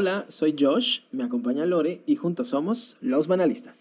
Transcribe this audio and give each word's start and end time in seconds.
Hola, 0.00 0.26
soy 0.28 0.54
Josh, 0.56 1.00
me 1.10 1.24
acompaña 1.24 1.66
Lore 1.66 2.02
y 2.06 2.14
juntos 2.14 2.50
somos 2.50 2.96
Los 3.00 3.26
Banalistas. 3.26 3.80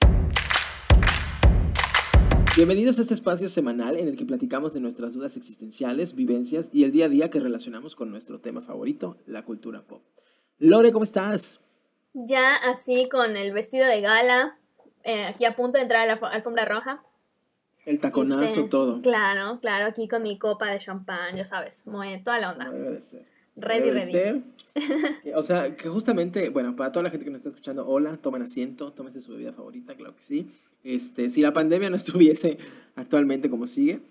Bienvenidos 2.56 2.98
a 2.98 3.02
este 3.02 3.14
espacio 3.14 3.48
semanal 3.50 3.96
en 3.96 4.08
el 4.08 4.18
que 4.18 4.26
platicamos 4.26 4.74
de 4.74 4.80
nuestras 4.80 5.14
dudas 5.14 5.38
existenciales, 5.38 6.16
vivencias 6.16 6.72
y 6.74 6.86
el 6.86 6.92
día 6.92 7.06
a 7.06 7.10
día 7.10 7.30
que 7.30 7.40
relacionamos 7.40 7.96
con 7.96 8.10
nuestro 8.10 8.40
tema 8.40 8.62
favorito, 8.62 9.18
la 9.28 9.46
cultura 9.46 9.84
pop. 9.84 10.02
Lore, 10.58 10.92
¿cómo 10.92 11.04
estás? 11.04 11.64
Ya 12.16 12.56
así 12.56 13.08
con 13.10 13.38
el 13.38 13.54
vestido 13.54 13.86
de 13.86 14.02
gala, 14.02 14.58
eh, 15.04 15.26
aquí 15.26 15.46
a 15.46 15.56
punto 15.56 15.78
de 15.78 15.84
entrar 15.84 16.10
a 16.10 16.16
la 16.16 16.28
alfombra 16.30 16.66
roja. 16.66 17.04
El 17.86 18.00
taconazo, 18.00 18.44
Este, 18.44 18.64
todo. 18.64 19.04
Claro, 19.04 19.60
claro, 19.60 19.86
aquí 19.86 20.08
con 20.08 20.24
mi 20.24 20.40
copa 20.40 20.72
de 20.72 20.80
champán, 20.80 21.36
ya 21.36 21.46
sabes, 21.46 21.86
muy, 21.86 22.24
toda 22.24 22.40
la 22.40 22.54
onda. 22.54 22.72
Debe 22.72 22.90
de 22.90 23.02
ser. 23.02 23.37
Ready, 23.58 23.92
ready. 23.92 24.12
ser. 24.12 24.42
O 25.36 25.44
sea, 25.44 25.76
que 25.76 25.90
justamente, 25.90 26.50
bueno, 26.50 26.76
para 26.76 26.92
toda 26.92 27.04
la 27.04 27.10
gente 27.10 27.26
que 27.26 27.32
nos 27.32 27.40
está 27.40 27.50
escuchando, 27.50 27.88
hola, 27.88 28.18
tomen 28.18 28.44
asiento, 28.44 28.94
tómense 28.94 29.22
su 29.22 29.32
bebida 29.32 29.52
favorita, 29.52 29.96
claro 29.96 30.16
que 30.16 30.24
sí. 30.24 30.48
Este, 30.84 31.30
si 31.30 31.42
la 31.42 31.52
pandemia 31.52 31.90
no 31.90 31.96
estuviese 31.98 32.58
actualmente 32.96 33.50
como 33.50 33.66
sigue, 33.66 34.02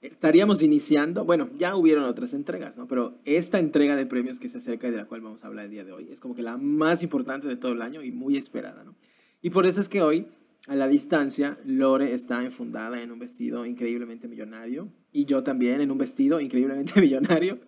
estaríamos 0.00 0.62
iniciando, 0.62 1.24
bueno, 1.24 1.50
ya 1.56 1.76
hubieron 1.76 2.04
otras 2.04 2.34
entregas, 2.34 2.76
¿no? 2.76 2.86
Pero 2.88 3.14
esta 3.24 3.58
entrega 3.58 3.96
de 3.96 4.06
premios 4.06 4.38
que 4.38 4.48
se 4.48 4.58
acerca 4.58 4.88
y 4.88 4.90
de 4.90 4.98
la 4.98 5.06
cual 5.06 5.20
vamos 5.20 5.44
a 5.44 5.46
hablar 5.46 5.66
el 5.66 5.70
día 5.70 5.84
de 5.84 5.92
hoy 5.92 6.08
es 6.10 6.20
como 6.20 6.34
que 6.34 6.42
la 6.42 6.56
más 6.56 7.02
importante 7.02 7.48
de 7.48 7.56
todo 7.56 7.72
el 7.72 7.82
año 7.82 8.02
y 8.02 8.10
muy 8.10 8.36
esperada, 8.36 8.84
¿no? 8.84 8.94
Y 9.42 9.50
por 9.50 9.66
eso 9.66 9.80
es 9.80 9.88
que 9.88 10.02
hoy, 10.02 10.26
a 10.66 10.76
la 10.76 10.88
distancia, 10.88 11.58
Lore 11.64 12.14
está 12.14 12.42
enfundada 12.42 13.02
en 13.02 13.12
un 13.12 13.18
vestido 13.18 13.66
increíblemente 13.66 14.28
millonario 14.28 14.88
y 15.12 15.26
yo 15.26 15.42
también 15.42 15.80
en 15.80 15.90
un 15.90 15.98
vestido 15.98 16.40
increíblemente 16.40 17.00
millonario 17.00 17.60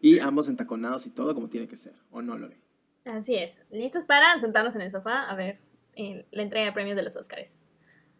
y 0.00 0.18
ambos 0.18 0.48
entaconados 0.48 1.06
y 1.06 1.10
todo 1.10 1.34
como 1.34 1.48
tiene 1.48 1.68
que 1.68 1.76
ser, 1.76 1.94
¿o 2.10 2.22
no, 2.22 2.38
Lore? 2.38 2.56
Así 3.04 3.34
es, 3.34 3.54
listos 3.70 4.04
para 4.04 4.38
sentarnos 4.40 4.74
en 4.76 4.82
el 4.82 4.90
sofá 4.90 5.24
a 5.28 5.34
ver 5.34 5.54
eh, 5.94 6.24
la 6.30 6.42
entrega 6.42 6.66
de 6.66 6.72
premios 6.72 6.96
de 6.96 7.02
los 7.02 7.16
Oscars. 7.16 7.50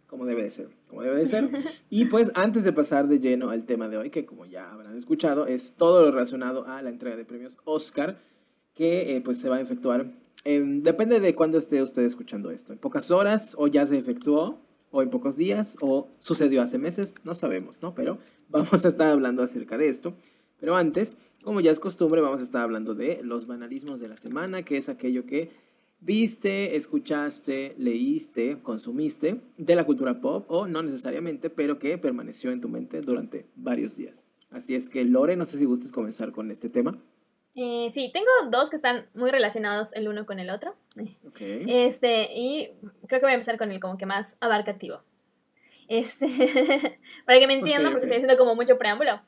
Como 0.07 0.27
debe 0.27 0.43
de 0.43 0.51
ser, 0.51 0.69
como 0.89 1.03
debe 1.03 1.17
de 1.17 1.27
ser. 1.27 1.49
Y 1.89 2.05
pues 2.05 2.33
antes 2.35 2.65
de 2.65 2.73
pasar 2.75 3.09
de 3.09 3.19
lleno 3.19 3.49
al 3.49 3.65
tema 3.65 3.89
de 3.89 3.97
hoy, 3.97 4.11
que 4.11 4.27
como 4.27 4.45
ya 4.45 4.71
habrán 4.71 4.95
escuchado, 4.95 5.47
es 5.47 5.75
todo 5.75 6.03
lo 6.03 6.11
relacionado 6.11 6.67
a 6.67 6.83
la 6.83 6.91
entrega 6.91 7.17
de 7.17 7.25
premios 7.25 7.57
Oscar, 7.65 8.19
que 8.75 9.17
eh, 9.17 9.23
pues 9.23 9.41
se 9.41 9.49
va 9.49 9.57
a 9.57 9.61
efectuar, 9.63 10.11
en- 10.45 10.83
depende 10.83 11.21
de 11.21 11.35
cuándo 11.35 11.59
esté 11.59 11.83
usted 11.83 12.03
escuchando 12.03 12.51
esto, 12.51 12.73
en 12.73 12.79
pocas 12.79 13.11
horas, 13.11 13.55
o 13.59 13.67
ya 13.69 13.87
se 13.87 13.99
efectuó, 13.99 14.61
o 14.91 15.03
en 15.03 15.11
pocos 15.11 15.37
días, 15.37 15.77
o 15.81 16.09
sucedió 16.19 16.61
hace 16.63 16.79
meses, 16.79 17.15
no 17.25 17.35
sabemos, 17.35 17.81
¿no? 17.83 17.95
Pero 17.95 18.19
vamos 18.49 18.85
a 18.85 18.89
estar 18.89 19.09
hablando 19.09 19.43
acerca 19.43 19.79
de 19.79 19.89
esto. 19.89 20.15
Pero 20.61 20.77
antes, 20.77 21.17
como 21.43 21.61
ya 21.61 21.71
es 21.73 21.81
costumbre, 21.81 22.21
vamos 22.21 22.41
a 22.41 22.45
estar 22.45 22.63
hablando 22.63 22.95
de 22.95 23.21
los 23.25 23.47
banalismos 23.47 24.01
de 24.01 24.09
la 24.09 24.17
semana, 24.17 24.63
que 24.65 24.77
es 24.77 24.89
aquello 24.89 25.27
que 25.27 25.51
viste, 26.01 26.77
escuchaste, 26.77 27.75
leíste, 27.79 28.59
consumiste 28.63 29.41
de 29.57 29.75
la 29.77 29.85
cultura 29.85 30.21
pop 30.21 30.45
o 30.49 30.67
no 30.67 30.83
necesariamente, 30.83 31.49
pero 31.51 31.79
que 31.79 31.97
permaneció 31.99 32.51
en 32.51 32.61
tu 32.61 32.69
mente 32.69 33.01
durante 33.01 33.47
varios 33.57 33.97
días. 33.97 34.29
Así 34.51 34.75
es 34.75 34.89
que 34.89 35.05
Lore, 35.05 35.37
no 35.37 35.45
sé 35.47 35.59
si 35.59 35.65
gustes 35.65 35.93
comenzar 35.93 36.33
con 36.33 36.51
este 36.51 36.69
tema. 36.69 36.99
Eh, 37.55 37.91
sí, 37.93 38.11
tengo 38.13 38.29
dos 38.51 38.71
que 38.71 38.77
están 38.77 39.09
muy 39.15 39.31
relacionados 39.31 39.93
el 39.93 40.09
uno 40.09 40.25
con 40.25 40.41
el 40.41 40.51
otro. 40.51 40.75
Ok. 41.27 41.41
Este, 41.41 42.31
y 42.35 42.71
creo 43.07 43.21
que 43.21 43.27
voy 43.27 43.33
a 43.33 43.35
empezar 43.35 43.59
con 43.59 43.71
el 43.71 43.81
como 43.81 43.99
que 43.99 44.07
más 44.07 44.37
abarcativo. 44.41 45.03
Este, 45.89 46.27
para 47.27 47.39
que 47.39 47.47
me 47.47 47.55
entiendan, 47.55 47.89
Ok, 47.89 47.93
porque 47.93 48.07
ok. 48.07 48.13
estoy 48.13 48.17
haciendo 48.25 48.39
como 48.39 48.55
mucho 48.55 48.79
preámbulo. 48.79 49.21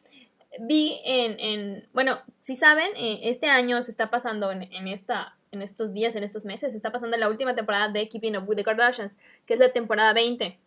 Vi 0.61 1.01
en, 1.05 1.39
en 1.41 1.89
bueno, 1.93 2.21
si 2.41 2.55
saben, 2.55 2.91
eh, 2.97 3.21
este 3.25 3.49
año 3.49 3.83
se 3.83 3.91
está 3.91 4.09
pasando 4.11 4.53
en, 4.53 4.63
en 4.63 4.89
esta, 4.89 5.37
en 5.51 5.61
estos 5.63 5.93
días, 5.93 6.15
en 6.17 6.23
estos 6.25 6.45
meses, 6.45 6.71
se 6.71 6.77
está 6.77 6.93
pasando 6.93 7.17
la 7.17 7.29
última 7.29 7.55
temporada 7.55 7.89
de 7.89 8.09
Keeping 8.09 8.37
Up 8.37 8.49
with 8.49 8.57
the 8.57 8.65
Kardashians, 8.65 9.13
que 9.47 9.55
es 9.55 9.61
la 9.61 9.73
temporada 9.73 10.13
20. 10.15 10.59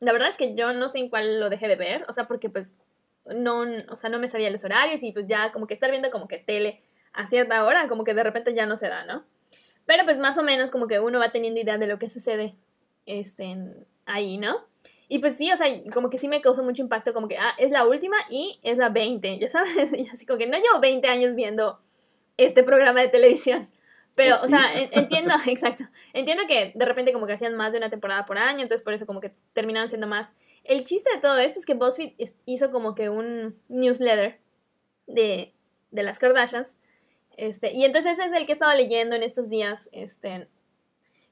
La 0.00 0.12
verdad 0.12 0.28
es 0.28 0.36
que 0.36 0.54
yo 0.54 0.72
no 0.72 0.88
sé 0.88 0.98
en 0.98 1.10
cuál 1.10 1.38
lo 1.40 1.50
dejé 1.50 1.68
de 1.68 1.76
ver, 1.76 2.04
o 2.08 2.12
sea, 2.12 2.26
porque 2.26 2.48
pues 2.48 2.72
no, 3.26 3.64
o 3.90 3.96
sea, 3.96 4.08
no 4.08 4.18
me 4.18 4.28
sabía 4.28 4.48
los 4.50 4.64
horarios 4.64 5.02
y 5.02 5.12
pues 5.12 5.26
ya 5.26 5.52
como 5.52 5.66
que 5.66 5.74
estar 5.74 5.90
viendo 5.90 6.10
como 6.10 6.26
que 6.26 6.38
tele 6.38 6.80
a 7.12 7.26
cierta 7.26 7.64
hora, 7.64 7.88
como 7.88 8.04
que 8.04 8.14
de 8.14 8.22
repente 8.22 8.54
ya 8.54 8.66
no 8.66 8.76
se 8.76 8.88
da, 8.88 9.04
¿no? 9.04 9.24
Pero 9.86 10.04
pues 10.04 10.18
más 10.18 10.36
o 10.38 10.42
menos 10.42 10.70
como 10.70 10.86
que 10.86 11.00
uno 11.00 11.18
va 11.18 11.32
teniendo 11.32 11.60
idea 11.60 11.78
de 11.78 11.86
lo 11.86 11.98
que 11.98 12.10
sucede 12.10 12.54
este, 13.06 13.56
ahí, 14.06 14.36
¿no? 14.36 14.58
Y 15.08 15.20
pues 15.20 15.36
sí, 15.36 15.50
o 15.50 15.56
sea, 15.56 15.66
como 15.92 16.10
que 16.10 16.18
sí 16.18 16.28
me 16.28 16.42
causó 16.42 16.62
mucho 16.62 16.82
impacto, 16.82 17.14
como 17.14 17.28
que, 17.28 17.38
ah, 17.38 17.54
es 17.56 17.70
la 17.70 17.86
última 17.86 18.16
y 18.28 18.60
es 18.62 18.76
la 18.76 18.90
20, 18.90 19.38
ya 19.38 19.50
sabes, 19.50 19.92
y 19.96 20.06
así 20.08 20.26
como 20.26 20.38
que 20.38 20.46
no 20.46 20.58
llevo 20.58 20.80
20 20.80 21.08
años 21.08 21.34
viendo 21.34 21.80
este 22.36 22.62
programa 22.62 23.00
de 23.00 23.08
televisión. 23.08 23.70
Pero, 24.14 24.34
¿Oh, 24.34 24.44
o 24.44 24.48
sea, 24.48 24.78
en- 24.78 24.90
entiendo, 24.92 25.32
exacto, 25.46 25.84
entiendo 26.12 26.42
que 26.46 26.72
de 26.74 26.84
repente 26.84 27.12
como 27.14 27.26
que 27.26 27.32
hacían 27.32 27.54
más 27.56 27.72
de 27.72 27.78
una 27.78 27.88
temporada 27.88 28.26
por 28.26 28.36
año, 28.36 28.62
entonces 28.62 28.84
por 28.84 28.92
eso 28.92 29.06
como 29.06 29.20
que 29.20 29.32
terminaban 29.54 29.88
siendo 29.88 30.06
más. 30.06 30.34
El 30.64 30.84
chiste 30.84 31.08
de 31.14 31.20
todo 31.20 31.38
esto 31.38 31.58
es 31.58 31.64
que 31.64 31.74
BuzzFeed 31.74 32.12
hizo 32.44 32.70
como 32.70 32.94
que 32.94 33.08
un 33.08 33.56
newsletter 33.68 34.38
de, 35.06 35.54
de 35.90 36.02
las 36.02 36.18
Kardashians, 36.18 36.76
este, 37.38 37.72
y 37.72 37.84
entonces 37.84 38.18
es 38.18 38.32
el 38.32 38.44
que 38.44 38.52
he 38.52 38.54
estado 38.54 38.74
leyendo 38.74 39.16
en 39.16 39.22
estos 39.22 39.48
días, 39.48 39.88
este, 39.92 40.48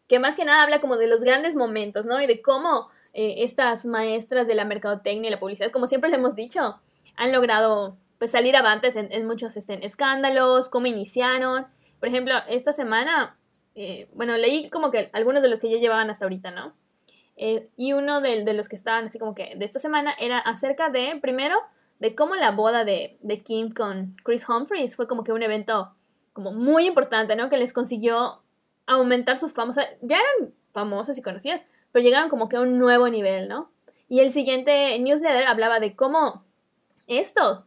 que 0.09 0.19
más 0.19 0.37
que 0.37 0.45
nada 0.45 0.63
habla 0.63 0.81
como 0.81 0.97
de 0.97 1.09
los 1.09 1.23
grandes 1.23 1.57
momentos, 1.57 2.07
¿no? 2.07 2.21
Y 2.23 2.27
de 2.27 2.41
cómo 2.41 2.89
eh, 3.13 3.43
estas 3.45 3.85
maestras 3.87 4.47
de 4.47 4.55
la 4.55 4.65
mercadotecnia 4.65 5.29
y 5.29 5.31
la 5.33 5.41
publicidad, 5.41 5.73
como 5.73 5.89
siempre 5.89 6.09
le 6.09 6.17
hemos 6.17 6.37
dicho, 6.37 6.81
han 7.17 7.33
logrado 7.33 7.99
pues 8.19 8.31
salir 8.31 8.57
avantes 8.57 8.97
en, 8.97 9.13
en 9.13 9.27
muchos 9.27 9.57
este, 9.57 9.85
escándalos, 9.85 10.69
cómo 10.69 10.87
iniciaron. 10.87 11.67
Por 11.99 12.09
ejemplo, 12.09 12.35
esta 12.49 12.73
semana, 12.73 13.37
eh, 13.75 14.09
bueno, 14.15 14.37
leí 14.37 14.71
como 14.71 14.91
que 14.91 15.11
algunos 15.13 15.43
de 15.43 15.49
los 15.49 15.59
que 15.59 15.69
ya 15.69 15.79
llevaban 15.79 16.09
hasta 16.09 16.25
ahorita, 16.25 16.53
¿no? 16.53 16.75
Eh, 17.37 17.69
y 17.77 17.93
uno 17.93 18.21
de 18.23 18.55
los 18.55 18.69
que 18.69 18.77
estaban 18.77 19.07
así 19.07 19.19
como 19.19 19.35
que 19.35 19.55
de 19.57 19.65
esta 19.65 19.79
semana 19.79 20.15
era 20.19 20.39
acerca 20.39 20.89
de, 20.89 21.19
primero, 21.21 21.59
de 21.99 22.15
cómo 22.15 22.35
la 22.35 22.51
boda 22.51 22.85
de, 22.85 23.19
de 23.23 23.43
Kim 23.43 23.73
con 23.73 24.17
Chris 24.23 24.49
Humphries 24.49 24.97
fue 24.97 25.09
como 25.09 25.25
que 25.25 25.33
un 25.33 25.43
evento 25.43 25.95
como 26.33 26.53
muy 26.53 26.87
importante, 26.87 27.37
¿no? 27.37 27.49
Que 27.49 27.57
les 27.57 27.73
consiguió 27.73 28.43
aumentar 28.87 29.39
su 29.39 29.49
fama. 29.49 29.75
Ya 30.03 30.19
eran 30.19 30.53
famosas 30.73 31.17
y 31.17 31.23
conocidas, 31.23 31.65
pero 31.93 32.03
llegaron 32.03 32.29
como 32.29 32.49
que 32.49 32.57
a 32.57 32.61
un 32.61 32.79
nuevo 32.79 33.09
nivel, 33.09 33.49
¿no? 33.49 33.71
Y 34.09 34.21
el 34.21 34.31
siguiente 34.31 34.99
newsletter 34.99 35.47
hablaba 35.47 35.81
de 35.81 35.97
cómo 35.97 36.45
esto, 37.07 37.65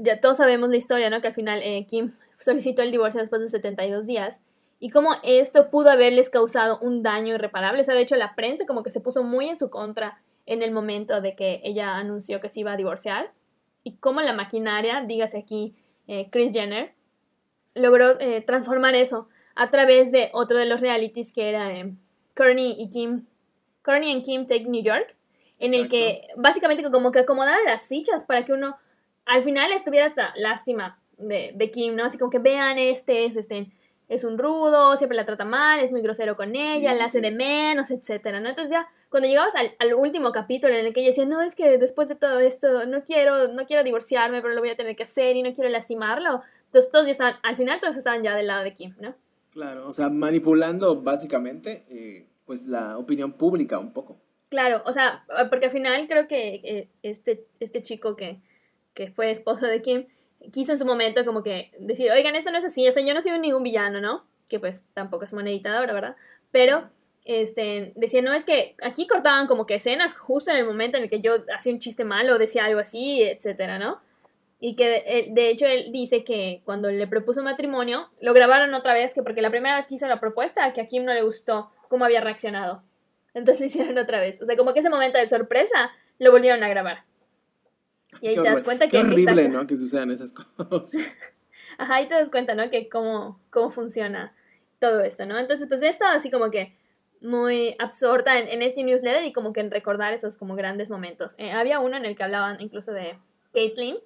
ya 0.00 0.20
todos 0.20 0.38
sabemos 0.38 0.70
la 0.70 0.76
historia, 0.76 1.10
¿no? 1.10 1.20
Que 1.20 1.28
al 1.28 1.34
final 1.34 1.60
eh, 1.62 1.86
Kim 1.86 2.12
solicitó 2.40 2.82
el 2.82 2.90
divorcio 2.90 3.20
después 3.20 3.42
de 3.42 3.48
72 3.48 4.06
días. 4.06 4.40
Y 4.80 4.90
cómo 4.90 5.12
esto 5.22 5.70
pudo 5.70 5.90
haberles 5.90 6.28
causado 6.28 6.78
un 6.80 7.02
daño 7.02 7.34
irreparable. 7.34 7.82
O 7.82 7.84
sea, 7.84 7.94
de 7.94 8.00
hecho, 8.00 8.16
la 8.16 8.34
prensa 8.34 8.66
como 8.66 8.82
que 8.82 8.90
se 8.90 9.00
puso 9.00 9.22
muy 9.22 9.48
en 9.48 9.58
su 9.58 9.70
contra 9.70 10.20
en 10.46 10.62
el 10.62 10.72
momento 10.72 11.20
de 11.20 11.36
que 11.36 11.60
ella 11.62 11.96
anunció 11.96 12.40
que 12.40 12.48
se 12.48 12.60
iba 12.60 12.72
a 12.72 12.76
divorciar. 12.76 13.32
Y 13.84 13.96
cómo 13.96 14.20
la 14.20 14.32
maquinaria, 14.32 15.02
dígase 15.06 15.38
aquí 15.38 15.74
eh, 16.06 16.28
Chris 16.30 16.52
Jenner, 16.52 16.92
logró 17.74 18.20
eh, 18.20 18.40
transformar 18.42 18.94
eso 18.94 19.28
a 19.54 19.70
través 19.70 20.12
de 20.12 20.30
otro 20.32 20.58
de 20.58 20.66
los 20.66 20.80
realities 20.80 21.32
que 21.32 21.48
era 21.48 21.72
eh, 21.72 21.92
Kourtney 22.34 22.76
y 22.78 22.90
Kim, 22.90 23.26
Kourtney 23.82 24.12
and 24.12 24.24
Kim 24.24 24.46
Take 24.46 24.64
New 24.64 24.82
York, 24.82 25.16
en 25.58 25.74
el 25.74 25.88
que 25.88 26.28
básicamente 26.36 26.82
como 26.90 27.12
que 27.12 27.20
acomodaron 27.20 27.64
las 27.66 27.86
fichas 27.86 28.24
para 28.24 28.44
que 28.44 28.52
uno 28.52 28.76
al 29.26 29.44
final 29.44 29.70
estuviera 29.72 30.06
hasta 30.06 30.32
lástima 30.36 30.98
de, 31.18 31.52
de 31.54 31.70
Kim, 31.70 31.94
¿no? 31.94 32.04
Así 32.04 32.18
como 32.18 32.30
que 32.30 32.38
vean, 32.38 32.78
este 32.78 33.24
es, 33.26 33.36
este, 33.36 33.70
es 34.08 34.24
un 34.24 34.38
rudo, 34.38 34.96
siempre 34.96 35.16
la 35.16 35.24
trata 35.24 35.44
mal, 35.44 35.80
es 35.80 35.92
muy 35.92 36.02
grosero 36.02 36.36
con 36.36 36.56
ella, 36.56 36.92
sí, 36.92 36.98
la 36.98 37.04
hace 37.04 37.18
sí. 37.18 37.22
de 37.22 37.30
menos, 37.30 37.90
etcétera, 37.90 38.40
¿no? 38.40 38.48
Entonces 38.48 38.72
ya, 38.72 38.88
cuando 39.12 39.28
llegabas 39.28 39.54
al, 39.54 39.72
al 39.78 39.92
último 39.92 40.32
capítulo 40.32 40.74
en 40.74 40.86
el 40.86 40.92
que 40.94 41.00
ella 41.00 41.10
decía, 41.10 41.26
no, 41.26 41.42
es 41.42 41.54
que 41.54 41.76
después 41.76 42.08
de 42.08 42.14
todo 42.14 42.40
esto, 42.40 42.86
no 42.86 43.04
quiero, 43.04 43.48
no 43.48 43.66
quiero 43.66 43.84
divorciarme, 43.84 44.40
pero 44.40 44.54
lo 44.54 44.60
voy 44.60 44.70
a 44.70 44.76
tener 44.76 44.96
que 44.96 45.02
hacer 45.02 45.36
y 45.36 45.42
no 45.42 45.52
quiero 45.52 45.68
lastimarlo. 45.68 46.40
Entonces 46.64 46.90
todos 46.90 47.04
ya 47.04 47.12
estaban, 47.12 47.34
al 47.42 47.56
final 47.56 47.78
todos 47.78 47.96
estaban 47.96 48.22
ya 48.22 48.34
del 48.34 48.46
lado 48.46 48.64
de 48.64 48.72
Kim, 48.72 48.94
¿no? 48.98 49.14
Claro, 49.50 49.86
o 49.86 49.92
sea, 49.92 50.08
manipulando 50.08 51.02
básicamente 51.02 51.84
eh, 51.90 52.26
pues 52.46 52.66
la 52.66 52.96
opinión 52.96 53.34
pública 53.34 53.78
un 53.78 53.92
poco. 53.92 54.16
Claro, 54.48 54.82
o 54.86 54.94
sea, 54.94 55.26
porque 55.50 55.66
al 55.66 55.72
final 55.72 56.08
creo 56.08 56.26
que 56.26 56.54
eh, 56.64 56.88
este, 57.02 57.46
este 57.60 57.82
chico 57.82 58.16
que, 58.16 58.40
que 58.94 59.10
fue 59.10 59.30
esposo 59.30 59.66
de 59.66 59.82
Kim 59.82 60.06
quiso 60.52 60.72
en 60.72 60.78
su 60.78 60.86
momento 60.86 61.26
como 61.26 61.42
que 61.42 61.70
decir, 61.78 62.10
oigan, 62.10 62.34
esto 62.34 62.50
no 62.50 62.56
es 62.56 62.64
así, 62.64 62.88
o 62.88 62.92
sea, 62.92 63.04
yo 63.04 63.12
no 63.12 63.20
soy 63.20 63.38
ningún 63.38 63.62
villano, 63.62 64.00
¿no? 64.00 64.24
Que 64.48 64.58
pues 64.58 64.82
tampoco 64.94 65.26
es 65.26 65.34
una 65.34 65.50
editadora, 65.50 65.92
¿verdad? 65.92 66.16
Pero, 66.50 66.88
este, 67.24 67.92
decía, 67.94 68.22
no, 68.22 68.32
es 68.32 68.44
que 68.44 68.74
aquí 68.82 69.06
cortaban 69.06 69.46
como 69.46 69.66
que 69.66 69.76
escenas 69.76 70.14
justo 70.14 70.50
en 70.50 70.56
el 70.56 70.66
momento 70.66 70.96
en 70.96 71.04
el 71.04 71.10
que 71.10 71.20
yo 71.20 71.44
hacía 71.54 71.72
un 71.72 71.78
chiste 71.78 72.04
malo, 72.04 72.38
decía 72.38 72.64
algo 72.64 72.80
así, 72.80 73.22
etcétera, 73.22 73.78
¿no? 73.78 74.00
Y 74.58 74.76
que 74.76 75.02
eh, 75.06 75.28
de 75.30 75.50
hecho 75.50 75.66
él 75.66 75.90
dice 75.92 76.24
que 76.24 76.62
cuando 76.64 76.90
le 76.90 77.06
propuso 77.06 77.42
matrimonio, 77.42 78.10
lo 78.20 78.32
grabaron 78.32 78.74
otra 78.74 78.92
vez, 78.92 79.14
que 79.14 79.22
porque 79.22 79.42
la 79.42 79.50
primera 79.50 79.76
vez 79.76 79.86
que 79.86 79.96
hizo 79.96 80.06
la 80.06 80.20
propuesta, 80.20 80.72
que 80.72 80.80
a 80.80 80.86
Kim 80.86 81.04
no 81.04 81.14
le 81.14 81.22
gustó 81.22 81.70
cómo 81.88 82.04
había 82.04 82.20
reaccionado. 82.20 82.82
Entonces 83.34 83.60
lo 83.60 83.66
hicieron 83.66 83.98
otra 83.98 84.20
vez. 84.20 84.40
O 84.40 84.46
sea, 84.46 84.56
como 84.56 84.72
que 84.72 84.80
ese 84.80 84.90
momento 84.90 85.18
de 85.18 85.26
sorpresa 85.26 85.90
lo 86.18 86.30
volvieron 86.30 86.62
a 86.62 86.68
grabar. 86.68 87.04
Y 88.20 88.28
ahí 88.28 88.34
Qué 88.34 88.42
te 88.42 88.48
das 88.48 88.62
cuenta 88.62 88.86
que... 88.86 88.92
Qué 88.92 88.98
horrible, 88.98 89.22
exacto. 89.22 89.58
¿no? 89.58 89.66
Que 89.66 89.76
sucedan 89.76 90.10
esas 90.10 90.32
cosas. 90.68 91.02
Ajá, 91.78 91.96
ahí 91.96 92.06
te 92.06 92.14
das 92.14 92.30
cuenta, 92.30 92.54
¿no? 92.54 92.68
Que 92.70 92.88
cómo, 92.88 93.40
cómo 93.50 93.70
funciona 93.70 94.34
todo 94.78 95.00
esto, 95.00 95.26
¿no? 95.26 95.38
Entonces, 95.38 95.66
pues 95.68 95.80
he 95.82 95.88
estado 95.88 96.16
así 96.16 96.30
como 96.30 96.50
que 96.50 96.76
muy 97.22 97.76
absorta 97.78 98.38
en, 98.38 98.62
este 98.62 98.82
newsletter 98.82 99.24
y 99.24 99.32
como 99.32 99.52
que 99.52 99.60
en 99.60 99.70
recordar 99.70 100.12
esos 100.12 100.36
como 100.36 100.54
grandes 100.54 100.90
momentos. 100.90 101.34
Eh, 101.38 101.52
había 101.52 101.80
uno 101.80 101.96
en 101.96 102.04
el 102.04 102.16
que 102.16 102.24
hablaban 102.24 102.60
incluso 102.60 102.92
de 102.92 103.18
Caitlyn, 103.54 103.96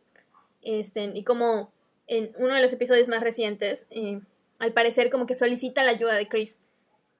este, 0.62 1.10
y 1.14 1.24
como 1.24 1.72
en 2.06 2.32
uno 2.38 2.54
de 2.54 2.60
los 2.60 2.72
episodios 2.72 3.08
más 3.08 3.22
recientes, 3.22 3.86
eh, 3.90 4.20
al 4.58 4.72
parecer 4.72 5.10
como 5.10 5.26
que 5.26 5.34
solicita 5.34 5.82
la 5.82 5.92
ayuda 5.92 6.14
de 6.14 6.28
Chris 6.28 6.58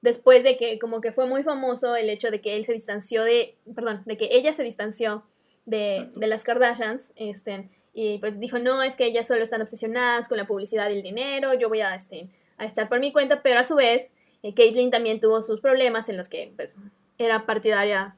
después 0.01 0.43
de 0.43 0.57
que 0.57 0.79
como 0.79 1.01
que 1.01 1.11
fue 1.11 1.25
muy 1.25 1.43
famoso 1.43 1.95
el 1.95 2.09
hecho 2.09 2.31
de 2.31 2.41
que 2.41 2.55
él 2.55 2.63
se 2.63 2.73
distanció 2.73 3.23
de, 3.23 3.55
perdón, 3.75 4.03
de 4.05 4.17
que 4.17 4.29
ella 4.31 4.53
se 4.53 4.63
distanció 4.63 5.23
de, 5.65 6.09
de 6.15 6.27
las 6.27 6.43
Kardashians, 6.43 7.11
este, 7.15 7.69
y 7.93 8.19
pues 8.19 8.39
dijo, 8.39 8.59
no, 8.59 8.83
es 8.83 8.95
que 8.95 9.05
ellas 9.05 9.27
solo 9.27 9.43
están 9.43 9.61
obsesionadas 9.61 10.27
con 10.27 10.37
la 10.37 10.45
publicidad 10.45 10.89
y 10.89 10.93
el 10.93 11.01
dinero, 11.01 11.53
yo 11.55 11.67
voy 11.67 11.81
a, 11.81 11.95
este, 11.95 12.29
a 12.57 12.65
estar 12.65 12.87
por 12.87 12.99
mi 12.99 13.11
cuenta, 13.11 13.41
pero 13.41 13.59
a 13.59 13.63
su 13.63 13.75
vez, 13.75 14.11
eh, 14.43 14.53
Caitlyn 14.53 14.91
también 14.91 15.19
tuvo 15.19 15.41
sus 15.41 15.61
problemas 15.61 16.09
en 16.09 16.17
los 16.17 16.29
que 16.29 16.53
pues, 16.55 16.75
era 17.17 17.45
partidaria 17.45 18.15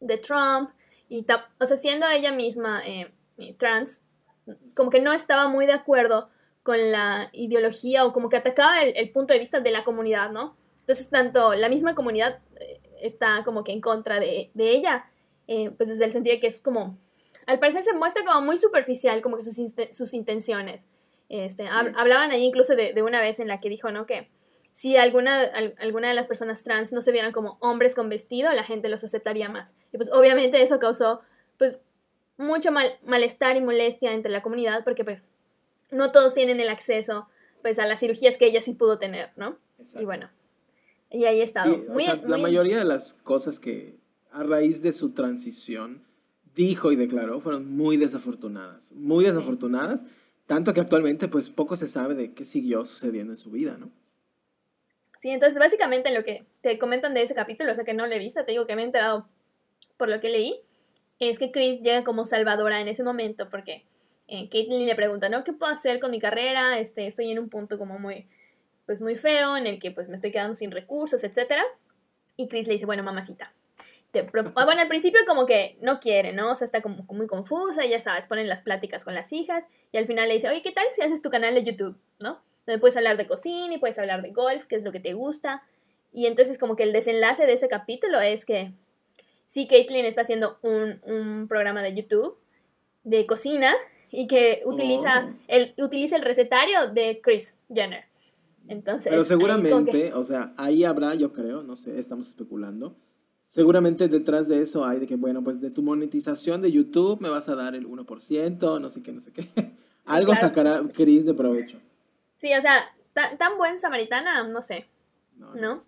de 0.00 0.18
Trump, 0.18 0.70
y 1.08 1.26
o 1.58 1.66
sea, 1.66 1.76
siendo 1.76 2.08
ella 2.08 2.32
misma 2.32 2.82
eh, 2.86 3.12
trans, 3.58 4.00
como 4.76 4.90
que 4.90 5.00
no 5.00 5.12
estaba 5.12 5.48
muy 5.48 5.66
de 5.66 5.72
acuerdo 5.72 6.28
con 6.62 6.92
la 6.92 7.30
ideología 7.32 8.04
o 8.04 8.12
como 8.12 8.28
que 8.28 8.36
atacaba 8.36 8.82
el, 8.82 9.10
punto 9.10 9.32
de 9.32 9.40
vista 9.40 9.60
de 9.60 9.70
la 9.70 9.84
comunidad, 9.84 10.30
¿no? 10.30 10.56
Entonces, 10.80 11.08
tanto 11.08 11.54
la 11.54 11.68
misma 11.68 11.94
comunidad 11.94 12.40
eh, 12.60 12.80
está 13.00 13.42
como 13.44 13.64
que 13.64 13.72
en 13.72 13.80
contra 13.80 14.20
de, 14.20 14.50
ella, 14.56 15.10
pues 15.46 15.88
desde 15.88 16.04
el 16.04 16.12
sentido 16.12 16.34
de 16.34 16.40
que 16.40 16.46
es 16.46 16.60
como 16.60 16.96
al 17.46 17.58
parecer 17.58 17.82
se 17.82 17.92
muestra 17.92 18.24
como 18.24 18.42
muy 18.42 18.56
superficial, 18.56 19.20
como 19.22 19.36
que 19.36 19.42
sus, 19.42 19.56
sus 19.90 20.14
intenciones. 20.14 20.86
Este, 21.28 21.66
hablaban 21.68 22.32
ahí 22.32 22.44
incluso 22.44 22.74
de, 22.76 23.00
una 23.02 23.20
vez 23.20 23.38
en 23.40 23.48
la 23.48 23.60
que 23.60 23.68
dijo, 23.68 23.90
¿no? 23.90 24.06
Que 24.06 24.28
si 24.72 24.96
alguna, 24.96 25.42
alguna 25.78 26.08
de 26.08 26.14
las 26.14 26.26
personas 26.26 26.62
trans 26.62 26.92
no 26.92 27.02
se 27.02 27.12
vieran 27.12 27.32
como 27.32 27.58
hombres 27.60 27.94
con 27.94 28.08
vestido, 28.08 28.52
la 28.52 28.64
gente 28.64 28.88
los 28.88 29.04
aceptaría 29.04 29.48
más. 29.48 29.74
Y 29.92 29.96
pues 29.96 30.10
obviamente 30.12 30.62
eso 30.62 30.78
causó 30.78 31.20
pues 31.58 31.78
mucho 32.38 32.72
mal, 32.72 32.98
malestar 33.04 33.56
y 33.56 33.60
molestia 33.60 34.12
entre 34.12 34.32
la 34.32 34.42
comunidad 34.42 34.82
porque 34.84 35.04
pues 35.04 35.22
no 35.90 36.12
todos 36.12 36.34
tienen 36.34 36.60
el 36.60 36.68
acceso 36.68 37.28
pues 37.62 37.78
a 37.78 37.86
las 37.86 38.00
cirugías 38.00 38.38
que 38.38 38.46
ella 38.46 38.62
sí 38.62 38.72
pudo 38.72 38.98
tener, 38.98 39.30
¿no? 39.36 39.58
Y 39.98 40.04
bueno, 40.04 40.30
y 41.10 41.24
ahí 41.24 41.42
está. 41.42 41.66
la 41.66 42.38
mayoría 42.38 42.78
de 42.78 42.84
las 42.84 43.12
cosas 43.12 43.60
que 43.60 43.98
a 44.30 44.42
raíz 44.44 44.82
de 44.82 44.92
su 44.92 45.10
transición 45.10 46.04
dijo 46.54 46.92
y 46.92 46.96
declaró 46.96 47.40
fueron 47.40 47.70
muy 47.76 47.96
desafortunadas, 47.96 48.92
muy 48.92 49.24
desafortunadas, 49.24 50.04
tanto 50.46 50.72
que 50.72 50.80
actualmente 50.80 51.28
pues 51.28 51.50
poco 51.50 51.76
se 51.76 51.88
sabe 51.88 52.14
de 52.14 52.32
qué 52.32 52.44
siguió 52.44 52.84
sucediendo 52.84 53.32
en 53.32 53.38
su 53.38 53.50
vida, 53.50 53.76
¿no? 53.78 53.90
Sí, 55.20 55.28
entonces 55.28 55.58
básicamente 55.58 56.10
lo 56.12 56.24
que 56.24 56.46
te 56.62 56.78
comentan 56.78 57.12
de 57.12 57.20
ese 57.20 57.34
capítulo, 57.34 57.70
o 57.72 57.74
sea 57.74 57.84
que 57.84 57.92
no 57.92 58.06
lo 58.06 58.14
he 58.14 58.18
visto, 58.18 58.42
te 58.42 58.52
digo 58.52 58.66
que 58.66 58.74
me 58.74 58.80
he 58.80 58.86
enterado 58.86 59.28
por 59.98 60.08
lo 60.08 60.18
que 60.18 60.30
leí, 60.30 60.62
es 61.18 61.38
que 61.38 61.52
Chris 61.52 61.82
llega 61.82 62.04
como 62.04 62.24
salvadora 62.24 62.80
en 62.80 62.88
ese 62.88 63.02
momento 63.02 63.50
porque 63.50 63.84
eh, 64.28 64.48
Caitlyn 64.48 64.86
le 64.86 64.94
pregunta, 64.94 65.28
¿no? 65.28 65.44
¿Qué 65.44 65.52
puedo 65.52 65.70
hacer 65.70 66.00
con 66.00 66.10
mi 66.10 66.20
carrera? 66.20 66.78
Este, 66.78 67.06
estoy 67.06 67.30
en 67.30 67.38
un 67.38 67.50
punto 67.50 67.76
como 67.76 67.98
muy, 67.98 68.28
pues 68.86 69.02
muy 69.02 69.14
feo, 69.14 69.58
en 69.58 69.66
el 69.66 69.78
que 69.78 69.90
pues 69.90 70.08
me 70.08 70.14
estoy 70.14 70.30
quedando 70.30 70.54
sin 70.54 70.70
recursos, 70.70 71.22
etc. 71.22 71.52
Y 72.38 72.48
Chris 72.48 72.66
le 72.66 72.72
dice, 72.72 72.86
bueno, 72.86 73.02
mamacita, 73.02 73.52
Ah, 74.56 74.64
bueno, 74.64 74.80
al 74.80 74.88
principio 74.88 75.20
como 75.26 75.46
que 75.46 75.76
no 75.82 76.00
quiere, 76.00 76.32
¿no? 76.32 76.50
O 76.50 76.54
sea, 76.54 76.64
está 76.64 76.80
como 76.80 77.04
muy 77.10 77.26
confusa, 77.26 77.84
ya 77.84 78.00
sabes, 78.00 78.26
ponen 78.26 78.48
las 78.48 78.60
pláticas 78.60 79.04
con 79.04 79.14
las 79.14 79.32
hijas 79.32 79.64
y 79.92 79.98
al 79.98 80.06
final 80.06 80.28
le 80.28 80.34
dice, 80.34 80.48
oye, 80.48 80.62
¿qué 80.62 80.72
tal 80.72 80.86
si 80.94 81.02
haces 81.02 81.22
tu 81.22 81.30
canal 81.30 81.54
de 81.54 81.62
YouTube, 81.62 81.96
¿no? 82.18 82.40
Donde 82.66 82.78
puedes 82.78 82.96
hablar 82.96 83.16
de 83.16 83.26
cocina 83.26 83.74
y 83.74 83.78
puedes 83.78 83.98
hablar 83.98 84.22
de 84.22 84.30
golf, 84.30 84.66
que 84.66 84.76
es 84.76 84.84
lo 84.84 84.92
que 84.92 85.00
te 85.00 85.14
gusta. 85.14 85.62
Y 86.12 86.26
entonces 86.26 86.58
como 86.58 86.76
que 86.76 86.82
el 86.82 86.92
desenlace 86.92 87.46
de 87.46 87.52
ese 87.52 87.68
capítulo 87.68 88.20
es 88.20 88.44
que 88.44 88.72
sí, 89.46 89.66
Caitlyn 89.66 90.04
está 90.04 90.22
haciendo 90.22 90.58
un, 90.62 91.46
programa 91.48 91.82
de 91.82 91.94
YouTube 91.94 92.36
de 93.04 93.26
cocina 93.26 93.74
y 94.10 94.26
que 94.26 94.62
utiliza, 94.64 95.26
oh. 95.26 95.34
el, 95.48 95.74
utiliza 95.78 96.16
el 96.16 96.22
recetario 96.22 96.88
de 96.92 97.20
Chris 97.22 97.56
Jenner. 97.72 98.04
Entonces, 98.68 99.10
Pero 99.10 99.24
seguramente, 99.24 100.12
o 100.14 100.22
sea, 100.22 100.52
ahí 100.56 100.84
habrá, 100.84 101.14
yo 101.16 101.32
creo, 101.32 101.62
no 101.62 101.74
sé, 101.74 101.98
estamos 101.98 102.28
especulando, 102.28 102.94
seguramente 103.46 104.06
detrás 104.06 104.46
de 104.46 104.62
eso 104.62 104.84
hay 104.84 105.00
de 105.00 105.08
que, 105.08 105.16
bueno, 105.16 105.42
pues 105.42 105.60
de 105.60 105.72
tu 105.72 105.82
monetización 105.82 106.62
de 106.62 106.70
YouTube 106.70 107.20
me 107.20 107.28
vas 107.28 107.48
a 107.48 107.56
dar 107.56 107.74
el 107.74 107.88
1%, 107.88 108.80
no 108.80 108.88
sé 108.88 109.02
qué, 109.02 109.12
no 109.12 109.20
sé 109.20 109.32
qué. 109.32 109.48
Algo 110.04 110.36
sacará 110.36 110.82
Cris 110.92 111.26
de 111.26 111.34
provecho. 111.34 111.78
Sí, 112.40 112.54
o 112.54 112.60
sea, 112.62 112.90
tan, 113.12 113.58
buen 113.58 113.78
samaritana, 113.78 114.42
no 114.44 114.62
sé. 114.62 114.86
¿No? 115.36 115.78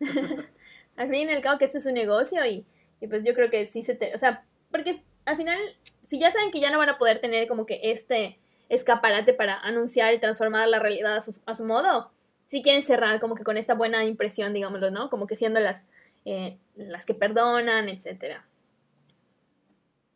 al 0.96 1.08
fin 1.08 1.30
y 1.30 1.32
al 1.32 1.40
cabo 1.40 1.58
que 1.58 1.66
este 1.66 1.78
es 1.78 1.86
un 1.86 1.94
negocio 1.94 2.44
y, 2.44 2.66
pues 3.08 3.24
yo 3.24 3.32
creo 3.32 3.48
que 3.48 3.66
sí 3.66 3.82
se 3.82 3.94
te... 3.94 4.12
O 4.12 4.18
sea, 4.18 4.44
porque 4.72 5.02
al 5.24 5.36
final, 5.36 5.60
si 6.08 6.18
ya 6.18 6.32
saben 6.32 6.50
que 6.50 6.58
ya 6.58 6.72
no 6.72 6.78
van 6.78 6.88
a 6.88 6.98
poder 6.98 7.20
tener 7.20 7.46
como 7.46 7.64
que 7.64 7.78
este 7.84 8.40
escaparate 8.68 9.34
para 9.34 9.58
anunciar 9.60 10.12
y 10.12 10.18
transformar 10.18 10.66
la 10.66 10.80
realidad 10.80 11.14
a 11.14 11.20
su, 11.20 11.40
a 11.46 11.54
su 11.54 11.64
modo, 11.64 12.10
si 12.46 12.60
quieren 12.60 12.82
cerrar 12.82 13.20
como 13.20 13.36
que 13.36 13.44
con 13.44 13.56
esta 13.56 13.74
buena 13.74 14.04
impresión, 14.04 14.52
digámoslo, 14.52 14.90
¿no? 14.90 15.10
Como 15.10 15.28
que 15.28 15.36
siendo 15.36 15.60
las 15.60 15.84
eh, 16.24 16.58
las 16.74 17.06
que 17.06 17.14
perdonan, 17.14 17.88
etcétera. 17.88 18.44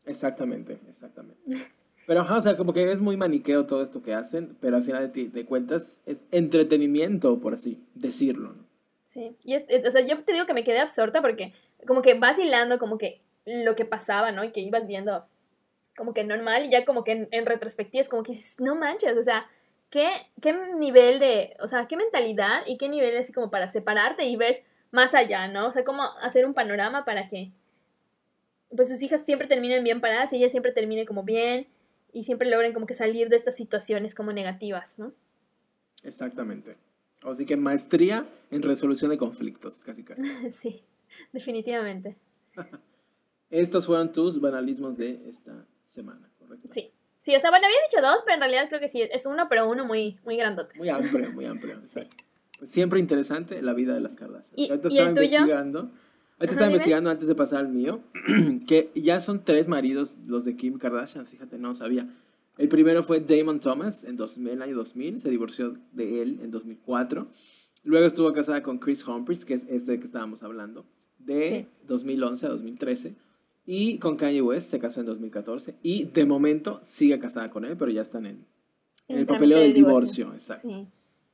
Exactamente, 0.06 0.80
exactamente. 0.88 1.40
Pero, 2.06 2.22
o 2.22 2.40
sea, 2.40 2.56
como 2.56 2.72
que 2.72 2.92
es 2.92 3.00
muy 3.00 3.16
maniqueo 3.16 3.66
todo 3.66 3.82
esto 3.82 4.02
que 4.02 4.14
hacen, 4.14 4.56
pero 4.60 4.76
al 4.76 4.82
final 4.82 5.10
de, 5.12 5.46
cuentas 5.46 6.00
es 6.06 6.24
entretenimiento, 6.30 7.40
por 7.40 7.54
así 7.54 7.82
decirlo, 7.94 8.52
¿no? 8.52 8.64
Sí, 9.04 9.36
y, 9.44 9.56
o 9.56 9.90
sea, 9.90 10.00
yo 10.00 10.22
te 10.24 10.32
digo 10.32 10.44
que 10.44 10.54
me 10.54 10.64
quedé 10.64 10.80
absorta 10.80 11.22
porque 11.22 11.52
como 11.86 12.02
que 12.02 12.14
vas 12.14 12.38
hilando 12.38 12.78
como 12.78 12.98
que 12.98 13.20
lo 13.46 13.76
que 13.76 13.84
pasaba, 13.84 14.32
¿no? 14.32 14.42
Y 14.42 14.50
que 14.50 14.60
ibas 14.60 14.86
viendo 14.86 15.24
como 15.96 16.12
que 16.12 16.24
normal 16.24 16.64
y 16.64 16.70
ya 16.70 16.84
como 16.84 17.04
que 17.04 17.12
en, 17.12 17.28
en 17.30 17.46
retrospectiva 17.46 18.00
es 18.00 18.08
como 18.08 18.22
que 18.22 18.32
dices, 18.32 18.56
no 18.58 18.74
manches, 18.74 19.16
o 19.16 19.22
sea, 19.22 19.46
¿qué, 19.90 20.10
¿qué 20.42 20.52
nivel 20.76 21.20
de, 21.20 21.54
o 21.60 21.68
sea, 21.68 21.86
qué 21.86 21.96
mentalidad 21.96 22.62
y 22.66 22.76
qué 22.76 22.88
nivel 22.88 23.16
así 23.16 23.32
como 23.32 23.50
para 23.50 23.68
separarte 23.68 24.24
y 24.24 24.34
ver 24.36 24.64
más 24.90 25.14
allá, 25.14 25.48
¿no? 25.48 25.68
O 25.68 25.72
sea, 25.72 25.84
cómo 25.84 26.02
hacer 26.20 26.46
un 26.46 26.54
panorama 26.54 27.04
para 27.04 27.28
que 27.28 27.52
pues 28.74 28.88
sus 28.88 29.02
hijas 29.02 29.22
siempre 29.24 29.46
terminen 29.46 29.84
bien 29.84 30.00
paradas 30.00 30.32
y 30.32 30.36
ella 30.36 30.50
siempre 30.50 30.72
termine 30.72 31.06
como 31.06 31.22
bien 31.22 31.68
y 32.14 32.22
siempre 32.22 32.48
logren 32.48 32.72
como 32.72 32.86
que 32.86 32.94
salir 32.94 33.28
de 33.28 33.36
estas 33.36 33.56
situaciones 33.56 34.14
como 34.14 34.32
negativas, 34.32 34.98
¿no? 34.98 35.12
Exactamente. 36.02 36.76
Así 37.22 37.44
que 37.44 37.56
maestría 37.56 38.26
en 38.50 38.62
resolución 38.62 39.10
de 39.10 39.18
conflictos, 39.18 39.82
casi 39.82 40.04
casi. 40.04 40.22
sí, 40.50 40.82
definitivamente. 41.32 42.16
Estos 43.50 43.86
fueron 43.86 44.12
tus 44.12 44.40
banalismos 44.40 44.96
de 44.96 45.28
esta 45.28 45.66
semana, 45.84 46.30
¿correcto? 46.38 46.68
Sí. 46.72 46.90
Sí, 47.22 47.34
o 47.34 47.40
sea, 47.40 47.48
bueno, 47.48 47.64
había 47.64 47.78
dicho 47.88 48.02
dos, 48.02 48.22
pero 48.22 48.34
en 48.34 48.40
realidad 48.40 48.68
creo 48.68 48.80
que 48.80 48.88
sí, 48.88 49.00
es 49.00 49.24
uno, 49.24 49.48
pero 49.48 49.66
uno 49.66 49.86
muy, 49.86 50.18
muy 50.24 50.36
grandote. 50.36 50.76
Muy 50.76 50.90
amplio, 50.90 51.30
muy 51.32 51.46
amplio, 51.46 51.78
exacto 51.78 52.22
siempre 52.62 53.00
interesante 53.00 53.60
la 53.62 53.72
vida 53.72 53.94
de 53.94 54.00
las 54.00 54.16
Kardashian. 54.16 54.52
¿Y, 54.56 54.70
ahorita 54.70 54.88
estaba 54.88 55.08
investigando. 55.10 55.90
Ahorita 56.44 56.52
estaba 56.52 56.70
investigando 56.72 57.10
antes 57.10 57.26
de 57.26 57.34
pasar 57.34 57.60
al 57.60 57.68
mío, 57.70 58.02
que 58.68 58.90
ya 58.94 59.18
son 59.20 59.42
tres 59.44 59.66
maridos 59.66 60.18
los 60.26 60.44
de 60.44 60.56
Kim 60.56 60.78
Kardashian, 60.78 61.26
fíjate, 61.26 61.58
no 61.58 61.74
sabía. 61.74 62.06
El 62.58 62.68
primero 62.68 63.02
fue 63.02 63.20
Damon 63.20 63.60
Thomas 63.60 64.04
en, 64.04 64.18
el 64.46 64.60
año 64.60 64.76
2000, 64.76 65.20
se 65.20 65.30
divorció 65.30 65.78
de 65.92 66.20
él 66.20 66.40
en 66.42 66.50
2004. 66.50 67.26
Luego 67.82 68.06
estuvo 68.06 68.30
casada 68.34 68.62
con 68.62 68.78
Chris 68.78 69.06
Humphries, 69.06 69.46
que 69.46 69.54
es 69.54 69.66
este 69.70 69.98
que 69.98 70.04
estábamos 70.04 70.42
hablando, 70.42 70.84
de 71.18 71.66
2011 71.86 72.46
a 72.46 72.48
2013. 72.50 73.14
Y 73.66 73.98
con 73.98 74.16
Kanye 74.16 74.42
West 74.42 74.70
se 74.70 74.78
casó 74.78 75.00
en 75.00 75.06
2014. 75.06 75.76
Y 75.82 76.04
de 76.04 76.26
momento 76.26 76.80
sigue 76.82 77.18
casada 77.18 77.50
con 77.50 77.64
él, 77.64 77.76
pero 77.78 77.90
ya 77.90 78.02
están 78.02 78.26
en, 78.26 78.46
el 79.08 79.24
papeleo 79.24 79.60
del 79.60 79.72
divorcio. 79.72 80.32
exacto. 80.34 80.68
Sí. 80.70 80.86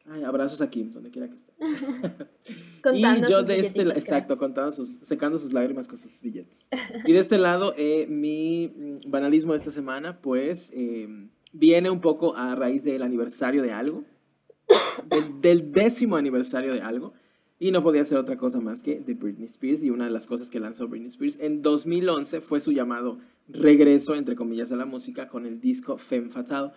Ay, 0.06 0.24
abrazos 0.24 0.60
a 0.60 0.70
Kim, 0.70 0.90
donde 0.90 1.10
quiera 1.10 1.28
que 1.28 1.36
esté. 1.36 1.52
y 2.94 3.02
yo 3.28 3.42
de 3.42 3.60
este 3.60 3.84
lado, 3.84 3.98
exacto, 3.98 4.38
contando 4.38 4.70
sus, 4.72 4.88
secando 4.88 5.38
sus 5.38 5.52
lágrimas 5.52 5.86
con 5.86 5.98
sus 5.98 6.20
billetes. 6.20 6.68
y 7.06 7.12
de 7.12 7.18
este 7.18 7.38
lado, 7.38 7.74
eh, 7.76 8.06
mi 8.08 8.68
mm, 8.68 9.10
banalismo 9.10 9.52
de 9.52 9.58
esta 9.58 9.70
semana, 9.70 10.20
pues, 10.20 10.72
em, 10.74 11.30
viene 11.52 11.90
un 11.90 12.00
poco 12.00 12.34
a 12.36 12.54
raíz 12.54 12.82
del 12.82 13.02
aniversario 13.02 13.62
de 13.62 13.72
algo, 13.72 14.04
del, 15.40 15.72
décimo 15.72 16.16
aniversario 16.16 16.72
de 16.72 16.80
algo, 16.80 17.12
y 17.58 17.70
no 17.70 17.82
podía 17.82 18.04
ser 18.04 18.16
otra 18.16 18.38
cosa 18.38 18.60
más 18.60 18.82
que 18.82 19.00
de 19.00 19.14
Britney 19.14 19.44
Spears, 19.44 19.82
y 19.84 19.90
una 19.90 20.06
de 20.06 20.10
las 20.10 20.26
cosas 20.26 20.48
que 20.48 20.60
lanzó 20.60 20.88
Britney 20.88 21.08
Spears 21.08 21.38
en 21.40 21.60
2011 21.60 22.40
fue 22.40 22.60
su 22.60 22.72
llamado 22.72 23.18
regreso, 23.48 24.14
entre 24.14 24.34
comillas, 24.34 24.72
a 24.72 24.76
la 24.76 24.86
música 24.86 25.28
con 25.28 25.44
el 25.44 25.60
disco 25.60 25.98
Femme 25.98 26.30
Fatale. 26.30 26.72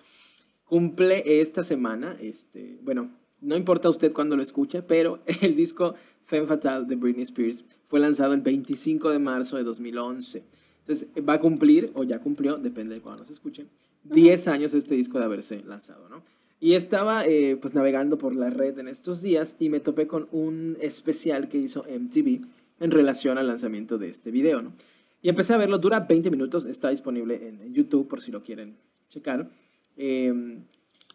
Cumple 0.66 1.42
esta 1.42 1.64
semana, 1.64 2.18
este, 2.22 2.80
bueno, 2.84 3.12
no 3.42 3.56
importa 3.58 3.90
usted 3.90 4.14
cuándo 4.14 4.38
lo 4.38 4.44
escuche, 4.44 4.82
pero 4.82 5.20
el 5.42 5.56
disco 5.56 5.96
Femme 6.24 6.48
Fatale 6.48 6.86
de 6.86 6.96
Britney 6.96 7.24
Spears 7.24 7.64
fue 7.84 8.00
lanzado 8.00 8.34
el 8.34 8.42
25 8.42 9.10
de 9.10 9.20
marzo 9.20 9.58
de 9.58 9.64
2011. 9.64 10.44
Entonces 10.80 11.10
va 11.28 11.34
a 11.34 11.40
cumplir, 11.40 11.92
o 11.94 12.04
ya 12.04 12.20
cumplió, 12.20 12.58
depende 12.58 12.96
de 12.96 13.02
cuándo 13.02 13.26
se 13.26 13.34
escuche, 13.34 13.68
10 14.04 14.48
años 14.50 14.74
este 14.74 14.96
disco 14.96 15.20
de 15.20 15.26
haberse 15.26 15.64
lanzado, 15.64 16.10
¿no? 16.10 16.24
Y 16.60 16.76
estaba 16.76 17.26
eh, 17.26 17.58
pues 17.60 17.74
navegando 17.74 18.18
por 18.18 18.36
la 18.36 18.50
red 18.50 18.80
en 18.80 18.88
estos 18.88 19.22
días 19.22 19.58
y 19.60 19.70
me 19.70 19.82
topé 19.82 20.08
con 20.08 20.28
un 20.32 20.78
especial 20.80 21.50
que 21.50 21.58
hizo 21.58 21.84
MTV 21.84 22.40
en 22.80 22.92
relación 22.92 23.38
al 23.38 23.48
lanzamiento 23.48 23.98
de 23.98 24.10
este 24.10 24.32
video, 24.32 24.62
¿no? 24.62 24.74
Y 25.22 25.30
empecé 25.30 25.54
a 25.54 25.58
verlo, 25.58 25.78
dura 25.78 26.02
20 26.02 26.30
minutos, 26.32 26.66
está 26.66 26.90
disponible 26.90 27.48
en, 27.48 27.74
YouTube 27.74 28.08
por 28.08 28.22
si 28.22 28.32
lo 28.32 28.44
quieren 28.44 28.76
checar. 29.10 29.50
Em, 29.98 30.64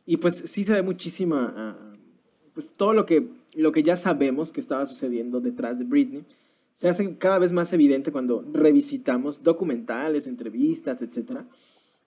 y 0.06 0.16
pues 0.16 0.36
sí 0.36 0.64
se 0.64 0.72
ve 0.72 0.82
muchísima, 0.82 1.52
ah, 1.56 1.92
pues 2.54 2.70
todo 2.70 2.94
lo 2.94 3.06
que, 3.06 3.28
lo 3.56 3.72
que 3.72 3.82
ya 3.82 3.96
sabemos 3.96 4.52
que 4.52 4.60
estaba 4.60 4.86
sucediendo 4.86 5.40
detrás 5.40 5.78
de 5.78 5.84
Britney, 5.84 6.24
se 6.74 6.88
hace 6.88 7.16
cada 7.16 7.38
vez 7.38 7.52
más 7.52 7.72
evidente 7.72 8.12
cuando 8.12 8.44
revisitamos 8.52 9.42
documentales, 9.42 10.26
entrevistas, 10.28 11.02
etc. 11.02 11.40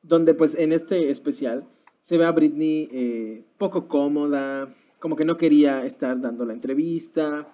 Donde 0.02 0.34
pues 0.34 0.56
en 0.56 0.72
este 0.72 1.10
especial 1.10 1.68
se 2.02 2.18
ve 2.18 2.26
a 2.26 2.32
Britney 2.32 2.88
eh, 2.92 3.44
poco 3.58 3.88
cómoda, 3.88 4.74
como 5.00 5.16
que 5.16 5.26
no 5.26 5.36
quería 5.38 5.86
estar 5.86 6.22
dando 6.22 6.46
la 6.46 6.54
entrevista. 6.54 7.48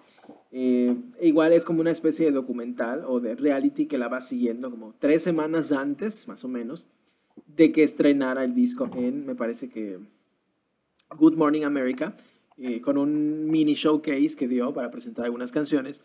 Eh, 0.51 0.95
igual 1.21 1.53
es 1.53 1.65
como 1.65 1.81
una 1.81 1.91
especie 1.91 2.27
de 2.27 2.31
documental 2.31 3.03
o 3.07 3.19
de 3.19 3.35
reality 3.35 3.87
que 3.87 3.97
la 3.97 4.09
va 4.09 4.21
siguiendo 4.21 4.69
como 4.69 4.93
tres 4.99 5.23
semanas 5.23 5.71
antes, 5.71 6.27
más 6.27 6.43
o 6.45 6.47
menos, 6.47 6.85
de 7.57 7.71
que 7.71 7.83
estrenara 7.83 8.43
el 8.43 8.53
disco 8.53 8.89
en, 8.95 9.25
me 9.25 9.35
parece 9.35 9.67
que, 9.67 9.97
Good 11.17 11.33
Morning 11.33 11.63
America, 11.63 12.15
eh, 12.57 12.81
con 12.81 12.97
un 12.97 13.47
mini 13.47 13.73
showcase 13.73 14.35
que 14.37 14.47
dio 14.47 14.73
para 14.73 14.91
presentar 14.91 15.25
algunas 15.25 15.51
canciones. 15.51 16.01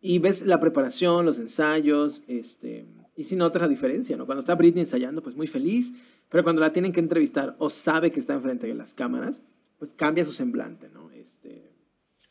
Y 0.00 0.18
ves 0.18 0.46
la 0.46 0.60
preparación, 0.60 1.24
los 1.24 1.38
ensayos, 1.38 2.24
este, 2.28 2.86
y 3.16 3.24
si 3.24 3.36
notas 3.36 3.62
la 3.62 3.68
diferencia, 3.68 4.16
¿no? 4.16 4.26
Cuando 4.26 4.40
está 4.40 4.54
Britney 4.54 4.80
ensayando, 4.80 5.22
pues 5.22 5.34
muy 5.34 5.46
feliz, 5.46 5.94
pero 6.28 6.44
cuando 6.44 6.60
la 6.60 6.72
tienen 6.72 6.92
que 6.92 7.00
entrevistar 7.00 7.56
o 7.58 7.70
sabe 7.70 8.10
que 8.10 8.20
está 8.20 8.34
enfrente 8.34 8.66
de 8.66 8.74
las 8.74 8.94
cámaras, 8.94 9.42
pues 9.78 9.94
cambia 9.94 10.24
su 10.24 10.32
semblante, 10.32 10.90
¿no? 10.90 11.10
Este, 11.10 11.72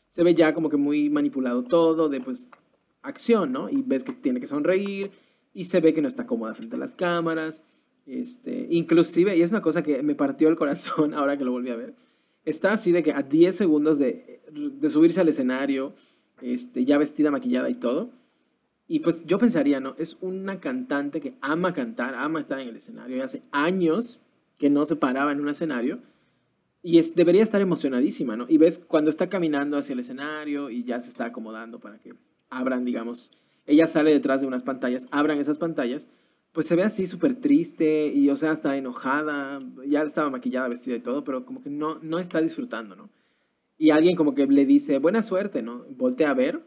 se 0.08 0.22
ve 0.22 0.34
ya 0.34 0.54
como 0.54 0.68
que 0.68 0.76
muy 0.76 1.10
manipulado 1.10 1.64
todo, 1.64 2.08
de 2.08 2.20
pues 2.20 2.50
acción, 3.02 3.52
¿no? 3.52 3.68
Y 3.68 3.82
ves 3.82 4.04
que 4.04 4.12
tiene 4.12 4.40
que 4.40 4.46
sonreír 4.46 5.10
y 5.52 5.64
se 5.64 5.80
ve 5.80 5.92
que 5.92 6.00
no 6.00 6.08
está 6.08 6.26
cómoda 6.26 6.54
frente 6.54 6.76
a 6.76 6.78
las 6.78 6.94
cámaras. 6.94 7.64
Este, 8.08 8.66
inclusive, 8.70 9.36
y 9.36 9.42
es 9.42 9.50
una 9.50 9.60
cosa 9.60 9.82
que 9.82 10.02
me 10.02 10.14
partió 10.14 10.48
el 10.48 10.56
corazón 10.56 11.12
ahora 11.14 11.36
que 11.36 11.44
lo 11.44 11.52
volví 11.52 11.68
a 11.68 11.76
ver, 11.76 11.94
está 12.46 12.72
así 12.72 12.90
de 12.90 13.02
que 13.02 13.12
a 13.12 13.22
10 13.22 13.54
segundos 13.54 13.98
de, 13.98 14.40
de 14.50 14.90
subirse 14.90 15.20
al 15.20 15.28
escenario, 15.28 15.94
este, 16.40 16.86
ya 16.86 16.96
vestida, 16.96 17.30
maquillada 17.30 17.68
y 17.68 17.74
todo, 17.74 18.10
y 18.86 19.00
pues 19.00 19.26
yo 19.26 19.38
pensaría, 19.38 19.80
¿no? 19.80 19.94
Es 19.98 20.16
una 20.22 20.58
cantante 20.58 21.20
que 21.20 21.34
ama 21.42 21.74
cantar, 21.74 22.14
ama 22.14 22.40
estar 22.40 22.58
en 22.58 22.68
el 22.68 22.76
escenario, 22.76 23.22
hace 23.22 23.42
años 23.52 24.20
que 24.58 24.70
no 24.70 24.86
se 24.86 24.96
paraba 24.96 25.30
en 25.32 25.40
un 25.42 25.50
escenario, 25.50 26.00
y 26.82 26.96
es, 26.96 27.14
debería 27.14 27.42
estar 27.42 27.60
emocionadísima, 27.60 28.38
¿no? 28.38 28.46
Y 28.48 28.56
ves 28.56 28.78
cuando 28.78 29.10
está 29.10 29.28
caminando 29.28 29.76
hacia 29.76 29.92
el 29.92 30.00
escenario 30.00 30.70
y 30.70 30.84
ya 30.84 30.98
se 31.00 31.10
está 31.10 31.26
acomodando 31.26 31.78
para 31.78 31.98
que 31.98 32.14
abran, 32.48 32.86
digamos, 32.86 33.32
ella 33.66 33.86
sale 33.86 34.14
detrás 34.14 34.40
de 34.40 34.46
unas 34.46 34.62
pantallas, 34.62 35.08
abran 35.10 35.38
esas 35.38 35.58
pantallas, 35.58 36.08
pues 36.58 36.66
se 36.66 36.74
ve 36.74 36.82
así 36.82 37.06
súper 37.06 37.36
triste 37.36 38.08
y, 38.12 38.30
o 38.30 38.34
sea, 38.34 38.50
está 38.50 38.76
enojada, 38.76 39.62
ya 39.86 40.02
estaba 40.02 40.28
maquillada, 40.28 40.66
vestida 40.66 40.96
y 40.96 41.00
todo, 41.00 41.22
pero 41.22 41.46
como 41.46 41.62
que 41.62 41.70
no, 41.70 42.00
no 42.02 42.18
está 42.18 42.40
disfrutando, 42.40 42.96
¿no? 42.96 43.10
Y 43.76 43.90
alguien 43.90 44.16
como 44.16 44.34
que 44.34 44.44
le 44.48 44.66
dice, 44.66 44.98
buena 44.98 45.22
suerte, 45.22 45.62
¿no? 45.62 45.84
Voltea 45.90 46.30
a 46.30 46.34
ver 46.34 46.64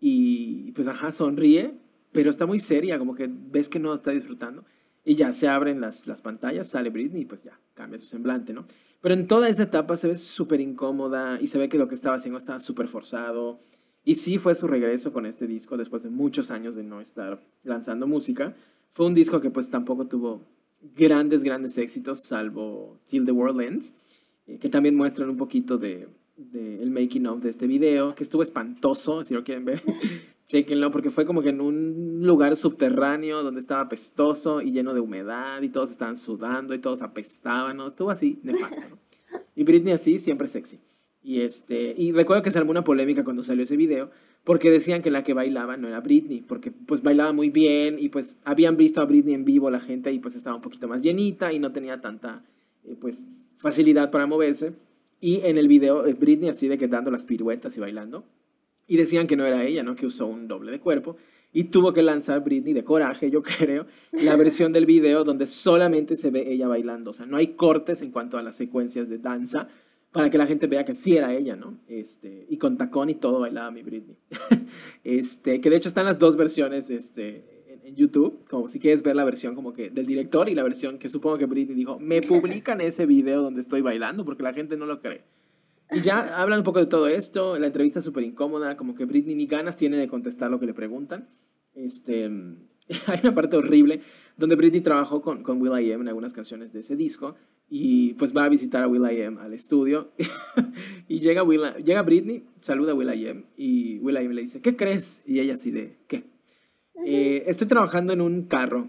y 0.00 0.72
pues 0.72 0.88
ajá, 0.88 1.12
sonríe, 1.12 1.74
pero 2.12 2.30
está 2.30 2.46
muy 2.46 2.60
seria, 2.60 2.98
como 2.98 3.14
que 3.14 3.28
ves 3.30 3.68
que 3.68 3.78
no 3.78 3.92
está 3.92 4.10
disfrutando. 4.10 4.64
Y 5.04 5.16
ya 5.16 5.30
se 5.34 5.48
abren 5.48 5.82
las, 5.82 6.06
las 6.06 6.22
pantallas, 6.22 6.70
sale 6.70 6.88
Britney 6.88 7.20
y 7.20 7.26
pues 7.26 7.42
ya 7.42 7.60
cambia 7.74 7.98
su 7.98 8.06
semblante, 8.06 8.54
¿no? 8.54 8.64
Pero 9.02 9.14
en 9.14 9.26
toda 9.26 9.50
esa 9.50 9.64
etapa 9.64 9.98
se 9.98 10.08
ve 10.08 10.16
súper 10.16 10.62
incómoda 10.62 11.38
y 11.42 11.48
se 11.48 11.58
ve 11.58 11.68
que 11.68 11.76
lo 11.76 11.88
que 11.88 11.94
estaba 11.94 12.16
haciendo 12.16 12.38
estaba 12.38 12.58
súper 12.58 12.88
forzado. 12.88 13.60
Y 14.02 14.14
sí 14.14 14.38
fue 14.38 14.54
su 14.54 14.66
regreso 14.66 15.12
con 15.12 15.26
este 15.26 15.46
disco 15.46 15.76
después 15.76 16.04
de 16.04 16.08
muchos 16.08 16.50
años 16.50 16.74
de 16.74 16.84
no 16.84 17.02
estar 17.02 17.38
lanzando 17.64 18.06
música. 18.06 18.56
Fue 18.96 19.04
un 19.04 19.12
disco 19.12 19.42
que 19.42 19.50
pues 19.50 19.68
tampoco 19.68 20.06
tuvo 20.06 20.40
grandes, 20.96 21.42
grandes 21.42 21.76
éxitos, 21.76 22.22
salvo 22.22 22.98
Till 23.04 23.26
the 23.26 23.30
World 23.30 23.60
Ends, 23.60 23.94
eh, 24.46 24.58
que 24.58 24.70
también 24.70 24.96
muestran 24.96 25.28
un 25.28 25.36
poquito 25.36 25.76
de, 25.76 26.08
el 26.54 26.90
making 26.90 27.26
of 27.26 27.42
de 27.42 27.50
este 27.50 27.66
video, 27.66 28.14
que 28.14 28.24
estuvo 28.24 28.42
espantoso, 28.42 29.22
si 29.22 29.34
lo 29.34 29.44
quieren 29.44 29.66
ver, 29.66 29.82
chequenlo, 30.46 30.90
porque 30.92 31.10
fue 31.10 31.26
como 31.26 31.42
que 31.42 31.50
en 31.50 31.60
un 31.60 32.22
lugar 32.22 32.56
subterráneo 32.56 33.42
donde 33.42 33.60
estaba 33.60 33.82
apestoso 33.82 34.62
y 34.62 34.70
lleno 34.70 34.94
de 34.94 35.00
humedad 35.00 35.60
y 35.60 35.68
todos 35.68 35.90
estaban 35.90 36.16
sudando 36.16 36.72
y 36.72 36.78
todos 36.78 37.02
apestaban, 37.02 37.76
¿no? 37.76 37.88
Estuvo 37.88 38.10
así, 38.10 38.40
nefasto. 38.44 38.98
Y 39.54 39.64
Britney 39.64 39.92
así, 39.92 40.18
siempre 40.18 40.48
sexy. 40.48 40.80
Y, 41.22 41.42
este, 41.42 41.94
y 41.98 42.12
recuerdo 42.12 42.42
que 42.42 42.50
se 42.50 42.58
armó 42.58 42.70
una 42.70 42.84
polémica 42.84 43.24
cuando 43.24 43.42
salió 43.42 43.64
ese 43.64 43.76
video, 43.76 44.10
porque 44.46 44.70
decían 44.70 45.02
que 45.02 45.10
la 45.10 45.24
que 45.24 45.34
bailaba 45.34 45.76
no 45.76 45.88
era 45.88 46.00
Britney, 46.00 46.40
porque 46.40 46.70
pues 46.70 47.02
bailaba 47.02 47.32
muy 47.32 47.50
bien 47.50 47.96
y 47.98 48.10
pues 48.10 48.38
habían 48.44 48.76
visto 48.76 49.00
a 49.00 49.04
Britney 49.04 49.34
en 49.34 49.44
vivo 49.44 49.70
la 49.70 49.80
gente 49.80 50.12
y 50.12 50.20
pues 50.20 50.36
estaba 50.36 50.54
un 50.54 50.62
poquito 50.62 50.86
más 50.86 51.02
llenita 51.02 51.52
y 51.52 51.58
no 51.58 51.72
tenía 51.72 52.00
tanta 52.00 52.44
eh, 52.84 52.94
pues 53.00 53.24
facilidad 53.56 54.12
para 54.12 54.28
moverse. 54.28 54.72
Y 55.20 55.40
en 55.40 55.58
el 55.58 55.66
video, 55.66 56.06
eh, 56.06 56.14
Britney 56.14 56.48
así 56.48 56.68
de 56.68 56.78
que 56.78 56.86
dando 56.86 57.10
las 57.10 57.24
piruetas 57.24 57.76
y 57.76 57.80
bailando. 57.80 58.22
Y 58.86 58.96
decían 58.96 59.26
que 59.26 59.34
no 59.34 59.44
era 59.44 59.64
ella, 59.64 59.82
¿no? 59.82 59.96
Que 59.96 60.06
usó 60.06 60.26
un 60.26 60.46
doble 60.46 60.70
de 60.70 60.78
cuerpo. 60.78 61.16
Y 61.52 61.64
tuvo 61.64 61.92
que 61.92 62.04
lanzar 62.04 62.44
Britney 62.44 62.72
de 62.72 62.84
coraje, 62.84 63.32
yo 63.32 63.42
creo, 63.58 63.86
la 64.12 64.36
versión 64.36 64.72
del 64.72 64.86
video 64.86 65.24
donde 65.24 65.48
solamente 65.48 66.14
se 66.14 66.30
ve 66.30 66.52
ella 66.52 66.68
bailando. 66.68 67.10
O 67.10 67.12
sea, 67.12 67.26
no 67.26 67.36
hay 67.36 67.48
cortes 67.48 68.00
en 68.00 68.12
cuanto 68.12 68.38
a 68.38 68.44
las 68.44 68.54
secuencias 68.54 69.08
de 69.08 69.18
danza 69.18 69.68
para 70.16 70.30
que 70.30 70.38
la 70.38 70.46
gente 70.46 70.66
vea 70.66 70.84
que 70.84 70.94
sí 70.94 71.16
era 71.16 71.32
ella, 71.34 71.56
¿no? 71.56 71.78
Este, 71.86 72.46
y 72.48 72.56
con 72.56 72.76
tacón 72.78 73.10
y 73.10 73.14
todo 73.14 73.40
bailaba 73.40 73.70
mi 73.70 73.82
Britney. 73.82 74.16
este, 75.04 75.60
que 75.60 75.70
de 75.70 75.76
hecho 75.76 75.88
están 75.88 76.06
las 76.06 76.18
dos 76.18 76.36
versiones 76.36 76.90
este, 76.90 77.78
en 77.84 77.94
YouTube, 77.94 78.44
como 78.48 78.68
si 78.68 78.80
quieres 78.80 79.02
ver 79.02 79.14
la 79.14 79.24
versión 79.24 79.54
como 79.54 79.72
que 79.72 79.90
del 79.90 80.06
director 80.06 80.48
y 80.48 80.54
la 80.54 80.62
versión 80.62 80.98
que 80.98 81.08
supongo 81.08 81.38
que 81.38 81.46
Britney 81.46 81.76
dijo, 81.76 81.98
me 81.98 82.22
publican 82.22 82.80
ese 82.80 83.06
video 83.06 83.42
donde 83.42 83.60
estoy 83.60 83.82
bailando 83.82 84.24
porque 84.24 84.42
la 84.42 84.54
gente 84.54 84.76
no 84.76 84.86
lo 84.86 85.00
cree. 85.00 85.22
Y 85.92 86.00
ya 86.00 86.40
hablan 86.40 86.60
un 86.60 86.64
poco 86.64 86.80
de 86.80 86.86
todo 86.86 87.06
esto, 87.06 87.58
la 87.58 87.66
entrevista 87.66 88.00
es 88.00 88.04
súper 88.04 88.24
incómoda, 88.24 88.76
como 88.76 88.94
que 88.94 89.04
Britney 89.04 89.36
ni 89.36 89.46
ganas 89.46 89.76
tiene 89.76 89.98
de 89.98 90.08
contestar 90.08 90.50
lo 90.50 90.58
que 90.58 90.66
le 90.66 90.74
preguntan. 90.74 91.28
Este, 91.74 92.24
hay 93.06 93.20
una 93.22 93.34
parte 93.34 93.56
horrible 93.56 94.00
donde 94.36 94.56
Britney 94.56 94.80
trabajó 94.80 95.20
con, 95.20 95.42
con 95.42 95.60
Will.i.am 95.60 96.00
en 96.00 96.08
algunas 96.08 96.32
canciones 96.32 96.72
de 96.72 96.80
ese 96.80 96.96
disco 96.96 97.36
y 97.68 98.14
pues 98.14 98.36
va 98.36 98.44
a 98.44 98.48
visitar 98.48 98.82
a 98.84 98.88
Will.i.am 98.88 99.38
al 99.38 99.52
estudio 99.52 100.12
y 101.08 101.20
llega, 101.20 101.42
Will, 101.42 101.62
llega 101.84 102.02
Britney, 102.02 102.44
saluda 102.60 102.92
a 102.92 102.94
Will.i.am 102.94 103.44
y 103.56 103.98
Will.i.am 103.98 104.32
le 104.32 104.42
dice, 104.42 104.60
¿qué 104.60 104.76
crees? 104.76 105.22
Y 105.26 105.40
ella 105.40 105.54
así 105.54 105.70
de, 105.70 105.96
¿qué? 106.06 106.24
Eh, 107.04 107.44
estoy 107.46 107.66
trabajando 107.66 108.12
en 108.12 108.20
un 108.20 108.42
carro. 108.42 108.88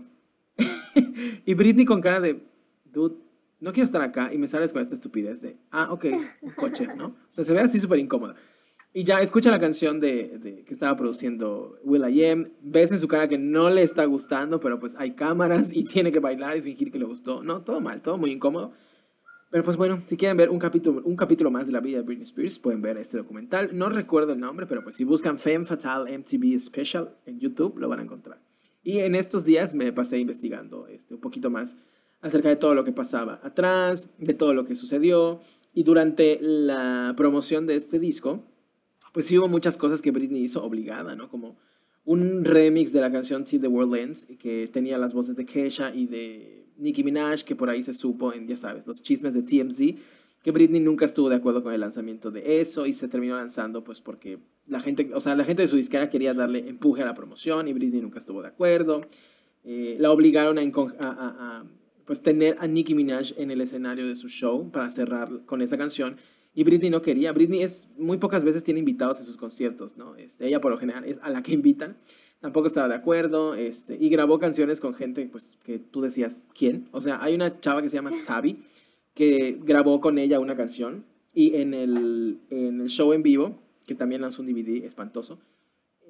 y 1.45 1.53
Britney 1.53 1.85
con 1.85 2.01
cara 2.01 2.19
de, 2.19 2.41
dude, 2.85 3.15
no 3.59 3.73
quiero 3.73 3.85
estar 3.85 4.01
acá. 4.01 4.33
Y 4.33 4.37
me 4.37 4.47
sales 4.47 4.73
con 4.73 4.81
esta 4.81 4.93
estupidez 4.93 5.41
de, 5.41 5.57
ah, 5.71 5.91
ok, 5.91 6.05
un 6.41 6.51
coche, 6.51 6.87
¿no? 6.95 7.07
O 7.07 7.15
sea, 7.29 7.43
se 7.43 7.53
ve 7.53 7.59
así 7.59 7.79
súper 7.79 7.99
incómoda. 7.99 8.35
Y 8.93 9.03
ya 9.03 9.19
escucha 9.21 9.51
la 9.51 9.59
canción 9.59 9.99
de, 9.99 10.63
que 10.65 10.73
estaba 10.73 10.95
produciendo 10.95 11.77
Will.i.am. 11.83 12.45
Ves 12.61 12.91
en 12.91 12.99
su 12.99 13.07
cara 13.07 13.27
que 13.27 13.37
no 13.37 13.69
le 13.69 13.83
está 13.83 14.05
gustando, 14.05 14.59
pero 14.59 14.79
pues 14.79 14.95
hay 14.97 15.11
cámaras 15.11 15.75
y 15.75 15.83
tiene 15.85 16.11
que 16.11 16.19
bailar 16.19 16.57
y 16.57 16.61
fingir 16.61 16.91
que 16.91 16.99
le 16.99 17.05
gustó. 17.05 17.43
No, 17.43 17.61
todo 17.61 17.79
mal, 17.81 18.01
todo 18.01 18.17
muy 18.17 18.31
incómodo. 18.31 18.71
Pero 19.49 19.63
pues 19.63 19.77
bueno, 19.77 20.01
si 20.05 20.17
quieren 20.17 20.35
ver 20.35 20.49
un 20.49 20.59
capítulo, 20.59 21.01
un 21.05 21.15
capítulo 21.15 21.51
más 21.51 21.67
de 21.67 21.73
la 21.73 21.79
vida 21.79 21.97
de 21.97 22.03
Britney 22.03 22.23
Spears, 22.23 22.59
pueden 22.59 22.81
ver 22.81 22.97
este 22.97 23.17
documental. 23.17 23.69
No 23.73 23.89
recuerdo 23.89 24.33
el 24.33 24.39
nombre, 24.39 24.65
pero 24.65 24.83
pues 24.83 24.95
si 24.95 25.05
buscan 25.05 25.39
Femme 25.39 25.65
Fatale 25.65 26.17
MTV 26.17 26.59
Special 26.59 27.15
en 27.25 27.39
YouTube, 27.39 27.77
lo 27.77 27.87
van 27.87 27.99
a 27.99 28.03
encontrar. 28.03 28.41
Y 28.83 28.99
en 28.99 29.15
estos 29.15 29.45
días 29.45 29.73
me 29.73 29.91
pasé 29.93 30.17
investigando 30.17 30.87
este, 30.87 31.13
un 31.13 31.21
poquito 31.21 31.49
más 31.49 31.77
acerca 32.21 32.49
de 32.49 32.55
todo 32.55 32.73
lo 32.73 32.83
que 32.83 32.91
pasaba 32.91 33.39
atrás, 33.43 34.09
de 34.17 34.33
todo 34.33 34.53
lo 34.53 34.65
que 34.65 34.75
sucedió. 34.75 35.39
Y 35.73 35.83
durante 35.83 36.39
la 36.41 37.13
promoción 37.15 37.67
de 37.67 37.75
este 37.75 37.99
disco, 37.99 38.43
pues 39.13 39.25
sí 39.25 39.37
hubo 39.37 39.47
muchas 39.47 39.77
cosas 39.77 40.01
que 40.01 40.11
Britney 40.11 40.43
hizo 40.43 40.63
obligada, 40.63 41.15
¿no? 41.15 41.29
Como 41.29 41.57
un 42.05 42.45
remix 42.45 42.93
de 42.93 43.01
la 43.01 43.11
canción 43.11 43.45
See 43.45 43.59
the 43.59 43.67
World 43.67 43.95
Ends, 43.95 44.27
que 44.39 44.67
tenía 44.67 44.97
las 44.97 45.13
voces 45.13 45.35
de 45.35 45.45
Kesha 45.45 45.93
y 45.93 46.05
de 46.05 46.65
Nicki 46.77 47.03
Minaj, 47.03 47.43
que 47.43 47.55
por 47.55 47.69
ahí 47.69 47.83
se 47.83 47.93
supo 47.93 48.33
en, 48.33 48.47
ya 48.47 48.55
sabes, 48.55 48.87
los 48.87 49.01
chismes 49.01 49.33
de 49.33 49.43
TMZ, 49.43 49.99
que 50.41 50.51
Britney 50.51 50.79
nunca 50.79 51.05
estuvo 51.05 51.27
de 51.27 51.35
acuerdo 51.35 51.63
con 51.63 51.73
el 51.73 51.81
lanzamiento 51.81 52.31
de 52.31 52.61
eso 52.61 52.85
y 52.85 52.93
se 52.93 53.09
terminó 53.09 53.35
lanzando 53.35 53.83
pues 53.83 53.99
porque 53.99 54.39
la 54.67 54.79
gente, 54.79 55.09
o 55.13 55.19
sea, 55.19 55.35
la 55.35 55.43
gente 55.43 55.63
de 55.63 55.67
su 55.67 55.75
disquera 55.75 56.09
quería 56.09 56.33
darle 56.33 56.69
empuje 56.69 57.01
a 57.01 57.05
la 57.05 57.13
promoción 57.13 57.67
y 57.67 57.73
Britney 57.73 57.99
nunca 57.99 58.19
estuvo 58.19 58.41
de 58.41 58.47
acuerdo. 58.47 59.01
Eh, 59.65 59.97
la 59.99 60.11
obligaron 60.11 60.57
a, 60.57 60.61
a, 61.01 61.65
pues 62.05 62.21
tener 62.21 62.55
a 62.59 62.67
Nicki 62.67 62.95
Minaj 62.95 63.33
en 63.37 63.51
el 63.51 63.59
escenario 63.59 64.07
de 64.07 64.15
su 64.15 64.29
show 64.29 64.71
para 64.71 64.89
cerrar 64.89 65.41
con 65.45 65.61
esa 65.61 65.77
canción 65.77 66.15
y 66.57 66.63
Britney 66.63 66.89
no 66.89 67.03
quería. 67.03 67.31
Britney 67.33 67.61
es 67.61 67.91
muy 67.99 68.17
pocas 68.17 68.43
veces 68.43 68.63
tiene 68.63 68.79
invitados 68.79 69.19
en 69.19 69.25
sus 69.25 69.37
conciertos, 69.37 69.95
¿no? 69.95 70.15
Este, 70.15 70.47
ella 70.47 70.59
por 70.59 70.71
lo 70.71 70.79
general 70.79 71.05
es 71.05 71.19
a 71.21 71.29
la 71.29 71.43
que 71.43 71.53
invitan 71.53 71.97
tampoco 72.39 72.65
estaba 72.65 72.87
de 72.87 72.95
acuerdo, 72.95 73.53
este, 73.53 73.95
y 73.99 74.09
grabó 74.09 74.39
canciones 74.39 74.79
con 74.79 74.95
gente, 74.95 75.27
pues, 75.31 75.55
que 75.63 75.77
tú 75.77 76.01
decías, 76.01 76.43
¿quién? 76.57 76.87
O 76.91 76.99
sea, 76.99 77.21
hay 77.21 77.35
una 77.35 77.59
chava 77.59 77.83
que 77.83 77.89
se 77.89 77.95
llama 77.95 78.11
Sabi, 78.11 78.57
que 79.13 79.59
grabó 79.63 80.01
con 80.01 80.17
ella 80.17 80.39
una 80.39 80.55
canción 80.55 81.05
y 81.31 81.57
en 81.57 81.75
el, 81.75 82.39
en 82.49 82.81
el 82.81 82.87
show 82.89 83.13
en 83.13 83.21
vivo, 83.21 83.59
que 83.85 83.93
también 83.93 84.21
lanzó 84.21 84.41
un 84.41 84.47
DVD 84.47 84.83
espantoso, 84.83 85.39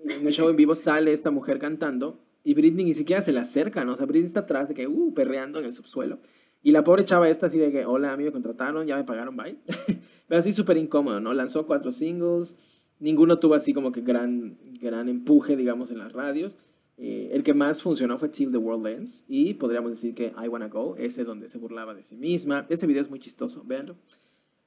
en 0.05 0.25
el 0.25 0.33
show 0.33 0.47
en 0.47 0.55
vivo 0.55 0.75
sale 0.75 1.11
esta 1.11 1.29
mujer 1.29 1.59
cantando 1.59 2.19
y 2.43 2.53
Britney 2.53 2.85
ni 2.85 2.93
siquiera 2.93 3.21
se 3.21 3.33
le 3.33 3.39
acerca, 3.39 3.83
¿no? 3.83 3.93
O 3.93 3.97
sea, 3.97 4.05
Britney 4.05 4.27
está 4.27 4.41
atrás 4.41 4.69
de 4.69 4.75
que, 4.75 4.87
uh, 4.87 5.13
perreando 5.13 5.59
en 5.59 5.65
el 5.65 5.73
subsuelo. 5.73 6.19
Y 6.63 6.71
la 6.71 6.83
pobre 6.83 7.05
chava 7.05 7.29
esta 7.29 7.47
así 7.47 7.57
de 7.57 7.71
que, 7.71 7.85
hola, 7.85 8.11
a 8.11 8.17
mí 8.17 8.23
me 8.23 8.31
contrataron, 8.31 8.85
ya 8.85 8.95
me 8.95 9.03
pagaron, 9.03 9.35
bye. 9.35 9.57
Pero 10.27 10.39
así 10.39 10.53
súper 10.53 10.77
incómodo, 10.77 11.19
¿no? 11.19 11.33
Lanzó 11.33 11.65
cuatro 11.65 11.91
singles, 11.91 12.57
ninguno 12.99 13.39
tuvo 13.39 13.53
así 13.53 13.73
como 13.73 13.91
que 13.91 14.01
gran, 14.01 14.57
gran 14.81 15.07
empuje, 15.09 15.55
digamos, 15.55 15.91
en 15.91 15.99
las 15.99 16.13
radios. 16.13 16.57
Eh, 16.97 17.29
el 17.31 17.43
que 17.43 17.53
más 17.53 17.83
funcionó 17.83 18.17
fue 18.17 18.29
Till 18.29 18.51
the 18.51 18.57
World 18.57 18.87
Ends 18.87 19.23
y 19.27 19.53
podríamos 19.53 19.91
decir 19.91 20.15
que 20.15 20.33
I 20.43 20.47
Wanna 20.47 20.67
Go, 20.67 20.95
ese 20.97 21.23
donde 21.23 21.47
se 21.47 21.59
burlaba 21.59 21.93
de 21.93 22.03
sí 22.03 22.17
misma. 22.17 22.65
Ese 22.69 22.87
video 22.87 23.01
es 23.01 23.09
muy 23.09 23.19
chistoso, 23.19 23.63
véanlo. 23.65 23.95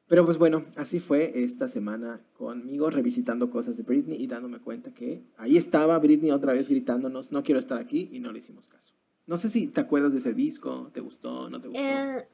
Pero 0.06 0.24
pues 0.24 0.38
bueno, 0.38 0.64
así 0.76 0.98
fue 0.98 1.44
esta 1.44 1.68
semana 1.68 2.20
conmigo, 2.32 2.90
revisitando 2.90 3.50
cosas 3.50 3.76
de 3.76 3.84
Britney 3.84 4.20
y 4.20 4.26
dándome 4.26 4.58
cuenta 4.58 4.92
que 4.92 5.22
ahí 5.36 5.56
estaba 5.56 5.98
Britney 5.98 6.32
otra 6.32 6.52
vez 6.52 6.68
gritándonos, 6.68 7.30
no 7.30 7.44
quiero 7.44 7.60
estar 7.60 7.78
aquí 7.78 8.08
y 8.10 8.18
no 8.18 8.32
le 8.32 8.40
hicimos 8.40 8.68
caso. 8.68 8.94
No 9.26 9.36
sé 9.36 9.48
si 9.48 9.68
te 9.68 9.80
acuerdas 9.80 10.12
de 10.12 10.18
ese 10.18 10.34
disco, 10.34 10.90
¿te 10.92 11.00
gustó, 11.00 11.48
no 11.48 11.60
te 11.60 11.68
gustó? 11.68 11.82
Eh, 11.82 12.26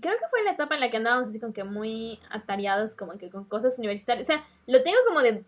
creo 0.00 0.18
que 0.18 0.28
fue 0.30 0.42
la 0.42 0.52
etapa 0.52 0.74
en 0.74 0.80
la 0.80 0.90
que 0.90 0.96
andábamos 0.96 1.28
así 1.28 1.38
como 1.38 1.52
que 1.52 1.64
muy 1.64 2.18
atareados 2.30 2.94
como 2.94 3.18
que 3.18 3.30
con 3.30 3.44
cosas 3.44 3.78
universitarias. 3.78 4.26
O 4.26 4.32
sea, 4.32 4.44
lo 4.66 4.82
tengo 4.82 4.98
como 5.06 5.20
de 5.20 5.44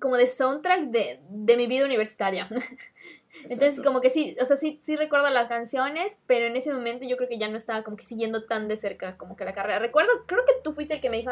como 0.00 0.16
de 0.16 0.26
soundtrack 0.26 0.90
de, 0.90 1.20
de 1.28 1.56
mi 1.56 1.66
vida 1.66 1.84
universitaria. 1.84 2.48
Entonces, 3.44 3.80
como 3.82 4.00
que 4.00 4.10
sí, 4.10 4.36
o 4.40 4.44
sea, 4.44 4.56
sí, 4.56 4.80
sí 4.82 4.96
recuerdo 4.96 5.28
las 5.28 5.48
canciones, 5.48 6.18
pero 6.26 6.46
en 6.46 6.56
ese 6.56 6.72
momento 6.72 7.06
yo 7.06 7.16
creo 7.16 7.28
que 7.28 7.38
ya 7.38 7.48
no 7.48 7.56
estaba 7.56 7.82
como 7.84 7.96
que 7.96 8.04
siguiendo 8.04 8.44
tan 8.44 8.68
de 8.68 8.76
cerca 8.76 9.16
como 9.16 9.36
que 9.36 9.44
la 9.44 9.52
carrera. 9.52 9.78
Recuerdo, 9.78 10.10
creo 10.26 10.44
que 10.44 10.54
tú 10.64 10.72
fuiste 10.72 10.94
el 10.94 11.00
que 11.00 11.10
me 11.10 11.18
dijo 11.18 11.30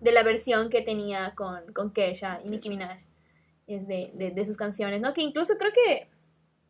de 0.00 0.12
la 0.12 0.22
versión 0.22 0.70
que 0.70 0.82
tenía 0.82 1.34
con, 1.34 1.72
con 1.72 1.90
Kesha 1.92 2.40
y 2.44 2.50
Nicki 2.50 2.68
Minaj, 2.68 2.98
es 3.66 3.86
de, 3.88 4.10
de, 4.14 4.30
de, 4.30 4.44
sus 4.44 4.56
canciones, 4.56 5.00
¿no? 5.00 5.14
Que 5.14 5.22
incluso 5.22 5.56
creo 5.56 5.72
que, 5.72 6.08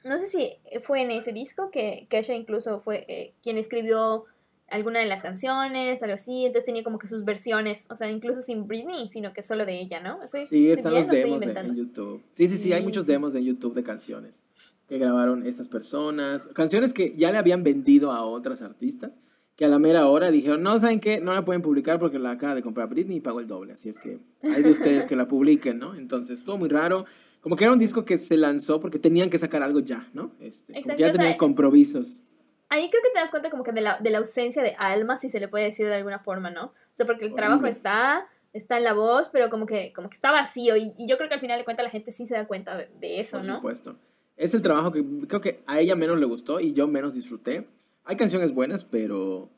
no 0.04 0.18
sé 0.18 0.26
si 0.26 0.52
fue 0.82 1.02
en 1.02 1.10
ese 1.10 1.32
disco 1.32 1.70
que 1.70 2.06
Kesha 2.08 2.34
incluso 2.34 2.78
fue 2.80 3.04
eh, 3.08 3.34
quien 3.42 3.58
escribió 3.58 4.24
alguna 4.68 5.00
de 5.00 5.06
las 5.06 5.22
canciones, 5.22 6.02
algo 6.02 6.14
así, 6.14 6.46
entonces 6.46 6.64
tenía 6.64 6.82
como 6.82 6.98
que 6.98 7.08
sus 7.08 7.24
versiones, 7.24 7.86
o 7.90 7.96
sea, 7.96 8.10
incluso 8.10 8.40
sin 8.40 8.66
Britney, 8.66 9.08
sino 9.08 9.32
que 9.32 9.42
solo 9.42 9.66
de 9.66 9.80
ella, 9.80 10.00
¿no? 10.00 10.18
sí, 10.46 10.70
están 10.70 10.94
los 10.94 11.08
demos 11.08 11.42
en 11.42 11.74
YouTube. 11.74 12.22
Sí, 12.32 12.48
sí, 12.48 12.56
sí, 12.56 12.72
hay 12.72 12.82
muchos 12.82 13.06
demos 13.06 13.34
en 13.34 13.44
YouTube 13.44 13.74
de 13.74 13.82
canciones 13.82 14.42
que 14.88 14.98
grabaron 14.98 15.46
estas 15.46 15.68
personas, 15.68 16.46
canciones 16.48 16.92
que 16.92 17.14
ya 17.16 17.32
le 17.32 17.38
habían 17.38 17.62
vendido 17.62 18.12
a 18.12 18.24
otras 18.24 18.62
artistas, 18.62 19.20
que 19.56 19.64
a 19.64 19.68
la 19.68 19.78
mera 19.78 20.08
hora 20.08 20.30
dijeron, 20.30 20.62
no, 20.62 20.78
¿saben 20.78 21.00
qué? 21.00 21.20
No 21.20 21.32
la 21.32 21.44
pueden 21.44 21.62
publicar 21.62 21.98
porque 21.98 22.18
la 22.18 22.32
acaba 22.32 22.54
de 22.54 22.62
comprar 22.62 22.88
Britney 22.88 23.18
y 23.18 23.20
pagó 23.20 23.40
el 23.40 23.46
doble, 23.46 23.74
así 23.74 23.88
es 23.88 23.98
que 23.98 24.18
hay 24.42 24.62
de 24.62 24.70
ustedes 24.70 25.06
que 25.06 25.14
la 25.14 25.28
publiquen, 25.28 25.78
¿no? 25.78 25.94
Entonces, 25.94 26.42
todo 26.42 26.58
muy 26.58 26.68
raro, 26.68 27.06
como 27.44 27.54
que 27.54 27.62
era 27.62 27.72
un 27.72 27.78
disco 27.78 28.04
que 28.04 28.18
se 28.18 28.36
lanzó 28.36 28.80
porque 28.80 28.98
tenían 28.98 29.30
que 29.30 29.38
sacar 29.38 29.62
algo 29.62 29.78
ya, 29.78 30.08
¿no? 30.12 30.32
Este, 30.40 30.82
ya 30.98 31.12
tenían 31.12 31.36
compromisos 31.36 32.24
ahí 32.74 32.90
creo 32.90 33.02
que 33.02 33.10
te 33.10 33.18
das 33.18 33.30
cuenta 33.30 33.50
como 33.50 33.62
que 33.62 33.72
de 33.72 33.80
la, 33.80 33.98
de 33.98 34.10
la 34.10 34.18
ausencia 34.18 34.62
de 34.62 34.74
alma, 34.78 35.18
si 35.18 35.28
se 35.28 35.40
le 35.40 35.48
puede 35.48 35.64
decir 35.64 35.86
de 35.86 35.94
alguna 35.94 36.18
forma, 36.18 36.50
¿no? 36.50 36.66
O 36.66 36.96
sea, 36.96 37.06
porque 37.06 37.26
el 37.26 37.34
trabajo 37.34 37.66
está, 37.66 38.26
está 38.52 38.76
en 38.76 38.84
la 38.84 38.92
voz, 38.92 39.28
pero 39.32 39.50
como 39.50 39.66
que, 39.66 39.92
como 39.92 40.10
que 40.10 40.16
está 40.16 40.30
vacío. 40.30 40.76
Y, 40.76 40.94
yo 41.06 41.16
creo 41.16 41.28
que 41.28 41.34
al 41.34 41.40
final 41.40 41.58
de 41.58 41.64
cuentas 41.64 41.84
la 41.84 41.90
gente 41.90 42.12
sí 42.12 42.26
se 42.26 42.34
da 42.34 42.46
cuenta 42.46 42.76
de, 42.76 43.20
eso, 43.20 43.38
¿no? 43.38 43.60
Por 43.60 43.76
supuesto. 43.76 43.96
Es 44.36 44.54
el 44.54 44.62
trabajo 44.62 44.90
que 44.90 45.04
creo 45.28 45.40
que 45.40 45.62
a 45.66 45.80
ella 45.80 45.94
menos 45.94 46.18
le 46.18 46.26
gustó 46.26 46.60
y 46.60 46.72
yo 46.72 46.88
menos 46.88 47.14
disfruté. 47.14 47.68
Hay 48.04 48.16
canciones 48.16 48.52
buenas, 48.52 48.84
pero 48.84 49.48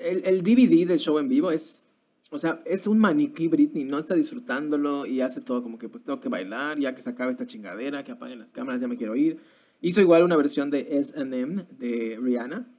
el, 0.00 0.24
el 0.24 0.42
DVD 0.42 0.86
del 0.86 0.98
show 0.98 1.18
en 1.18 1.28
vivo 1.28 1.50
es, 1.52 1.86
o 2.32 2.38
sea, 2.38 2.62
es 2.64 2.86
un 2.86 2.98
maniquí 2.98 3.46
Britney, 3.46 3.84
no 3.84 3.98
está 3.98 4.14
disfrutándolo 4.14 5.04
y 5.04 5.20
hace 5.20 5.42
todo 5.42 5.62
como 5.62 5.78
que 5.78 5.88
pues 5.88 6.02
tengo 6.02 6.18
que 6.20 6.30
bailar, 6.30 6.78
ya 6.78 6.94
que 6.94 7.02
se 7.02 7.10
acabe 7.10 7.30
esta 7.30 7.46
chingadera, 7.46 8.04
que 8.04 8.12
apaguen 8.12 8.38
las 8.38 8.52
cámaras, 8.52 8.80
ya 8.80 8.88
me 8.88 8.96
quiero 8.96 9.14
ir. 9.14 9.38
Hizo 9.82 10.00
igual 10.00 10.22
una 10.22 10.36
versión 10.36 10.70
de 10.70 10.98
SM 10.98 11.66
de 11.78 12.18
Rihanna. 12.20 12.74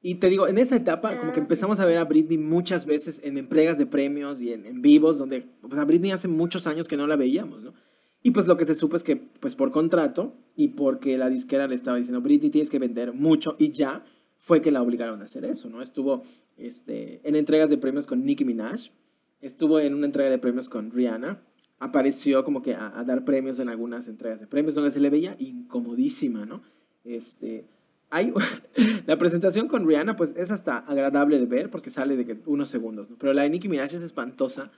Y 0.00 0.14
te 0.16 0.30
digo, 0.30 0.48
en 0.48 0.56
esa 0.56 0.76
etapa, 0.76 1.18
como 1.18 1.32
que 1.32 1.40
ah, 1.40 1.42
empezamos 1.42 1.78
a 1.78 1.84
ver 1.84 1.98
a 1.98 2.04
Britney 2.04 2.38
muchas 2.38 2.86
veces 2.86 3.20
en 3.24 3.36
entregas 3.36 3.76
de 3.76 3.86
premios 3.86 4.40
y 4.40 4.52
en, 4.52 4.64
en 4.64 4.80
vivos, 4.80 5.18
donde 5.18 5.42
pues, 5.42 5.74
a 5.74 5.84
Britney 5.84 6.12
hace 6.12 6.28
muchos 6.28 6.66
años 6.66 6.88
que 6.88 6.96
no 6.96 7.06
la 7.06 7.16
veíamos, 7.16 7.64
¿no? 7.64 7.74
Y 8.22 8.30
pues 8.30 8.46
lo 8.46 8.56
que 8.56 8.64
se 8.64 8.74
supo 8.74 8.96
es 8.96 9.02
que, 9.02 9.16
pues 9.16 9.54
por 9.54 9.70
contrato 9.72 10.36
y 10.56 10.68
porque 10.68 11.18
la 11.18 11.28
disquera 11.28 11.68
le 11.68 11.74
estaba 11.74 11.96
diciendo, 11.96 12.22
Britney 12.22 12.50
tienes 12.50 12.70
que 12.70 12.78
vender 12.78 13.12
mucho 13.12 13.56
y 13.58 13.72
ya, 13.72 14.04
fue 14.38 14.60
que 14.60 14.70
la 14.70 14.82
obligaron 14.82 15.22
a 15.22 15.24
hacer 15.24 15.44
eso, 15.44 15.68
¿no? 15.68 15.82
Estuvo 15.82 16.22
este, 16.56 17.20
en 17.24 17.36
entregas 17.36 17.70
de 17.70 17.78
premios 17.78 18.06
con 18.06 18.24
Nicki 18.24 18.44
Minaj, 18.44 18.90
estuvo 19.40 19.80
en 19.80 19.94
una 19.94 20.06
entrega 20.06 20.30
de 20.30 20.38
premios 20.38 20.68
con 20.68 20.90
Rihanna, 20.90 21.42
apareció 21.78 22.44
como 22.44 22.62
que 22.62 22.74
a, 22.74 23.04
dar 23.06 23.24
premios 23.24 23.58
en 23.58 23.68
algunas 23.68 24.08
entregas 24.08 24.40
de 24.40 24.46
premios 24.46 24.74
donde 24.74 24.90
se 24.90 25.00
le 25.00 25.10
veía 25.10 25.36
incomodísima, 25.38 26.46
¿no? 26.46 26.62
Este, 27.04 27.66
hay 28.10 28.32
la 29.06 29.18
presentación 29.18 29.68
con 29.68 29.86
Rihanna 29.86 30.16
pues 30.16 30.34
es 30.36 30.50
hasta 30.50 30.78
agradable 30.78 31.38
de 31.38 31.46
ver 31.46 31.70
porque 31.70 31.90
sale 31.90 32.16
de 32.16 32.24
que 32.24 32.40
unos 32.46 32.68
segundos, 32.68 33.10
¿no? 33.10 33.16
Pero 33.18 33.32
la 33.32 33.42
de 33.42 33.50
Nicki 33.50 33.68
Minaj 33.68 33.94
es 33.94 34.02
espantosa 34.02 34.72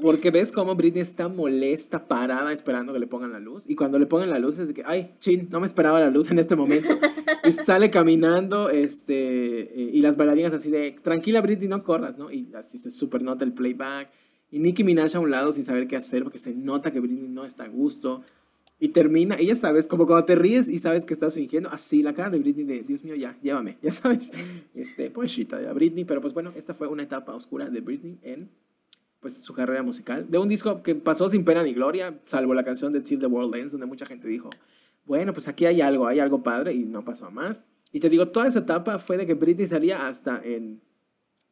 porque 0.00 0.30
ves 0.30 0.52
cómo 0.52 0.74
Britney 0.74 1.02
está 1.02 1.28
molesta, 1.28 2.06
parada, 2.08 2.52
esperando 2.52 2.92
que 2.92 2.98
le 2.98 3.06
pongan 3.06 3.32
la 3.32 3.40
luz. 3.40 3.64
Y 3.68 3.74
cuando 3.74 3.98
le 3.98 4.06
pongan 4.06 4.30
la 4.30 4.38
luz 4.38 4.58
es 4.58 4.68
de 4.68 4.74
que, 4.74 4.82
ay, 4.84 5.10
chin, 5.18 5.48
no 5.50 5.60
me 5.60 5.66
esperaba 5.66 6.00
la 6.00 6.10
luz 6.10 6.30
en 6.30 6.38
este 6.38 6.56
momento. 6.56 6.88
y 7.44 7.52
sale 7.52 7.90
caminando, 7.90 8.70
este, 8.70 9.60
eh, 9.60 9.90
y 9.92 10.00
las 10.02 10.16
bailarinas 10.16 10.52
así 10.52 10.70
de, 10.70 10.92
tranquila 11.02 11.40
Britney, 11.40 11.68
no 11.68 11.82
corras, 11.82 12.18
¿no? 12.18 12.30
Y 12.30 12.48
así 12.54 12.78
se 12.78 12.90
super 12.90 13.22
nota 13.22 13.44
el 13.44 13.52
playback. 13.52 14.10
Y 14.50 14.58
Nicki 14.58 14.82
Minaj 14.82 15.14
a 15.16 15.20
un 15.20 15.30
lado 15.30 15.52
sin 15.52 15.64
saber 15.64 15.86
qué 15.86 15.96
hacer 15.96 16.24
porque 16.24 16.38
se 16.38 16.54
nota 16.54 16.90
que 16.90 17.00
Britney 17.00 17.28
no 17.28 17.44
está 17.44 17.64
a 17.64 17.68
gusto. 17.68 18.22
Y 18.82 18.88
termina, 18.88 19.36
y 19.38 19.46
ya 19.46 19.56
sabes, 19.56 19.86
como 19.86 20.06
cuando 20.06 20.24
te 20.24 20.34
ríes 20.34 20.70
y 20.70 20.78
sabes 20.78 21.04
que 21.04 21.12
estás 21.12 21.34
fingiendo, 21.34 21.68
así 21.68 22.02
la 22.02 22.14
cara 22.14 22.30
de 22.30 22.38
Britney 22.38 22.64
de, 22.64 22.82
Dios 22.82 23.04
mío, 23.04 23.14
ya, 23.14 23.38
llévame, 23.42 23.76
ya 23.82 23.92
sabes. 23.92 24.32
Este, 24.74 25.10
pobrecita 25.10 25.58
de 25.58 25.70
Britney, 25.72 26.04
pero 26.04 26.22
pues 26.22 26.32
bueno, 26.32 26.50
esta 26.56 26.72
fue 26.72 26.88
una 26.88 27.02
etapa 27.02 27.34
oscura 27.34 27.68
de 27.68 27.80
Britney 27.82 28.18
en 28.22 28.48
pues 29.20 29.42
su 29.42 29.52
carrera 29.52 29.82
musical. 29.82 30.26
De 30.30 30.38
un 30.38 30.48
disco 30.48 30.82
que 30.82 30.94
pasó 30.94 31.28
sin 31.28 31.44
pena 31.44 31.62
ni 31.62 31.74
gloria, 31.74 32.18
salvo 32.24 32.54
la 32.54 32.64
canción 32.64 32.92
de 32.92 33.00
Till 33.00 33.20
the 33.20 33.26
World 33.26 33.54
Ends, 33.54 33.72
donde 33.72 33.86
mucha 33.86 34.06
gente 34.06 34.26
dijo, 34.26 34.50
bueno, 35.04 35.32
pues 35.32 35.46
aquí 35.48 35.66
hay 35.66 35.80
algo, 35.80 36.06
hay 36.06 36.18
algo 36.18 36.42
padre, 36.42 36.72
y 36.72 36.84
no 36.84 37.04
pasó 37.04 37.26
a 37.26 37.30
más. 37.30 37.62
Y 37.92 38.00
te 38.00 38.08
digo, 38.08 38.26
toda 38.26 38.46
esa 38.46 38.60
etapa 38.60 38.98
fue 38.98 39.16
de 39.16 39.26
que 39.26 39.34
Britney 39.34 39.66
salía 39.66 40.06
hasta 40.06 40.40
en 40.42 40.80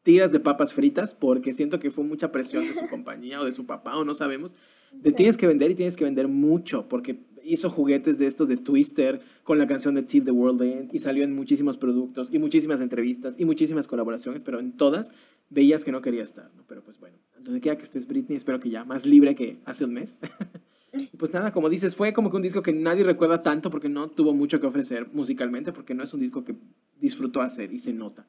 tiras 0.03 0.33
de 0.33 0.41
papas 0.41 0.73
fritas, 0.73 1.13
porque 1.15 1.53
siento 1.53 1.79
que 1.79 1.91
fue 1.91 2.05
mucha 2.05 2.33
presión 2.33 2.67
de 2.67 2.75
su 2.75 2.87
compañía 2.91 3.41
o 3.41 3.45
de 3.45 3.53
su 3.53 3.67
papá, 3.67 3.97
o 3.99 4.05
no 4.05 4.15
sabemos. 4.15 4.57
De 4.93 5.13
tienes 5.13 5.37
que 5.37 5.47
vender 5.47 5.71
y 5.71 5.75
tienes 5.75 5.97
que 5.97 6.05
vender 6.05 6.29
mucho, 6.29 6.89
porque 6.89 7.21
hizo 7.49 7.71
juguetes 7.71 8.19
de 8.19 8.27
estos 8.27 8.49
de 8.49 8.57
Twister 8.57 9.21
con 9.45 9.59
la 9.59 9.67
canción 9.67 9.95
de 9.95 10.03
Till 10.03 10.25
the 10.25 10.31
World 10.31 10.63
End 10.63 10.95
y 10.95 10.99
salió 10.99 11.25
en 11.25 11.35
muchísimos 11.35 11.77
productos 11.77 12.29
y 12.33 12.39
muchísimas 12.39 12.81
entrevistas 12.81 13.35
y 13.39 13.45
muchísimas 13.45 13.89
colaboraciones, 13.89 14.43
pero 14.43 14.61
en 14.61 14.73
todas 14.73 15.13
veías 15.51 15.85
que 15.85 15.93
no 15.93 16.03
quería 16.03 16.23
estar, 16.23 16.51
¿no? 16.57 16.65
Pero 16.67 16.83
pues 16.83 16.99
bueno, 16.99 17.17
donde 17.41 17.61
quiera 17.61 17.77
que 17.77 17.85
estés 17.85 18.07
Britney, 18.07 18.37
espero 18.37 18.61
que 18.61 18.71
ya 18.71 18.85
más 18.85 19.07
libre 19.07 19.35
que 19.35 19.59
hace 19.65 19.85
un 19.85 19.95
mes. 19.95 20.19
y 20.93 21.17
pues 21.17 21.33
nada, 21.33 21.53
como 21.53 21.69
dices, 21.69 21.97
fue 21.97 22.13
como 22.13 22.31
que 22.31 22.37
un 22.37 22.43
disco 22.43 22.63
que 22.63 22.73
nadie 22.73 23.05
recuerda 23.05 23.43
tanto 23.43 23.71
porque 23.71 23.89
no 23.89 24.11
tuvo 24.11 24.35
mucho 24.35 24.61
que 24.61 24.67
ofrecer 24.67 25.09
musicalmente, 25.13 25.73
porque 25.73 25.95
no 25.95 26.05
es 26.05 26.13
un 26.15 26.21
disco 26.21 26.45
que 26.45 26.55
disfrutó 27.01 27.41
hacer 27.41 27.73
y 27.73 27.79
se 27.79 27.93
nota. 27.93 28.27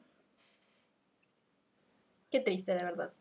Qué 2.30 2.40
triste, 2.40 2.72
de 2.72 2.84
verdad. 2.84 3.12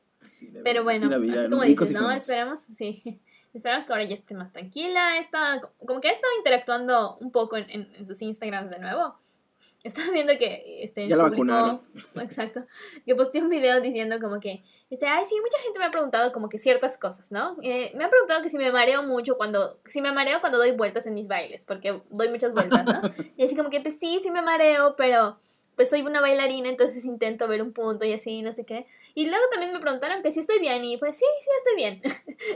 Pero 0.64 0.84
bueno, 0.84 1.08
así, 1.08 1.50
como 1.50 1.64
dices, 1.64 1.92
¿no? 1.94 2.12
Esperamos, 2.12 2.60
sí. 2.78 3.20
Esperamos 3.54 3.86
que 3.86 3.94
ahora 3.94 4.06
ya 4.06 4.16
esté 4.16 4.36
más 4.36 4.52
tranquila. 4.52 5.18
Está, 5.18 5.62
como 5.86 6.02
que 6.02 6.10
ha 6.10 6.12
estado 6.12 6.34
interactuando 6.38 7.18
un 7.18 7.32
poco 7.32 7.58
en, 7.58 7.70
en, 7.70 8.06
sus 8.06 8.22
Instagrams 8.22 8.70
de 8.70 8.80
nuevo. 8.80 9.16
Estaba 9.84 10.12
viendo 10.12 10.38
que 10.38 10.84
este, 10.84 11.08
ya 11.08 11.16
la 11.16 11.24
vacunaron. 11.24 11.82
Exacto. 12.22 12.66
Que 13.06 13.16
posteé 13.16 13.42
un 13.42 13.50
video 13.50 13.80
diciendo 13.82 14.18
como 14.20 14.40
que, 14.40 14.62
este, 14.90 15.08
ay, 15.08 15.24
sí, 15.26 15.36
mucha 15.42 15.58
gente 15.64 15.80
me 15.80 15.86
ha 15.86 15.92
preguntado 15.92 16.32
como 16.32 16.50
que 16.50 16.60
ciertas 16.60 16.98
cosas, 16.98 17.32
¿no? 17.32 17.58
Eh, 17.62 17.92
me 17.96 18.04
ha 18.04 18.10
preguntado 18.10 18.42
que 18.44 18.50
si 18.50 18.58
me 18.58 18.72
mareo 18.72 19.04
mucho 19.04 19.38
cuando, 19.38 19.80
si 19.86 20.02
me 20.02 20.12
mareo 20.12 20.42
cuando 20.42 20.58
doy 20.58 20.72
vueltas 20.72 21.06
en 21.06 21.14
mis 21.14 21.28
bailes, 21.28 21.66
porque 21.66 22.02
doy 22.10 22.30
muchas 22.30 22.54
vueltas, 22.54 22.86
¿no? 22.86 23.02
y 23.38 23.46
así 23.46 23.56
como 23.56 23.70
que, 23.70 23.80
pues 23.80 23.98
sí, 24.00 24.20
sí 24.22 24.32
me 24.32 24.42
mareo, 24.42 24.96
pero 24.98 25.40
pues 25.76 25.90
soy 25.90 26.02
una 26.02 26.20
bailarina, 26.20 26.68
entonces 26.68 27.06
intento 27.06 27.48
ver 27.48 27.62
un 27.62 27.72
punto 27.72 28.04
y 28.04 28.12
así, 28.12 28.42
no 28.42 28.52
sé 28.52 28.66
qué. 28.66 28.86
Y 29.16 29.26
luego 29.26 29.44
también 29.52 29.74
me 29.74 29.80
preguntaron 29.80 30.22
que 30.22 30.32
si 30.32 30.40
estoy 30.40 30.60
bien 30.60 30.84
y 30.84 30.98
pues 30.98 31.18
sí, 31.18 31.26
sí 31.42 31.50
estoy 31.58 31.76
bien. 31.76 32.02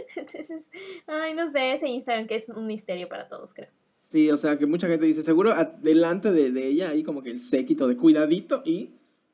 entonces, 0.16 0.64
ay, 1.08 1.34
no 1.34 1.52
sé, 1.52 1.74
ese 1.74 1.88
Instagram 1.88 2.28
que 2.28 2.36
es 2.36 2.50
un 2.50 2.68
misterio 2.68 3.10
para 3.10 3.28
todos, 3.28 3.54
creo. 3.54 3.70
Sí, 3.98 4.30
o 4.30 4.38
sea, 4.38 4.58
que 4.58 4.66
mucha 4.66 4.88
gente 4.88 5.06
dice, 5.06 5.24
seguro 5.24 5.54
delante 5.82 6.32
de, 6.32 6.52
de 6.52 6.68
ella 6.68 6.90
hay 6.90 7.04
como 7.04 7.24
que 7.24 7.32
el 7.32 7.40
séquito 7.40 7.88
de 7.88 7.96
cuidadito 7.96 8.62
y 8.66 8.92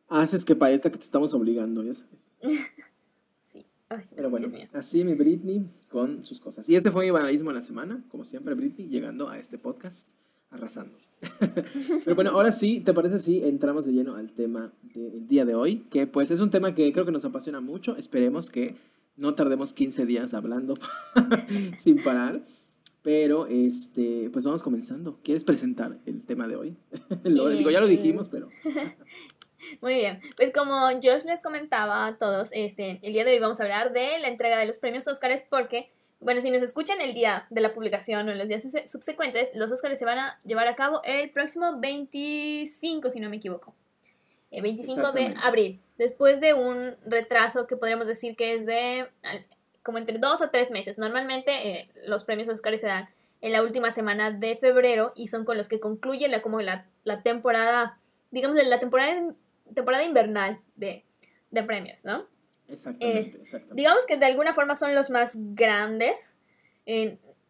haces 0.08 0.46
que 0.46 0.56
parezca 0.56 0.92
que 0.92 0.98
te 0.98 1.04
estamos 1.04 1.34
obligando, 1.34 1.84
ya 1.84 1.94
sabes. 1.94 2.32
sí. 3.44 3.66
Pero 4.16 4.30
bueno, 4.30 4.48
así 4.74 5.04
mi 5.04 5.16
Britney 5.16 5.66
con 5.90 6.26
sus 6.26 6.40
cosas. 6.40 6.68
Y 6.70 6.76
este 6.76 6.92
fue 6.92 7.06
mi 7.06 7.12
banalismo 7.12 7.50
de 7.50 7.56
la 7.56 7.62
semana, 7.62 8.04
como 8.10 8.26
siempre 8.26 8.54
Britney, 8.54 8.88
llegando 8.88 9.30
a 9.30 9.38
este 9.38 9.58
podcast 9.58 10.12
arrasando. 10.52 10.98
Pero 12.06 12.16
bueno, 12.16 12.32
ahora 12.32 12.52
sí, 12.52 12.82
¿te 12.82 12.94
parece 12.94 13.20
si 13.20 13.44
entramos 13.44 13.86
de 13.86 13.94
lleno 13.94 14.16
al 14.16 14.32
tema 14.32 14.72
del 14.94 15.28
día 15.28 15.46
de 15.46 15.56
hoy? 15.56 15.86
Que 15.90 16.08
pues 16.08 16.32
es 16.32 16.40
un 16.40 16.50
tema 16.50 16.74
que 16.74 16.92
creo 16.94 17.06
que 17.06 17.12
nos 17.12 17.26
apasiona 17.26 17.60
mucho. 17.60 17.96
Esperemos 17.98 18.50
que 18.50 18.76
no 19.18 19.36
tardemos 19.36 19.74
15 19.74 20.06
días 20.06 20.34
hablando 20.34 20.76
sin 21.78 22.02
parar. 22.04 22.42
Pero, 23.02 23.48
este, 23.48 24.30
pues 24.32 24.44
vamos 24.44 24.62
comenzando. 24.62 25.20
¿Quieres 25.24 25.44
presentar 25.44 25.98
el 26.06 26.26
tema 26.26 26.48
de 26.48 26.56
hoy? 26.56 26.78
digo, 27.24 27.70
ya 27.70 27.80
lo 27.80 27.88
dijimos, 27.88 28.30
pero... 28.30 28.50
Muy 29.82 29.96
bien, 29.96 30.20
pues 30.36 30.52
como 30.54 30.88
Josh 31.04 31.26
les 31.26 31.42
comentaba 31.42 32.08
a 32.08 32.18
todos, 32.18 32.50
este, 32.54 33.00
el 33.04 33.14
día 33.14 33.26
de 33.26 33.34
hoy 33.34 33.40
vamos 33.40 33.60
a 33.60 33.64
hablar 33.64 33.94
de 33.94 34.18
la 34.20 34.28
entrega 34.30 34.58
de 34.58 34.66
los 34.66 34.78
premios 34.78 35.08
Óscares 35.08 35.44
porque, 35.50 35.92
bueno, 36.20 36.42
si 36.42 36.52
nos 36.52 36.62
escuchan 36.62 37.00
el 37.02 37.14
día 37.14 37.48
de 37.50 37.62
la 37.62 37.74
publicación 37.74 38.28
o 38.28 38.32
en 38.32 38.38
los 38.38 38.48
días 38.48 38.64
subsecuentes, 38.86 39.52
los 39.56 39.72
Óscares 39.72 40.00
se 40.00 40.06
van 40.06 40.20
a 40.20 40.40
llevar 40.44 40.68
a 40.68 40.76
cabo 40.76 41.02
el 41.04 41.30
próximo 41.30 41.80
25, 41.80 43.12
si 43.12 43.20
no 43.20 43.30
me 43.30 43.38
equivoco. 43.38 43.74
El 44.52 44.64
25 44.64 45.12
de 45.12 45.36
abril, 45.44 45.80
después 45.98 46.42
de 46.42 46.54
un 46.54 46.96
retraso 47.06 47.68
que 47.68 47.78
podríamos 47.78 48.08
decir 48.08 48.36
que 48.36 48.56
es 48.56 48.66
de 48.66 49.08
como 49.84 49.98
entre 49.98 50.18
dos 50.18 50.42
o 50.42 50.50
tres 50.50 50.72
meses. 50.72 50.98
Normalmente 50.98 51.70
eh, 51.70 51.90
los 52.06 52.24
premios 52.24 52.50
Oscar 52.50 52.78
se 52.78 52.88
dan 52.88 53.10
en 53.42 53.54
la 53.54 53.64
última 53.64 53.92
semana 53.92 54.32
de 54.32 54.56
febrero 54.58 55.14
y 55.16 55.28
son 55.28 55.46
con 55.46 55.58
los 55.58 55.70
que 55.70 55.80
concluye 55.80 56.28
la, 56.28 56.42
como 56.42 56.62
la, 56.62 56.86
temporada, 57.24 57.98
digamos, 58.32 58.62
la 58.64 58.80
temporada, 58.80 59.34
temporada 59.74 60.04
invernal 60.04 60.60
de, 60.76 61.06
premios, 61.66 62.04
¿no? 62.06 62.26
Exactamente, 62.72 63.38
eh, 63.38 63.66
Digamos 63.72 64.06
que 64.06 64.18
de 64.18 64.26
alguna 64.26 64.54
forma 64.54 64.76
son 64.76 64.96
los 64.96 65.10
más 65.10 65.34
grandes. 65.36 66.18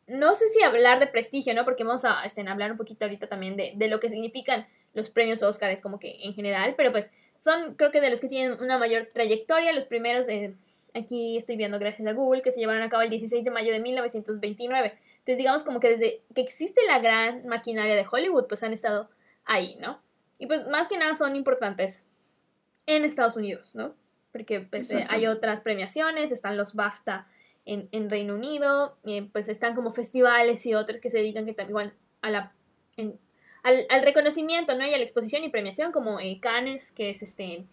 no 0.08 0.36
sé 0.36 0.50
si 0.50 0.64
hablar 0.64 1.00
de 1.00 1.08
prestigio, 1.08 1.54
¿no? 1.54 1.66
Porque 1.66 1.84
vamos 1.84 2.06
a 2.06 2.24
este, 2.24 2.42
hablar 2.42 2.72
un 2.72 2.78
poquito 2.78 3.06
ahorita 3.06 3.28
también 3.28 3.56
de, 3.56 3.74
de 3.76 3.88
lo 3.88 4.00
que 4.00 4.10
significan 4.10 4.68
los 4.94 5.10
premios 5.10 5.44
Oscars 5.44 5.82
como 5.82 6.00
que 6.00 6.18
en 6.24 6.34
general, 6.34 6.74
pero 6.76 6.92
pues 6.92 7.12
son 7.38 7.76
creo 7.76 7.92
que 7.92 8.02
de 8.02 8.10
los 8.10 8.20
que 8.20 8.28
tienen 8.28 8.60
una 8.60 8.78
mayor 8.78 9.08
trayectoria. 9.14 9.72
Los 9.72 9.86
primeros 9.86 10.28
eh, 10.28 10.56
Aquí 10.94 11.38
estoy 11.38 11.56
viendo, 11.56 11.78
gracias 11.80 12.08
a 12.08 12.14
Google, 12.14 12.42
que 12.42 12.52
se 12.52 12.60
llevaron 12.60 12.82
a 12.82 12.90
cabo 12.90 13.04
el 13.04 13.10
16 13.10 13.44
de 13.44 13.52
mayo 13.52 13.72
de 13.72 13.80
1929. 13.80 14.94
Entonces, 15.20 15.38
digamos 15.38 15.64
como 15.64 15.80
que 15.80 15.90
desde 15.90 16.22
que 16.34 16.42
existe 16.42 16.82
la 16.88 17.00
gran 17.00 17.46
maquinaria 17.48 17.96
de 17.96 18.06
Hollywood, 18.10 18.48
pues 18.48 18.64
han 18.64 18.74
estado 18.74 19.10
ahí, 19.46 19.76
¿no? 19.80 20.02
Y 20.40 20.48
pues 20.48 20.68
más 20.68 20.88
que 20.88 20.98
nada 20.98 21.16
son 21.16 21.36
importantes 21.36 22.04
en 22.86 23.06
Estados 23.06 23.36
Unidos, 23.36 23.76
¿no? 23.76 23.94
Porque 24.32 24.62
pues, 24.62 24.92
eh, 24.92 25.06
hay 25.10 25.28
otras 25.28 25.62
premiaciones, 25.62 26.32
están 26.32 26.58
los 26.58 26.74
BAFTA 26.76 27.28
en, 27.70 27.88
en 27.92 28.10
Reino 28.10 28.34
Unido, 28.34 28.98
eh, 29.06 29.30
pues 29.32 29.48
están 29.48 29.76
como 29.76 29.92
festivales 29.92 30.66
y 30.66 30.74
otros 30.74 31.00
que 31.00 31.10
se 31.10 31.20
dedican 31.20 31.46
que 31.46 31.56
igual 31.62 31.94
a 32.22 32.32
la, 32.32 32.54
al, 32.98 33.86
al, 33.90 34.04
reconocimiento, 34.04 34.76
¿no? 34.76 34.86
Y 34.86 34.94
a 34.94 34.98
la 34.98 35.04
exposición 35.04 35.44
y 35.44 35.50
premiación, 35.50 35.92
como 35.92 36.20
eh, 36.20 36.40
Cannes, 36.42 36.92
que 36.92 37.12
es 37.12 37.22
este, 37.22 37.66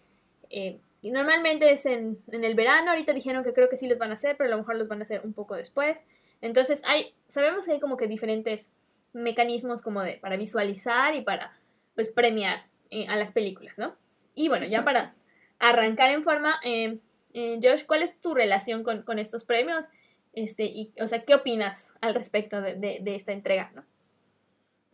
eh, 0.51 0.79
y 1.01 1.09
normalmente 1.11 1.71
es 1.71 1.85
en, 1.87 2.19
el 2.31 2.55
verano, 2.55 2.91
ahorita 2.91 3.11
dijeron 3.13 3.43
que 3.43 3.53
creo 3.53 3.69
que 3.69 3.77
sí 3.77 3.87
los 3.87 3.97
van 3.97 4.11
a 4.11 4.13
hacer, 4.13 4.37
pero 4.37 4.49
a 4.49 4.51
lo 4.51 4.57
mejor 4.59 4.75
los 4.75 4.87
van 4.87 4.99
a 4.99 5.03
hacer 5.03 5.21
un 5.23 5.33
poco 5.33 5.55
después. 5.55 6.03
Entonces, 6.41 6.81
hay, 6.85 7.15
sabemos 7.27 7.65
que 7.65 7.73
hay 7.73 7.79
como 7.79 7.97
que 7.97 8.07
diferentes 8.07 8.69
mecanismos 9.13 9.81
como 9.81 10.03
de, 10.03 10.13
para 10.13 10.37
visualizar 10.37 11.15
y 11.15 11.21
para, 11.21 11.57
pues, 11.95 12.09
premiar 12.09 12.65
a 13.09 13.15
las 13.15 13.31
películas, 13.31 13.77
¿no? 13.77 13.95
Y 14.35 14.47
bueno, 14.47 14.65
ya 14.65 14.85
para 14.85 15.15
arrancar 15.59 16.11
en 16.11 16.23
forma, 16.23 16.55
eh, 16.63 16.99
eh, 17.33 17.59
Josh, 17.61 17.85
¿cuál 17.85 18.03
es 18.03 18.19
tu 18.19 18.33
relación 18.33 18.83
con, 18.83 19.19
estos 19.19 19.43
premios? 19.43 19.87
Este, 20.33 20.65
y, 20.65 20.93
o 21.01 21.07
sea, 21.07 21.25
¿qué 21.25 21.35
opinas 21.35 21.93
al 22.01 22.13
respecto 22.13 22.61
de, 22.61 22.75
de 22.75 23.15
esta 23.15 23.31
entrega, 23.31 23.71
no? 23.75 23.83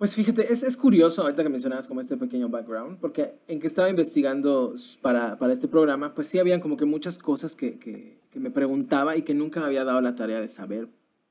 Pues 0.03 0.15
fíjate, 0.15 0.41
es, 0.51 0.63
es, 0.63 0.75
curioso 0.75 1.21
ahorita 1.21 1.43
que 1.43 1.49
mencionabas 1.49 1.87
como 1.87 2.01
este 2.01 2.17
pequeño 2.17 2.49
background, 2.49 2.99
porque 2.99 3.35
en 3.47 3.61
que 3.61 3.67
estaba 3.67 3.89
investigando 3.89 4.73
para, 5.01 5.37
para 5.37 5.53
este 5.53 5.69
programa, 5.69 6.13
pues 6.13 6.27
sí 6.27 6.39
habían 6.39 6.59
como 6.59 6.75
que 6.75 6.83
muchas 6.83 7.17
cosas 7.17 7.55
que, 7.55 7.79
que, 7.79 8.19
que, 8.29 8.39
me 8.41 8.51
preguntaba 8.51 9.15
y 9.15 9.21
que 9.21 9.33
nunca 9.33 9.61
me 9.61 9.67
había 9.67 9.85
dado 9.85 10.01
la 10.01 10.13
tarea 10.13 10.41
de 10.41 10.49
saber 10.49 10.89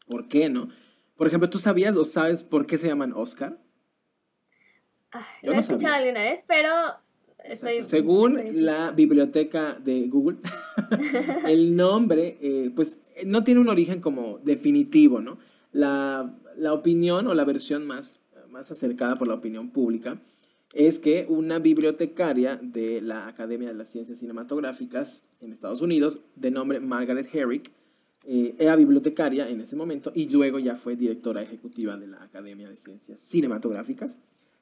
por 0.08 0.26
qué, 0.26 0.48
¿no? 0.48 0.68
Por 1.16 1.26
ejemplo, 1.26 1.50
¿tú 1.50 1.58
sabías 1.58 1.96
o 1.96 2.04
sabes 2.06 2.42
por 2.42 2.64
qué 2.64 2.78
se 2.78 2.88
llaman 2.88 3.12
Oscar? 3.14 3.58
Ah, 5.12 5.26
lo 5.42 5.52
he 5.52 5.58
escuchado 5.58 5.94
alguna 5.94 6.20
vez, 6.20 6.42
pero 6.48 6.70
estoy... 7.44 7.82
Según 7.82 8.38
la 8.64 8.90
biblioteca 8.90 9.74
de 9.74 10.08
Google, 10.08 10.38
el 11.46 11.74
nombre, 11.76 12.38
eh, 12.40 12.70
pues 12.74 13.00
no 13.24 13.44
tiene 13.44 13.60
un 13.60 13.68
origen 13.68 14.00
como 14.00 14.38
definitivo, 14.38 15.20
¿no? 15.20 15.38
La, 15.72 16.38
la 16.56 16.72
opinión 16.72 17.26
o 17.26 17.34
la 17.34 17.44
versión 17.44 17.86
más 17.86 18.22
más 18.52 18.70
acercada 18.70 19.16
por 19.16 19.26
la 19.26 19.34
opinión 19.34 19.70
pública, 19.70 20.20
es 20.74 21.00
que 21.00 21.26
una 21.28 21.58
bibliotecaria 21.58 22.56
de 22.56 23.00
la 23.00 23.26
Academia 23.26 23.68
de 23.68 23.74
las 23.74 23.90
Ciencias 23.90 24.18
Cinematográficas 24.18 25.22
en 25.40 25.52
Estados 25.52 25.80
Unidos, 25.80 26.20
de 26.36 26.50
nombre 26.50 26.78
Margaret 26.78 27.28
Herrick, 27.34 27.72
eh, 28.24 28.54
era 28.58 28.76
bibliotecaria 28.76 29.48
en 29.48 29.60
ese 29.60 29.74
momento 29.74 30.12
y 30.14 30.28
luego 30.28 30.60
ya 30.60 30.76
fue 30.76 30.94
directora 30.94 31.42
ejecutiva 31.42 31.96
de 31.96 32.06
la 32.06 32.22
Academia 32.22 32.68
de 32.68 32.76
Ciencias 32.76 33.18
Cinematográficas. 33.20 34.18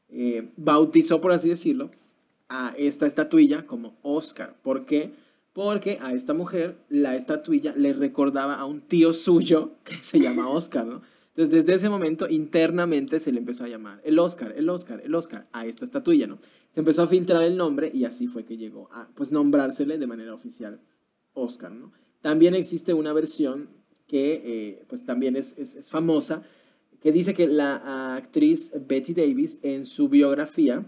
Eh, 0.09 0.51
bautizó, 0.57 1.21
por 1.21 1.33
así 1.33 1.51
decirlo, 1.51 1.91
a 2.51 2.75
esta 2.77 3.07
estatuilla 3.07 3.67
como 3.67 3.97
Oscar. 4.03 4.57
¿Por 4.63 4.85
qué? 4.85 5.15
Porque 5.55 5.99
a 6.03 6.13
esta 6.13 6.35
mujer 6.35 6.77
la 6.89 7.15
estatuilla 7.15 7.73
le 7.77 7.93
recordaba 7.93 8.57
a 8.57 8.67
un 8.67 8.83
tío 8.83 9.15
suyo 9.15 9.77
que 9.85 9.95
se 9.95 10.21
llama 10.21 10.51
Oscar, 10.51 10.85
¿no? 10.85 11.01
Entonces, 11.29 11.65
desde 11.65 11.75
ese 11.79 11.89
momento, 11.89 12.29
internamente 12.29 13.21
se 13.21 13.31
le 13.31 13.39
empezó 13.39 13.65
a 13.65 13.69
llamar 13.69 14.01
el 14.05 14.19
Oscar, 14.19 14.53
el 14.57 14.69
Oscar, 14.69 15.01
el 15.03 15.15
Oscar, 15.15 15.47
a 15.53 15.65
esta 15.65 15.85
estatuilla, 15.85 16.27
¿no? 16.27 16.39
Se 16.71 16.81
empezó 16.81 17.03
a 17.03 17.07
filtrar 17.07 17.45
el 17.45 17.57
nombre 17.57 17.91
y 17.95 18.05
así 18.05 18.27
fue 18.27 18.45
que 18.45 18.57
llegó 18.57 18.91
a, 18.93 19.09
pues, 19.15 19.31
nombrársele 19.31 19.97
de 19.97 20.07
manera 20.09 20.35
oficial 20.35 20.81
Oscar, 21.33 21.71
¿no? 21.71 21.93
También 22.21 22.55
existe 22.55 22.93
una 22.93 23.13
versión 23.13 23.71
que, 24.09 24.43
eh, 24.45 24.85
pues, 24.89 25.07
también 25.07 25.37
es, 25.37 25.57
es, 25.57 25.89
famosa, 25.89 26.43
que 27.01 27.13
dice 27.13 27.33
que 27.33 27.47
la 27.47 28.17
actriz 28.17 28.73
Betty 28.87 29.15
Davis, 29.15 29.61
en 29.63 29.87
su 29.87 30.09
biografía, 30.09 30.85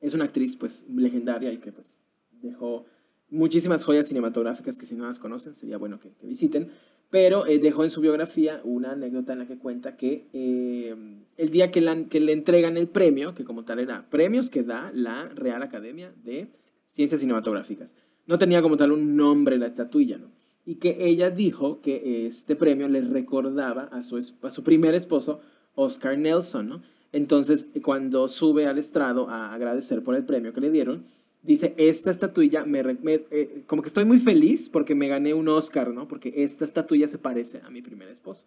es 0.00 0.14
una 0.14 0.24
actriz, 0.24 0.56
pues, 0.56 0.84
legendaria 0.88 1.52
y 1.52 1.58
que, 1.58 1.72
pues, 1.72 1.98
dejó 2.42 2.86
muchísimas 3.28 3.84
joyas 3.84 4.06
cinematográficas 4.06 4.78
que 4.78 4.86
si 4.86 4.94
no 4.94 5.06
las 5.06 5.18
conocen 5.18 5.54
sería 5.54 5.78
bueno 5.78 5.98
que, 5.98 6.12
visiten 6.22 6.70
pero 7.10 7.46
eh, 7.46 7.58
dejó 7.58 7.84
en 7.84 7.90
su 7.90 8.00
biografía 8.00 8.60
una 8.64 8.92
anécdota 8.92 9.32
en 9.32 9.38
la 9.40 9.46
que 9.46 9.58
cuenta 9.58 9.96
que 9.96 10.28
eh, 10.32 10.94
el 11.36 11.50
día 11.50 11.70
que, 11.70 12.06
que, 12.08 12.20
le 12.20 12.32
entregan 12.32 12.76
el 12.76 12.88
premio, 12.88 13.34
que 13.34 13.44
como 13.44 13.64
tal 13.64 13.78
era 13.78 14.08
premios 14.10 14.50
que 14.50 14.64
da 14.64 14.90
la 14.92 15.28
Real 15.28 15.62
Academia 15.62 16.12
de 16.24 16.48
Ciencias 16.88 17.20
Cinematográficas, 17.20 17.94
no 18.26 18.38
tenía 18.38 18.60
como 18.60 18.76
tal 18.76 18.90
un 18.90 19.16
nombre 19.16 19.56
la 19.56 19.66
estatuilla, 19.66 20.18
¿no? 20.18 20.32
Y 20.64 20.76
que 20.76 21.06
ella 21.06 21.30
dijo 21.30 21.80
que 21.80 22.26
este 22.26 22.56
premio 22.56 22.88
le 22.88 23.00
recordaba 23.00 23.84
a 23.84 24.02
su, 24.02 24.16
a 24.42 24.50
su 24.50 24.64
primer 24.64 24.96
esposo, 24.96 25.40
Oscar 25.76 26.18
Nelson, 26.18 26.68
¿no? 26.68 26.82
Entonces, 27.16 27.68
cuando 27.82 28.28
sube 28.28 28.66
al 28.66 28.76
estrado 28.76 29.30
a 29.30 29.54
agradecer 29.54 30.02
por 30.02 30.14
el 30.16 30.26
premio 30.26 30.52
que 30.52 30.60
le 30.60 30.70
dieron, 30.70 31.06
dice, 31.42 31.74
esta 31.78 32.10
estatuilla, 32.10 32.66
me, 32.66 32.82
eh, 33.30 33.62
como 33.66 33.80
que 33.80 33.88
estoy 33.88 34.04
muy 34.04 34.18
feliz 34.18 34.68
porque 34.68 34.94
me 34.94 35.08
gané 35.08 35.32
un 35.32 35.48
Oscar, 35.48 35.94
¿no? 35.94 36.06
Porque 36.08 36.30
esta 36.36 36.66
estatuilla 36.66 37.08
se 37.08 37.16
parece 37.16 37.62
a 37.64 37.70
mi 37.70 37.80
primer 37.80 38.08
esposo. 38.08 38.44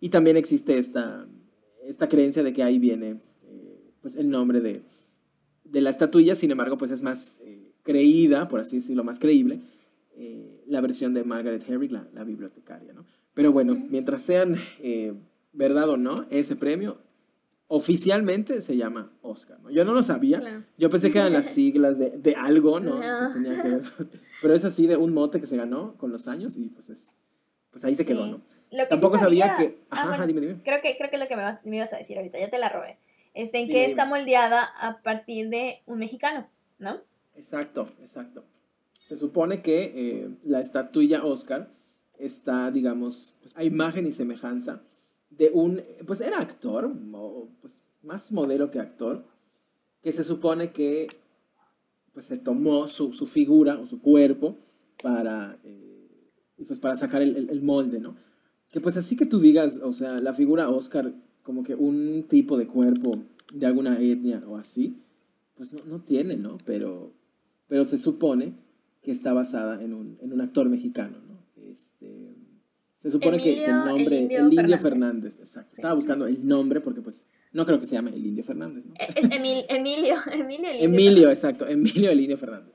Y 0.00 0.08
también 0.08 0.38
existe 0.38 0.78
esta, 0.78 1.26
esta 1.84 2.08
creencia 2.08 2.42
de 2.42 2.54
que 2.54 2.62
ahí 2.62 2.78
viene 2.78 3.20
eh, 3.50 3.92
pues 4.00 4.16
el 4.16 4.30
nombre 4.30 4.62
de, 4.62 4.80
de, 5.64 5.80
la 5.82 5.90
estatuilla, 5.90 6.34
sin 6.34 6.50
embargo, 6.50 6.78
pues 6.78 6.92
es 6.92 7.02
más 7.02 7.42
eh, 7.44 7.70
creída, 7.82 8.48
por 8.48 8.60
así 8.60 8.76
decirlo, 8.76 9.04
más 9.04 9.18
creíble, 9.18 9.60
la 10.66 10.80
versión 10.80 11.12
de 11.12 11.22
Margaret 11.22 11.68
Herrick, 11.68 11.92
la, 11.92 12.08
la 12.14 12.24
bibliotecaria, 12.24 12.94
¿no? 12.94 13.04
Pero 13.34 13.52
bueno, 13.52 13.76
mientras 13.90 14.22
sean 14.22 14.56
verdad 15.52 15.90
o 15.90 15.98
no, 15.98 16.24
ese 16.30 16.56
premio 16.56 16.96
oficialmente 17.68 18.62
se 18.62 18.76
llama 18.76 19.12
Oscar, 19.22 19.58
¿no? 19.60 19.70
Yo 19.70 19.84
no 19.84 19.92
lo 19.92 20.02
sabía, 20.02 20.64
yo 20.78 20.90
pensé 20.90 21.10
que 21.10 21.18
eran 21.18 21.32
las 21.32 21.46
siglas 21.54 21.98
de, 21.98 22.10
de 22.10 22.34
algo, 22.34 22.80
¿no? 22.80 23.00
pero 24.42 24.54
es 24.54 24.64
así 24.64 24.86
de 24.86 24.96
un 24.96 25.12
mote 25.12 25.40
que 25.40 25.46
se 25.46 25.56
ganó 25.56 25.96
con 25.96 26.12
los 26.12 26.28
años 26.28 26.56
y 26.56 26.68
pues 26.68 26.90
es, 26.90 27.14
pues 27.70 27.84
ahí 27.84 27.94
se 27.94 28.06
quedó, 28.06 28.26
¿no? 28.26 28.40
Tampoco 28.88 29.18
sabía, 29.18 29.54
que, 29.54 29.78
ah, 29.90 30.10
ajá, 30.12 30.26
dime, 30.26 30.40
dime. 30.40 30.56
Creo 30.64 30.82
que, 30.82 30.96
creo 30.96 31.08
que 31.08 31.16
es 31.16 31.22
lo 31.22 31.28
que 31.28 31.36
me, 31.36 31.76
ibas 31.76 31.92
a 31.92 31.98
decir 31.98 32.16
ahorita, 32.16 32.38
ya 32.38 32.50
te 32.50 32.58
la 32.58 32.68
robé. 32.68 32.98
Este, 33.32 33.58
en 33.58 33.68
que 33.68 33.84
está 33.84 34.06
moldeada 34.06 34.64
a 34.64 35.02
partir 35.02 35.48
de 35.50 35.82
un 35.86 35.98
mexicano, 35.98 36.48
¿no? 36.78 37.00
Exacto, 37.34 37.88
exacto. 38.00 38.44
Se 39.08 39.14
supone 39.14 39.62
que 39.62 39.92
eh, 39.94 40.28
la 40.42 40.60
estatuilla 40.60 41.24
Oscar 41.24 41.68
está, 42.18 42.70
digamos, 42.70 43.34
pues, 43.40 43.56
a 43.56 43.62
imagen 43.62 44.06
y 44.06 44.12
semejanza 44.12 44.80
de 45.30 45.50
un, 45.52 45.82
pues 46.06 46.20
era 46.20 46.38
actor, 46.38 46.92
pues 47.60 47.82
más 48.02 48.32
modelo 48.32 48.70
que 48.70 48.78
actor, 48.78 49.24
que 50.02 50.12
se 50.12 50.24
supone 50.24 50.72
que 50.72 51.08
pues 52.12 52.26
se 52.26 52.38
tomó 52.38 52.88
su, 52.88 53.12
su 53.12 53.26
figura 53.26 53.78
o 53.78 53.86
su 53.86 54.00
cuerpo 54.00 54.56
para, 55.02 55.58
eh, 55.64 56.08
pues 56.66 56.78
para 56.78 56.96
sacar 56.96 57.20
el, 57.20 57.50
el, 57.50 57.62
molde, 57.62 58.00
¿no? 58.00 58.16
Que 58.70 58.80
pues 58.80 58.96
así 58.96 59.16
que 59.16 59.26
tú 59.26 59.38
digas, 59.38 59.80
o 59.82 59.92
sea, 59.92 60.18
la 60.18 60.32
figura 60.32 60.70
Oscar, 60.70 61.12
como 61.42 61.62
que 61.62 61.74
un 61.74 62.24
tipo 62.28 62.56
de 62.56 62.66
cuerpo 62.66 63.10
de 63.52 63.66
alguna 63.66 64.00
etnia 64.00 64.40
o 64.46 64.56
así, 64.56 65.02
pues 65.56 65.72
no, 65.72 65.84
no 65.84 66.00
tiene, 66.00 66.36
¿no? 66.36 66.56
Pero, 66.64 67.12
pero 67.68 67.84
se 67.84 67.98
supone 67.98 68.54
que 69.02 69.10
está 69.12 69.32
basada 69.34 69.82
en 69.82 69.92
un, 69.92 70.18
en 70.20 70.32
un 70.32 70.40
actor 70.40 70.68
mexicano, 70.68 71.18
¿no? 71.28 71.36
Este, 71.70 72.34
se 72.96 73.10
supone 73.10 73.38
que 73.38 73.64
el 73.64 73.70
nombre, 73.70 74.24
el 74.24 74.52
Indio, 74.52 74.78
Fernández. 74.78 75.38
exacto. 75.38 75.74
Estaba 75.74 75.94
buscando 75.94 76.26
el 76.26 76.46
nombre 76.46 76.80
porque 76.80 77.02
pues 77.02 77.26
no 77.52 77.64
creo 77.66 77.78
que 77.78 77.86
se 77.86 77.94
llame 77.94 78.10
el 78.10 78.24
Indio 78.24 78.42
Fernández, 78.42 78.84
¿no? 78.86 78.94
Es 78.98 79.30
Emilio, 79.30 80.16
Emilio 80.32 80.70
el 80.70 80.82
Emilio, 80.82 81.30
exacto, 81.30 81.66
Emilio 81.66 82.10
el 82.10 82.20
Indio 82.20 82.36
Fernández. 82.38 82.74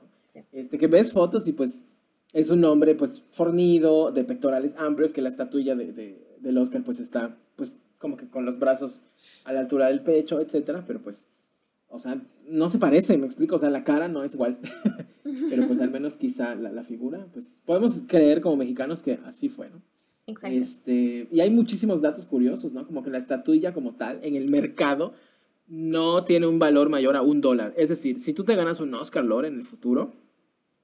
Este, 0.52 0.78
que 0.78 0.86
ves 0.86 1.12
fotos 1.12 1.46
y 1.48 1.52
pues 1.52 1.86
es 2.32 2.50
un 2.50 2.64
hombre 2.64 2.94
pues 2.94 3.24
fornido, 3.30 4.12
de 4.12 4.24
pectorales 4.24 4.76
amplios, 4.78 5.12
que 5.12 5.20
la 5.20 5.28
estatuilla 5.28 5.74
de, 5.74 5.92
de, 5.92 6.36
del 6.40 6.56
Oscar 6.56 6.82
pues 6.82 7.00
está 7.00 7.36
pues 7.56 7.78
como 7.98 8.16
que 8.16 8.28
con 8.28 8.44
los 8.44 8.58
brazos 8.58 9.02
a 9.44 9.52
la 9.52 9.60
altura 9.60 9.88
del 9.88 10.02
pecho, 10.02 10.40
etcétera, 10.40 10.84
pero 10.86 11.02
pues, 11.02 11.26
o 11.88 11.98
sea, 11.98 12.20
no 12.48 12.68
se 12.68 12.78
parece, 12.78 13.18
me 13.18 13.26
explico, 13.26 13.56
o 13.56 13.58
sea, 13.58 13.70
la 13.70 13.84
cara 13.84 14.08
no 14.08 14.24
es 14.24 14.34
igual, 14.34 14.58
pero 15.50 15.66
pues 15.66 15.80
al 15.80 15.90
menos 15.90 16.16
quizá 16.16 16.54
la, 16.54 16.72
la, 16.72 16.82
figura, 16.82 17.26
pues 17.32 17.62
podemos 17.64 18.02
creer 18.06 18.40
como 18.40 18.56
mexicanos 18.56 19.02
que 19.02 19.20
así 19.24 19.48
fue, 19.48 19.70
¿no? 19.70 19.82
Exacto. 20.26 20.56
Este, 20.56 21.28
y 21.30 21.40
hay 21.40 21.50
muchísimos 21.50 22.00
datos 22.00 22.26
curiosos, 22.26 22.72
¿no? 22.72 22.86
Como 22.86 23.02
que 23.02 23.10
la 23.10 23.18
estatuilla 23.18 23.72
como 23.72 23.94
tal 23.94 24.20
en 24.22 24.36
el 24.36 24.48
mercado 24.48 25.14
no 25.66 26.24
tiene 26.24 26.46
un 26.46 26.58
valor 26.58 26.88
mayor 26.88 27.16
a 27.16 27.22
un 27.22 27.40
dólar. 27.40 27.74
Es 27.76 27.88
decir, 27.88 28.20
si 28.20 28.32
tú 28.32 28.44
te 28.44 28.54
ganas 28.54 28.80
un 28.80 28.94
Oscar 28.94 29.24
Lore 29.24 29.48
en 29.48 29.54
el 29.54 29.64
futuro 29.64 30.12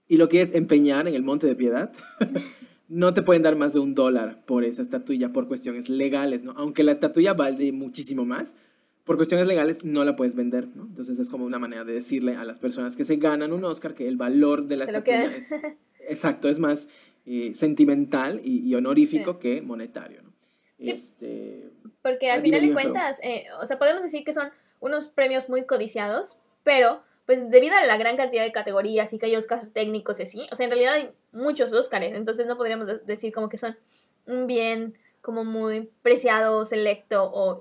y 0.06 0.16
lo 0.16 0.28
quieres 0.28 0.54
empeñar 0.54 1.06
en 1.06 1.14
el 1.14 1.22
Monte 1.22 1.46
de 1.46 1.54
Piedad, 1.54 1.92
no 2.88 3.14
te 3.14 3.22
pueden 3.22 3.42
dar 3.42 3.56
más 3.56 3.74
de 3.74 3.80
un 3.80 3.94
dólar 3.94 4.44
por 4.46 4.64
esa 4.64 4.82
estatuilla 4.82 5.32
por 5.32 5.46
cuestiones 5.46 5.88
legales, 5.88 6.42
¿no? 6.42 6.52
Aunque 6.56 6.82
la 6.82 6.92
estatuilla 6.92 7.34
vale 7.34 7.70
muchísimo 7.72 8.24
más, 8.24 8.56
por 9.04 9.16
cuestiones 9.16 9.46
legales 9.46 9.84
no 9.84 10.04
la 10.04 10.16
puedes 10.16 10.34
vender, 10.34 10.68
¿no? 10.74 10.84
Entonces 10.84 11.18
es 11.18 11.30
como 11.30 11.44
una 11.44 11.58
manera 11.58 11.84
de 11.84 11.92
decirle 11.92 12.34
a 12.34 12.44
las 12.44 12.58
personas 12.58 12.96
que 12.96 13.04
se 13.04 13.16
ganan 13.16 13.52
un 13.52 13.64
Oscar 13.64 13.94
que 13.94 14.08
el 14.08 14.16
valor 14.16 14.66
de 14.66 14.76
la 14.76 14.84
estatuilla 14.84 15.36
es... 15.36 15.54
Exacto, 16.08 16.48
es 16.48 16.58
más 16.58 16.88
eh, 17.30 17.54
sentimental 17.54 18.40
y, 18.42 18.74
honorífico 18.74 19.38
que 19.38 19.60
monetario, 19.60 20.22
¿no? 20.22 20.32
Este, 20.78 21.68
porque 22.00 22.30
al 22.30 22.40
final 22.40 22.62
de 22.62 22.72
cuentas, 22.72 23.18
eh, 23.22 23.44
o 23.60 23.66
sea, 23.66 23.78
podemos 23.78 24.02
decir 24.02 24.24
que 24.24 24.32
son 24.32 24.48
unos 24.80 25.08
premios 25.08 25.50
muy 25.50 25.66
codiciados, 25.66 26.38
pero 26.62 27.02
pues 27.26 27.50
debido 27.50 27.76
a 27.76 27.84
la 27.84 27.98
gran 27.98 28.16
cantidad 28.16 28.42
de 28.42 28.52
categorías 28.52 29.12
y 29.12 29.18
que 29.18 29.26
hay 29.26 29.36
Oscars 29.36 29.70
técnicos 29.74 30.18
y 30.20 30.22
así, 30.22 30.46
o 30.50 30.56
sea, 30.56 30.64
en 30.64 30.70
realidad 30.70 30.94
hay 30.94 31.10
muchos 31.32 31.70
Oscars, 31.70 32.06
entonces 32.06 32.46
no 32.46 32.56
podríamos 32.56 32.86
decir 33.04 33.30
como 33.30 33.50
que 33.50 33.58
son 33.58 33.76
un 34.24 34.46
bien 34.46 34.96
como 35.20 35.44
muy 35.44 35.90
preciado, 36.00 36.64
selecto 36.64 37.24
o, 37.24 37.60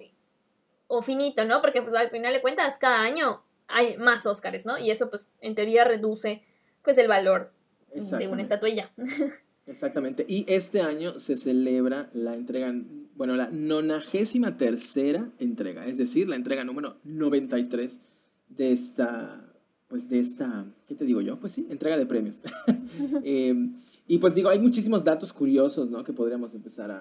o 0.87 1.01
finito, 1.01 1.43
¿no? 1.43 1.59
Porque 1.59 1.81
pues 1.81 1.93
al 1.93 2.09
final 2.09 2.31
de 2.31 2.41
cuentas 2.41 2.77
cada 2.77 3.01
año 3.01 3.43
hay 3.67 3.97
más 3.97 4.25
Oscars, 4.25 4.65
¿no? 4.65 4.77
Y 4.77 4.91
eso 4.91 5.09
pues 5.09 5.29
en 5.41 5.55
teoría 5.55 5.83
reduce 5.83 6.41
pues 6.83 6.97
el 6.97 7.09
valor 7.09 7.51
de 7.93 8.27
una 8.29 8.41
estatuilla. 8.41 8.91
Exactamente. 9.67 10.25
Y 10.27 10.45
este 10.47 10.81
año 10.81 11.19
se 11.19 11.35
celebra 11.35 12.09
la 12.13 12.35
entrega, 12.35 12.73
bueno, 13.15 13.35
la 13.35 13.49
nonagésima 13.51 14.57
tercera 14.57 15.29
entrega, 15.39 15.85
es 15.85 15.97
decir, 15.97 16.29
la 16.29 16.37
entrega 16.37 16.63
número 16.63 16.97
93 17.03 17.99
de 18.47 18.71
esta, 18.71 19.53
pues 19.89 20.07
de 20.09 20.19
esta, 20.19 20.65
¿qué 20.87 20.95
te 20.95 21.03
digo 21.03 21.19
yo? 21.19 21.39
Pues 21.39 21.51
sí, 21.51 21.67
entrega 21.69 21.97
de 21.97 22.05
premios. 22.05 22.41
Em, 23.23 23.75
y 24.07 24.19
pues 24.19 24.33
digo, 24.33 24.49
hay 24.49 24.59
muchísimos 24.59 25.03
datos 25.03 25.33
curiosos, 25.33 25.91
¿no? 25.91 26.03
Que 26.03 26.13
podríamos 26.13 26.53
empezar 26.53 26.89
a, 26.91 26.99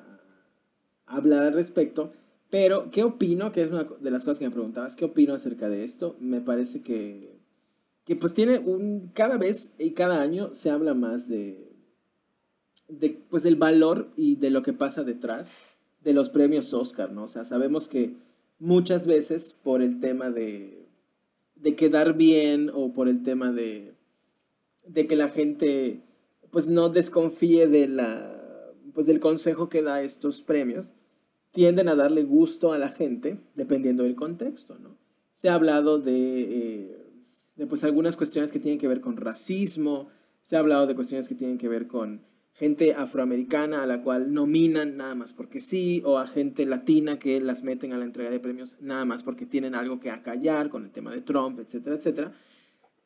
a, 1.07 1.17
hablar 1.17 1.45
al 1.45 1.53
respecto. 1.53 2.13
Pero, 2.51 2.91
¿qué 2.91 3.05
opino? 3.05 3.53
Que 3.53 3.63
es 3.63 3.71
una 3.71 3.85
de 3.85 4.11
las 4.11 4.25
cosas 4.25 4.41
que 4.41 4.45
me 4.45 4.51
preguntabas, 4.51 4.97
¿qué 4.97 5.05
opino 5.05 5.35
acerca 5.35 5.69
de 5.69 5.85
esto? 5.85 6.17
Me 6.19 6.41
parece 6.41 6.83
que, 6.83 7.39
que 8.05 8.17
pues 8.17 8.35
tiene 8.35 8.59
un, 8.59 9.11
cada 9.15 9.37
vez 9.37 9.75
y 9.79 9.93
cada 9.93 10.21
año 10.21 10.53
se 10.53 10.71
habla 10.71 10.95
más 10.95 11.29
de, 11.29 11.66
de, 12.89 13.19
pues, 13.31 13.43
del 13.43 13.57
valor 13.57 14.09
y 14.17 14.37
de 14.37 14.51
lo 14.51 14.63
que 14.63 14.73
pasa 14.73 15.05
detrás 15.05 15.57
de 16.03 16.13
los 16.13 16.31
premios 16.31 16.73
Oscar, 16.73 17.13
¿no? 17.13 17.25
O 17.25 17.29
sea, 17.29 17.45
sabemos 17.45 17.89
que 17.89 18.15
muchas 18.59 19.07
veces 19.07 19.57
por 19.63 19.83
el 19.83 20.01
tema 20.01 20.31
de, 20.31 20.87
de 21.57 21.75
quedar 21.75 22.17
bien 22.17 22.71
o 22.73 22.93
por 22.93 23.09
el 23.09 23.23
tema 23.23 23.53
de, 23.53 23.95
de 24.87 25.07
que 25.07 25.17
la 25.17 25.29
gente 25.29 26.01
pues 26.51 26.69
no 26.69 26.89
desconfíe 26.89 27.67
de 27.67 27.89
la, 27.89 28.73
pues, 28.95 29.07
del 29.07 29.21
consejo 29.21 29.69
que 29.69 29.83
da 29.83 30.01
estos 30.03 30.43
premios, 30.43 30.93
tienden 31.51 31.89
a 31.89 31.97
darle 31.97 32.23
gusto 32.23 32.73
a 32.73 32.79
la 32.79 32.89
gente 32.89 33.39
dependiendo 33.55 34.05
del 34.05 34.15
contexto, 34.15 34.79
¿no? 34.79 34.97
Se 35.35 35.49
ha 35.49 35.55
hablado 35.55 35.99
de, 35.99 36.41
eh, 36.41 36.97
de 37.57 37.67
pues 37.67 37.85
algunas 37.85 38.17
cuestiones 38.17 38.53
que 38.53 38.59
tienen 38.59 38.79
que 38.79 38.89
ver 38.89 39.01
con 39.01 39.17
racismo, 39.17 40.09
se 40.41 40.57
ha 40.57 40.61
hablado 40.61 40.87
de 40.87 40.95
cuestiones 40.95 41.29
que 41.29 41.35
tienen 41.35 41.59
que 41.59 41.69
ver 41.69 41.87
con 41.87 42.23
gente 42.57 42.95
afroamericana 42.95 43.83
a 43.83 43.87
la 43.87 44.03
cual 44.03 44.33
nominan 44.33 44.97
nada 44.97 45.15
más 45.15 45.35
porque 45.35 45.61
sí, 45.61 46.03
o 46.07 46.19
a 46.19 46.27
gente 46.27 46.65
latina 46.65 47.19
que 47.19 47.39
las 47.41 47.63
meten 47.63 47.93
a 47.93 47.99
la 47.99 48.07
entrega 48.07 48.31
de 48.31 48.41
premios 48.41 48.77
nada 48.81 49.05
más 49.05 49.23
porque 49.23 49.45
tienen 49.45 49.75
algo 49.75 50.01
que 50.01 50.11
acallar 50.11 50.71
con 50.71 50.85
el 50.85 50.91
tema 50.91 51.13
de 51.13 51.21
Trump, 51.21 51.61
etcétera, 51.61 51.97
etcétera. 51.97 52.33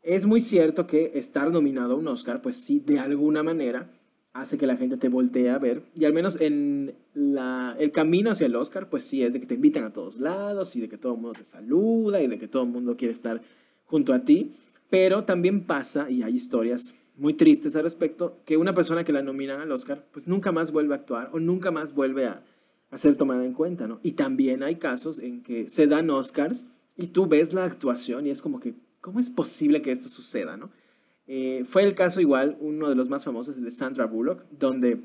Es 0.02 0.24
muy 0.24 0.40
cierto 0.40 0.86
que 0.86 1.12
estar 1.14 1.50
nominado 1.50 1.94
a 1.94 1.96
un 1.96 2.06
Oscar, 2.06 2.40
pues 2.40 2.56
sí, 2.56 2.78
de 2.78 3.00
alguna 3.00 3.42
manera 3.42 3.90
hace 4.32 4.56
que 4.56 4.68
la 4.68 4.76
gente 4.76 4.96
te 4.96 5.08
voltee 5.08 5.50
a 5.50 5.58
ver, 5.58 5.82
y 5.96 6.04
al 6.04 6.12
menos 6.12 6.40
en 6.40 6.94
la, 7.14 7.74
el 7.80 7.90
camino 7.90 8.30
hacia 8.30 8.46
el 8.46 8.54
Oscar, 8.54 8.88
pues 8.88 9.02
sí, 9.02 9.24
es 9.24 9.32
de 9.32 9.40
que 9.40 9.46
te 9.46 9.56
invitan 9.56 9.82
a 9.82 9.92
todos 9.92 10.18
lados 10.18 10.76
y 10.76 10.80
de 10.80 10.88
que 10.88 10.96
todo 10.96 11.14
el 11.14 11.20
mundo 11.20 11.36
te 11.36 11.44
saluda 11.44 12.22
y 12.22 12.28
de 12.28 12.38
que 12.38 12.46
todo 12.46 12.62
el 12.62 12.68
mundo 12.68 12.96
quiere 12.96 13.10
estar 13.10 13.42
junto 13.84 14.12
a 14.12 14.24
ti, 14.24 14.52
pero 14.88 15.24
también 15.24 15.66
pasa, 15.66 16.08
y 16.08 16.22
hay 16.22 16.34
historias 16.34 16.94
muy 17.20 17.34
tristes 17.34 17.76
al 17.76 17.82
respecto, 17.82 18.34
que 18.46 18.56
una 18.56 18.72
persona 18.72 19.04
que 19.04 19.12
la 19.12 19.22
nominan 19.22 19.60
al 19.60 19.70
Oscar, 19.70 20.06
pues 20.10 20.26
nunca 20.26 20.52
más 20.52 20.72
vuelve 20.72 20.94
a 20.94 20.96
actuar 20.96 21.28
o 21.34 21.38
nunca 21.38 21.70
más 21.70 21.94
vuelve 21.94 22.24
a, 22.24 22.42
a 22.90 22.98
ser 22.98 23.16
tomada 23.16 23.44
en 23.44 23.52
cuenta, 23.52 23.86
¿no? 23.86 24.00
Y 24.02 24.12
también 24.12 24.62
hay 24.62 24.76
casos 24.76 25.18
en 25.18 25.42
que 25.42 25.68
se 25.68 25.86
dan 25.86 26.08
Oscars 26.08 26.66
y 26.96 27.08
tú 27.08 27.26
ves 27.26 27.52
la 27.52 27.64
actuación 27.64 28.26
y 28.26 28.30
es 28.30 28.40
como 28.40 28.58
que, 28.58 28.74
¿cómo 29.02 29.20
es 29.20 29.28
posible 29.28 29.82
que 29.82 29.92
esto 29.92 30.08
suceda, 30.08 30.56
no? 30.56 30.70
Eh, 31.26 31.64
fue 31.66 31.82
el 31.82 31.94
caso 31.94 32.22
igual, 32.22 32.56
uno 32.58 32.88
de 32.88 32.94
los 32.94 33.10
más 33.10 33.22
famosos, 33.22 33.58
el 33.58 33.64
de 33.64 33.70
Sandra 33.70 34.06
Bullock, 34.06 34.44
donde 34.50 35.02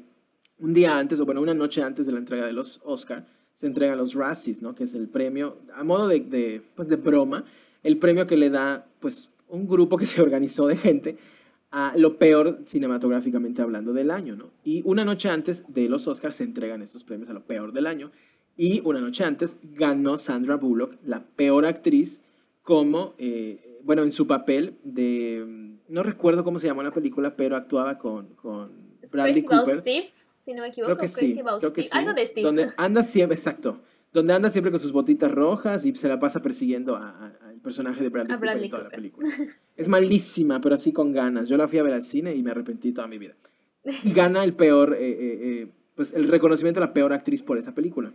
un 0.57 0.73
día 0.73 0.97
antes, 0.97 1.19
o 1.19 1.25
bueno, 1.25 1.41
una 1.41 1.53
noche 1.53 1.83
antes 1.83 2.05
de 2.05 2.13
la 2.13 2.19
entrega 2.19 2.45
de 2.45 2.53
los 2.53 2.79
Oscar, 2.85 3.27
se 3.53 3.67
entregan 3.67 3.97
los 3.97 4.15
Razzies, 4.15 4.61
¿no? 4.61 4.73
Que 4.73 4.85
es 4.85 4.95
el 4.95 5.09
premio, 5.09 5.57
a 5.73 5.83
modo 5.83 6.07
de, 6.07 6.21
de, 6.21 6.61
pues 6.75 6.87
de 6.87 6.95
broma, 6.95 7.43
el 7.83 7.97
premio 7.97 8.25
que 8.25 8.37
le 8.37 8.49
da, 8.49 8.87
pues, 9.01 9.33
un 9.49 9.67
grupo 9.67 9.97
que 9.97 10.05
se 10.05 10.21
organizó 10.23 10.67
de 10.67 10.77
gente 10.77 11.17
a 11.77 11.91
lo 11.97 12.17
peor 12.17 12.61
cinematográficamente 12.63 13.61
hablando 13.61 13.91
del 13.91 14.09
año, 14.09 14.37
¿no? 14.37 14.49
Y 14.63 14.81
una 14.85 15.03
noche 15.03 15.27
antes 15.27 15.65
de 15.73 15.89
los 15.89 16.07
Oscars 16.07 16.37
se 16.37 16.45
entregan 16.45 16.81
estos 16.81 17.03
premios 17.03 17.29
a 17.29 17.33
lo 17.33 17.43
peor 17.43 17.73
del 17.73 17.85
año 17.85 18.13
y 18.55 18.81
una 18.85 19.01
noche 19.01 19.25
antes 19.25 19.57
ganó 19.61 20.17
Sandra 20.17 20.55
Bullock 20.55 20.95
la 21.03 21.25
peor 21.35 21.65
actriz 21.65 22.21
como, 22.61 23.13
eh, 23.17 23.81
bueno, 23.83 24.03
en 24.03 24.13
su 24.13 24.25
papel 24.25 24.77
de, 24.85 25.75
no 25.89 26.01
recuerdo 26.01 26.45
cómo 26.45 26.59
se 26.59 26.67
llamó 26.67 26.81
la 26.81 26.93
película, 26.93 27.35
pero 27.35 27.57
actuaba 27.57 27.97
con, 27.97 28.27
con 28.35 28.71
Bradley 29.11 29.43
Cooper. 29.43 29.79
Steve, 29.79 30.11
si 30.45 30.53
no 30.53 30.61
me 30.61 30.69
equivoco, 30.69 30.95
creo 30.95 30.97
que 30.97 31.09
sí, 31.09 31.37
creo 31.59 31.73
que 31.73 31.83
sí. 31.83 31.89
Algo 31.91 32.13
de 32.13 32.25
Steve. 32.25 32.43
Donde 32.43 32.71
anda 32.77 33.03
siempre, 33.03 33.35
exacto, 33.35 33.81
donde 34.13 34.31
anda 34.31 34.49
siempre 34.49 34.71
con 34.71 34.79
sus 34.79 34.93
botitas 34.93 35.29
rojas 35.29 35.85
y 35.85 35.93
se 35.93 36.07
la 36.07 36.21
pasa 36.21 36.41
persiguiendo 36.41 36.95
al 36.95 37.44
personaje 37.65 38.01
de 38.01 38.09
Bradley, 38.09 38.37
Cooper 38.37 38.57
en 38.63 38.69
toda 38.69 38.83
la 38.83 38.89
película. 38.89 39.29
Es 39.75 39.89
malísima, 39.89 40.61
pero 40.61 40.75
así 40.75 40.93
con 40.93 41.11
ganas. 41.11 41.49
Yo 41.49 41.57
la 41.57 41.67
fui 41.67 41.79
a 41.79 41.83
ver 41.83 41.93
al 41.93 42.03
cine 42.03 42.33
y 42.33 42.41
me 42.41 42.51
arrepentí 42.51 42.93
toda 42.93 43.07
mi 43.07 43.17
vida. 43.17 43.35
Y 44.03 44.13
gana 44.13 44.45
el 44.45 44.53
peor, 44.53 44.95
eh, 44.97 45.09
eh, 45.09 45.39
eh, 45.41 45.67
pues 45.95 46.13
el 46.13 46.29
reconocimiento 46.29 46.79
de 46.79 46.85
la 46.85 46.93
peor 46.93 47.11
actriz 47.11 47.41
por 47.41 47.57
esa 47.57 47.75
película. 47.75 48.13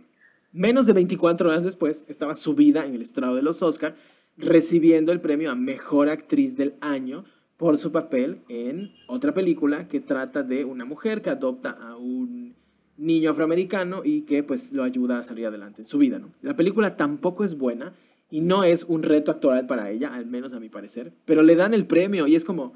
Menos 0.51 0.87
de 0.87 0.93
24 0.93 1.49
horas 1.49 1.63
después 1.63 2.05
estaba 2.07 2.33
subida 2.33 2.85
en 2.87 2.95
el 2.95 3.03
estrado 3.03 3.35
de 3.35 3.43
los 3.43 3.61
Oscar 3.61 3.95
recibiendo 4.37 5.11
el 5.11 5.21
premio 5.21 5.51
a 5.51 5.55
Mejor 5.55 6.09
Actriz 6.09 6.57
del 6.57 6.75
Año 6.81 7.25
por 7.57 7.77
su 7.77 7.91
papel 7.91 8.41
en 8.49 8.91
otra 9.07 9.33
película 9.33 9.87
que 9.87 9.99
trata 9.99 10.41
de 10.41 10.65
una 10.65 10.83
mujer 10.83 11.21
que 11.21 11.29
adopta 11.29 11.69
a 11.69 11.95
un 11.95 12.55
niño 12.97 13.31
afroamericano 13.31 14.01
y 14.03 14.21
que 14.21 14.43
pues 14.43 14.73
lo 14.73 14.83
ayuda 14.83 15.19
a 15.19 15.23
salir 15.23 15.47
adelante 15.47 15.81
en 15.81 15.85
su 15.85 15.97
vida. 15.97 16.19
¿no? 16.19 16.31
La 16.41 16.55
película 16.55 16.97
tampoco 16.97 17.43
es 17.43 17.57
buena, 17.57 17.93
y 18.31 18.41
no 18.41 18.63
es 18.63 18.85
un 18.85 19.03
reto 19.03 19.29
actoral 19.29 19.67
para 19.67 19.91
ella, 19.91 20.15
al 20.15 20.25
menos 20.25 20.53
a 20.53 20.59
mi 20.59 20.69
parecer, 20.69 21.13
pero 21.25 21.43
le 21.43 21.55
dan 21.55 21.73
el 21.73 21.85
premio 21.85 22.25
y 22.25 22.35
es 22.35 22.45
como, 22.45 22.73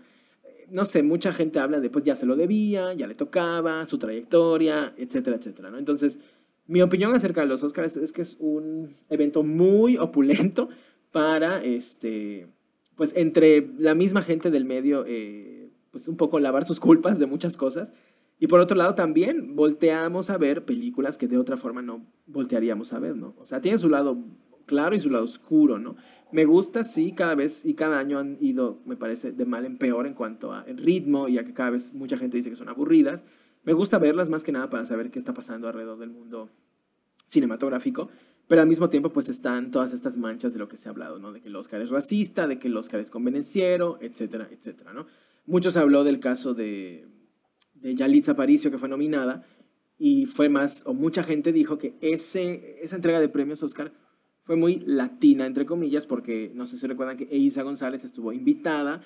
no 0.70 0.86
sé, 0.86 1.02
mucha 1.02 1.34
gente 1.34 1.60
habla 1.60 1.80
de 1.80 1.90
pues 1.90 2.04
ya 2.04 2.16
se 2.16 2.26
lo 2.26 2.36
debía, 2.36 2.94
ya 2.94 3.08
le 3.08 3.16
tocaba, 3.16 3.86
su 3.86 3.98
trayectoria, 3.98 4.94
etcétera, 4.98 5.38
etcétera, 5.38 5.72
¿no? 5.72 5.80
Entonces, 5.80 6.20
mi 6.68 6.82
opinión 6.82 7.14
acerca 7.14 7.42
de 7.42 7.48
los 7.48 7.64
Oscars 7.64 7.96
es 7.96 8.12
que 8.12 8.22
es 8.22 8.38
un 8.40 8.90
evento 9.10 9.44
muy 9.44 9.98
opulento 9.98 10.70
para, 11.12 11.64
este, 11.64 12.48
pues 12.96 13.16
entre 13.16 13.70
la 13.78 13.96
misma 13.96 14.22
gente 14.22 14.52
del 14.52 14.66
medio, 14.66 15.06
eh, 15.08 15.70
pues 15.92 16.08
un 16.10 16.18
poco 16.18 16.40
lavar 16.40 16.66
sus 16.66 16.80
culpas 16.82 17.20
de 17.20 17.28
muchas 17.28 17.56
cosas. 17.56 17.94
Y 18.38 18.48
por 18.48 18.60
otro 18.60 18.76
lado 18.76 18.96
también 18.96 19.56
volteamos 19.56 20.30
a 20.30 20.38
ver 20.38 20.66
películas 20.66 21.18
que 21.18 21.28
de 21.28 21.38
otra 21.38 21.56
forma 21.56 21.82
no 21.82 22.06
voltearíamos 22.26 22.92
a 22.92 23.00
ver, 23.00 23.16
¿no? 23.16 23.34
O 23.38 23.46
sea, 23.46 23.62
tiene 23.62 23.78
su 23.78 23.88
lado 23.88 24.18
claro 24.66 24.96
y 24.96 25.00
su 25.00 25.10
lado 25.10 25.24
oscuro, 25.24 25.80
¿no? 25.80 25.96
Me 26.32 26.46
gusta, 26.46 26.84
sí, 26.84 27.14
cada 27.14 27.36
vez 27.36 27.66
y 27.66 27.76
cada 27.76 28.00
año 28.00 28.20
han 28.20 28.38
ido, 28.42 28.82
me 28.86 28.98
parece, 28.98 29.32
de 29.32 29.46
mal 29.46 29.66
en 29.66 29.78
peor 29.78 30.06
en 30.08 30.14
cuanto 30.14 30.52
al 30.52 30.78
ritmo 30.78 31.28
y 31.28 31.38
a 31.38 31.46
que 31.46 31.54
cada 31.54 31.70
vez 31.70 31.94
mucha 31.94 32.18
gente 32.18 32.38
dice 32.38 32.50
que 32.50 32.56
son 32.56 32.70
aburridas. 32.70 33.24
Me 33.64 33.74
gusta 33.74 34.00
verlas 34.00 34.30
más 34.30 34.44
que 34.44 34.52
nada 34.52 34.70
para 34.70 34.86
saber 34.86 35.12
qué 35.12 35.20
está 35.20 35.34
pasando 35.34 35.68
alrededor 35.68 35.98
del 35.98 36.10
mundo 36.10 36.50
cinematográfico, 37.26 38.10
pero 38.48 38.62
al 38.62 38.68
mismo 38.68 38.90
tiempo 38.90 39.12
pues 39.12 39.30
están 39.30 39.72
todas 39.72 39.94
estas 39.94 40.18
manchas 40.18 40.54
de 40.54 40.60
lo 40.60 40.68
que 40.68 40.78
se 40.78 40.88
ha 40.88 40.92
hablado, 40.92 41.20
¿no? 41.20 41.32
De 41.32 41.42
que 41.42 41.48
el 41.48 41.56
Oscar 41.56 41.82
es 41.82 41.90
racista, 41.90 42.48
de 42.48 42.60
que 42.60 42.68
el 42.68 42.78
Oscar 42.78 43.00
es 43.00 43.10
convenenciero, 43.10 43.98
etcétera, 44.02 44.48
etcétera, 44.52 44.94
¿no? 44.94 45.08
Mucho 45.46 45.72
se 45.72 45.80
habló 45.80 46.04
del 46.04 46.20
caso 46.20 46.54
de, 46.54 47.08
de 47.76 47.96
Yalitza 47.96 48.34
Aparicio 48.34 48.72
que 48.72 48.78
fue 48.78 48.90
nominada 48.90 49.46
y 49.98 50.26
fue 50.26 50.50
más, 50.50 50.84
o 50.86 50.94
mucha 50.94 51.24
gente 51.24 51.52
dijo 51.54 51.78
que 51.78 51.98
ese, 52.02 52.84
esa 52.84 52.96
entrega 52.96 53.20
de 53.20 53.30
premios 53.30 53.64
Oscar 53.64 53.94
fue 54.46 54.56
muy 54.56 54.84
latina, 54.86 55.48
entre 55.48 55.66
comillas, 55.66 56.06
porque 56.06 56.52
no 56.54 56.68
sé 56.68 56.78
si 56.78 56.86
recuerdan 56.86 57.18
que 57.18 57.28
Eiza 57.32 57.64
González 57.64 58.06
estuvo 58.06 58.32
invitada, 58.32 59.02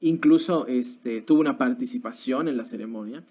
incluso 0.00 0.66
este, 0.66 1.22
tuvo 1.22 1.40
una 1.40 1.56
participación 1.56 2.46
en 2.46 2.58
la 2.58 2.66
ceremonia. 2.66 3.24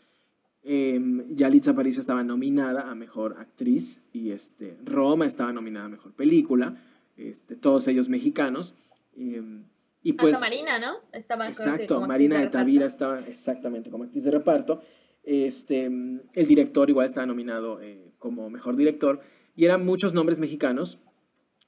Eh, 0.64 1.00
Yalitza 1.30 1.72
Aparicio 1.72 2.02
estaba 2.02 2.24
nominada 2.24 2.90
a 2.90 2.96
Mejor 2.96 3.36
Actriz 3.38 4.02
y 4.12 4.32
este, 4.32 4.76
Roma 4.84 5.28
estaba 5.28 5.54
nominada 5.54 5.86
a 5.86 5.90
Mejor 5.90 6.14
Película, 6.14 6.82
este, 7.16 7.56
todos 7.56 7.88
ellos 7.88 8.10
mexicanos. 8.10 8.74
Em, 9.16 9.66
y 10.02 10.14
pues, 10.14 10.34
Hasta 10.34 10.48
Marina, 10.48 10.80
¿no? 10.80 10.96
Estaba, 11.12 11.48
exacto, 11.48 12.02
Marina 12.08 12.40
de, 12.40 12.48
Tavira 12.48 12.88
estaba 12.88 13.20
exactamente 13.20 13.92
como 13.92 14.06
actriz 14.06 14.24
de 14.24 14.32
reparto. 14.32 14.82
Este, 15.22 15.86
el 15.86 16.48
director 16.48 16.90
igual 16.90 17.06
estaba 17.06 17.28
nominado 17.28 17.80
eh, 17.82 18.14
como 18.18 18.50
Mejor 18.50 18.76
Director 18.76 19.22
y 19.56 19.66
eran 19.66 19.86
muchos 19.86 20.16
nombres 20.16 20.40
mexicanos 20.40 21.05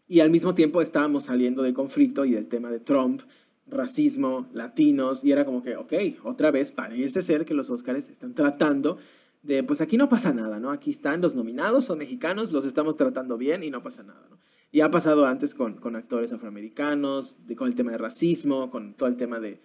y 0.07 0.21
al 0.21 0.29
mismo 0.29 0.53
tiempo 0.53 0.81
estábamos 0.81 1.25
saliendo 1.25 1.63
del 1.63 1.73
conflicto 1.73 2.25
y 2.25 2.31
del 2.31 2.47
tema 2.47 2.71
de 2.71 2.79
Trump, 2.79 3.21
racismo, 3.67 4.47
latinos, 4.53 5.23
y 5.23 5.31
era 5.31 5.45
como 5.45 5.61
que, 5.61 5.75
ok, 5.75 5.93
otra 6.23 6.51
vez 6.51 6.71
parece 6.71 7.21
ser 7.21 7.45
que 7.45 7.53
los 7.53 7.69
Óscares 7.69 8.09
están 8.09 8.33
tratando 8.33 8.97
de, 9.43 9.63
pues 9.63 9.81
aquí 9.81 9.97
no 9.97 10.09
pasa 10.09 10.33
nada, 10.33 10.59
¿no? 10.59 10.71
Aquí 10.71 10.89
están 10.89 11.21
los 11.21 11.35
nominados, 11.35 11.85
son 11.85 11.99
mexicanos, 11.99 12.51
los 12.51 12.65
estamos 12.65 12.95
tratando 12.95 13.37
bien 13.37 13.63
y 13.63 13.69
no 13.69 13.83
pasa 13.83 14.03
nada, 14.03 14.27
¿no? 14.29 14.39
Y 14.71 14.81
ha 14.81 14.91
pasado 14.91 15.25
antes 15.25 15.53
con, 15.55 15.75
con 15.75 15.95
actores 15.95 16.33
afroamericanos, 16.33 17.45
de, 17.45 17.55
con 17.55 17.67
el 17.67 17.75
tema 17.75 17.91
de 17.91 17.97
racismo, 17.97 18.69
con 18.69 18.93
todo 18.95 19.07
el 19.07 19.15
tema 19.15 19.39
de, 19.39 19.61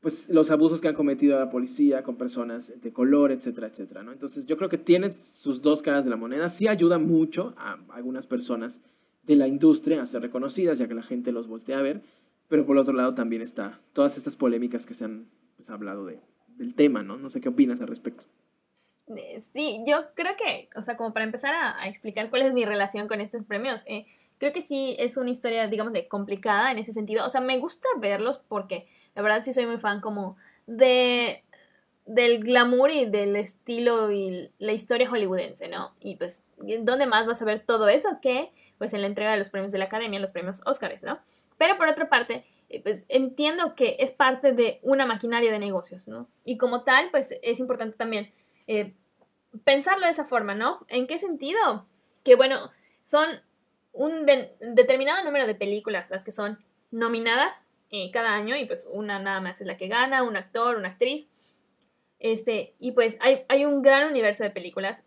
pues, 0.00 0.28
los 0.30 0.50
abusos 0.50 0.80
que 0.80 0.88
han 0.88 0.94
cometido 0.94 1.38
la 1.38 1.50
policía 1.50 2.02
con 2.02 2.16
personas 2.16 2.72
de 2.80 2.92
color, 2.92 3.32
etcétera, 3.32 3.66
etcétera, 3.68 4.02
¿no? 4.02 4.12
Entonces, 4.12 4.46
yo 4.46 4.56
creo 4.56 4.68
que 4.68 4.78
tiene 4.78 5.12
sus 5.12 5.62
dos 5.62 5.82
caras 5.82 6.04
de 6.04 6.10
la 6.10 6.16
moneda, 6.16 6.48
sí 6.48 6.68
ayuda 6.68 6.98
mucho 6.98 7.54
a 7.56 7.78
algunas 7.90 8.26
personas 8.26 8.80
de 9.26 9.36
la 9.36 9.48
industria 9.48 10.02
a 10.02 10.06
ser 10.06 10.22
reconocidas, 10.22 10.78
ya 10.78 10.88
que 10.88 10.94
la 10.94 11.02
gente 11.02 11.32
los 11.32 11.48
voltea 11.48 11.78
a 11.78 11.82
ver, 11.82 12.02
pero 12.48 12.64
por 12.64 12.76
otro 12.78 12.92
lado 12.94 13.14
también 13.14 13.42
está 13.42 13.78
todas 13.92 14.16
estas 14.16 14.36
polémicas 14.36 14.86
que 14.86 14.94
se 14.94 15.04
han 15.04 15.26
pues, 15.56 15.68
hablado 15.68 16.06
de, 16.06 16.20
del 16.56 16.74
tema, 16.74 17.02
¿no? 17.02 17.16
No 17.16 17.30
sé 17.30 17.40
qué 17.40 17.48
opinas 17.48 17.80
al 17.80 17.88
respecto. 17.88 18.24
Eh, 19.08 19.42
sí, 19.52 19.82
yo 19.86 20.06
creo 20.14 20.34
que, 20.36 20.68
o 20.76 20.82
sea, 20.82 20.96
como 20.96 21.12
para 21.12 21.24
empezar 21.24 21.54
a, 21.54 21.88
explicar 21.88 22.30
cuál 22.30 22.42
es 22.42 22.52
mi 22.52 22.64
relación 22.64 23.08
con 23.08 23.20
estos 23.20 23.44
premios, 23.44 23.82
eh, 23.86 24.06
creo 24.38 24.52
que 24.52 24.62
sí 24.62 24.96
es 24.98 25.16
una 25.16 25.30
historia, 25.30 25.66
digamos, 25.68 25.92
de 25.92 26.08
complicada 26.08 26.70
en 26.70 26.78
ese 26.78 26.92
sentido. 26.92 27.24
O 27.24 27.30
sea, 27.30 27.40
me 27.40 27.58
gusta 27.58 27.88
verlos 27.98 28.38
porque 28.48 28.86
la 29.14 29.22
verdad 29.22 29.42
sí 29.44 29.52
soy 29.52 29.66
muy 29.66 29.78
fan 29.78 30.00
como 30.00 30.36
de 30.66 31.42
del 32.04 32.44
glamour 32.44 32.92
y 32.92 33.06
del 33.06 33.34
estilo 33.34 34.12
y 34.12 34.50
la 34.58 34.72
historia 34.72 35.10
hollywoodense, 35.10 35.68
¿no? 35.68 35.92
Y 36.00 36.14
pues, 36.14 36.40
¿dónde 36.82 37.06
más 37.06 37.26
vas 37.26 37.42
a 37.42 37.44
ver 37.44 37.64
todo 37.66 37.88
eso 37.88 38.20
que 38.22 38.52
pues 38.78 38.92
en 38.92 39.00
la 39.00 39.06
entrega 39.06 39.30
de 39.30 39.38
los 39.38 39.48
premios 39.48 39.72
de 39.72 39.78
la 39.78 39.86
Academia, 39.86 40.20
los 40.20 40.30
premios 40.30 40.60
Óscares, 40.64 41.02
¿no? 41.02 41.18
Pero 41.58 41.76
por 41.76 41.88
otra 41.88 42.08
parte, 42.08 42.44
eh, 42.68 42.82
pues 42.82 43.04
entiendo 43.08 43.74
que 43.74 43.96
es 44.00 44.10
parte 44.10 44.52
de 44.52 44.80
una 44.82 45.06
maquinaria 45.06 45.50
de 45.50 45.58
negocios, 45.58 46.08
¿no? 46.08 46.28
Y 46.44 46.58
como 46.58 46.82
tal, 46.82 47.10
pues 47.10 47.34
es 47.42 47.60
importante 47.60 47.96
también 47.96 48.32
eh, 48.66 48.92
pensarlo 49.64 50.06
de 50.06 50.12
esa 50.12 50.24
forma, 50.24 50.54
¿no? 50.54 50.84
¿En 50.88 51.06
qué 51.06 51.18
sentido? 51.18 51.86
Que 52.24 52.34
bueno, 52.34 52.70
son 53.04 53.28
un 53.92 54.26
determinado 54.26 55.24
número 55.24 55.46
de 55.46 55.54
películas 55.54 56.10
las 56.10 56.24
que 56.24 56.32
son 56.32 56.58
nominadas 56.90 57.66
eh, 57.90 58.10
cada 58.10 58.34
año 58.34 58.56
y 58.56 58.66
pues 58.66 58.86
una 58.90 59.18
nada 59.18 59.40
más 59.40 59.60
es 59.60 59.66
la 59.66 59.76
que 59.76 59.88
gana, 59.88 60.22
un 60.22 60.36
actor, 60.36 60.76
una 60.76 60.88
actriz. 60.88 61.28
Este, 62.18 62.74
y 62.78 62.92
pues 62.92 63.16
hay, 63.20 63.44
hay 63.48 63.64
un 63.64 63.80
gran 63.80 64.08
universo 64.08 64.42
de 64.42 64.50
películas. 64.50 65.04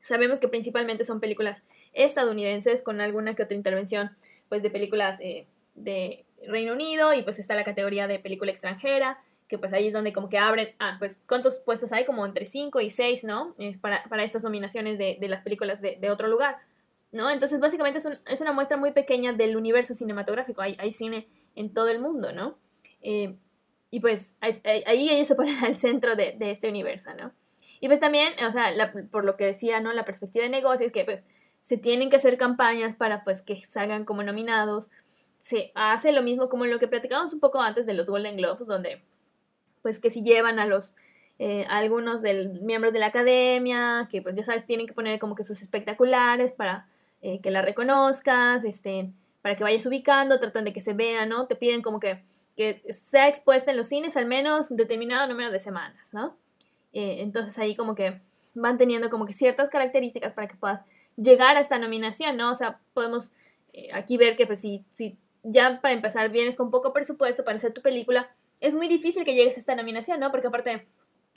sabemos 0.00 0.40
que 0.40 0.48
principalmente 0.48 1.04
son 1.04 1.20
películas 1.20 1.62
estadounidenses 1.92 2.82
con 2.82 3.00
alguna 3.00 3.34
que 3.34 3.42
otra 3.42 3.56
intervención 3.56 4.10
pues 4.48 4.62
de 4.62 4.70
películas 4.70 5.18
eh, 5.20 5.46
de 5.74 6.24
Reino 6.46 6.72
Unido 6.72 7.14
y 7.14 7.22
pues 7.22 7.38
está 7.38 7.54
la 7.54 7.64
categoría 7.64 8.06
de 8.06 8.18
película 8.18 8.50
extranjera 8.50 9.18
que 9.52 9.58
pues 9.58 9.74
ahí 9.74 9.86
es 9.86 9.92
donde 9.92 10.14
como 10.14 10.30
que 10.30 10.38
abren, 10.38 10.70
ah, 10.78 10.96
pues 10.98 11.18
cuántos 11.28 11.58
puestos 11.58 11.92
hay, 11.92 12.06
como 12.06 12.24
entre 12.24 12.46
5 12.46 12.80
y 12.80 12.88
6, 12.88 13.24
¿no? 13.24 13.54
Es 13.58 13.76
para, 13.76 14.02
para, 14.04 14.24
estas 14.24 14.44
nominaciones 14.44 14.96
de, 14.96 15.18
de 15.20 15.28
las 15.28 15.42
películas 15.42 15.82
de, 15.82 15.98
de, 16.00 16.10
otro 16.10 16.26
lugar, 16.26 16.56
¿no? 17.10 17.30
Entonces 17.30 17.60
básicamente 17.60 17.98
es, 17.98 18.06
un, 18.06 18.18
es, 18.26 18.40
una 18.40 18.52
muestra 18.52 18.78
muy 18.78 18.92
pequeña 18.92 19.34
del 19.34 19.58
universo 19.58 19.92
cinematográfico, 19.92 20.62
hay, 20.62 20.74
hay 20.78 20.90
cine 20.90 21.28
en 21.54 21.74
todo 21.74 21.90
el 21.90 22.00
mundo, 22.00 22.32
¿no? 22.32 22.56
Eh, 23.02 23.34
y 23.90 24.00
pues 24.00 24.32
ahí, 24.40 25.10
ellos 25.10 25.28
se 25.28 25.34
ponen 25.34 25.56
al 25.62 25.76
centro 25.76 26.16
de, 26.16 26.32
de, 26.32 26.50
este 26.50 26.70
universo, 26.70 27.10
¿no? 27.14 27.32
Y 27.78 27.88
pues 27.88 28.00
también, 28.00 28.32
o 28.48 28.52
sea, 28.52 28.70
la, 28.70 28.90
por 29.10 29.26
lo 29.26 29.36
que 29.36 29.44
decía, 29.44 29.80
¿no? 29.80 29.92
La 29.92 30.06
perspectiva 30.06 30.44
de 30.44 30.48
negocios, 30.48 30.92
que 30.92 31.04
pues 31.04 31.20
se 31.62 31.78
tienen 31.78 32.10
que 32.10 32.16
hacer 32.16 32.36
campañas 32.36 32.94
para 32.94 33.24
pues 33.24 33.40
que 33.42 33.60
salgan 33.62 34.04
como 34.04 34.22
nominados. 34.22 34.90
Se 35.38 35.72
hace 35.74 36.12
lo 36.12 36.22
mismo 36.22 36.48
como 36.48 36.66
lo 36.66 36.78
que 36.78 36.88
platicábamos 36.88 37.32
un 37.32 37.40
poco 37.40 37.60
antes 37.60 37.86
de 37.86 37.94
los 37.94 38.10
Golden 38.10 38.36
Globes, 38.36 38.66
donde 38.66 39.00
pues 39.80 39.98
que 39.98 40.10
si 40.10 40.22
llevan 40.22 40.58
a 40.58 40.66
los 40.66 40.94
eh, 41.38 41.64
algunos 41.68 42.22
del, 42.22 42.60
miembros 42.60 42.92
de 42.92 43.00
la 43.00 43.06
academia, 43.06 44.08
que 44.10 44.22
pues 44.22 44.36
ya 44.36 44.44
sabes, 44.44 44.66
tienen 44.66 44.86
que 44.86 44.92
poner 44.92 45.18
como 45.18 45.34
que 45.34 45.44
sus 45.44 45.60
espectaculares 45.60 46.52
para 46.52 46.86
eh, 47.20 47.40
que 47.40 47.50
la 47.50 47.62
reconozcas, 47.62 48.64
este, 48.64 49.10
para 49.40 49.56
que 49.56 49.64
vayas 49.64 49.84
ubicando, 49.86 50.38
tratan 50.38 50.64
de 50.64 50.72
que 50.72 50.80
se 50.80 50.92
vea, 50.92 51.26
¿no? 51.26 51.46
Te 51.46 51.56
piden 51.56 51.82
como 51.82 51.98
que, 51.98 52.22
que 52.56 52.82
sea 53.10 53.28
expuesta 53.28 53.70
en 53.72 53.76
los 53.76 53.88
cines 53.88 54.16
al 54.16 54.26
menos 54.26 54.68
determinado 54.70 55.26
número 55.26 55.50
de 55.50 55.58
semanas, 55.58 56.14
¿no? 56.14 56.36
Eh, 56.92 57.16
entonces 57.20 57.58
ahí 57.58 57.74
como 57.74 57.94
que 57.94 58.20
van 58.54 58.78
teniendo 58.78 59.10
como 59.10 59.26
que 59.26 59.32
ciertas 59.32 59.70
características 59.70 60.34
para 60.34 60.46
que 60.46 60.54
puedas 60.54 60.82
llegar 61.16 61.56
a 61.56 61.60
esta 61.60 61.78
nominación, 61.78 62.36
¿no? 62.36 62.50
O 62.50 62.54
sea, 62.54 62.80
podemos 62.94 63.32
eh, 63.72 63.90
aquí 63.92 64.16
ver 64.16 64.36
que 64.36 64.46
pues 64.46 64.60
si, 64.60 64.84
si 64.92 65.16
ya 65.42 65.80
para 65.80 65.94
empezar 65.94 66.30
vienes 66.30 66.56
con 66.56 66.70
poco 66.70 66.92
presupuesto 66.92 67.44
para 67.44 67.56
hacer 67.56 67.72
tu 67.72 67.82
película, 67.82 68.30
es 68.60 68.74
muy 68.74 68.88
difícil 68.88 69.24
que 69.24 69.34
llegues 69.34 69.56
a 69.56 69.60
esta 69.60 69.74
nominación, 69.74 70.20
¿no? 70.20 70.30
Porque 70.30 70.46
aparte 70.46 70.86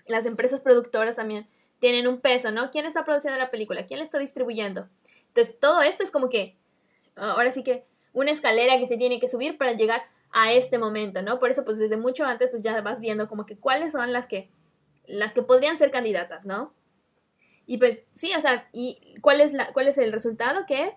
las 0.08 0.26
empresas 0.26 0.62
productoras 0.62 1.16
también 1.16 1.48
tienen 1.80 2.08
un 2.08 2.22
peso, 2.22 2.52
¿no? 2.52 2.72
¿Quién 2.72 2.86
está 2.86 3.04
produciendo 3.04 3.40
la 3.40 3.52
película? 3.52 3.86
¿Quién 3.86 4.00
la 4.00 4.06
está 4.06 4.20
distribuyendo? 4.20 4.88
Entonces, 5.28 5.60
todo 5.60 5.82
esto 5.82 6.04
es 6.04 6.12
como 6.12 6.30
que, 6.30 6.56
ahora 7.16 7.52
sí 7.52 7.64
que, 7.64 7.84
una 8.14 8.32
escalera 8.32 8.78
que 8.78 8.86
se 8.86 8.98
tiene 8.98 9.20
que 9.20 9.28
subir 9.28 9.58
para 9.58 9.74
llegar 9.74 10.04
a 10.32 10.54
este 10.54 10.78
momento, 10.78 11.22
¿no? 11.22 11.40
Por 11.40 11.50
eso, 11.50 11.66
pues 11.66 11.78
desde 11.78 11.98
mucho 11.98 12.26
antes, 12.26 12.50
pues 12.50 12.62
ya 12.64 12.80
vas 12.82 13.02
viendo 13.02 13.28
como 13.28 13.46
que 13.46 13.58
cuáles 13.58 13.92
son 13.92 14.14
las 14.14 14.28
que, 14.28 14.50
las 15.06 15.34
que 15.34 15.42
podrían 15.42 15.78
ser 15.78 15.92
candidatas, 15.92 16.46
¿no? 16.46 16.74
Y 17.68 17.78
pues 17.78 18.00
sí, 18.14 18.32
o 18.38 18.42
sea, 18.42 18.68
¿y 18.74 19.16
cuál 19.22 19.42
es, 19.42 19.54
la, 19.54 19.72
cuál 19.74 19.88
es 19.88 19.98
el 19.98 20.12
resultado? 20.12 20.66
Que 20.68 20.94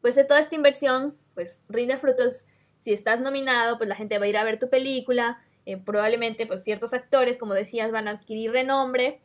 pues 0.00 0.14
de 0.14 0.24
toda 0.24 0.40
esta 0.40 0.54
inversión, 0.54 1.16
pues 1.34 1.62
rinde 1.68 1.96
frutos. 1.98 2.46
Si 2.78 2.92
estás 2.92 3.20
nominado, 3.20 3.76
pues 3.76 3.88
la 3.88 3.96
gente 3.96 4.18
va 4.18 4.26
a 4.26 4.28
ir 4.28 4.36
a 4.36 4.44
ver 4.44 4.58
tu 4.58 4.68
película. 4.68 5.42
Eh, 5.66 5.76
probablemente, 5.76 6.46
pues 6.46 6.62
ciertos 6.62 6.94
actores, 6.94 7.38
como 7.38 7.54
decías, 7.54 7.90
van 7.90 8.06
a 8.06 8.12
adquirir 8.12 8.52
renombre. 8.52 9.20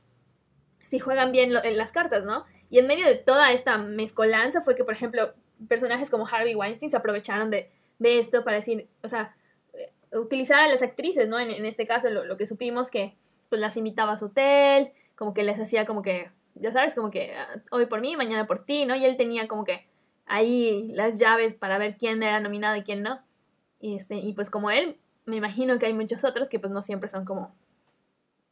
Si 0.84 1.00
juegan 1.00 1.32
bien 1.32 1.54
en 1.64 1.78
las 1.78 1.92
cartas, 1.92 2.26
¿no? 2.26 2.46
Y 2.70 2.80
en 2.80 2.88
medio 2.88 3.06
de 3.06 3.16
toda 3.16 3.52
esta 3.52 3.78
mezcolanza 3.78 4.62
fue 4.62 4.76
que, 4.76 4.84
por 4.84 4.94
ejemplo, 4.94 5.34
personajes 5.68 6.10
como 6.10 6.28
Harvey 6.28 6.56
Weinstein 6.56 6.90
se 6.90 6.98
aprovecharon 6.98 7.52
de, 7.52 7.70
de 8.00 8.18
esto 8.18 8.44
para 8.44 8.58
decir, 8.58 8.88
o 9.04 9.08
sea, 9.08 9.36
eh, 9.74 9.92
utilizar 10.18 10.60
a 10.60 10.68
las 10.68 10.82
actrices, 10.82 11.30
¿no? 11.30 11.40
En, 11.40 11.52
en 11.52 11.66
este 11.66 11.86
caso, 11.86 12.10
lo, 12.10 12.26
lo, 12.26 12.38
que 12.38 12.48
supimos 12.48 12.90
que 12.90 13.16
pues 13.50 13.62
las 13.62 13.78
invitaba 13.78 14.14
a 14.14 14.18
su 14.18 14.26
hotel, 14.26 14.94
como 15.16 15.34
que 15.34 15.44
les 15.44 15.60
hacía 15.60 15.86
como 15.86 16.02
que 16.02 16.32
ya 16.56 16.72
sabes, 16.72 16.96
como 16.96 17.12
que 17.12 17.34
ah, 17.36 17.62
hoy 17.72 17.86
por 17.86 18.02
mí, 18.02 18.16
mañana 18.16 18.48
por 18.48 18.66
ti, 18.66 18.86
¿no? 18.86 18.96
Y 18.96 19.06
él 19.06 19.18
tenía 19.18 19.48
como 19.48 19.64
que 19.64 19.88
ahí 20.26 20.90
las 20.94 21.20
llaves 21.20 21.56
para 21.56 21.78
ver 21.78 21.98
quién 21.98 22.24
era 22.24 22.40
nominado 22.40 22.76
y 22.76 22.84
quién 22.84 23.04
no. 23.04 23.22
Y, 23.80 23.96
este, 23.96 24.16
y 24.16 24.34
pues 24.34 24.50
como 24.50 24.72
él, 24.72 24.98
me 25.26 25.36
imagino 25.36 25.80
que 25.80 25.88
hay 25.88 25.94
muchos 25.94 26.24
otros 26.24 26.50
que 26.50 26.60
pues 26.60 26.72
no 26.72 26.82
siempre 26.82 27.10
son 27.10 27.26
como 27.26 27.54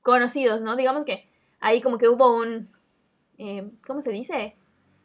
conocidos, 0.01 0.61
¿no? 0.61 0.75
Digamos 0.75 1.05
que 1.05 1.29
ahí 1.59 1.81
como 1.81 1.97
que 1.97 2.07
hubo 2.09 2.35
un, 2.35 2.69
eh, 3.37 3.69
¿cómo 3.85 4.01
se 4.01 4.11
dice? 4.11 4.55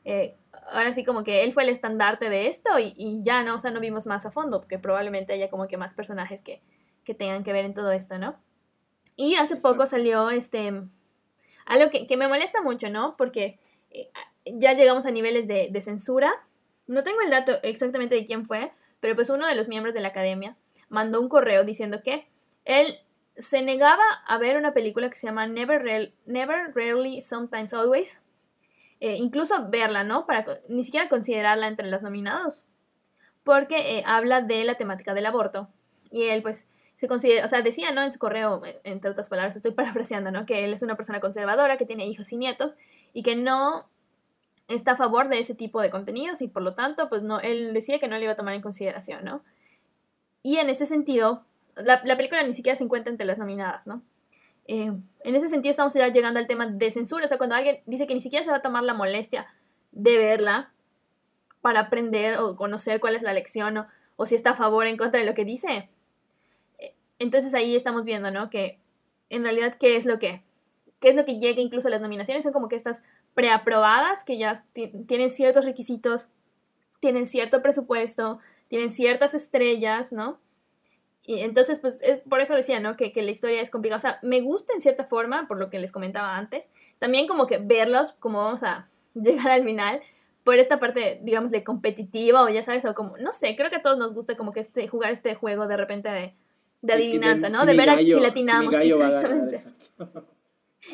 Eh, 0.05 0.36
ahora 0.70 0.92
sí 0.92 1.05
como 1.05 1.24
que 1.24 1.45
él 1.45 1.53
fue 1.53 1.62
el 1.62 1.68
estandarte 1.70 2.28
de 2.28 2.49
esto 2.49 2.78
y, 2.78 2.95
y, 2.97 3.22
ya, 3.22 3.42
¿no? 3.42 3.57
O 3.57 3.59
sea, 3.59 3.70
no 3.70 3.80
vimos 3.80 4.07
más 4.07 4.26
a 4.26 4.30
fondo, 4.30 4.61
porque 4.61 4.78
probablemente 4.78 5.32
haya 5.32 5.49
como 5.51 5.66
que 5.66 5.76
más 5.76 5.95
personajes 5.95 6.42
que, 6.42 6.62
que 7.05 7.14
tengan 7.14 7.45
que 7.45 7.53
ver 7.53 7.64
en 7.64 7.74
todo 7.74 7.92
esto, 7.92 8.18
¿no? 8.18 8.36
Y 9.16 9.36
hace 9.36 9.57
poco 9.57 9.86
salió 9.86 10.30
este 10.30 10.72
algo 11.66 11.90
que, 11.90 12.16
me 12.16 12.28
molesta 12.28 12.62
mucho, 12.62 12.90
¿no? 12.90 13.16
Porque 13.16 13.58
eh, 13.90 14.10
ya 14.46 14.72
llegamos 14.74 15.06
a 15.06 15.10
niveles 15.10 15.46
de, 15.46 15.82
censura 15.82 16.32
no 16.86 17.02
tengo 17.02 17.20
el 17.22 17.30
dato 17.30 17.52
exactamente 17.62 18.14
de 18.14 18.26
quién 18.26 18.44
fue, 18.44 18.70
pero 19.00 19.14
pues 19.14 19.30
uno 19.30 19.46
de 19.46 19.54
los 19.54 19.68
miembros 19.68 19.94
de 19.94 20.00
la 20.00 20.08
academia 20.08 20.56
mandó 20.88 21.20
un 21.20 21.28
correo 21.28 21.64
diciendo 21.64 22.02
que 22.02 22.28
él 22.64 22.98
se 23.36 23.62
negaba 23.62 24.04
a 24.26 24.38
ver 24.38 24.56
una 24.56 24.74
película 24.74 25.10
que 25.10 25.16
se 25.16 25.26
llama 25.26 25.46
Never, 25.46 26.12
Never 26.26 26.72
Rarely, 26.74 27.20
Sometimes 27.20 27.72
Always. 27.72 28.20
Eh, 29.00 29.16
incluso 29.16 29.68
verla, 29.68 30.04
¿no? 30.04 30.24
Para 30.24 30.44
ni 30.68 30.84
siquiera 30.84 31.08
considerarla 31.08 31.68
entre 31.68 31.88
los 31.88 32.02
nominados. 32.02 32.64
Porque 33.42 33.98
eh, 33.98 34.02
habla 34.06 34.40
de 34.40 34.64
la 34.64 34.76
temática 34.76 35.14
del 35.14 35.26
aborto. 35.26 35.68
Y 36.10 36.24
él, 36.24 36.42
pues, 36.42 36.68
se 37.05 37.09
considera, 37.09 37.44
o 37.44 37.48
sea, 37.48 37.61
decía, 37.61 37.92
¿no? 37.92 38.02
En 38.02 38.11
su 38.11 38.18
correo, 38.18 38.62
entre 38.82 39.11
otras 39.11 39.28
palabras, 39.28 39.55
estoy 39.55 39.72
parafraseando, 39.72 40.30
¿no? 40.30 40.46
Que 40.46 40.64
él 40.64 40.72
es 40.72 40.82
una 40.82 40.96
persona 40.96 41.20
conservadora, 41.20 41.76
que 41.76 41.84
tiene 41.84 42.07
hijos 42.07 42.32
y 42.32 42.38
nietos, 42.38 42.74
y 43.12 43.22
que 43.22 43.36
no 43.36 43.86
está 44.68 44.92
a 44.92 44.96
favor 44.96 45.28
de 45.28 45.38
ese 45.38 45.55
tipo 45.55 45.82
de 45.82 45.90
contenidos, 45.90 46.40
y 46.40 46.48
por 46.48 46.62
lo 46.62 46.74
tanto, 46.74 47.11
pues, 47.11 47.22
no, 47.22 47.40
él 47.40 47.74
decía 47.74 47.98
que 47.98 48.09
no 48.09 48.16
le 48.16 48.24
iba 48.24 48.32
a 48.32 48.36
tomar 48.36 48.55
en 48.55 48.62
consideración, 48.62 49.22
¿no? 49.24 49.42
Y 50.42 50.57
en 50.57 50.70
ese 50.70 50.86
sentido, 50.86 51.44
la, 51.76 52.02
película 52.02 52.42
ni 52.42 52.55
siquiera 52.55 52.76
se 52.76 52.84
encuentra 52.84 53.11
entre 53.11 53.26
las 53.26 53.36
nominadas, 53.38 53.86
¿no? 53.86 54.02
Eh, 54.66 54.90
en 55.20 55.34
ese 55.34 55.48
sentido 55.48 55.70
estamos 55.70 55.92
ya 55.92 56.09
llegando 56.09 56.40
al 56.40 56.46
tema 56.46 56.66
de 56.66 56.90
censura, 56.90 57.26
o 57.26 57.28
sea, 57.28 57.36
cuando 57.36 57.55
alguien 57.55 57.80
dice 57.84 58.07
que 58.07 58.14
ni 58.14 58.22
siquiera 58.22 58.44
se 58.44 58.50
va 58.50 58.59
a 58.59 58.62
tomar 58.62 58.82
la 58.82 58.94
molestia 58.94 59.46
de 59.92 60.16
verla 60.16 60.72
para 61.61 61.80
aprender 61.80 62.38
o 62.38 62.57
conocer 62.57 62.98
cuál 62.98 63.14
es 63.14 63.20
la 63.20 63.34
lección 63.34 63.76
o, 63.76 63.86
o 64.16 64.24
si 64.24 64.34
está 64.34 64.50
a 64.50 64.55
favor 64.55 64.86
o 64.86 64.88
en 64.88 64.96
contra 64.96 65.20
de 65.20 65.26
lo 65.26 65.34
que 65.34 65.44
dice, 65.44 65.68
eh, 65.68 65.88
entonces 67.18 67.54
ahí 67.54 67.76
estamos 67.76 68.04
viendo, 68.04 68.30
¿no? 68.30 68.50
Que 68.50 68.78
en 69.30 69.42
realidad, 69.44 69.76
¿qué 69.78 69.96
es 69.96 70.06
lo 70.06 70.18
que? 70.18 70.42
¿Qué 71.00 71.08
es 71.10 71.16
lo 71.16 71.24
que 71.24 71.38
llega 71.38 71.60
incluso 71.60 71.88
a 71.88 71.90
las 71.90 72.00
nominaciones? 72.00 72.44
Son 72.44 72.52
como 72.52 72.68
que 72.68 72.76
estas 72.76 73.02
preaprobadas 73.34 74.24
que 74.24 74.38
ya 74.38 74.64
tienen 75.06 75.30
ciertos 75.30 75.64
requisitos, 75.64 76.28
tienen 77.00 77.26
cierto 77.26 77.62
presupuesto, 77.62 78.38
tienen 78.68 78.90
ciertas 78.90 79.34
estrellas, 79.34 80.12
¿no? 80.12 80.38
Y 81.26 81.40
entonces, 81.40 81.78
pues, 81.78 81.98
por 82.28 82.40
eso 82.40 82.54
decía, 82.54 82.80
¿no? 82.80 82.96
Que, 82.96 83.12
que, 83.12 83.22
la 83.22 83.30
historia 83.30 83.60
es 83.60 83.70
complicada. 83.70 83.98
O 83.98 84.00
sea, 84.00 84.18
me 84.22 84.42
gusta 84.42 84.74
en 84.74 84.82
cierta 84.82 85.04
forma, 85.04 85.48
por 85.48 85.58
lo 85.58 85.70
que 85.70 85.78
les 85.78 85.90
comentaba 85.90 86.36
antes. 86.36 86.70
También 86.98 87.26
como 87.26 87.46
que 87.46 87.58
verlos, 87.58 88.12
como 88.12 88.38
vamos 88.38 88.62
a 88.62 88.88
llegar 89.14 89.50
al 89.50 89.64
final, 89.64 90.02
por 90.44 90.56
esta 90.56 90.78
parte, 90.78 91.20
digamos, 91.22 91.50
de 91.50 91.64
competitiva 91.64 92.42
o 92.42 92.48
ya 92.50 92.62
sabes, 92.62 92.84
o 92.84 92.94
como, 92.94 93.16
no 93.16 93.32
sé, 93.32 93.56
creo 93.56 93.70
que 93.70 93.76
a 93.76 93.82
todos 93.82 93.98
nos 93.98 94.14
gusta 94.14 94.36
como 94.36 94.52
que 94.52 94.60
este, 94.60 94.86
jugar 94.88 95.10
este 95.10 95.34
juego 95.34 95.66
de 95.66 95.76
repente 95.78 96.10
de, 96.10 96.34
de 96.85 96.93
adivinanza, 96.93 97.49
¿no? 97.49 97.64
de 97.64 97.74
ver 97.74 97.91
a 97.91 97.99
si 97.99 98.11
latinamos. 98.12 98.74
exactamente. 98.74 99.59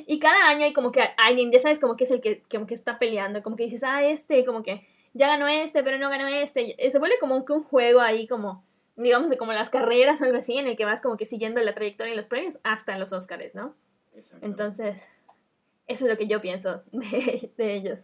y 0.06 0.18
cada 0.18 0.48
año 0.48 0.64
hay 0.64 0.72
como 0.72 0.92
que 0.92 1.02
alguien, 1.16 1.50
ya 1.50 1.60
sabes, 1.60 1.78
como 1.78 1.96
que 1.96 2.04
es 2.04 2.10
el 2.10 2.20
que, 2.20 2.42
como 2.50 2.66
que 2.66 2.74
está 2.74 2.98
peleando, 2.98 3.42
como 3.42 3.56
que 3.56 3.64
dices, 3.64 3.82
ah, 3.82 4.04
este, 4.04 4.44
como 4.44 4.62
que 4.62 4.86
ya 5.12 5.26
ganó 5.26 5.48
este, 5.48 5.82
pero 5.82 5.98
no 5.98 6.08
ganó 6.08 6.28
este. 6.28 6.76
Se 6.90 6.98
vuelve 6.98 7.18
como 7.18 7.44
que 7.44 7.52
un 7.52 7.62
juego 7.62 8.00
ahí 8.00 8.26
como 8.26 8.64
digamos, 8.96 9.30
de 9.30 9.36
como 9.36 9.52
las 9.52 9.70
carreras 9.70 10.20
o 10.20 10.24
algo 10.24 10.38
así, 10.38 10.56
en 10.56 10.66
el 10.66 10.76
que 10.76 10.84
vas 10.84 11.00
como 11.00 11.16
que 11.16 11.26
siguiendo 11.26 11.60
la 11.60 11.74
trayectoria 11.74 12.12
y 12.12 12.16
los 12.16 12.26
premios 12.26 12.58
hasta 12.62 12.92
en 12.92 13.00
los 13.00 13.12
Oscars, 13.12 13.54
¿no? 13.54 13.74
Entonces, 14.42 15.02
eso 15.86 16.04
es 16.04 16.10
lo 16.10 16.16
que 16.18 16.26
yo 16.26 16.40
pienso 16.40 16.82
de, 16.92 17.74
ellos. 17.74 18.00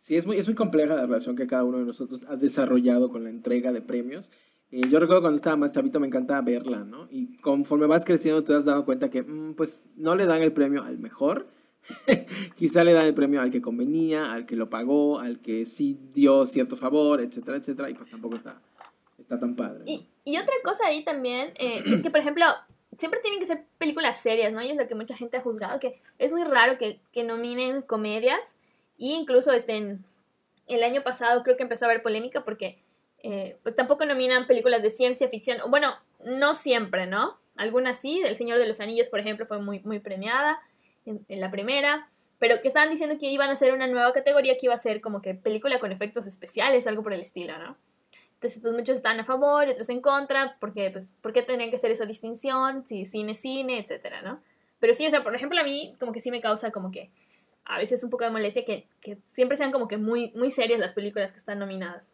Sí, 0.00 0.16
es 0.16 0.26
muy, 0.26 0.36
es 0.36 0.46
muy 0.46 0.54
compleja 0.54 0.94
la 0.94 1.06
relación 1.06 1.36
que 1.36 1.46
cada 1.46 1.64
uno 1.64 1.78
de 1.78 1.84
nosotros 1.84 2.24
ha 2.28 2.36
desarrollado 2.36 3.10
con 3.10 3.24
la 3.24 3.30
entrega 3.30 3.72
de 3.72 3.82
premios. 3.82 4.28
Eh, 4.70 4.82
yo 4.88 4.98
recuerdo 4.98 5.22
cuando 5.22 5.36
estaba 5.36 5.56
más 5.56 5.72
chavito 5.72 6.00
me 6.00 6.06
encantaba 6.06 6.42
verla, 6.42 6.84
¿no? 6.84 7.08
Y 7.10 7.36
conforme 7.38 7.86
vas 7.86 8.04
creciendo 8.04 8.42
te 8.42 8.54
has 8.54 8.64
dado 8.64 8.84
cuenta 8.84 9.08
que, 9.08 9.22
mm, 9.22 9.54
pues, 9.54 9.86
no 9.96 10.14
le 10.14 10.26
dan 10.26 10.42
el 10.42 10.52
premio 10.52 10.82
al 10.84 10.98
mejor. 10.98 11.48
Quizá 12.56 12.84
le 12.84 12.92
dan 12.92 13.06
el 13.06 13.14
premio 13.14 13.40
al 13.40 13.50
que 13.50 13.62
convenía, 13.62 14.32
al 14.32 14.46
que 14.46 14.56
lo 14.56 14.68
pagó, 14.68 15.20
al 15.20 15.40
que 15.40 15.64
sí 15.64 15.98
dio 16.12 16.44
cierto 16.44 16.76
favor, 16.76 17.20
etcétera, 17.20 17.56
etcétera. 17.56 17.88
Y 17.88 17.94
pues 17.94 18.10
tampoco 18.10 18.36
está 18.36 18.60
está 19.18 19.38
tan 19.38 19.56
padre. 19.56 19.82
Y, 19.86 20.06
y, 20.24 20.38
otra 20.38 20.54
cosa 20.62 20.86
ahí 20.86 21.04
también 21.04 21.52
eh, 21.58 21.82
es 21.84 22.02
que, 22.02 22.10
por 22.10 22.20
ejemplo, 22.20 22.44
siempre 22.98 23.20
tienen 23.20 23.40
que 23.40 23.46
ser 23.46 23.64
películas 23.78 24.20
serias, 24.20 24.52
¿no? 24.52 24.62
Y 24.62 24.70
es 24.70 24.76
lo 24.76 24.86
que 24.86 24.94
mucha 24.94 25.16
gente 25.16 25.36
ha 25.36 25.42
juzgado, 25.42 25.80
que 25.80 26.00
es 26.18 26.32
muy 26.32 26.44
raro 26.44 26.78
que, 26.78 27.00
que 27.12 27.24
nominen 27.24 27.82
comedias. 27.82 28.54
Y 28.96 29.14
incluso 29.14 29.52
este, 29.52 29.98
el 30.66 30.82
año 30.82 31.02
pasado 31.02 31.42
creo 31.42 31.56
que 31.56 31.62
empezó 31.62 31.84
a 31.84 31.88
haber 31.88 32.02
polémica 32.02 32.44
porque 32.44 32.78
eh, 33.22 33.58
pues 33.62 33.74
tampoco 33.74 34.04
nominan 34.04 34.46
películas 34.46 34.82
de 34.82 34.90
ciencia 34.90 35.28
ficción. 35.28 35.58
Bueno, 35.70 35.94
no 36.24 36.54
siempre, 36.54 37.06
¿no? 37.06 37.38
Algunas 37.56 37.98
sí. 37.98 38.22
El 38.24 38.36
Señor 38.36 38.58
de 38.58 38.66
los 38.66 38.80
Anillos, 38.80 39.08
por 39.08 39.20
ejemplo, 39.20 39.46
fue 39.46 39.60
muy, 39.60 39.80
muy 39.80 39.98
premiada 39.98 40.60
en, 41.06 41.24
la 41.28 41.50
primera 41.50 42.08
pero 42.40 42.60
que 42.60 42.68
estaban 42.68 42.88
diciendo 42.88 43.16
que 43.18 43.26
iban 43.26 43.48
a 43.50 43.54
hacer 43.54 43.72
una 43.72 43.88
nueva 43.88 44.12
categoría 44.12 44.56
que 44.56 44.66
iba 44.66 44.74
a 44.74 44.78
ser 44.78 45.00
como 45.00 45.20
que 45.20 45.34
película 45.34 45.80
con 45.80 45.90
efectos 45.90 46.24
especiales, 46.24 46.86
algo 46.86 47.02
por 47.02 47.12
el 47.12 47.20
estilo, 47.20 47.58
¿no? 47.58 47.76
Entonces, 48.34 48.60
pues 48.60 48.72
muchos 48.74 48.94
están 48.94 49.18
a 49.18 49.24
favor 49.24 49.66
y 49.66 49.72
otros 49.72 49.88
en 49.88 50.00
contra, 50.00 50.56
porque, 50.60 50.90
pues, 50.92 51.16
¿por 51.20 51.32
qué 51.32 51.44
que 51.44 51.74
hacer 51.74 51.90
esa 51.90 52.04
distinción? 52.04 52.86
Si 52.86 53.06
cine, 53.06 53.34
cine, 53.34 53.80
etcétera, 53.80 54.22
¿no? 54.22 54.40
Pero 54.78 54.94
sí, 54.94 55.04
o 55.04 55.10
sea, 55.10 55.24
por 55.24 55.34
ejemplo, 55.34 55.58
a 55.58 55.64
mí 55.64 55.96
como 55.98 56.12
que 56.12 56.20
sí 56.20 56.30
me 56.30 56.40
causa 56.40 56.70
como 56.70 56.92
que 56.92 57.10
a 57.64 57.78
veces 57.78 58.04
un 58.04 58.10
poco 58.10 58.22
de 58.22 58.30
molestia 58.30 58.64
que, 58.64 58.86
que 59.00 59.18
siempre 59.32 59.56
sean 59.56 59.72
como 59.72 59.88
que 59.88 59.98
muy, 59.98 60.30
muy 60.36 60.50
serias 60.50 60.78
las 60.78 60.94
películas 60.94 61.32
que 61.32 61.38
están 61.38 61.58
nominadas. 61.58 62.12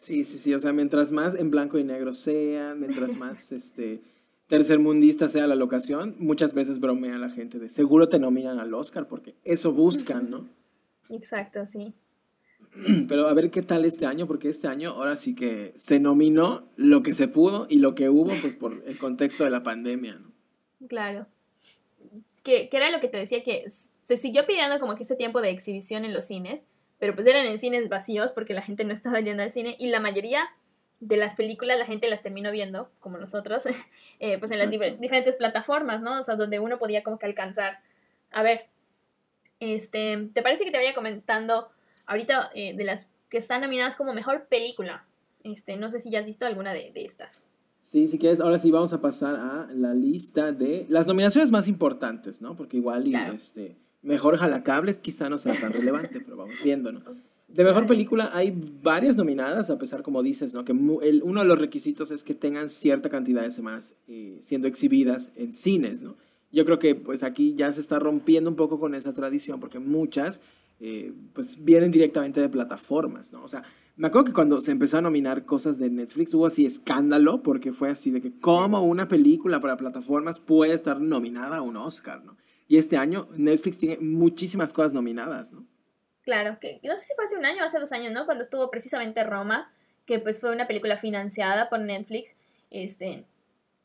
Sí, 0.00 0.24
sí, 0.24 0.38
sí, 0.38 0.54
o 0.54 0.58
sea, 0.58 0.72
mientras 0.72 1.12
más 1.12 1.34
en 1.34 1.50
blanco 1.50 1.76
y 1.76 1.84
negro 1.84 2.14
sean, 2.14 2.80
mientras 2.80 3.18
más, 3.18 3.52
este, 3.52 4.00
tercermundista 4.46 5.28
sea 5.28 5.46
la 5.46 5.56
locación, 5.56 6.16
muchas 6.18 6.54
veces 6.54 6.80
bromea 6.80 7.18
la 7.18 7.28
gente 7.28 7.58
de 7.58 7.68
seguro 7.68 8.08
te 8.08 8.18
nominan 8.18 8.58
al 8.58 8.72
Oscar 8.72 9.08
porque 9.08 9.34
eso 9.44 9.74
buscan, 9.74 10.30
¿no? 10.30 10.48
Exacto, 11.10 11.66
sí. 11.66 11.92
Pero 13.08 13.28
a 13.28 13.34
ver 13.34 13.50
qué 13.50 13.60
tal 13.60 13.84
este 13.84 14.06
año, 14.06 14.26
porque 14.26 14.48
este 14.48 14.68
año 14.68 14.92
ahora 14.92 15.16
sí 15.16 15.34
que 15.34 15.74
se 15.76 16.00
nominó 16.00 16.66
lo 16.76 17.02
que 17.02 17.12
se 17.12 17.28
pudo 17.28 17.66
y 17.68 17.80
lo 17.80 17.94
que 17.94 18.08
hubo, 18.08 18.32
pues 18.40 18.56
por 18.56 18.82
el 18.86 18.96
contexto 18.96 19.44
de 19.44 19.50
la 19.50 19.62
pandemia, 19.62 20.14
¿no? 20.14 20.32
Claro. 20.88 21.26
Que, 22.42 22.70
que 22.70 22.76
era 22.78 22.90
lo 22.90 23.00
que 23.00 23.08
te 23.08 23.18
decía, 23.18 23.44
que 23.44 23.66
se 23.68 24.16
siguió 24.16 24.46
pidiendo 24.46 24.80
como 24.80 24.96
que 24.96 25.02
este 25.02 25.14
tiempo 25.14 25.42
de 25.42 25.50
exhibición 25.50 26.06
en 26.06 26.14
los 26.14 26.24
cines, 26.24 26.64
pero 27.00 27.16
pues 27.16 27.26
eran 27.26 27.46
en 27.46 27.58
cines 27.58 27.88
vacíos 27.88 28.32
porque 28.32 28.54
la 28.54 28.62
gente 28.62 28.84
no 28.84 28.94
estaba 28.94 29.18
yendo 29.18 29.42
al 29.42 29.50
cine 29.50 29.74
y 29.80 29.88
la 29.88 29.98
mayoría 29.98 30.48
de 31.00 31.16
las 31.16 31.34
películas 31.34 31.78
la 31.78 31.86
gente 31.86 32.08
las 32.08 32.22
terminó 32.22 32.52
viendo, 32.52 32.88
como 33.00 33.18
nosotros, 33.18 33.64
eh, 34.20 34.38
pues 34.38 34.52
en 34.52 34.58
las 34.58 34.70
diferentes 34.70 35.34
plataformas, 35.34 36.00
¿no? 36.00 36.20
O 36.20 36.22
sea, 36.22 36.36
donde 36.36 36.60
uno 36.60 36.78
podía 36.78 37.02
como 37.02 37.18
que 37.18 37.26
alcanzar. 37.26 37.80
A 38.30 38.44
ver, 38.44 38.66
este, 39.58 40.28
¿te 40.32 40.42
parece 40.42 40.64
que 40.64 40.70
te 40.70 40.78
vaya 40.78 40.94
comentando 40.94 41.70
ahorita 42.06 42.50
eh, 42.54 42.76
de 42.76 42.84
las 42.84 43.08
que 43.30 43.38
están 43.38 43.62
nominadas 43.62 43.96
como 43.96 44.12
mejor 44.12 44.46
película. 44.48 45.06
Este, 45.44 45.76
no 45.76 45.90
sé 45.90 46.00
si 46.00 46.10
ya 46.10 46.18
has 46.18 46.26
visto 46.26 46.44
alguna 46.44 46.74
de, 46.74 46.92
estas. 46.96 47.42
Sí, 47.80 48.08
si 48.08 48.18
quieres, 48.18 48.40
ahora 48.40 48.58
sí 48.58 48.70
vamos 48.70 48.92
a 48.92 49.00
pasar 49.00 49.36
a 49.36 49.68
la 49.72 49.94
lista 49.94 50.52
de 50.52 50.84
las 50.90 51.06
nominaciones 51.06 51.50
más 51.50 51.68
importantes, 51.68 52.42
¿no? 52.42 52.56
Porque 52.56 52.76
igual 52.76 53.06
y 53.06 53.14
este 53.14 53.76
mejor 54.02 54.36
jalacables 54.36 55.00
quizá 55.00 55.28
no 55.28 55.38
sea 55.38 55.58
tan 55.58 55.72
relevante, 55.72 56.20
pero 56.20 56.36
vamos 56.36 56.56
viendo, 56.64 56.92
¿no? 56.92 57.00
De 57.48 57.64
mejor 57.64 57.86
película 57.88 58.30
hay 58.32 58.56
varias 58.80 59.16
nominadas, 59.16 59.70
a 59.70 59.78
pesar, 59.78 60.02
como 60.02 60.22
dices, 60.22 60.54
¿no? 60.54 60.64
que 60.64 60.70
el, 60.70 61.22
uno 61.24 61.40
de 61.40 61.48
los 61.48 61.58
requisitos 61.58 62.12
es 62.12 62.22
que 62.22 62.34
tengan 62.34 62.68
cierta 62.68 63.08
cantidad 63.08 63.42
de 63.42 63.50
semanas 63.50 63.96
eh, 64.06 64.38
siendo 64.40 64.68
exhibidas 64.68 65.32
en 65.34 65.52
cines. 65.52 66.00
¿no? 66.00 66.16
Yo 66.52 66.64
creo 66.64 66.78
que 66.78 66.94
pues 66.94 67.24
aquí 67.24 67.54
ya 67.56 67.72
se 67.72 67.80
está 67.80 67.98
rompiendo 67.98 68.48
un 68.50 68.54
poco 68.54 68.78
con 68.78 68.94
esa 68.94 69.12
tradición, 69.14 69.58
porque 69.58 69.80
muchas 69.80 70.42
eh, 70.78 71.12
pues 71.32 71.64
vienen 71.64 71.90
directamente 71.90 72.40
de 72.40 72.48
plataformas, 72.48 73.32
¿no? 73.32 73.42
O 73.44 73.48
sea, 73.48 73.62
me 73.96 74.06
acuerdo 74.06 74.26
que 74.26 74.32
cuando 74.32 74.60
se 74.62 74.72
empezó 74.72 74.96
a 74.96 75.02
nominar 75.02 75.44
cosas 75.44 75.78
de 75.78 75.90
Netflix 75.90 76.32
hubo 76.32 76.46
así 76.46 76.64
escándalo 76.64 77.42
porque 77.42 77.70
fue 77.70 77.90
así 77.90 78.10
de 78.10 78.22
que 78.22 78.32
cómo 78.40 78.82
una 78.82 79.06
película 79.06 79.60
para 79.60 79.76
plataformas 79.76 80.38
puede 80.38 80.72
estar 80.72 81.00
nominada 81.00 81.58
a 81.58 81.62
un 81.62 81.76
Oscar, 81.76 82.24
¿no? 82.24 82.36
Y 82.70 82.78
este 82.78 82.96
año 82.96 83.28
Netflix 83.32 83.80
tiene 83.80 83.98
muchísimas 83.98 84.72
cosas 84.72 84.94
nominadas, 84.94 85.52
¿no? 85.52 85.66
Claro, 86.22 86.60
que 86.60 86.78
no 86.84 86.96
sé 86.96 87.04
si 87.06 87.14
fue 87.14 87.24
hace 87.24 87.36
un 87.36 87.44
año 87.44 87.64
o 87.64 87.66
hace 87.66 87.80
dos 87.80 87.90
años, 87.90 88.12
¿no? 88.12 88.26
Cuando 88.26 88.44
estuvo 88.44 88.70
precisamente 88.70 89.24
Roma, 89.24 89.72
que 90.06 90.20
pues 90.20 90.38
fue 90.38 90.52
una 90.52 90.68
película 90.68 90.96
financiada 90.96 91.68
por 91.68 91.80
Netflix, 91.80 92.36
este, 92.70 93.24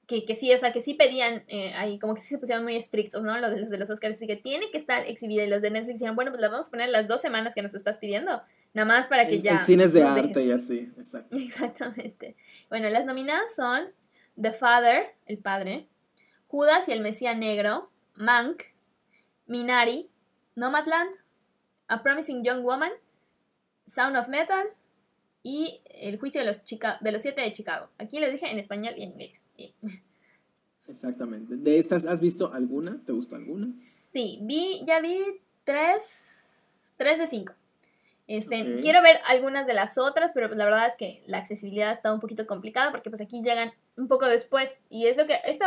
que, 0.05 0.23
que 0.23 0.35
sí, 0.35 0.53
o 0.53 0.57
sea, 0.59 0.71
que 0.71 0.81
sí 0.81 0.93
pedían 0.93 1.45
eh, 1.47 1.73
ahí, 1.73 1.97
como 1.97 2.13
que 2.13 2.21
sí 2.21 2.27
se 2.27 2.37
pusieron 2.37 2.63
muy 2.63 2.75
estrictos, 2.75 3.23
¿no? 3.23 3.35
Los 3.39 3.55
de 3.55 3.61
los, 3.61 3.71
de 3.71 3.79
los 3.79 3.89
Oscars, 3.89 4.17
así 4.17 4.27
que 4.27 4.35
tiene 4.35 4.69
que 4.69 4.77
estar 4.77 5.03
exhibida. 5.07 5.43
Y 5.43 5.49
los 5.49 5.63
de 5.63 5.71
Netflix 5.71 5.97
dijeron, 5.97 6.15
bueno, 6.15 6.29
pues 6.29 6.39
la 6.39 6.49
vamos 6.49 6.67
a 6.67 6.69
poner 6.69 6.89
las 6.89 7.07
dos 7.07 7.21
semanas 7.21 7.55
que 7.55 7.63
nos 7.63 7.73
estás 7.73 7.97
pidiendo, 7.97 8.43
nada 8.75 8.85
más 8.85 9.07
para 9.07 9.25
que 9.25 9.41
ya. 9.41 9.53
En 9.53 9.61
cines 9.61 9.93
de 9.93 10.03
arte 10.03 10.43
y 10.43 10.51
así, 10.51 10.91
exacto. 10.95 11.35
Exactamente. 11.39 12.35
Bueno, 12.69 12.87
las 12.89 13.07
nominadas 13.07 13.55
son 13.55 13.85
The 14.39 14.51
Father, 14.51 15.15
el 15.25 15.39
padre, 15.39 15.87
Judas 16.45 16.87
y 16.87 16.91
el 16.91 17.01
Mesías 17.01 17.35
Negro, 17.35 17.89
Mank, 18.13 18.74
Minari, 19.47 20.09
Nomadland, 20.55 21.09
A 21.87 22.01
Promising 22.01 22.43
Young 22.43 22.63
Woman, 22.63 22.91
Sound 23.87 24.17
of 24.17 24.27
Metal 24.27 24.67
y 25.43 25.81
El 25.85 26.19
Juicio 26.19 26.41
de 26.41 26.47
los, 26.47 26.63
Chica 26.63 26.97
de 27.01 27.11
los 27.11 27.21
Siete 27.21 27.41
de 27.41 27.51
Chicago. 27.51 27.89
Aquí 27.97 28.19
lo 28.19 28.29
dije 28.29 28.49
en 28.49 28.59
español 28.59 28.95
y 28.97 29.03
en 29.03 29.11
inglés. 29.11 29.39
Exactamente. 30.87 31.55
¿De 31.57 31.79
estas 31.79 32.05
has 32.05 32.19
visto 32.19 32.53
alguna? 32.53 33.01
¿Te 33.05 33.11
gustó 33.11 33.35
alguna? 33.35 33.73
Sí, 34.13 34.39
vi, 34.43 34.83
ya 34.85 34.99
vi 34.99 35.19
tres, 35.63 36.21
tres 36.97 37.17
de 37.17 37.27
cinco. 37.27 37.53
Este, 38.27 38.81
Quiero 38.81 39.03
ver 39.03 39.19
algunas 39.27 39.67
de 39.67 39.75
las 39.75 39.99
otras, 39.99 40.31
pero 40.33 40.47
pues 40.47 40.57
la 40.57 40.65
verdad 40.65 40.87
es 40.87 40.95
que 40.95 41.21
la 41.27 41.37
accesibilidad 41.37 41.91
está 41.91 42.11
un 42.11 42.19
poquito 42.19 42.47
complicada 42.47 42.91
porque 42.91 43.09
pues 43.09 43.21
aquí 43.21 43.43
llegan 43.43 43.71
un 43.97 44.07
poco 44.07 44.25
después 44.25 44.81
y 44.89 45.05
es 45.05 45.17
lo 45.17 45.27
que 45.27 45.39
esto 45.45 45.65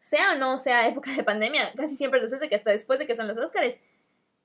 sea 0.00 0.32
o 0.32 0.36
no 0.36 0.58
sea 0.58 0.88
época 0.88 1.12
de 1.12 1.24
pandemia, 1.24 1.72
casi 1.76 1.96
siempre 1.96 2.20
resulta 2.20 2.48
que 2.48 2.54
hasta 2.54 2.70
después 2.70 2.98
de 2.98 3.06
que 3.06 3.14
son 3.14 3.28
los 3.28 3.38
Óscares, 3.38 3.78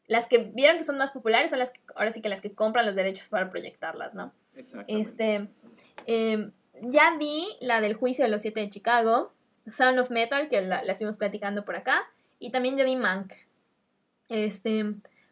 las 0.08 0.28
que 0.28 0.38
vieron 0.38 0.78
que 0.78 0.84
son 0.84 0.98
más 0.98 1.12
populares 1.12 1.50
son 1.50 1.60
las 1.60 1.72
que, 1.72 1.80
ahora 1.96 2.12
sí 2.12 2.22
que 2.22 2.30
las 2.30 2.42
que 2.42 2.54
compran 2.54 2.86
los 2.86 2.96
derechos 2.96 3.28
para 3.30 3.50
proyectarlas, 3.50 4.14
¿no? 4.14 4.34
Este, 4.88 5.48
em, 6.06 6.52
ya 6.82 7.16
vi 7.18 7.48
la 7.62 7.82
del 7.82 7.96
juicio 7.96 8.26
de 8.26 8.32
los 8.32 8.42
siete 8.42 8.60
de 8.60 8.70
Chicago, 8.70 9.34
Sound 9.68 10.00
of 10.00 10.10
Metal, 10.10 10.50
que 10.50 10.62
la, 10.62 10.84
la 10.84 10.92
estuvimos 10.92 11.18
platicando 11.18 11.64
por 11.64 11.76
acá, 11.76 12.04
y 12.40 12.52
también 12.52 12.78
ya 12.78 12.84
vi 12.84 12.98
Mank. 12.98 13.34
Este, 14.28 14.86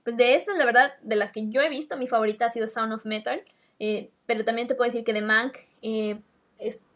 pues 0.04 0.16
de 0.18 0.36
estas, 0.36 0.58
la 0.58 0.66
verdad, 0.66 0.94
de 1.02 1.16
las 1.16 1.32
que 1.32 1.50
yo 1.50 1.62
he 1.62 1.70
visto, 1.70 1.98
mi 1.98 2.08
favorita 2.08 2.46
ha 2.46 2.50
sido 2.50 2.68
Sound 2.68 2.94
of 2.94 3.06
Metal, 3.06 3.44
eh, 3.80 4.12
pero 4.26 4.46
también 4.46 4.68
te 4.68 4.76
puedo 4.76 4.90
decir 4.90 5.04
que 5.04 5.14
de 5.14 5.22
Mank, 5.22 5.58
eh, 5.82 6.20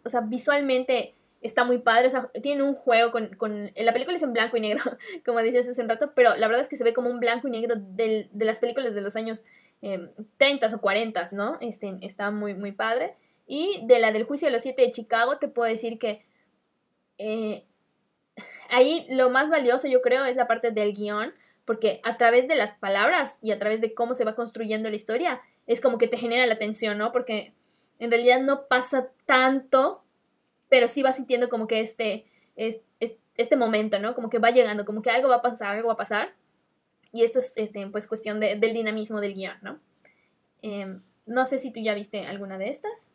o 0.04 0.10
sea, 0.10 0.22
visualmente 0.22 1.15
está 1.46 1.64
muy 1.64 1.78
padre, 1.78 2.10
tiene 2.42 2.64
un 2.64 2.74
juego 2.74 3.12
con, 3.12 3.36
con, 3.36 3.72
la 3.76 3.94
película 3.94 4.18
es 4.18 4.24
en 4.24 4.34
blanco 4.34 4.58
y 4.58 4.62
negro, 4.62 4.84
como 5.26 5.40
dices 5.40 5.68
hace 5.68 5.82
un 5.82 5.90
rato, 5.90 6.12
pero 6.16 6.36
la 6.36 6.48
verdad 6.48 6.62
es 6.62 6.70
que 6.70 6.76
se 6.76 6.84
ve 6.84 6.94
como 6.94 7.10
un 7.10 7.20
blanco 7.20 7.48
y 7.48 7.52
negro 7.52 7.76
de 7.78 8.30
las 8.34 8.60
películas 8.60 8.96
de 8.96 9.02
los 9.02 9.16
años 9.16 9.44
eh, 9.82 10.10
30 10.38 10.76
o 10.76 10.82
40, 10.82 11.26
¿no? 11.34 11.58
Este, 11.62 11.96
está 12.02 12.32
muy, 12.32 12.54
muy 12.54 12.72
padre. 12.72 13.16
Y 13.48 13.86
de 13.86 14.00
la 14.00 14.12
del 14.12 14.24
juicio 14.24 14.48
de 14.48 14.54
los 14.54 14.64
siete 14.64 14.82
de 14.82 14.92
Chicago, 14.92 15.38
te 15.38 15.48
puedo 15.48 15.70
decir 15.70 16.00
que 16.00 16.26
eh, 17.18 17.66
ahí 18.70 19.06
lo 19.10 19.30
más 19.30 19.50
valioso, 19.50 19.88
yo 19.88 20.02
creo, 20.02 20.26
es 20.26 20.36
la 20.36 20.48
parte 20.48 20.72
del 20.72 20.94
guion, 20.94 21.34
porque 21.66 22.00
a 22.04 22.18
través 22.18 22.48
de 22.48 22.56
las 22.56 22.72
palabras 22.74 23.38
y 23.42 23.52
a 23.52 23.60
través 23.60 23.82
de 23.82 23.94
cómo 23.94 24.16
se 24.16 24.26
va 24.26 24.36
construyendo 24.36 24.90
la 24.90 24.96
historia, 24.96 25.42
es 25.68 25.82
como 25.82 25.98
que 25.98 26.08
te 26.08 26.18
genera 26.18 26.46
la 26.48 26.58
tensión, 26.58 26.98
¿no? 26.98 27.12
Porque 27.12 27.54
en 28.00 28.12
realidad 28.12 28.42
no 28.42 28.68
pasa 28.68 29.10
tanto, 29.26 30.04
pero 30.76 30.90
sí 30.90 31.04
vas 31.04 31.16
sintiendo 31.16 31.48
como 31.48 31.68
que 31.68 31.80
este, 31.80 32.26
este 32.58 33.56
momento, 33.56 33.98
¿no? 33.98 34.14
Como 34.14 34.30
que 34.30 34.40
va 34.40 34.52
llegando, 34.52 34.84
como 34.84 35.02
que 35.02 35.10
algo 35.10 35.30
va 35.30 35.38
a 35.38 35.42
pasar, 35.42 35.78
algo 35.78 35.88
va 35.88 35.94
a 35.94 35.96
pasar. 35.96 36.36
Y 37.14 37.24
esto 37.24 37.40
es 37.40 37.54
este, 37.56 37.88
pues 37.88 38.08
cuestión 38.08 38.42
del 38.42 38.74
dinamismo 38.74 39.22
del 39.22 39.36
guion, 39.36 39.56
¿no? 39.62 39.80
Em, 40.62 41.00
no 41.26 41.46
sé 41.46 41.60
si 41.60 41.72
tú 41.72 41.80
ya 41.80 41.94
viste 41.94 42.26
alguna 42.26 42.58
de 42.58 42.72
estas. 42.72 43.08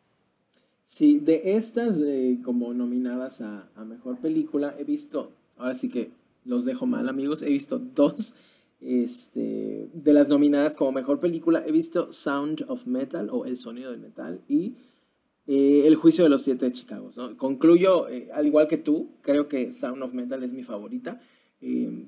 Sí, 0.87 1.21
de 1.21 1.55
estas 1.55 2.01
eh, 2.01 2.39
como 2.43 2.73
nominadas 2.73 3.43
a, 3.43 3.69
a, 3.77 3.85
Mejor 3.85 4.17
Película, 4.21 4.75
he 4.79 4.85
visto, 4.85 5.31
ahora 5.59 5.75
sí 5.75 5.91
que 5.91 6.13
los 6.47 6.65
dejo 6.65 6.87
mal 6.87 7.11
amigos, 7.11 7.43
he 7.43 7.51
visto 7.51 7.79
dos. 7.79 8.35
Este, 8.81 9.91
de 9.93 10.13
las 10.15 10.31
nominadas 10.31 10.77
como 10.77 10.93
Mejor 10.93 11.19
Película, 11.19 11.63
he 11.67 11.73
visto 11.73 12.11
Sound 12.11 12.65
of 12.69 12.87
Metal 12.87 13.29
o 13.31 13.45
El 13.45 13.59
Sonido 13.59 13.91
del 13.91 14.01
Metal 14.01 14.41
y 14.49 14.77
eh, 15.53 15.83
El 15.85 15.97
Juicio 15.97 16.23
de 16.23 16.31
los 16.31 16.43
Siete 16.45 16.67
de 16.67 16.73
Chicago. 16.73 17.11
¿no? 17.17 17.37
Concluyo, 17.37 18.09
eh, 18.09 18.29
al 18.33 18.47
igual 18.47 18.69
que 18.69 18.79
tú, 18.79 19.17
creo 19.21 19.49
que 19.49 19.73
Sound 19.73 20.01
of 20.01 20.15
Metal 20.15 20.41
es 20.45 20.53
mi 20.53 20.63
favorita. 20.63 21.21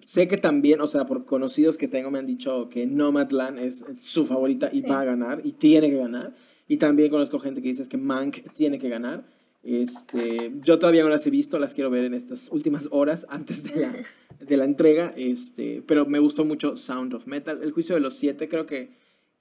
sé 0.00 0.28
que 0.28 0.36
también, 0.36 0.80
o 0.80 0.86
sea, 0.86 1.06
por 1.06 1.24
conocidos 1.24 1.76
que 1.76 1.88
tengo 1.88 2.12
me 2.12 2.20
han 2.20 2.26
dicho 2.26 2.68
que 2.68 2.86
Nomadland 2.86 3.58
es, 3.58 3.82
es 3.82 4.04
su 4.04 4.24
favorita 4.24 4.70
y 4.72 4.82
va 4.82 5.00
a 5.00 5.04
ganar 5.04 5.40
y 5.42 5.52
tiene 5.52 5.90
que 5.90 5.96
ganar. 5.96 6.36
Y 6.68 6.76
también 6.76 7.10
conozco 7.10 7.40
gente 7.40 7.60
que 7.60 7.68
dice 7.68 7.88
que 7.88 7.96
Mank 7.96 8.52
tiene 8.54 8.78
que 8.78 8.88
ganar. 8.88 9.24
Este, 9.64 10.52
yo 10.62 10.78
todavía 10.78 11.02
no 11.02 11.08
las 11.08 11.26
he 11.26 11.30
visto, 11.30 11.58
las 11.58 11.74
quiero 11.74 11.90
ver 11.90 12.04
en 12.04 12.14
estas 12.14 12.48
últimas 12.52 12.88
horas 12.92 13.26
antes 13.28 13.64
de 13.64 13.80
la, 13.80 13.92
de 14.40 14.56
la 14.56 14.64
entrega, 14.64 15.12
este, 15.16 15.82
pero 15.84 16.06
me 16.06 16.20
gustó 16.20 16.44
mucho 16.44 16.76
Sound 16.76 17.12
of 17.14 17.26
Metal. 17.26 17.58
El 17.60 17.72
juicio 17.72 17.96
de 17.96 18.00
los 18.00 18.14
siete, 18.14 18.48
creo 18.48 18.66
que 18.66 18.90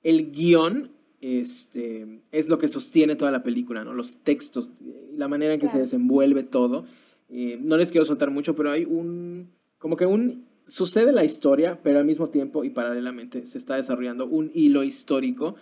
el 0.02 0.32
guion 0.32 0.90
este, 1.22 2.22
es 2.32 2.50
lo 2.50 2.58
que 2.58 2.68
sostiene 2.68 3.16
toda 3.16 3.32
la 3.32 3.44
película, 3.44 3.84
¿no? 3.84 3.94
Los 3.94 4.18
textos, 4.24 4.72
la 5.16 5.28
manera 5.28 5.54
en 5.54 5.60
que 5.60 5.68
se 5.68 5.80
desenvuelve 5.80 6.44
todo. 6.44 6.86
Eh, 7.30 7.60
no 7.62 7.78
les 7.78 7.92
quiero 7.92 8.06
soltar 8.06 8.32
mucho, 8.32 8.56
pero 8.56 8.72
hay 8.72 8.86
un, 8.86 9.52
como 9.78 9.96
que 9.96 10.06
un, 10.06 10.46
sucede 10.68 11.12
la 11.12 11.24
historia, 11.24 11.80
pero 11.82 12.00
al 12.00 12.06
mismo 12.06 12.28
tiempo 12.28 12.64
y 12.64 12.72
paralelamente 12.72 13.46
se 13.46 13.58
está 13.58 13.78
desarrollando 13.78 14.26
un 14.26 14.52
hilo 14.54 14.84
histórico 14.84 15.56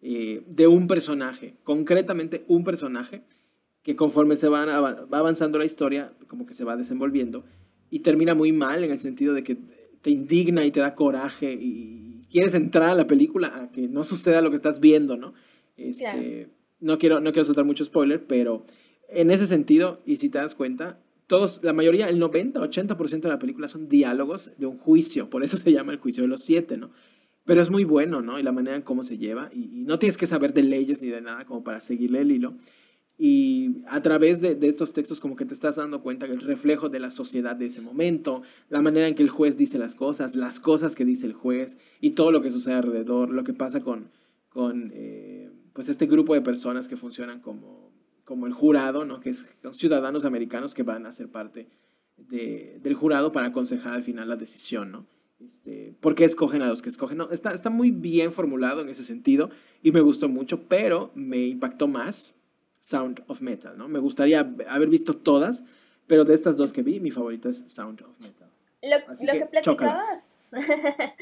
eh, 0.00 0.42
de 0.48 0.66
un 0.66 0.88
personaje, 0.88 1.56
concretamente 1.62 2.44
un 2.48 2.64
personaje, 2.64 3.22
que 3.82 3.96
conforme 3.96 4.36
se 4.36 4.48
va 4.48 4.62
avanzando 5.10 5.58
la 5.58 5.64
historia, 5.64 6.12
como 6.26 6.46
que 6.46 6.54
se 6.54 6.64
va 6.64 6.76
desenvolviendo, 6.76 7.44
y 7.90 8.00
termina 8.00 8.34
muy 8.34 8.52
mal 8.52 8.82
en 8.84 8.90
el 8.90 8.98
sentido 8.98 9.34
de 9.34 9.44
que 9.44 9.58
te 10.02 10.10
indigna 10.10 10.64
y 10.64 10.70
te 10.70 10.80
da 10.80 10.94
coraje 10.94 11.52
y 11.52 12.20
quieres 12.30 12.54
entrar 12.54 12.90
a 12.90 12.94
la 12.94 13.06
película 13.06 13.52
a 13.54 13.70
que 13.70 13.88
no 13.88 14.04
suceda 14.04 14.42
lo 14.42 14.50
que 14.50 14.56
estás 14.56 14.80
viendo, 14.80 15.16
¿no? 15.16 15.32
Este, 15.76 16.48
no, 16.80 16.98
quiero, 16.98 17.20
no 17.20 17.32
quiero 17.32 17.44
soltar 17.44 17.64
mucho 17.64 17.84
spoiler, 17.84 18.24
pero 18.24 18.64
en 19.08 19.30
ese 19.30 19.46
sentido, 19.46 20.00
y 20.04 20.16
si 20.16 20.28
te 20.28 20.38
das 20.38 20.54
cuenta, 20.54 20.98
todos, 21.26 21.62
la 21.62 21.72
mayoría, 21.72 22.08
el 22.08 22.18
90, 22.18 22.60
80% 22.60 23.20
de 23.20 23.28
la 23.28 23.38
película 23.38 23.68
son 23.68 23.88
diálogos 23.88 24.50
de 24.58 24.66
un 24.66 24.78
juicio, 24.78 25.30
por 25.30 25.44
eso 25.44 25.56
se 25.56 25.72
llama 25.72 25.92
el 25.92 25.98
juicio 25.98 26.22
de 26.22 26.28
los 26.28 26.42
siete, 26.42 26.76
¿no? 26.76 26.90
Pero 27.44 27.60
es 27.60 27.70
muy 27.70 27.84
bueno, 27.84 28.20
¿no? 28.20 28.38
Y 28.38 28.42
la 28.42 28.52
manera 28.52 28.76
en 28.76 28.82
cómo 28.82 29.02
se 29.02 29.18
lleva. 29.18 29.50
Y, 29.52 29.82
no 29.84 29.98
tienes 29.98 30.16
que 30.16 30.26
saber 30.26 30.54
de 30.54 30.62
leyes 30.62 31.02
ni 31.02 31.08
de 31.08 31.20
nada 31.20 31.44
como 31.44 31.64
para 31.64 31.80
seguirle 31.80 32.20
el 32.20 32.30
hilo. 32.30 32.54
Y 33.24 33.84
a 33.86 34.02
través 34.02 34.40
de, 34.40 34.56
de, 34.56 34.66
estos 34.66 34.92
textos 34.92 35.20
como 35.20 35.36
que 35.36 35.44
te 35.44 35.54
estás 35.54 35.76
dando 35.76 36.02
cuenta 36.02 36.26
que 36.26 36.32
el 36.32 36.40
reflejo 36.40 36.88
de 36.88 36.98
la 36.98 37.08
sociedad 37.08 37.54
de 37.54 37.66
ese 37.66 37.80
momento, 37.80 38.42
la 38.68 38.82
manera 38.82 39.06
en 39.06 39.14
que 39.14 39.22
el 39.22 39.28
juez 39.28 39.56
dice 39.56 39.78
las 39.78 39.94
cosas, 39.94 40.34
las 40.34 40.58
cosas 40.58 40.96
que 40.96 41.04
dice 41.04 41.26
el 41.26 41.32
juez 41.32 41.78
y 42.00 42.10
todo 42.10 42.32
lo 42.32 42.42
que 42.42 42.50
sucede 42.50 42.74
alrededor, 42.74 43.30
lo 43.30 43.44
que 43.44 43.52
pasa 43.52 43.80
con, 43.80 44.10
con 44.48 44.90
eh, 44.92 45.52
pues 45.72 45.88
este 45.88 46.06
grupo 46.06 46.34
de 46.34 46.40
personas 46.40 46.88
que 46.88 46.96
funcionan 46.96 47.38
como, 47.38 47.92
como 48.24 48.48
el 48.48 48.52
jurado, 48.52 49.04
¿no? 49.04 49.20
que 49.20 49.32
son 49.34 49.72
ciudadanos 49.72 50.24
americanos 50.24 50.74
que 50.74 50.82
van 50.82 51.06
a 51.06 51.12
ser 51.12 51.28
parte 51.28 51.68
de, 52.16 52.80
del 52.82 52.94
jurado 52.94 53.30
para 53.30 53.46
aconsejar 53.46 53.94
al 53.94 54.02
final 54.02 54.28
la 54.28 54.34
decisión. 54.34 54.90
¿no? 54.90 55.06
Este, 55.38 55.94
¿Por 56.00 56.16
qué 56.16 56.24
escogen 56.24 56.60
a 56.62 56.66
los 56.66 56.82
que 56.82 56.88
escogen? 56.88 57.18
No, 57.18 57.30
está, 57.30 57.54
está 57.54 57.70
muy 57.70 57.92
bien 57.92 58.32
formulado 58.32 58.80
en 58.80 58.88
ese 58.88 59.04
sentido 59.04 59.48
y 59.80 59.92
me 59.92 60.00
gustó 60.00 60.28
mucho, 60.28 60.64
pero 60.64 61.12
me 61.14 61.46
impactó 61.46 61.86
más 61.86 62.34
Sound 62.82 63.22
of 63.28 63.40
Metal, 63.42 63.78
¿no? 63.78 63.86
Me 63.86 64.00
gustaría 64.00 64.40
haber 64.68 64.88
visto 64.88 65.14
todas, 65.14 65.64
pero 66.08 66.24
de 66.24 66.34
estas 66.34 66.56
dos 66.56 66.72
que 66.72 66.82
vi, 66.82 66.98
mi 66.98 67.12
favorita 67.12 67.48
es 67.48 67.58
Sound 67.72 68.02
of 68.02 68.18
Metal. 68.18 68.50
Lo, 68.82 68.98
lo 68.98 69.32
que, 69.38 69.46
platicabas... 69.46 70.50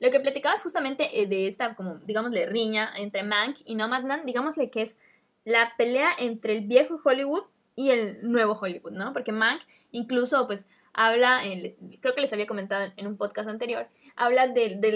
Lo 0.00 0.10
que 0.10 0.20
platicabas 0.20 0.62
justamente 0.62 1.22
eh, 1.22 1.26
de 1.26 1.48
esta, 1.48 1.74
como, 1.74 1.98
digámosle, 1.98 2.46
riña 2.46 2.92
entre 2.96 3.22
Mank 3.22 3.58
y 3.64 3.74
Nomadland, 3.74 4.26
digámosle 4.26 4.68
que 4.68 4.82
es 4.82 4.96
la 5.44 5.72
pelea 5.78 6.10
entre 6.18 6.58
el 6.58 6.66
viejo 6.66 7.00
Hollywood 7.02 7.44
y 7.74 7.90
el 7.90 8.30
nuevo 8.30 8.58
Hollywood, 8.60 8.92
¿no? 8.92 9.12
Porque 9.12 9.32
Mank 9.32 9.62
incluso, 9.92 10.46
pues, 10.46 10.66
habla, 10.92 11.42
creo 12.00 12.14
que 12.14 12.20
les 12.20 12.32
había 12.32 12.46
comentado 12.46 12.92
en 12.96 13.06
un 13.06 13.16
podcast 13.16 13.48
anterior, 13.48 13.86
habla 14.16 14.48
de, 14.48 14.76
de, 14.76 14.92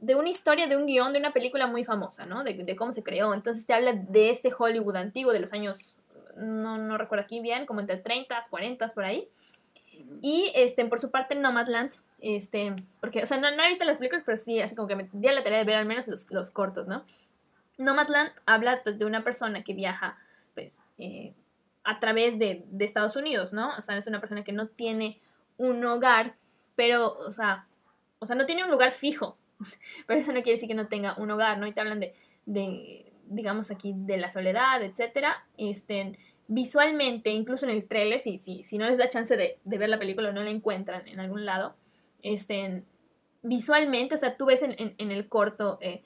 una 0.00 0.28
historia, 0.28 0.66
de 0.66 0.76
un 0.76 0.86
guion, 0.86 1.12
de 1.12 1.18
una 1.18 1.32
película 1.32 1.66
muy 1.66 1.84
famosa, 1.84 2.26
¿no? 2.26 2.44
De, 2.44 2.76
cómo 2.76 2.92
se 2.92 3.02
creó. 3.02 3.34
Entonces 3.34 3.66
te 3.66 3.74
habla 3.74 3.92
de 3.92 4.30
este 4.30 4.52
Hollywood 4.56 4.96
antiguo 4.96 5.32
de 5.32 5.40
los 5.40 5.52
años, 5.52 5.94
no, 6.36 6.78
no 6.78 6.96
recuerdo 6.96 7.24
aquí 7.24 7.40
bien, 7.40 7.66
como 7.66 7.80
entre 7.80 7.96
30, 7.96 8.38
40, 8.48 8.88
por 8.88 9.04
ahí. 9.04 9.28
Y 10.22 10.50
este, 10.54 10.84
por 10.86 11.00
su 11.00 11.10
parte, 11.10 11.34
Nomadland, 11.34 11.92
este, 12.20 12.74
porque, 13.00 13.22
o 13.22 13.26
sea, 13.26 13.38
no, 13.38 13.48
he 13.48 13.68
visto 13.68 13.84
las 13.84 13.98
películas, 13.98 14.22
pero 14.24 14.38
sí, 14.38 14.60
así 14.60 14.74
como 14.74 14.88
que 14.88 14.96
me 14.96 15.08
di 15.12 15.28
la 15.28 15.42
tarea 15.42 15.58
de 15.58 15.64
ver 15.64 15.76
al 15.76 15.86
menos 15.86 16.06
los, 16.08 16.30
los 16.30 16.50
cortos, 16.50 16.86
¿no? 16.86 17.04
Nomadland 17.78 18.30
habla 18.46 18.80
pues 18.82 18.98
de 18.98 19.04
una 19.04 19.24
persona 19.24 19.62
que 19.62 19.74
viaja, 19.74 20.18
pues, 20.54 20.80
eh, 20.98 21.34
a 21.84 21.98
través 22.00 22.38
de, 22.38 22.64
de, 22.70 22.84
Estados 22.84 23.16
Unidos, 23.16 23.52
¿no? 23.52 23.74
O 23.76 23.82
sea, 23.82 23.96
es 23.96 24.06
una 24.06 24.20
persona 24.20 24.44
que 24.44 24.52
no 24.52 24.68
tiene 24.68 25.20
un 25.56 25.84
hogar, 25.84 26.34
pero, 26.76 27.16
o 27.18 27.32
sea, 27.32 27.66
o 28.18 28.26
sea, 28.26 28.36
no 28.36 28.46
tiene 28.46 28.64
un 28.64 28.70
lugar 28.70 28.92
fijo, 28.92 29.36
pero 30.06 30.20
eso 30.20 30.32
no 30.32 30.42
quiere 30.42 30.56
decir 30.56 30.68
que 30.68 30.74
no 30.74 30.88
tenga 30.88 31.14
un 31.18 31.30
hogar, 31.30 31.58
¿no? 31.58 31.66
Y 31.66 31.72
te 31.72 31.80
hablan 31.80 32.00
de, 32.00 32.14
de 32.46 33.12
digamos 33.26 33.70
aquí, 33.70 33.94
de 33.94 34.16
la 34.16 34.30
soledad, 34.30 34.82
etcétera, 34.82 35.44
este, 35.56 36.18
visualmente, 36.48 37.30
incluso 37.30 37.64
en 37.64 37.70
el 37.70 37.86
tráiler, 37.86 38.18
si, 38.18 38.36
si, 38.36 38.64
si 38.64 38.76
no 38.76 38.86
les 38.86 38.98
da 38.98 39.08
chance 39.08 39.36
de, 39.36 39.58
ver 39.64 39.88
la 39.88 40.00
película 40.00 40.30
o 40.30 40.32
no 40.32 40.42
la 40.42 40.50
encuentran 40.50 41.06
en 41.06 41.20
algún 41.20 41.44
lado, 41.44 41.76
este, 42.22 42.82
visualmente, 43.42 44.16
o 44.16 44.18
sea, 44.18 44.36
tú 44.36 44.46
ves 44.46 44.62
en, 44.62 44.74
en, 44.76 45.10
el 45.12 45.28
corto, 45.28 45.78
eh, 45.80 46.02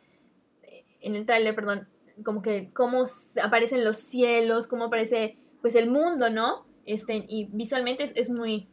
en 1.01 1.17
el 1.17 1.25
tráiler, 1.25 1.55
perdón, 1.55 1.89
como 2.23 2.43
que 2.43 2.71
cómo 2.75 3.07
aparecen 3.43 3.85
los 3.85 3.97
cielos, 3.97 4.67
cómo 4.67 4.85
aparece, 4.85 5.39
pues, 5.63 5.75
el 5.75 5.89
mundo, 5.89 6.29
¿no? 6.29 6.67
Este, 6.85 7.25
y 7.27 7.49
visualmente 7.51 8.05
es, 8.05 8.13
es 8.15 8.29
muy, 8.29 8.69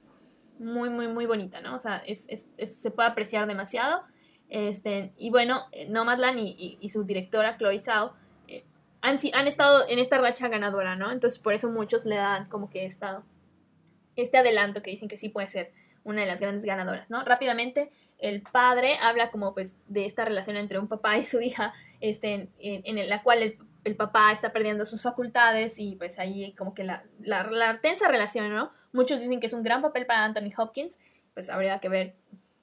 muy, 0.60 0.90
muy, 0.90 1.08
muy 1.08 1.26
bonita, 1.26 1.62
¿no? 1.62 1.76
O 1.76 1.80
sea, 1.80 2.04
es, 2.06 2.26
es, 2.28 2.76
se 2.76 2.92
puede 2.92 3.08
apreciar 3.08 3.48
demasiado. 3.48 4.04
Este, 4.52 5.14
y 5.18 5.30
bueno, 5.30 5.64
eh, 5.72 5.88
Nomadland 5.88 6.38
y, 6.38 6.78
y, 6.82 6.90
su 6.90 7.06
directora, 7.06 7.58
Chloe 7.58 7.80
Zhao, 7.80 8.14
eh, 8.50 8.66
han, 9.02 9.18
han, 9.34 9.48
estado 9.48 9.88
en 9.88 9.98
esta 9.98 10.18
racha 10.18 10.50
ganadora, 10.50 10.98
¿no? 10.98 11.10
Entonces, 11.10 11.40
por 11.40 11.54
eso 11.54 11.72
muchos 11.72 12.04
le 12.04 12.18
dan 12.18 12.50
como 12.50 12.70
que 12.70 12.86
esta, 12.86 13.24
este 14.18 14.38
adelanto 14.38 14.82
que 14.82 14.92
dicen 14.92 15.08
que 15.08 15.16
sí 15.16 15.30
puede 15.30 15.48
ser 15.48 15.72
una 16.04 16.20
de 16.20 16.28
las 16.28 16.42
grandes 16.42 16.66
ganadoras, 16.66 17.10
¿no? 17.10 17.24
Rápidamente, 17.24 17.92
el 18.18 18.42
padre 18.42 18.98
habla 19.02 19.32
como 19.32 19.54
pues 19.54 19.74
de 19.88 20.06
esta 20.06 20.26
relación 20.26 20.58
entre 20.58 20.80
un 20.80 20.90
papá 20.90 21.18
y 21.18 21.24
su 21.24 21.40
hija, 21.40 21.74
este, 22.02 22.50
en, 22.60 23.10
la 23.10 23.24
cual 23.24 23.44
el, 23.44 23.58
el, 23.86 23.96
papá 23.96 24.34
está 24.34 24.52
perdiendo 24.52 24.86
sus 24.86 25.02
facultades 25.02 25.80
y 25.80 25.96
pues 25.96 26.20
ahí 26.20 26.52
como 26.58 26.74
que 26.74 26.84
la, 26.84 27.04
la, 27.22 27.50
la, 27.50 27.80
tensa 27.80 28.10
relación, 28.10 28.54
¿no? 28.54 28.74
Muchos 28.92 29.22
dicen 29.22 29.40
que 29.40 29.48
es 29.48 29.54
un 29.54 29.64
gran 29.64 29.82
papel 29.82 30.06
para 30.06 30.26
Anthony 30.26 30.52
Hopkins, 30.58 30.98
pues 31.34 31.50
habría 31.50 31.80
que 31.80 31.88
ver 31.88 32.16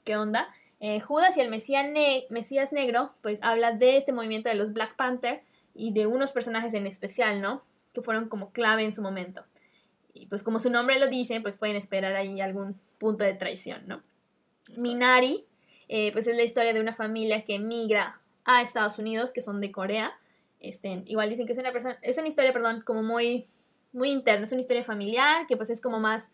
qué 0.04 0.18
onda. 0.18 0.50
Eh, 0.80 1.00
Judas 1.00 1.36
y 1.36 1.40
el 1.40 1.50
Mesías, 1.50 1.86
Mesías 2.30 2.72
Negro, 2.72 3.12
pues 3.22 3.40
habla 3.42 3.72
de 3.72 3.96
este 3.96 4.12
movimiento 4.12 4.48
de 4.48 4.54
los 4.54 4.72
Black 4.72 4.94
Panther 4.96 5.42
y 5.74 5.92
de 5.92 6.06
unos 6.06 6.32
personajes 6.32 6.74
en 6.74 6.86
especial, 6.86 7.40
¿no? 7.40 7.62
Que 7.92 8.02
fueron 8.02 8.28
como 8.28 8.50
clave 8.52 8.84
en 8.84 8.92
su 8.92 9.02
momento. 9.02 9.44
Y 10.12 10.26
pues 10.26 10.42
como 10.42 10.60
su 10.60 10.70
nombre 10.70 10.98
lo 10.98 11.08
dice, 11.08 11.40
pues 11.40 11.56
pueden 11.56 11.76
esperar 11.76 12.14
ahí 12.14 12.40
algún 12.40 12.78
punto 12.98 13.24
de 13.24 13.34
traición, 13.34 13.82
¿no? 13.86 14.02
Minari, 14.76 15.44
eh, 15.88 16.12
pues 16.12 16.26
es 16.26 16.36
la 16.36 16.42
historia 16.42 16.72
de 16.72 16.80
una 16.80 16.94
familia 16.94 17.44
que 17.44 17.54
emigra 17.54 18.20
a 18.44 18.62
Estados 18.62 18.98
Unidos, 18.98 19.32
que 19.32 19.42
son 19.42 19.60
de 19.60 19.72
Corea. 19.72 20.12
Este, 20.60 21.02
igual 21.06 21.30
dicen 21.30 21.46
que 21.46 21.52
es 21.52 21.58
una 21.58 21.72
persona, 21.72 21.98
es 22.02 22.18
una 22.18 22.28
historia, 22.28 22.52
perdón, 22.52 22.82
como 22.82 23.02
muy, 23.02 23.46
muy 23.92 24.10
interna, 24.10 24.44
es 24.44 24.52
una 24.52 24.60
historia 24.60 24.84
familiar, 24.84 25.46
que 25.46 25.56
pues 25.56 25.70
es 25.70 25.80
como 25.80 26.00
más, 26.00 26.30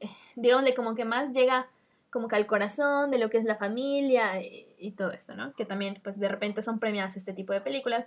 eh, 0.00 0.08
digamos, 0.36 0.64
de 0.64 0.74
como 0.74 0.94
que 0.94 1.04
más 1.04 1.32
llega 1.32 1.68
como 2.10 2.28
que 2.28 2.36
al 2.36 2.46
corazón 2.46 3.10
de 3.10 3.18
lo 3.18 3.28
que 3.30 3.38
es 3.38 3.44
la 3.44 3.56
familia 3.56 4.40
y, 4.40 4.92
todo 4.92 5.12
esto, 5.12 5.34
¿no? 5.34 5.52
Que 5.54 5.64
también, 5.64 6.00
pues 6.02 6.18
de 6.18 6.28
repente 6.28 6.62
son 6.62 6.78
premiadas 6.78 7.16
este 7.16 7.32
tipo 7.32 7.52
de 7.52 7.60
películas. 7.60 8.06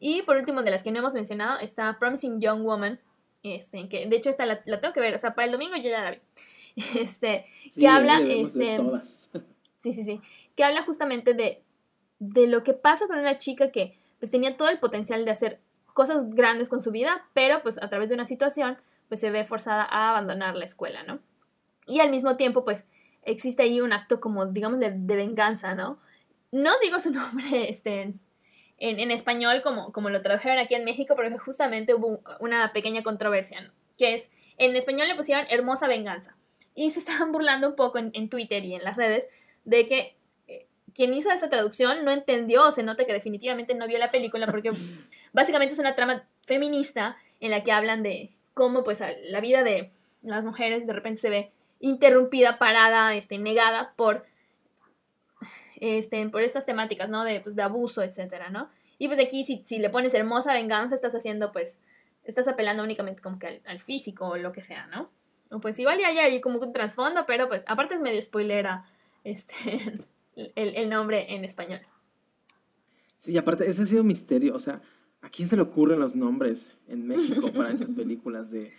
Y 0.00 0.22
por 0.22 0.36
último, 0.36 0.62
de 0.62 0.70
las 0.70 0.82
que 0.82 0.90
no 0.90 1.00
hemos 1.00 1.14
mencionado, 1.14 1.58
está 1.60 1.98
Promising 1.98 2.40
Young 2.40 2.62
Woman, 2.62 2.98
este, 3.42 3.88
que 3.88 4.06
de 4.06 4.16
hecho 4.16 4.30
esta 4.30 4.46
la, 4.46 4.62
tengo 4.62 4.94
que 4.94 5.00
ver, 5.00 5.14
o 5.14 5.18
sea, 5.18 5.34
para 5.34 5.46
el 5.46 5.52
domingo 5.52 5.76
yo 5.76 5.90
ya 5.90 6.02
la 6.02 6.10
vi. 6.12 6.18
Este, 6.98 7.44
que 7.74 7.86
habla, 7.86 8.20
este, 8.20 8.78
sí, 9.82 9.92
sí, 9.92 10.04
sí, 10.04 10.22
que 10.56 10.64
habla 10.64 10.82
justamente 10.84 11.34
de, 11.34 11.62
de 12.18 12.46
lo 12.46 12.62
que 12.62 12.72
pasa 12.72 13.06
con 13.06 13.18
una 13.18 13.36
chica 13.36 13.70
que 13.70 13.98
pues 14.18 14.30
tenía 14.30 14.56
todo 14.56 14.70
el 14.70 14.78
potencial 14.78 15.26
de 15.26 15.32
hacer 15.32 15.60
cosas 15.92 16.30
grandes 16.30 16.70
con 16.70 16.80
su 16.80 16.90
vida, 16.90 17.26
pero 17.34 17.62
pues 17.62 17.76
a 17.82 17.90
través 17.90 18.08
de 18.08 18.14
una 18.14 18.24
situación 18.24 18.78
pues 19.08 19.20
se 19.20 19.30
ve 19.30 19.44
forzada 19.44 19.82
a 19.82 20.10
abandonar 20.10 20.56
la 20.56 20.64
escuela, 20.64 21.02
¿no? 21.02 21.18
Y 21.86 22.00
al 22.00 22.10
mismo 22.10 22.36
tiempo 22.36 22.64
pues 22.64 22.86
existe 23.22 23.62
ahí 23.62 23.80
un 23.80 23.92
acto 23.92 24.20
como 24.20 24.46
digamos 24.46 24.80
de, 24.80 24.90
de 24.90 25.16
venganza, 25.16 25.74
¿no? 25.74 25.98
No 26.50 26.72
digo 26.82 27.00
su 27.00 27.10
nombre 27.12 27.70
este, 27.70 28.14
en, 28.78 29.00
en, 29.00 29.10
español 29.10 29.62
como, 29.62 29.92
como 29.92 30.10
lo 30.10 30.22
tradujeron 30.22 30.58
aquí 30.58 30.74
en 30.74 30.84
México, 30.84 31.14
porque 31.14 31.36
justamente 31.38 31.94
hubo 31.94 32.20
una 32.40 32.72
pequeña 32.72 33.02
controversia, 33.02 33.60
¿no? 33.60 33.70
que 33.98 34.14
es, 34.14 34.28
en 34.58 34.74
español 34.76 35.08
le 35.08 35.14
pusieron 35.14 35.46
hermosa 35.50 35.86
venganza. 35.86 36.36
Y 36.74 36.90
se 36.90 36.98
estaban 37.00 37.32
burlando 37.32 37.68
un 37.68 37.76
poco 37.76 37.98
en, 37.98 38.10
en 38.14 38.28
Twitter 38.28 38.64
y 38.64 38.74
en 38.74 38.84
las 38.84 38.96
redes 38.96 39.28
de 39.64 39.86
que 39.86 40.16
eh, 40.48 40.66
quien 40.94 41.14
hizo 41.14 41.30
esa 41.30 41.48
traducción 41.48 42.04
no 42.04 42.10
entendió, 42.10 42.72
se 42.72 42.82
nota 42.82 43.04
que 43.04 43.12
definitivamente 43.12 43.74
no 43.74 43.86
vio 43.86 43.98
la 43.98 44.10
película 44.10 44.46
porque 44.46 44.72
básicamente 45.32 45.74
es 45.74 45.78
una 45.78 45.94
trama 45.94 46.24
feminista 46.42 47.16
en 47.40 47.50
la 47.50 47.62
que 47.62 47.72
hablan 47.72 48.02
de 48.02 48.32
cómo 48.54 48.84
pues 48.84 49.02
la 49.24 49.40
vida 49.40 49.62
de 49.62 49.90
las 50.22 50.44
mujeres 50.44 50.86
de 50.86 50.92
repente 50.92 51.20
se 51.20 51.30
ve 51.30 51.52
interrumpida, 51.82 52.58
parada, 52.58 53.14
este, 53.14 53.36
negada 53.36 53.92
por 53.96 54.24
este, 55.82 56.28
por 56.28 56.42
estas 56.42 56.64
temáticas, 56.64 57.10
¿no? 57.10 57.24
De, 57.24 57.40
pues, 57.40 57.56
de 57.56 57.62
abuso, 57.62 58.02
etcétera, 58.02 58.50
¿no? 58.50 58.70
Y 58.98 59.08
pues 59.08 59.18
aquí 59.18 59.42
si, 59.42 59.64
si 59.66 59.78
le 59.80 59.90
pones 59.90 60.14
hermosa 60.14 60.52
venganza, 60.52 60.94
estás 60.94 61.12
haciendo, 61.12 61.50
pues, 61.50 61.76
estás 62.22 62.46
apelando 62.46 62.84
únicamente 62.84 63.20
como 63.20 63.40
que 63.40 63.60
al, 63.64 63.80
físico 63.80 64.28
o 64.28 64.36
lo 64.36 64.52
que 64.52 64.62
sea, 64.62 64.86
¿no? 64.86 65.10
Pues 65.60 65.76
igual 65.80 65.98
ya 65.98 66.06
hay 66.06 66.40
como 66.40 66.60
un 66.60 66.72
trasfondo, 66.72 67.26
pero 67.26 67.48
pues 67.48 67.62
aparte 67.66 67.96
es 67.96 68.00
medio 68.00 68.22
spoilera 68.22 68.86
este, 69.24 69.92
el, 70.36 70.76
el 70.76 70.88
nombre 70.88 71.34
en 71.34 71.44
español. 71.44 71.80
Sí, 73.16 73.32
y 73.32 73.38
aparte, 73.38 73.68
ese 73.68 73.82
ha 73.82 73.86
sido 73.86 74.02
un 74.02 74.06
misterio, 74.06 74.54
o 74.54 74.60
sea, 74.60 74.80
¿a 75.20 75.28
quién 75.30 75.48
se 75.48 75.56
le 75.56 75.62
ocurren 75.62 75.98
los 75.98 76.14
nombres 76.14 76.76
en 76.86 77.08
México 77.08 77.52
para 77.52 77.72
estas 77.72 77.92
películas 77.92 78.52
de 78.52 78.72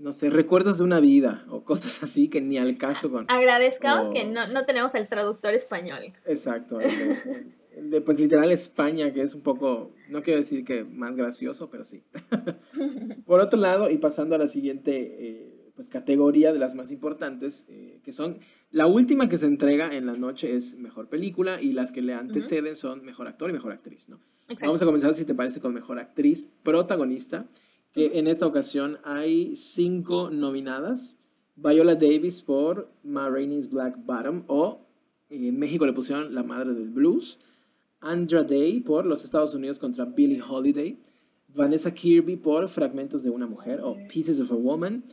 no 0.00 0.14
sé, 0.14 0.30
recuerdos 0.30 0.78
de 0.78 0.84
una 0.84 0.98
vida 0.98 1.44
o 1.48 1.62
cosas 1.62 2.02
así 2.02 2.28
que 2.28 2.40
ni 2.40 2.58
al 2.58 2.76
caso 2.76 3.10
con... 3.10 3.26
Agradezcamos 3.28 4.12
que 4.12 4.24
no, 4.24 4.46
no, 4.48 4.64
tenemos 4.64 4.94
el 4.94 5.08
traductor 5.08 5.54
español. 5.54 6.12
Exacto, 6.26 6.80
el 6.80 7.90
de, 7.90 8.00
pues 8.00 8.18
literal 8.18 8.50
España, 8.50 9.12
que 9.12 9.22
es 9.22 9.34
un 9.34 9.42
poco, 9.42 9.94
no 10.08 10.22
quiero 10.22 10.40
decir 10.40 10.64
que 10.64 10.84
más 10.84 11.16
gracioso, 11.16 11.70
pero 11.70 11.84
sí. 11.84 12.02
Por 13.26 13.40
otro 13.40 13.60
lado, 13.60 13.90
y 13.90 13.98
pasando 13.98 14.34
a 14.34 14.38
la 14.38 14.48
siguiente 14.48 14.92
eh, 15.20 15.72
pues, 15.76 15.88
categoría 15.88 16.52
de 16.52 16.58
las 16.58 16.74
más 16.74 16.90
importantes, 16.90 17.66
eh, 17.68 18.00
que 18.02 18.12
son, 18.12 18.38
la 18.70 18.86
última 18.86 19.28
que 19.28 19.38
se 19.38 19.46
entrega 19.46 19.94
en 19.94 20.06
la 20.06 20.14
noche 20.14 20.56
es 20.56 20.78
mejor 20.78 21.08
película 21.08 21.60
y 21.60 21.72
las 21.72 21.92
que 21.92 22.02
le 22.02 22.14
anteceden 22.14 22.74
son 22.74 23.04
mejor 23.04 23.28
actor 23.28 23.50
y 23.50 23.52
mejor 23.52 23.72
actriz, 23.72 24.08
¿no? 24.08 24.20
Vamos 24.62 24.82
a 24.82 24.84
comenzar, 24.84 25.14
si 25.14 25.24
te 25.24 25.34
parece, 25.34 25.60
con 25.60 25.72
mejor 25.72 26.00
actriz 26.00 26.50
protagonista 26.64 27.46
que 27.92 28.18
en 28.18 28.26
esta 28.26 28.46
ocasión 28.46 28.98
hay 29.04 29.56
cinco 29.56 30.30
nominadas. 30.30 31.16
Viola 31.56 31.94
Davis 31.94 32.42
por 32.42 32.90
Ma 33.02 33.28
Rainey's 33.28 33.68
Black 33.68 33.98
Bottom 34.04 34.44
o 34.46 34.80
en 35.28 35.58
México 35.58 35.86
le 35.86 35.92
pusieron 35.92 36.34
La 36.34 36.42
Madre 36.42 36.74
del 36.74 36.88
Blues. 36.88 37.38
Andra 38.00 38.44
Day 38.44 38.80
por 38.80 39.06
Los 39.06 39.24
Estados 39.24 39.54
Unidos 39.54 39.78
contra 39.78 40.04
Billie 40.04 40.42
Holiday. 40.42 40.98
Vanessa 41.48 41.92
Kirby 41.92 42.36
por 42.36 42.68
Fragmentos 42.68 43.22
de 43.22 43.30
una 43.30 43.46
Mujer 43.46 43.80
o 43.82 43.96
Pieces 44.08 44.40
of 44.40 44.52
a 44.52 44.54
Woman. 44.54 45.04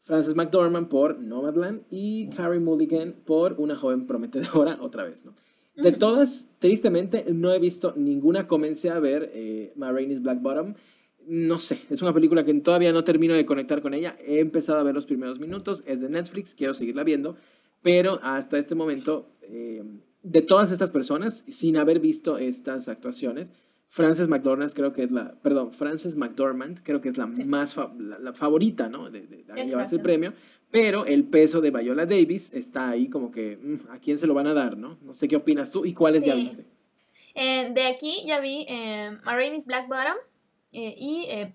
Frances 0.00 0.36
McDormand 0.36 0.88
por 0.88 1.18
Nomadland 1.18 1.82
y 1.90 2.28
Carrie 2.28 2.60
Mulligan 2.60 3.14
por 3.24 3.54
Una 3.58 3.74
joven 3.74 4.06
prometedora, 4.06 4.78
otra 4.80 5.04
vez, 5.04 5.24
¿no? 5.24 5.34
De 5.74 5.92
todas, 5.92 6.52
tristemente, 6.58 7.26
no 7.34 7.52
he 7.52 7.58
visto 7.58 7.92
ninguna 7.96 8.46
comencé 8.46 8.88
a 8.88 8.98
ver 8.98 9.30
eh, 9.34 9.74
Ma 9.76 9.92
Rainey's 9.92 10.22
Black 10.22 10.40
Bottom 10.40 10.74
no 11.26 11.58
sé, 11.58 11.82
es 11.90 12.02
una 12.02 12.14
película 12.14 12.44
que 12.44 12.54
todavía 12.54 12.92
no 12.92 13.04
termino 13.04 13.34
de 13.34 13.44
conectar 13.44 13.82
con 13.82 13.94
ella. 13.94 14.16
He 14.24 14.38
empezado 14.38 14.78
a 14.78 14.82
ver 14.82 14.94
los 14.94 15.06
primeros 15.06 15.38
minutos, 15.40 15.82
es 15.86 16.00
de 16.00 16.08
Netflix, 16.08 16.54
quiero 16.54 16.74
seguirla 16.74 17.04
viendo, 17.04 17.36
pero 17.82 18.20
hasta 18.22 18.58
este 18.58 18.74
momento, 18.74 19.28
eh, 19.42 19.82
de 20.22 20.42
todas 20.42 20.72
estas 20.72 20.90
personas, 20.90 21.44
sin 21.48 21.76
haber 21.76 22.00
visto 22.00 22.38
estas 22.38 22.88
actuaciones, 22.88 23.52
Frances 23.88 24.28
McDormand 24.28 24.72
creo 24.72 24.92
que 24.92 25.04
es 25.04 25.10
la, 25.10 25.34
perdón, 25.40 25.72
Frances 25.72 26.16
McDormand 26.16 26.80
creo 26.82 27.00
que 27.00 27.08
es 27.08 27.16
la 27.16 27.26
más, 27.26 27.76
la, 27.76 28.32
favorita, 28.34 28.88
¿no? 28.88 29.10
De, 29.10 29.26
de, 29.26 29.44
llevarse 29.64 29.96
el 29.96 30.02
premio, 30.02 30.32
pero 30.70 31.06
el 31.06 31.24
peso 31.24 31.60
de 31.60 31.70
Viola 31.70 32.06
Davis 32.06 32.52
está 32.52 32.90
ahí 32.90 33.08
como 33.08 33.30
que, 33.30 33.56
mm, 33.56 33.90
¿a 33.90 33.98
quién 33.98 34.18
se 34.18 34.26
lo 34.26 34.34
van 34.34 34.48
a 34.48 34.54
dar, 34.54 34.76
no? 34.76 34.98
No 35.02 35.14
sé 35.14 35.28
qué 35.28 35.36
opinas 35.36 35.70
tú 35.70 35.84
y 35.84 35.94
cuáles 35.94 36.24
ya 36.24 36.34
viste. 36.34 36.66
Eh, 37.34 37.70
de 37.72 37.86
aquí 37.86 38.24
ya 38.26 38.40
vi 38.40 38.66
eh, 38.68 39.16
Marini's 39.24 39.66
Black 39.66 39.88
Bottom, 39.88 40.16
eh, 40.76 40.94
y 40.94 41.24
eh, 41.30 41.54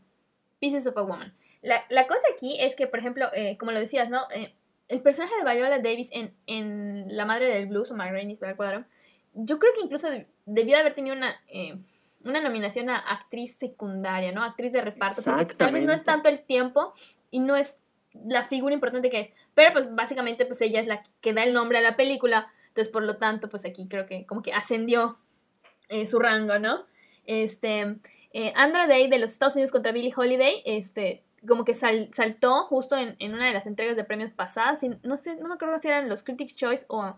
Pieces 0.59 0.87
of 0.87 0.97
a 0.97 1.03
Woman. 1.03 1.31
La, 1.61 1.83
la, 1.89 2.07
cosa 2.07 2.23
aquí 2.33 2.59
es 2.59 2.75
que, 2.75 2.87
por 2.87 2.97
ejemplo, 2.97 3.29
eh, 3.35 3.55
como 3.59 3.71
lo 3.71 3.79
decías, 3.79 4.09
¿no? 4.09 4.21
el 4.87 5.01
personaje 5.01 5.35
de 5.37 5.43
Viola 5.43 5.77
Davis 5.77 6.09
en, 6.11 6.33
en 6.47 7.05
La 7.15 7.25
Madre 7.25 7.45
del 7.45 7.67
Blues 7.67 7.91
o 7.91 7.93
My 7.93 8.09
Rain 8.09 8.31
is 8.31 8.39
Black 8.39 8.57
Bottom, 8.57 8.83
yo 9.35 9.59
creo 9.59 9.71
que 9.73 9.81
incluso 9.81 10.09
debió 10.47 10.75
de 10.75 10.81
haber 10.81 10.95
tenido 10.95 11.15
una, 11.15 11.39
una 12.25 12.41
nominación 12.41 12.89
a 12.89 12.97
actriz 12.97 13.57
secundaria, 13.57 14.31
¿no? 14.31 14.43
Actriz 14.43 14.73
de 14.73 14.81
reparto. 14.81 15.21
Tal 15.55 15.71
vez 15.71 15.85
no 15.85 15.93
es 15.93 16.03
tanto 16.03 16.27
el 16.27 16.41
tiempo 16.41 16.93
y 17.29 17.39
no 17.39 17.55
es 17.55 17.77
la 18.13 18.43
figura 18.43 18.73
importante 18.73 19.11
que 19.11 19.19
es. 19.19 19.29
Pero 19.53 19.71
pues 19.71 19.93
básicamente 19.93 20.45
pues 20.47 20.59
ella 20.61 20.81
es 20.81 20.87
la 20.87 21.03
que 21.21 21.31
da 21.31 21.43
el 21.43 21.53
nombre 21.53 21.77
a 21.77 21.81
la 21.81 21.95
película. 21.95 22.51
Entonces 22.69 22.91
por 22.91 23.03
lo 23.03 23.17
tanto 23.17 23.49
pues 23.49 23.65
aquí 23.65 23.87
creo 23.87 24.07
que 24.07 24.25
como 24.25 24.41
que 24.41 24.51
ascendió 24.51 25.19
su 26.07 26.19
rango, 26.19 26.57
¿no? 26.57 26.85
Este, 27.25 27.97
eh, 28.33 28.53
Andra 28.55 28.87
Day 28.87 29.09
de 29.09 29.19
los 29.19 29.31
Estados 29.31 29.55
Unidos 29.55 29.71
contra 29.71 29.91
Billie 29.91 30.13
Holiday, 30.15 30.61
este, 30.65 31.23
como 31.47 31.65
que 31.65 31.73
saltó 31.73 32.63
justo 32.65 32.95
en, 32.95 33.15
una 33.33 33.47
de 33.47 33.53
las 33.53 33.65
entregas 33.65 33.95
de 33.95 34.03
premios 34.03 34.31
pasadas, 34.31 34.81
no, 35.03 35.17
sé, 35.17 35.35
no 35.35 35.47
me 35.47 35.55
acuerdo 35.55 35.79
si 35.81 35.87
eran 35.87 36.07
los 36.07 36.23
Critics' 36.23 36.55
Choice 36.55 36.85
o, 36.87 37.15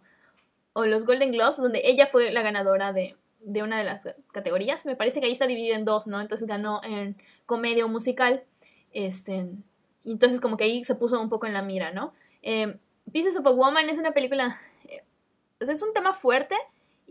los 0.76 1.06
Golden 1.06 1.32
Globes, 1.32 1.58
donde 1.58 1.82
ella 1.84 2.08
fue 2.08 2.32
la 2.32 2.42
ganadora 2.42 2.94
de, 2.94 3.16
una 3.62 3.78
de 3.78 3.84
las 3.84 4.02
categorías. 4.32 4.86
Me 4.86 4.96
parece 4.96 5.20
que 5.20 5.28
ahí 5.28 5.32
está 5.32 5.46
dividida 5.46 5.76
en 5.76 5.86
dos, 5.86 6.08
¿no? 6.08 6.20
Entonces 6.20 6.48
ganó 6.48 6.82
en 6.84 7.16
comedia 7.46 7.86
o 7.86 7.90
musical. 7.90 8.44
Este, 8.92 9.50
entonces 10.04 10.40
como 10.40 10.58
que 10.58 10.64
ahí 10.64 10.84
se 10.84 10.96
puso 10.96 11.22
un 11.22 11.30
poco 11.30 11.46
en 11.46 11.54
la 11.54 11.62
mira, 11.62 11.92
¿no? 11.92 12.14
Eh, 12.42 12.78
Pieces 13.12 13.38
of 13.38 13.46
a 13.46 13.52
Woman 13.52 13.90
es 13.90 14.00
una 14.00 14.14
película... 14.14 14.60
Eh, 14.90 15.04
es 15.60 15.82
un 15.84 15.94
tema 15.94 16.14
fuerte, 16.14 16.56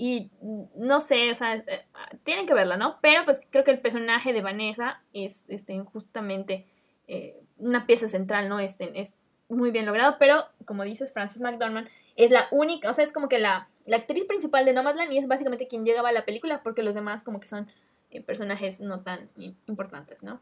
y 0.05 0.32
no 0.74 1.00
sé, 1.00 1.30
o 1.30 1.34
sea, 1.36 1.55
eh, 1.55 1.86
tienen 2.24 2.44
que 2.44 2.55
verla, 2.55 2.76
¿no? 2.76 2.98
Pero 3.00 3.24
pues 3.24 3.40
creo 3.50 3.62
que 3.62 3.70
el 3.70 3.78
personaje 3.78 4.32
de 4.32 4.42
Vanessa 4.42 5.00
es 5.12 5.44
este, 5.46 5.78
justamente 5.78 6.66
eh, 7.07 7.40
una 7.57 7.86
pieza 7.86 8.09
central, 8.09 8.48
¿no? 8.48 8.59
Este, 8.59 9.00
es 9.00 9.14
muy 9.48 9.70
bien 9.70 9.86
logrado, 9.86 10.16
pero 10.18 10.46
como 10.64 10.82
dices, 10.82 11.12
Frances 11.12 11.40
McDormand 11.40 11.88
es 12.16 12.32
la 12.32 12.48
única, 12.50 12.90
o 12.90 12.94
sea, 12.94 13.05
es 13.05 13.12
como 13.12 13.28
que 13.28 13.38
la, 13.38 13.68
la 13.86 13.98
actriz 13.98 14.24
principal 14.24 14.64
de 14.64 14.72
Nomadland 14.72 15.12
y 15.12 15.18
es 15.18 15.28
básicamente 15.28 15.68
quien 15.68 15.84
llegaba 15.84 16.09
a 16.09 16.12
la 16.12 16.24
película 16.24 16.64
porque 16.64 16.82
los 16.82 16.96
demás 16.96 17.22
como 17.22 17.38
que 17.38 17.46
son 17.46 17.68
eh, 18.11 18.20
personajes 18.20 18.80
no 18.80 19.03
tan 19.03 19.30
importantes, 19.68 20.24
¿no? 20.24 20.40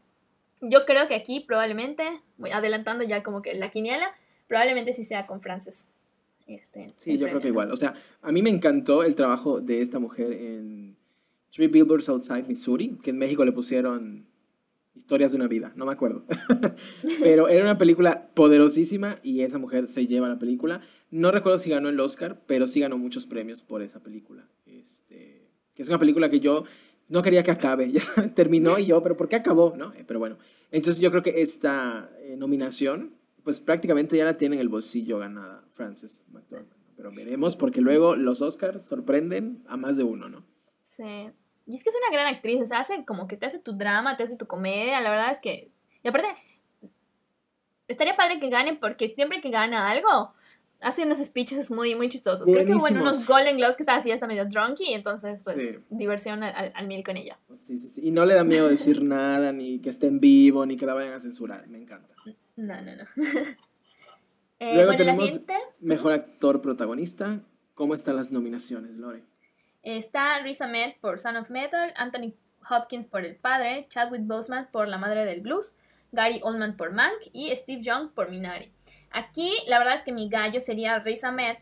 Yo 0.61 0.87
creo 0.87 1.07
que 1.07 1.13
aquí 1.13 1.39
probablemente, 1.39 2.19
voy 2.37 2.49
adelantando 2.49 3.03
ya 3.03 3.21
como 3.21 3.43
que 3.43 3.53
la 3.53 3.69
quiniela, 3.69 4.11
probablemente 4.47 4.93
sí 4.93 5.03
sea 5.03 5.27
con 5.27 5.39
Frances 5.39 5.87
este, 6.55 6.87
sí, 6.95 7.17
yo 7.17 7.27
creo 7.27 7.41
que 7.41 7.49
igual. 7.49 7.71
O 7.71 7.77
sea, 7.77 7.93
a 8.21 8.31
mí 8.31 8.41
me 8.41 8.49
encantó 8.49 9.03
el 9.03 9.15
trabajo 9.15 9.61
de 9.61 9.81
esta 9.81 9.99
mujer 9.99 10.33
en, 10.33 10.97
Three 11.51 11.67
Billboards 11.67 12.07
Outside 12.07 12.47
Missouri, 12.47 12.97
que 13.03 13.09
en 13.09 13.17
México 13.17 13.43
le 13.43 13.51
pusieron 13.51 14.25
Historias 14.93 15.31
de 15.31 15.37
una 15.37 15.47
vida, 15.47 15.71
no 15.77 15.85
me 15.85 15.93
acuerdo. 15.93 16.25
Pero 17.21 17.47
era 17.47 17.63
una 17.63 17.77
película 17.77 18.27
poderosísima 18.33 19.19
y 19.23 19.41
esa 19.41 19.57
mujer 19.57 19.87
se 19.87 20.05
lleva 20.05 20.27
la 20.27 20.37
película. 20.37 20.81
No 21.11 21.31
recuerdo 21.31 21.59
si 21.59 21.69
ganó 21.69 21.87
el 21.87 21.99
Oscar, 21.99 22.41
pero 22.45 22.67
sí 22.67 22.81
ganó 22.81 22.97
muchos 22.97 23.25
premios 23.25 23.61
por 23.61 23.81
esa 23.81 24.01
película. 24.01 24.49
Este, 24.65 25.47
que 25.73 25.81
es 25.81 25.87
una 25.87 25.97
película 25.97 26.29
que 26.29 26.41
yo 26.41 26.65
no 27.07 27.21
quería 27.21 27.41
que 27.41 27.51
acabe, 27.51 27.89
ya 27.91 28.01
sabes, 28.01 28.33
terminó 28.33 28.79
y 28.79 28.87
yo, 28.87 29.01
pero 29.01 29.15
¿por 29.15 29.29
qué 29.29 29.37
acabó? 29.37 29.73
¿No? 29.77 29.93
Eh, 29.93 30.03
pero 30.05 30.19
bueno, 30.19 30.37
entonces 30.71 31.01
yo 31.01 31.09
creo 31.09 31.23
que 31.23 31.41
esta 31.41 32.09
eh, 32.23 32.35
nominación, 32.37 33.13
pues 33.43 33.61
prácticamente 33.61 34.17
ya 34.17 34.25
la 34.25 34.35
tiene 34.35 34.55
en 34.55 34.61
el 34.61 34.69
bolsillo 34.69 35.19
ganada 35.19 35.63
Frances 35.81 36.23
McDormand. 36.31 36.79
Pero 36.95 37.11
veremos, 37.11 37.55
porque 37.55 37.81
luego 37.81 38.15
los 38.15 38.43
Oscars 38.43 38.85
sorprenden 38.85 39.63
a 39.67 39.77
más 39.77 39.97
de 39.97 40.03
uno, 40.03 40.29
¿no? 40.29 40.45
Sí. 40.95 41.31
Y 41.65 41.75
es 41.75 41.83
que 41.83 41.89
es 41.89 41.95
una 41.95 42.15
gran 42.15 42.31
actriz, 42.31 42.61
o 42.61 42.67
sea, 42.67 42.79
hace 42.79 43.03
como 43.05 43.27
que 43.27 43.35
te 43.35 43.47
hace 43.47 43.57
tu 43.57 43.73
drama, 43.73 44.15
te 44.17 44.23
hace 44.23 44.35
tu 44.35 44.45
comedia, 44.45 45.01
la 45.01 45.09
verdad 45.09 45.31
es 45.31 45.39
que... 45.39 45.71
Y 46.03 46.07
aparte, 46.07 46.27
estaría 47.87 48.15
padre 48.15 48.39
que 48.39 48.49
gane 48.49 48.75
porque 48.75 49.09
siempre 49.15 49.41
que 49.41 49.49
gana 49.49 49.89
algo, 49.89 50.33
hace 50.79 51.03
unos 51.03 51.17
speeches 51.17 51.71
muy, 51.71 51.95
muy 51.95 52.09
chistosos. 52.09 52.45
Creo 52.45 52.65
que 52.65 52.75
bueno, 52.75 53.01
unos 53.01 53.25
Golden 53.25 53.57
Globes 53.57 53.77
que 53.77 53.83
está 53.83 53.95
así 53.95 54.11
hasta 54.11 54.27
medio 54.27 54.45
drunky, 54.45 54.93
entonces 54.93 55.41
pues 55.43 55.79
diversión 55.89 56.43
al, 56.43 56.71
al, 56.75 56.87
mil 56.87 57.03
con 57.03 57.17
ella. 57.17 57.39
Sí, 57.53 57.79
sí, 57.79 57.87
sí. 57.87 58.01
Y 58.03 58.11
no 58.11 58.25
le 58.25 58.35
da 58.35 58.43
miedo 58.43 58.67
decir 58.67 59.01
nada, 59.01 59.51
ni 59.51 59.79
que 59.79 59.89
esté 59.89 60.05
en 60.05 60.19
vivo, 60.19 60.67
ni 60.67 60.77
que 60.77 60.85
la 60.85 60.93
vayan 60.93 61.13
a 61.13 61.19
censurar. 61.19 61.67
Me 61.67 61.79
encanta. 61.79 62.13
No, 62.55 62.79
no, 62.81 62.95
no. 62.95 63.05
eh, 64.61 64.75
Luego 64.75 64.93
tenemos 64.95 65.41
Mejor 65.79 66.11
Actor 66.11 66.61
Protagonista. 66.61 67.39
¿Cómo 67.73 67.95
están 67.95 68.15
las 68.15 68.31
nominaciones, 68.31 68.95
Lore? 68.95 69.23
Está 69.81 70.37
Riz 70.43 70.61
Ahmed 70.61 70.93
por 71.01 71.19
Son 71.19 71.35
of 71.35 71.49
Metal, 71.49 71.91
Anthony 71.95 72.35
Hopkins 72.69 73.07
por 73.07 73.25
El 73.25 73.37
Padre, 73.37 73.87
Chadwick 73.89 74.21
Boseman 74.21 74.69
por 74.71 74.87
La 74.87 74.99
Madre 74.99 75.25
del 75.25 75.41
Blues, 75.41 75.73
Gary 76.11 76.41
Oldman 76.43 76.77
por 76.77 76.91
Mank 76.91 77.17
y 77.33 77.49
Steve 77.55 77.81
Young 77.81 78.11
por 78.11 78.29
Minari. 78.29 78.71
Aquí 79.09 79.51
la 79.65 79.79
verdad 79.79 79.95
es 79.95 80.03
que 80.03 80.11
mi 80.11 80.29
gallo 80.29 80.61
sería 80.61 80.99
Riz 80.99 81.23
Ahmed, 81.23 81.57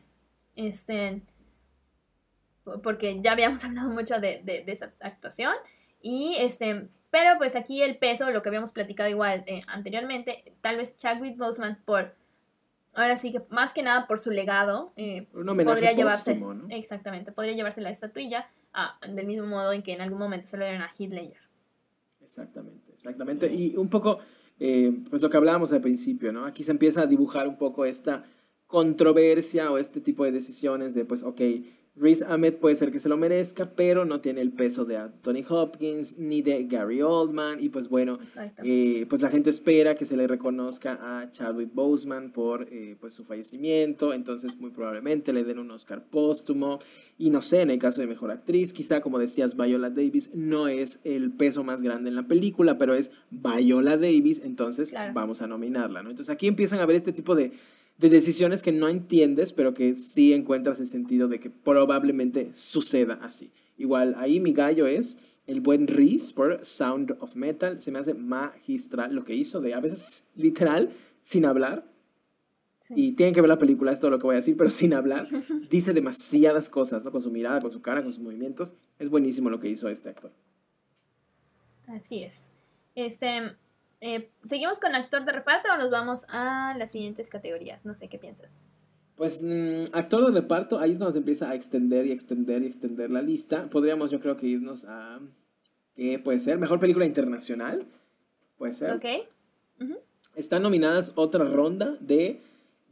este, 0.57 1.21
porque 2.83 3.21
ya 3.21 3.31
habíamos 3.31 3.63
hablado 3.63 3.91
mucho 3.91 4.19
de, 4.19 4.41
de, 4.43 4.65
esa 4.67 4.91
actuación 4.99 5.53
y 6.01 6.35
este, 6.39 6.89
pero 7.11 7.37
pues 7.37 7.55
aquí 7.55 7.81
el 7.81 7.97
peso, 7.97 8.29
lo 8.29 8.41
que 8.41 8.49
habíamos 8.49 8.73
platicado 8.73 9.09
igual 9.09 9.45
eh, 9.47 9.61
anteriormente, 9.67 10.53
tal 10.59 10.75
vez 10.75 10.97
Chadwick 10.97 11.37
Boseman 11.37 11.79
por 11.85 12.18
ahora 12.93 13.17
sí 13.17 13.31
que 13.31 13.41
más 13.49 13.73
que 13.73 13.83
nada 13.83 14.07
por 14.07 14.19
su 14.19 14.31
legado, 14.31 14.93
eh, 14.95 15.27
podría 15.31 15.93
llevarse, 15.93 16.39
exactamente, 16.69 17.31
podría 17.31 17.53
llevarse 17.53 17.81
la 17.81 17.89
estatuilla 17.89 18.49
ah, 18.73 18.99
del 19.07 19.27
mismo 19.27 19.47
modo 19.47 19.73
en 19.73 19.83
que 19.83 19.93
en 19.93 20.01
algún 20.01 20.19
momento 20.19 20.47
se 20.47 20.57
lo 20.57 20.65
dieron 20.65 20.81
a 20.81 20.91
Ledger. 20.97 21.37
Exactamente, 22.21 22.91
exactamente. 22.93 23.51
Y 23.51 23.75
un 23.75 23.89
poco, 23.89 24.19
eh, 24.59 24.91
pues 25.09 25.21
lo 25.21 25.29
que 25.29 25.37
hablábamos 25.37 25.71
al 25.73 25.81
principio, 25.81 26.31
¿no? 26.31 26.45
Aquí 26.45 26.63
se 26.63 26.71
empieza 26.71 27.01
a 27.01 27.07
dibujar 27.07 27.47
un 27.47 27.57
poco 27.57 27.85
esta 27.85 28.23
controversia 28.67 29.71
o 29.71 29.79
este 29.79 29.99
tipo 29.99 30.25
de 30.25 30.31
decisiones 30.31 30.93
de, 30.93 31.05
pues, 31.05 31.23
ok, 31.23 31.41
Riz 31.95 32.21
Ahmed 32.21 32.55
puede 32.55 32.75
ser 32.77 32.91
que 32.91 32.99
se 32.99 33.09
lo 33.09 33.17
merezca, 33.17 33.71
pero 33.75 34.05
no 34.05 34.21
tiene 34.21 34.39
el 34.39 34.51
peso 34.51 34.85
de 34.85 34.95
Anthony 34.95 35.43
Hopkins 35.49 36.17
ni 36.17 36.41
de 36.41 36.63
Gary 36.63 37.01
Oldman. 37.01 37.61
Y 37.61 37.69
pues 37.69 37.89
bueno, 37.89 38.19
eh, 38.63 39.05
pues 39.09 39.21
la 39.21 39.29
gente 39.29 39.49
espera 39.49 39.95
que 39.95 40.05
se 40.05 40.15
le 40.15 40.25
reconozca 40.25 40.97
a 41.01 41.29
Chadwick 41.31 41.73
Boseman 41.73 42.31
por 42.31 42.67
eh, 42.71 42.95
pues 43.01 43.13
su 43.13 43.25
fallecimiento. 43.25 44.13
Entonces 44.13 44.57
muy 44.57 44.69
probablemente 44.69 45.33
le 45.33 45.43
den 45.43 45.59
un 45.59 45.71
Oscar 45.71 46.05
póstumo. 46.05 46.79
Y 47.17 47.31
no 47.31 47.41
sé, 47.41 47.61
en 47.61 47.71
el 47.71 47.79
caso 47.79 47.99
de 47.99 48.07
Mejor 48.07 48.31
Actriz, 48.31 48.71
quizá 48.71 49.01
como 49.01 49.19
decías, 49.19 49.57
Viola 49.57 49.89
Davis 49.89 50.33
no 50.33 50.69
es 50.69 51.01
el 51.03 51.31
peso 51.31 51.65
más 51.65 51.81
grande 51.81 52.09
en 52.09 52.15
la 52.15 52.27
película, 52.27 52.77
pero 52.77 52.93
es 52.93 53.11
Viola 53.29 53.97
Davis, 53.97 54.41
entonces 54.45 54.93
vamos 55.13 55.41
a 55.41 55.47
nominarla. 55.47 56.01
¿no? 56.01 56.11
Entonces 56.11 56.33
aquí 56.33 56.47
empiezan 56.47 56.79
a 56.79 56.85
ver 56.85 56.95
este 56.95 57.11
tipo 57.11 57.35
de 57.35 57.51
de 57.99 58.09
decisiones 58.09 58.61
que 58.61 58.71
no 58.71 58.87
entiendes, 58.87 59.51
pero 59.51 59.73
que 59.73 59.93
sí 59.93 60.31
encuentras 60.31 60.79
el 60.79 60.87
sentido 60.87 61.27
de 61.27 61.39
que 61.39 61.49
probablemente 61.49 62.51
suceda 62.53 63.19
así. 63.21 63.51
Igual, 63.77 64.15
ahí 64.17 64.39
mi 64.39 64.53
gallo 64.53 64.87
es 64.87 65.19
el 65.47 65.59
buen 65.59 65.85
Reese 65.85 66.33
por 66.33 66.65
Sound 66.65 67.17
of 67.19 67.35
Metal. 67.35 67.79
Se 67.81 67.91
me 67.91 67.99
hace 67.99 68.13
magistral 68.13 69.13
lo 69.13 69.25
que 69.25 69.35
hizo, 69.35 69.59
de 69.59 69.73
a 69.73 69.81
veces 69.81 70.29
literal, 70.35 70.91
sin 71.23 71.45
hablar. 71.45 71.85
Y 72.95 73.11
tienen 73.11 73.35
que 73.35 73.41
ver 73.41 73.49
la 73.49 73.59
película, 73.59 73.91
es 73.91 73.99
todo 73.99 74.11
lo 74.11 74.17
que 74.17 74.23
voy 74.23 74.33
a 74.33 74.37
decir, 74.37 74.55
pero 74.55 74.69
sin 74.69 74.93
hablar. 74.93 75.27
Dice 75.69 75.93
demasiadas 75.93 76.69
cosas, 76.69 77.03
¿no? 77.03 77.11
Con 77.11 77.21
su 77.21 77.31
mirada, 77.31 77.59
con 77.59 77.69
su 77.69 77.81
cara, 77.81 78.01
con 78.01 78.13
sus 78.13 78.23
movimientos. 78.23 78.71
Es 78.97 79.09
buenísimo 79.09 79.49
lo 79.49 79.59
que 79.59 79.67
hizo 79.67 79.89
este 79.89 80.09
actor. 80.09 80.31
Así 81.87 82.23
es. 82.23 82.35
Este, 82.95 83.55
eh, 84.01 84.31
¿Seguimos 84.43 84.79
con 84.79 84.95
actor 84.95 85.25
de 85.25 85.31
reparto 85.31 85.69
o 85.73 85.77
nos 85.77 85.91
vamos 85.91 86.25
a 86.29 86.73
las 86.77 86.91
siguientes 86.91 87.29
categorías? 87.29 87.85
No 87.85 87.95
sé 87.95 88.07
qué 88.07 88.17
piensas. 88.17 88.51
Pues 89.15 89.43
mm, 89.43 89.83
actor 89.91 90.25
de 90.25 90.39
reparto, 90.39 90.79
ahí 90.79 90.91
es 90.91 90.97
cuando 90.97 91.11
se 91.11 91.17
empieza 91.17 91.49
a 91.49 91.55
extender 91.55 92.05
y 92.05 92.11
extender 92.11 92.63
y 92.63 92.67
extender 92.67 93.11
la 93.11 93.21
lista. 93.21 93.69
Podríamos 93.69 94.11
yo 94.11 94.21
creo 94.21 94.37
que 94.37 94.47
irnos 94.47 94.85
a... 94.85 95.19
¿Qué 95.95 96.17
puede 96.17 96.39
ser? 96.39 96.57
Mejor 96.57 96.79
película 96.79 97.05
internacional. 97.05 97.85
Puede 98.57 98.73
ser. 98.73 98.93
Ok. 98.93 99.05
Están 100.35 100.63
nominadas 100.63 101.11
otra 101.15 101.43
ronda 101.43 101.97
de 101.99 102.39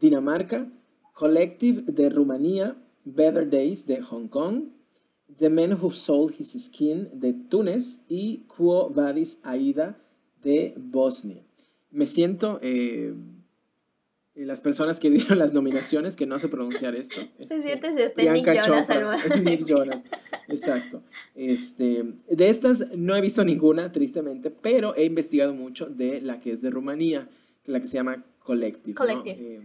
Dinamarca, 0.01 0.67
Collective 1.13 1.83
de 1.83 2.09
Rumanía, 2.09 2.75
Better 3.05 3.49
Days 3.49 3.87
de 3.87 4.01
Hong 4.01 4.27
Kong, 4.27 4.63
The 5.37 5.49
Man 5.49 5.77
Who 5.79 5.91
Sold 5.91 6.33
His 6.37 6.65
Skin 6.65 7.07
de 7.13 7.31
Túnez 7.33 8.01
y 8.09 8.39
Quo 8.47 8.89
Vadis 8.89 9.39
Aida 9.43 9.97
de 10.43 10.73
Bosnia. 10.77 11.41
Me 11.91 12.05
siento, 12.05 12.59
eh, 12.61 13.13
las 14.35 14.61
personas 14.61 14.99
que 14.99 15.09
dieron 15.11 15.39
las 15.39 15.53
nominaciones, 15.53 16.15
que 16.15 16.25
no 16.25 16.39
sé 16.39 16.47
pronunciar 16.47 16.95
esto. 16.95 17.21
Este, 17.39 17.61
sientes 17.61 17.95
este 17.97 18.31
Nick 18.31 18.65
Jonas, 18.65 18.87
Nick 19.43 19.65
Jonas, 19.65 20.03
exacto. 20.47 21.01
Este, 21.35 22.03
de 22.29 22.49
estas 22.49 22.91
no 22.95 23.15
he 23.15 23.21
visto 23.21 23.43
ninguna, 23.43 23.91
tristemente, 23.91 24.49
pero 24.49 24.95
he 24.95 25.05
investigado 25.05 25.53
mucho 25.53 25.85
de 25.85 26.21
la 26.21 26.39
que 26.39 26.51
es 26.51 26.61
de 26.61 26.69
Rumanía, 26.69 27.29
la 27.65 27.79
que 27.79 27.87
se 27.87 27.95
llama 27.95 28.23
Collective. 28.39 28.95
Collective. 28.95 29.37
Eh, 29.39 29.61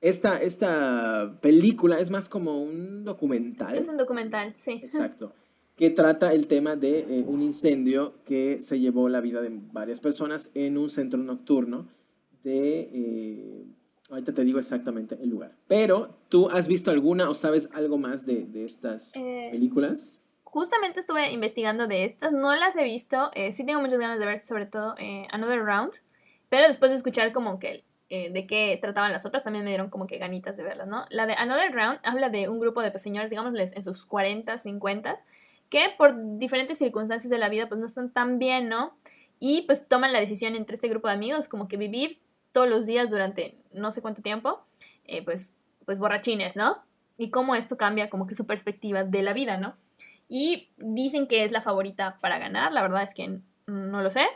esta, 0.00 0.38
esta 0.38 1.38
película 1.40 1.98
es 1.98 2.10
más 2.10 2.28
como 2.28 2.62
un 2.62 3.04
documental. 3.04 3.76
Es 3.76 3.88
un 3.88 3.96
documental, 3.96 4.54
sí. 4.56 4.72
Exacto 4.82 5.32
que 5.76 5.90
trata 5.90 6.32
el 6.32 6.46
tema 6.46 6.74
de 6.74 7.00
eh, 7.00 7.24
un 7.26 7.42
incendio 7.42 8.14
que 8.24 8.62
se 8.62 8.80
llevó 8.80 9.08
la 9.08 9.20
vida 9.20 9.42
de 9.42 9.50
varias 9.72 10.00
personas 10.00 10.50
en 10.54 10.78
un 10.78 10.90
centro 10.90 11.20
nocturno 11.20 11.86
de... 12.42 12.88
Eh, 12.92 13.64
ahorita 14.10 14.32
te 14.32 14.44
digo 14.44 14.58
exactamente 14.58 15.18
el 15.20 15.28
lugar. 15.28 15.52
Pero, 15.68 16.16
¿tú 16.30 16.48
has 16.48 16.66
visto 16.66 16.90
alguna 16.90 17.28
o 17.28 17.34
sabes 17.34 17.68
algo 17.74 17.98
más 17.98 18.24
de, 18.24 18.46
de 18.46 18.64
estas 18.64 19.14
eh, 19.16 19.48
películas? 19.52 20.18
Justamente 20.44 21.00
estuve 21.00 21.30
investigando 21.32 21.86
de 21.86 22.06
estas, 22.06 22.32
no 22.32 22.54
las 22.56 22.74
he 22.76 22.84
visto, 22.84 23.30
sí 23.52 23.66
tengo 23.66 23.82
muchas 23.82 23.98
ganas 23.98 24.18
de 24.18 24.24
ver 24.24 24.40
sobre 24.40 24.64
todo 24.64 24.94
Another 25.30 25.62
Round, 25.62 25.92
pero 26.48 26.66
después 26.66 26.90
de 26.90 26.96
escuchar 26.96 27.32
como 27.32 27.58
que 27.58 27.84
de 28.08 28.46
qué 28.46 28.78
trataban 28.80 29.12
las 29.12 29.26
otras, 29.26 29.44
también 29.44 29.66
me 29.66 29.70
dieron 29.70 29.90
como 29.90 30.06
que 30.06 30.16
ganitas 30.16 30.56
de 30.56 30.62
verlas, 30.62 30.88
¿no? 30.88 31.04
La 31.10 31.26
de 31.26 31.34
Another 31.34 31.72
Round 31.72 31.98
habla 32.04 32.30
de 32.30 32.48
un 32.48 32.58
grupo 32.58 32.80
de 32.80 32.98
señores, 32.98 33.28
digámosles, 33.28 33.76
en 33.76 33.84
sus 33.84 34.06
40, 34.06 34.56
50, 34.56 35.16
que 35.68 35.90
por 35.96 36.38
diferentes 36.38 36.78
circunstancias 36.78 37.30
de 37.30 37.38
la 37.38 37.48
vida 37.48 37.68
pues 37.68 37.80
no 37.80 37.86
están 37.86 38.10
tan 38.10 38.38
bien, 38.38 38.68
¿no? 38.68 38.96
Y 39.38 39.62
pues 39.62 39.86
toman 39.86 40.12
la 40.12 40.20
decisión 40.20 40.54
entre 40.54 40.74
este 40.74 40.88
grupo 40.88 41.08
de 41.08 41.14
amigos 41.14 41.48
como 41.48 41.68
que 41.68 41.76
vivir 41.76 42.18
todos 42.52 42.68
los 42.68 42.86
días 42.86 43.10
durante 43.10 43.58
no 43.72 43.92
sé 43.92 44.00
cuánto 44.00 44.22
tiempo, 44.22 44.64
eh, 45.04 45.22
pues, 45.22 45.52
pues 45.84 45.98
borrachines, 45.98 46.56
¿no? 46.56 46.78
Y 47.18 47.30
cómo 47.30 47.54
esto 47.54 47.76
cambia 47.76 48.08
como 48.08 48.26
que 48.26 48.34
su 48.34 48.46
perspectiva 48.46 49.04
de 49.04 49.22
la 49.22 49.32
vida, 49.32 49.58
¿no? 49.58 49.76
Y 50.28 50.70
dicen 50.78 51.26
que 51.26 51.44
es 51.44 51.52
la 51.52 51.60
favorita 51.60 52.18
para 52.20 52.38
ganar, 52.38 52.72
la 52.72 52.82
verdad 52.82 53.02
es 53.02 53.14
que 53.14 53.40
no 53.66 54.02
lo 54.02 54.10
sé, 54.10 54.26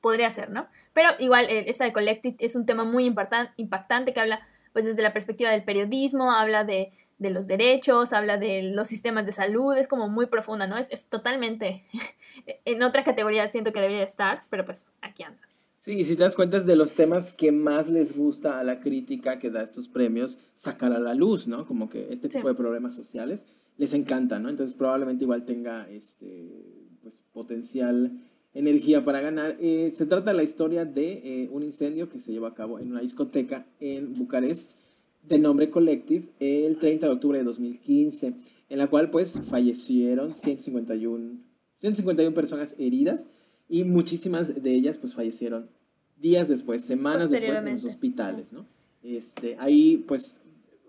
podría 0.00 0.30
ser, 0.30 0.50
¿no? 0.50 0.66
Pero 0.92 1.10
igual 1.18 1.46
eh, 1.46 1.64
esta 1.68 1.84
de 1.84 1.92
Collective 1.92 2.36
es 2.38 2.56
un 2.56 2.64
tema 2.64 2.84
muy 2.84 3.04
impactante 3.04 4.12
que 4.12 4.20
habla 4.20 4.46
pues 4.72 4.84
desde 4.84 5.02
la 5.02 5.12
perspectiva 5.12 5.50
del 5.50 5.64
periodismo, 5.64 6.32
habla 6.32 6.64
de 6.64 6.92
de 7.18 7.30
los 7.30 7.46
derechos, 7.46 8.12
habla 8.12 8.36
de 8.36 8.62
los 8.62 8.88
sistemas 8.88 9.26
de 9.26 9.32
salud, 9.32 9.76
es 9.76 9.88
como 9.88 10.08
muy 10.08 10.26
profunda, 10.26 10.66
¿no? 10.66 10.76
Es, 10.76 10.88
es 10.90 11.06
totalmente 11.06 11.84
en 12.64 12.82
otra 12.82 13.04
categoría 13.04 13.50
siento 13.50 13.72
que 13.72 13.80
debería 13.80 14.02
estar, 14.04 14.42
pero 14.50 14.64
pues 14.64 14.86
aquí 15.00 15.22
anda. 15.22 15.40
Sí, 15.78 16.00
y 16.00 16.04
si 16.04 16.16
te 16.16 16.22
das 16.22 16.34
cuenta 16.34 16.56
es 16.56 16.66
de 16.66 16.74
los 16.74 16.94
temas 16.94 17.32
que 17.32 17.52
más 17.52 17.90
les 17.90 18.16
gusta 18.16 18.58
a 18.58 18.64
la 18.64 18.80
crítica 18.80 19.38
que 19.38 19.50
da 19.50 19.62
estos 19.62 19.88
premios 19.88 20.38
sacar 20.54 20.92
a 20.92 20.98
la 20.98 21.14
luz, 21.14 21.46
¿no? 21.46 21.66
Como 21.66 21.88
que 21.88 22.12
este 22.12 22.28
tipo 22.28 22.48
de 22.48 22.54
problemas 22.54 22.94
sociales 22.94 23.46
les 23.76 23.92
encanta, 23.92 24.38
¿no? 24.38 24.48
Entonces 24.48 24.74
probablemente 24.74 25.24
igual 25.24 25.44
tenga 25.44 25.88
este, 25.90 26.90
pues, 27.02 27.22
potencial 27.32 28.10
energía 28.54 29.04
para 29.04 29.20
ganar. 29.20 29.56
Eh, 29.60 29.90
se 29.90 30.06
trata 30.06 30.30
de 30.30 30.36
la 30.38 30.42
historia 30.42 30.84
de 30.84 31.12
eh, 31.12 31.48
un 31.52 31.62
incendio 31.62 32.08
que 32.08 32.20
se 32.20 32.32
llevó 32.32 32.46
a 32.46 32.54
cabo 32.54 32.78
en 32.78 32.90
una 32.90 33.00
discoteca 33.00 33.66
en 33.78 34.14
Bucarest 34.14 34.80
de 35.28 35.38
nombre 35.38 35.70
Collective 35.70 36.28
el 36.38 36.78
30 36.78 37.06
de 37.06 37.12
octubre 37.12 37.38
de 37.38 37.44
2015, 37.44 38.34
en 38.68 38.78
la 38.78 38.88
cual 38.88 39.10
pues 39.10 39.40
fallecieron 39.40 40.36
151 40.36 41.46
151 41.78 42.34
personas 42.34 42.74
heridas 42.78 43.28
y 43.68 43.84
muchísimas 43.84 44.62
de 44.62 44.74
ellas 44.74 44.98
pues 44.98 45.14
fallecieron 45.14 45.70
días 46.16 46.48
después, 46.48 46.84
semanas 46.84 47.30
después 47.30 47.58
en 47.58 47.72
los 47.72 47.84
hospitales, 47.84 48.52
¿no? 48.52 48.66
Este, 49.02 49.56
ahí 49.58 49.98
pues 50.08 50.42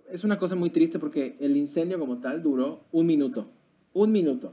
es 0.09 0.23
una 0.23 0.37
cosa 0.37 0.55
muy 0.55 0.69
triste 0.69 0.99
porque 0.99 1.35
el 1.39 1.57
incendio 1.57 1.99
como 1.99 2.19
tal 2.19 2.41
duró 2.41 2.85
un 2.91 3.05
minuto, 3.05 3.51
un 3.93 4.11
minuto. 4.11 4.49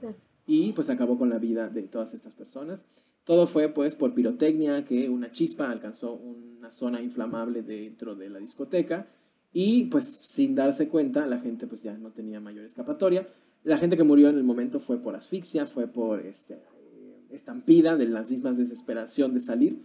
Y 0.47 0.73
pues 0.73 0.91
acabó 0.91 1.17
con 1.17 1.31
la 1.31 1.39
vida 1.39 1.71
de 1.71 1.85
todas 1.85 2.13
estas 2.13 2.35
personas. 2.35 2.85
Todo 3.25 3.47
fue 3.47 3.71
pues 3.71 3.95
por 3.95 4.13
pirotecnia, 4.13 4.85
que 4.85 5.09
una 5.09 5.31
chispa 5.31 5.71
alcanzó 5.71 6.13
una 6.15 6.71
zona 6.71 7.01
inflamable 7.01 7.63
dentro 7.63 8.15
de 8.15 8.29
la 8.29 8.41
discoteca 8.41 9.09
y 9.57 9.85
pues 9.85 10.07
sin 10.07 10.57
darse 10.57 10.89
cuenta 10.89 11.27
la 11.27 11.39
gente 11.39 11.69
pues 11.69 11.83
ya 11.83 11.97
no 11.97 12.11
tenía 12.11 12.41
mayor 12.41 12.65
escapatoria. 12.65 13.27
La 13.63 13.79
gente 13.79 13.97
que 13.97 14.03
murió 14.03 14.29
en 14.29 14.37
el 14.37 14.43
momento 14.43 14.81
fue 14.81 14.99
por 14.99 15.15
asfixia, 15.15 15.65
fue 15.65 15.87
por 15.87 16.21
este, 16.21 16.59
estampida 17.31 17.97
de 17.97 18.07
las 18.07 18.29
mismas 18.29 18.59
desesperación 18.59 19.33
de 19.33 19.41
salir 19.41 19.79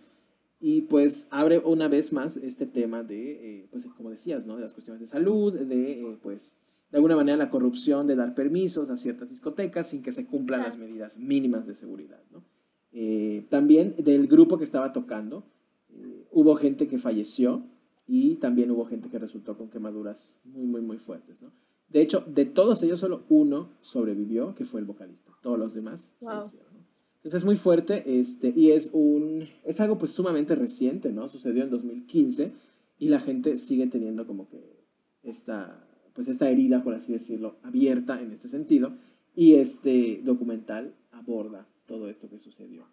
y 0.59 0.81
pues 0.81 1.27
abre 1.29 1.59
una 1.59 1.87
vez 1.87 2.11
más 2.11 2.35
este 2.35 2.65
tema 2.65 3.03
de, 3.03 3.59
eh, 3.61 3.67
pues 3.69 3.85
como 3.95 4.09
decías, 4.09 4.47
¿no? 4.47 4.55
De 4.55 4.63
las 4.63 4.73
cuestiones 4.73 4.99
de 4.99 5.05
salud, 5.05 5.53
de 5.53 6.01
eh, 6.01 6.17
pues 6.21 6.57
de 6.91 6.97
alguna 6.97 7.15
manera 7.15 7.37
la 7.37 7.51
corrupción 7.51 8.07
de 8.07 8.15
dar 8.15 8.33
permisos 8.33 8.89
a 8.89 8.97
ciertas 8.97 9.29
discotecas 9.29 9.87
sin 9.87 10.01
que 10.01 10.11
se 10.11 10.25
cumplan 10.25 10.63
las 10.63 10.77
medidas 10.77 11.19
mínimas 11.19 11.67
de 11.67 11.75
seguridad, 11.75 12.23
¿no? 12.31 12.43
Eh, 12.91 13.45
también 13.49 13.93
del 13.99 14.27
grupo 14.27 14.57
que 14.57 14.63
estaba 14.63 14.91
tocando, 14.91 15.45
hubo 16.31 16.55
gente 16.55 16.87
que 16.87 16.97
falleció 16.97 17.63
y 18.11 18.37
también 18.37 18.71
hubo 18.71 18.85
gente 18.85 19.07
que 19.07 19.19
resultó 19.19 19.55
con 19.55 19.69
quemaduras 19.69 20.41
muy, 20.43 20.65
muy, 20.65 20.81
muy 20.81 20.97
fuertes, 20.97 21.43
¿no? 21.43 21.51
De 21.89 22.01
hecho, 22.01 22.23
de 22.27 22.45
todos 22.45 22.81
ellos 22.81 22.99
solo 22.99 23.23
uno 23.29 23.69
sobrevivió, 23.81 24.55
que 24.55 24.65
fue 24.65 24.79
el 24.79 24.87
vocalista. 24.87 25.31
Todos 25.43 25.59
los 25.59 25.75
demás 25.75 26.11
fallecieron. 26.19 26.69
Entonces 27.17 27.41
es 27.41 27.45
muy 27.45 27.55
fuerte 27.55 28.19
este, 28.19 28.51
y 28.55 28.71
es, 28.71 28.89
un, 28.93 29.47
es 29.63 29.79
algo 29.79 29.99
pues 29.99 30.11
sumamente 30.11 30.55
reciente, 30.55 31.11
¿no? 31.11 31.29
Sucedió 31.29 31.63
en 31.63 31.69
2015 31.69 32.51
y 32.97 33.09
la 33.09 33.19
gente 33.19 33.57
sigue 33.57 33.85
teniendo 33.85 34.25
como 34.25 34.49
que 34.49 34.87
esta, 35.21 35.87
pues 36.13 36.29
esta 36.29 36.49
herida, 36.49 36.83
por 36.83 36.95
así 36.95 37.13
decirlo, 37.13 37.57
abierta 37.61 38.19
en 38.19 38.31
este 38.31 38.47
sentido. 38.47 38.93
Y 39.35 39.55
este 39.55 40.21
documental 40.23 40.95
aborda 41.11 41.67
todo 41.85 42.09
esto 42.09 42.27
que 42.27 42.39
sucedió. 42.39 42.87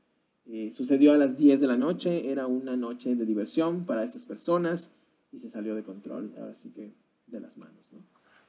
Eh, 0.45 0.73
sucedió 0.73 1.13
a 1.15 1.19
las 1.19 1.39
10 1.39 1.61
de 1.61 1.67
la 1.67 1.79
noche, 1.79 2.31
era 2.31 2.47
una 2.47 2.77
noche 2.77 3.15
de 3.15 3.25
diversión 3.25 3.87
para 3.87 4.05
estas 4.05 4.27
personas 4.27 4.93
y 5.33 5.39
se 5.39 5.49
salió 5.49 5.75
de 5.75 5.83
control, 5.83 6.35
ahora 6.39 6.55
sí 6.55 6.71
que 6.71 6.95
de 7.27 7.41
las 7.41 7.57
manos, 7.57 7.93
¿no? 7.93 8.01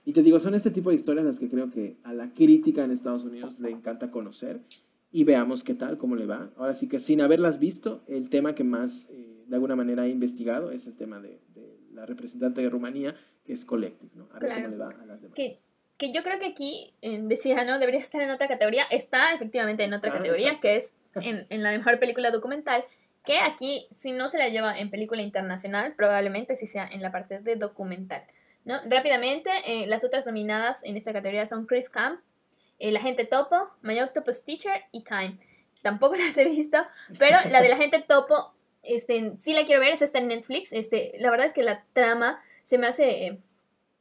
Y 0.05 0.13
te 0.13 0.23
digo, 0.23 0.39
son 0.39 0.55
este 0.55 0.71
tipo 0.71 0.89
de 0.89 0.95
historias 0.95 1.25
las 1.25 1.37
que 1.37 1.49
creo 1.49 1.69
que 1.69 1.97
a 2.03 2.13
la 2.13 2.33
crítica 2.33 2.85
en 2.85 2.91
Estados 2.91 3.25
Unidos 3.25 3.59
le 3.59 3.71
encanta 3.71 4.09
conocer 4.09 4.61
y 5.11 5.25
veamos 5.25 5.65
qué 5.65 5.73
tal, 5.73 5.97
cómo 5.97 6.15
le 6.15 6.25
va. 6.25 6.49
Ahora 6.55 6.73
sí 6.75 6.87
que 6.87 6.99
sin 6.99 7.19
haberlas 7.19 7.59
visto, 7.59 8.03
el 8.07 8.29
tema 8.29 8.55
que 8.55 8.63
más 8.63 9.09
eh, 9.09 9.43
de 9.47 9.55
alguna 9.55 9.75
manera 9.75 10.05
he 10.05 10.09
investigado 10.09 10.71
es 10.71 10.87
el 10.87 10.95
tema 10.95 11.19
de, 11.19 11.41
la 11.91 12.05
representante 12.05 12.61
de 12.61 12.69
Rumanía, 12.69 13.15
que 13.43 13.51
es 13.51 13.65
Collective, 13.65 14.11
¿no? 14.15 14.29
A 14.31 14.39
ver 14.39 14.53
cómo 14.53 14.67
le 14.69 14.77
va 14.77 14.89
a 14.89 15.05
las 15.05 15.21
demás. 15.21 15.35
Que, 15.35 15.51
que 15.97 16.13
yo 16.13 16.23
creo 16.23 16.39
que 16.39 16.45
aquí, 16.45 16.93
decía, 17.01 17.65
¿no? 17.65 17.77
Debería 17.79 17.99
estar 17.99 18.21
en 18.21 18.29
otra 18.29 18.47
categoría. 18.47 18.83
Está 18.91 19.33
efectivamente 19.33 19.83
en 19.83 19.93
otra 19.93 20.11
categoría, 20.11 20.59
que 20.61 20.77
es 20.77 20.91
en, 21.15 21.47
en, 21.49 21.63
la 21.63 21.71
mejor 21.71 21.99
película 21.99 22.31
documental, 22.31 22.83
que 23.27 23.39
aquí, 23.39 23.89
si 23.99 24.13
no 24.13 24.29
se 24.29 24.37
la 24.37 24.47
lleva 24.47 24.79
en 24.79 24.89
película 24.89 25.21
internacional, 25.21 25.93
probablemente 25.97 26.55
sí 26.55 26.65
sea 26.65 26.87
en 26.87 27.01
la 27.01 27.11
parte 27.11 27.39
de 27.39 27.57
documental. 27.57 28.23
¿no? 28.63 28.75
Rápidamente, 28.85 29.49
eh, 29.65 29.85
las 29.85 30.05
otras 30.05 30.25
nominadas 30.25 30.81
en 30.85 30.95
esta 30.95 31.11
categoría 31.11 31.45
son 31.45 31.65
Chris 31.65 31.89
Camp, 31.89 32.21
el 32.79 32.95
agente 32.95 33.25
topo, 33.25 33.69
My 33.81 33.99
Octopus 33.99 34.45
Teacher 34.45 34.81
y 34.93 35.03
Time. 35.03 35.39
Tampoco 35.81 36.15
las 36.25 36.37
he 36.37 36.45
visto, 36.45 36.77
pero 37.19 37.37
la 37.49 37.61
del 37.61 37.73
agente 37.73 38.01
topo, 38.01 38.53
este, 38.81 39.33
sí 39.41 39.51
la 39.51 39.65
quiero 39.65 39.81
ver, 39.81 39.91
es 39.91 40.01
esta 40.01 40.19
en 40.19 40.29
Netflix. 40.29 40.71
Este, 40.71 41.11
la 41.19 41.29
verdad 41.29 41.47
es 41.47 41.53
que 41.53 41.63
la 41.63 41.83
trama 41.91 42.41
se 42.63 42.77
me 42.77 42.87
hace, 42.87 43.39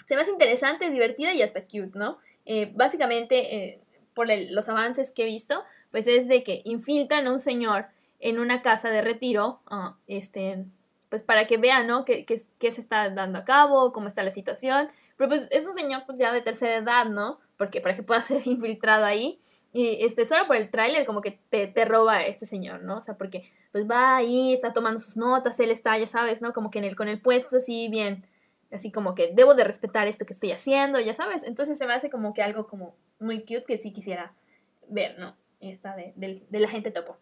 se 0.07 0.15
me 0.15 0.23
interesante, 0.23 0.89
divertida 0.89 1.33
y 1.33 1.43
hasta 1.43 1.63
cute, 1.63 1.99
¿no? 1.99 2.19
Eh, 2.45 2.71
básicamente, 2.77 3.57
eh, 3.57 3.81
por 4.15 4.29
los 4.29 4.69
avances 4.69 5.11
que 5.11 5.25
he 5.25 5.27
visto, 5.27 5.65
pues 5.91 6.07
es 6.07 6.29
de 6.29 6.45
que 6.45 6.63
infiltran 6.65 7.27
a 7.27 7.33
un 7.33 7.41
señor 7.41 7.87
en 8.21 8.39
una 8.39 8.63
casa 8.63 8.91
de 8.91 9.03
retiro, 9.03 9.61
ah, 9.67 9.97
este, 10.07 10.65
pues 11.09 11.23
para 11.23 11.47
que 11.47 11.59
vean, 11.59 11.87
¿no? 11.87 12.05
Qué, 12.05 12.25
qué, 12.25 12.73
se 12.73 12.81
está 12.81 13.11
dando 13.11 13.39
a 13.39 13.45
cabo, 13.45 13.93
cómo 13.93 14.09
está 14.09 14.23
la 14.23 14.31
situación. 14.31 14.89
Pero 15.17 15.31
pues 15.31 15.49
es 15.51 15.67
un 15.67 15.75
señor 15.75 16.03
pues 16.07 16.19
ya 16.19 16.33
de 16.33 16.43
tercera 16.43 16.77
edad, 16.77 17.07
¿no? 17.07 17.39
porque 17.57 17.81
para 17.81 17.95
que 17.95 18.03
pueda 18.03 18.21
ser 18.21 18.47
infiltrado 18.47 19.05
ahí. 19.05 19.41
Y 19.73 20.05
este, 20.05 20.25
solo 20.25 20.47
por 20.47 20.57
el 20.57 20.71
tráiler 20.71 21.05
como 21.05 21.21
que 21.21 21.39
te, 21.51 21.67
te 21.67 21.85
roba 21.85 22.23
este 22.23 22.47
señor, 22.47 22.83
¿no? 22.83 22.99
O 22.99 23.03
sea, 23.03 23.19
porque 23.19 23.51
pues 23.73 23.89
va 23.89 24.17
ahí, 24.17 24.55
está 24.55 24.73
tomando 24.73 25.01
sus 25.01 25.19
notas, 25.19 25.61
él 25.61 25.71
está, 25.71 25.99
ya 25.99 26.09
sabes, 26.09 26.41
¿no? 26.41 26.55
Como 26.55 26.71
que 26.71 26.79
en 26.79 26.85
el, 26.85 26.97
con 26.97 27.09
el 27.09 27.21
puesto 27.21 27.59
así 27.59 27.89
bien, 27.89 28.25
así 28.73 28.91
como 28.91 29.15
que 29.15 29.33
debo 29.35 29.55
de 29.55 29.65
respetar 29.65 30.09
esto 30.09 30.25
que 30.25 30.33
estoy 30.33 30.53
haciendo, 30.53 30.99
ya 31.01 31.13
sabes. 31.13 31.43
Entonces 31.43 31.77
se 31.77 31.87
me 31.87 31.93
hace 31.93 32.09
como 32.09 32.33
que 32.33 32.43
algo 32.43 32.67
como 32.69 32.95
muy 33.19 33.41
cute 33.41 33.65
que 33.67 33.77
sí 33.77 33.93
quisiera 33.93 34.33
ver, 34.89 35.19
¿no? 35.19 35.37
Esta 35.61 35.95
de, 35.95 36.15
de 36.17 36.61
la 36.61 36.69
gente 36.69 36.91
topo. 36.91 37.19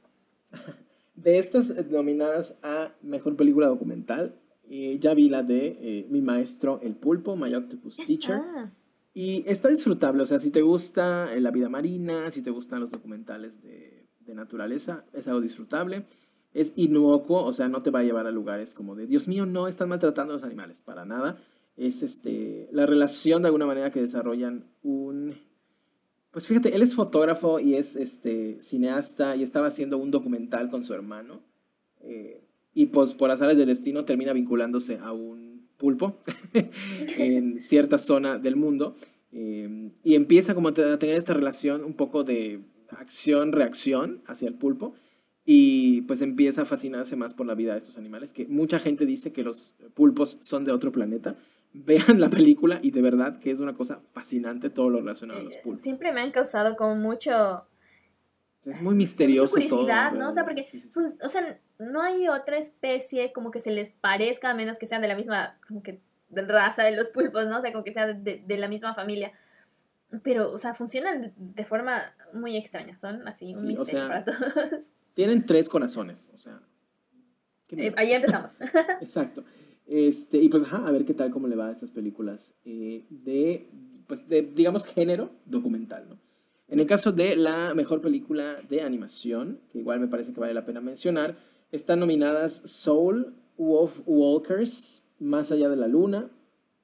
De 1.14 1.38
estas 1.38 1.74
nominadas 1.90 2.58
a 2.62 2.92
Mejor 3.02 3.36
Película 3.36 3.68
Documental, 3.68 4.34
eh, 4.68 4.98
ya 5.00 5.14
vi 5.14 5.28
la 5.28 5.42
de 5.42 5.78
eh, 5.80 6.06
Mi 6.10 6.22
Maestro 6.22 6.80
El 6.82 6.96
Pulpo, 6.96 7.36
My 7.36 7.54
Octopus 7.54 7.96
Teacher. 7.96 8.36
Ah. 8.36 8.72
Y 9.12 9.44
está 9.46 9.68
disfrutable, 9.68 10.22
o 10.24 10.26
sea, 10.26 10.40
si 10.40 10.50
te 10.50 10.62
gusta 10.62 11.28
la 11.38 11.50
vida 11.52 11.68
marina, 11.68 12.32
si 12.32 12.42
te 12.42 12.50
gustan 12.50 12.80
los 12.80 12.90
documentales 12.90 13.62
de, 13.62 14.08
de 14.26 14.34
naturaleza, 14.34 15.04
es 15.12 15.28
algo 15.28 15.40
disfrutable. 15.40 16.04
Es 16.52 16.72
inocuo, 16.76 17.44
o 17.44 17.52
sea, 17.52 17.68
no 17.68 17.82
te 17.82 17.90
va 17.90 18.00
a 18.00 18.04
llevar 18.04 18.26
a 18.26 18.30
lugares 18.30 18.74
como 18.74 18.94
de, 18.94 19.06
Dios 19.06 19.28
mío, 19.28 19.44
no 19.46 19.66
están 19.66 19.88
maltratando 19.88 20.32
a 20.32 20.36
los 20.36 20.44
animales, 20.44 20.82
para 20.82 21.04
nada. 21.04 21.38
Es 21.76 22.02
este, 22.02 22.68
la 22.72 22.86
relación 22.86 23.42
de 23.42 23.48
alguna 23.48 23.66
manera 23.66 23.90
que 23.90 24.00
desarrollan 24.00 24.64
un... 24.82 25.34
Pues 26.34 26.48
fíjate, 26.48 26.74
él 26.74 26.82
es 26.82 26.96
fotógrafo 26.96 27.60
y 27.60 27.76
es 27.76 27.94
este, 27.94 28.60
cineasta 28.60 29.36
y 29.36 29.44
estaba 29.44 29.68
haciendo 29.68 29.98
un 29.98 30.10
documental 30.10 30.68
con 30.68 30.84
su 30.84 30.92
hermano. 30.92 31.40
Eh, 32.00 32.42
y 32.74 32.86
pues 32.86 33.14
por 33.14 33.30
azares 33.30 33.56
del 33.56 33.68
destino 33.68 34.04
termina 34.04 34.32
vinculándose 34.32 34.98
a 34.98 35.12
un 35.12 35.68
pulpo 35.76 36.18
en 37.16 37.60
cierta 37.60 37.98
zona 37.98 38.36
del 38.36 38.56
mundo 38.56 38.96
eh, 39.30 39.92
y 40.02 40.16
empieza 40.16 40.56
como 40.56 40.70
a 40.70 40.74
tener 40.74 41.14
esta 41.16 41.34
relación 41.34 41.84
un 41.84 41.94
poco 41.94 42.24
de 42.24 42.60
acción-reacción 42.90 44.20
hacia 44.26 44.48
el 44.48 44.54
pulpo 44.54 44.94
y 45.44 46.00
pues 46.02 46.20
empieza 46.20 46.62
a 46.62 46.64
fascinarse 46.64 47.14
más 47.14 47.32
por 47.32 47.46
la 47.46 47.54
vida 47.54 47.74
de 47.74 47.78
estos 47.78 47.96
animales, 47.96 48.32
que 48.32 48.48
mucha 48.48 48.80
gente 48.80 49.06
dice 49.06 49.32
que 49.32 49.44
los 49.44 49.74
pulpos 49.94 50.38
son 50.40 50.64
de 50.64 50.72
otro 50.72 50.90
planeta. 50.90 51.36
Vean 51.76 52.20
la 52.20 52.30
película 52.30 52.78
y 52.80 52.92
de 52.92 53.02
verdad 53.02 53.38
que 53.40 53.50
es 53.50 53.60
una 53.60 53.74
cosa 53.74 54.00
fascinante 54.12 54.70
todo 54.70 54.88
lo 54.88 55.00
relacionado 55.00 55.40
a 55.40 55.42
los 55.42 55.56
pulpos. 55.56 55.82
Siempre 55.82 56.12
me 56.12 56.20
han 56.20 56.30
causado 56.30 56.76
como 56.76 56.94
mucho 56.94 57.66
es 58.66 58.80
muy 58.80 58.94
misterioso 58.94 59.56
mucha 59.56 59.68
curiosidad, 59.68 60.12
¿no? 60.12 60.28
O 60.28 60.32
sea, 60.32 60.44
porque, 60.44 60.66
pues, 60.72 61.16
o 61.22 61.28
sea, 61.28 61.60
no 61.78 62.02
hay 62.02 62.28
otra 62.28 62.56
especie 62.56 63.32
como 63.32 63.50
que 63.50 63.60
se 63.60 63.70
les 63.70 63.90
parezca, 63.90 64.50
a 64.50 64.54
menos 64.54 64.78
que 64.78 64.86
sean 64.86 65.02
de 65.02 65.08
la 65.08 65.16
misma, 65.16 65.58
como 65.66 65.82
que, 65.82 66.00
raza 66.30 66.82
de 66.82 66.96
los 66.96 67.08
pulpos, 67.08 67.46
¿no? 67.46 67.58
O 67.58 67.60
sea, 67.60 67.72
como 67.72 67.84
que 67.84 67.92
sean 67.92 68.24
de, 68.24 68.42
de 68.44 68.56
la 68.56 68.68
misma 68.68 68.94
familia. 68.94 69.32
Pero, 70.22 70.50
o 70.50 70.58
sea, 70.58 70.74
funcionan 70.74 71.32
de, 71.36 71.64
forma 71.64 72.14
muy 72.32 72.56
extraña, 72.56 72.96
son 72.96 73.26
así 73.28 73.54
un 73.54 73.66
misterio 73.66 74.08
para 74.08 74.24
todos. 74.24 74.90
Tienen 75.14 75.44
tres 75.44 75.68
corazones, 75.68 76.30
o 76.32 76.38
sea. 76.38 76.60
Eh, 77.70 77.92
ahí 77.96 78.12
empezamos. 78.12 78.52
Exacto. 79.00 79.44
Este, 79.86 80.38
y 80.38 80.48
pues, 80.48 80.64
a 80.72 80.90
ver 80.90 81.04
qué 81.04 81.14
tal, 81.14 81.30
cómo 81.30 81.48
le 81.48 81.56
va 81.56 81.68
a 81.68 81.72
estas 81.72 81.90
películas 81.90 82.54
eh, 82.64 83.04
de, 83.10 83.68
pues, 84.06 84.24
digamos, 84.28 84.86
género 84.86 85.30
documental, 85.44 86.06
¿no? 86.08 86.18
En 86.68 86.80
el 86.80 86.86
caso 86.86 87.12
de 87.12 87.36
la 87.36 87.74
mejor 87.74 88.00
película 88.00 88.56
de 88.68 88.80
animación, 88.80 89.60
que 89.70 89.78
igual 89.78 90.00
me 90.00 90.08
parece 90.08 90.32
que 90.32 90.40
vale 90.40 90.54
la 90.54 90.64
pena 90.64 90.80
mencionar, 90.80 91.36
están 91.70 92.00
nominadas 92.00 92.54
Soul, 92.64 93.34
Wolf 93.58 94.00
Walkers, 94.06 95.08
Más 95.20 95.52
allá 95.52 95.68
de 95.68 95.76
la 95.76 95.86
luna, 95.86 96.30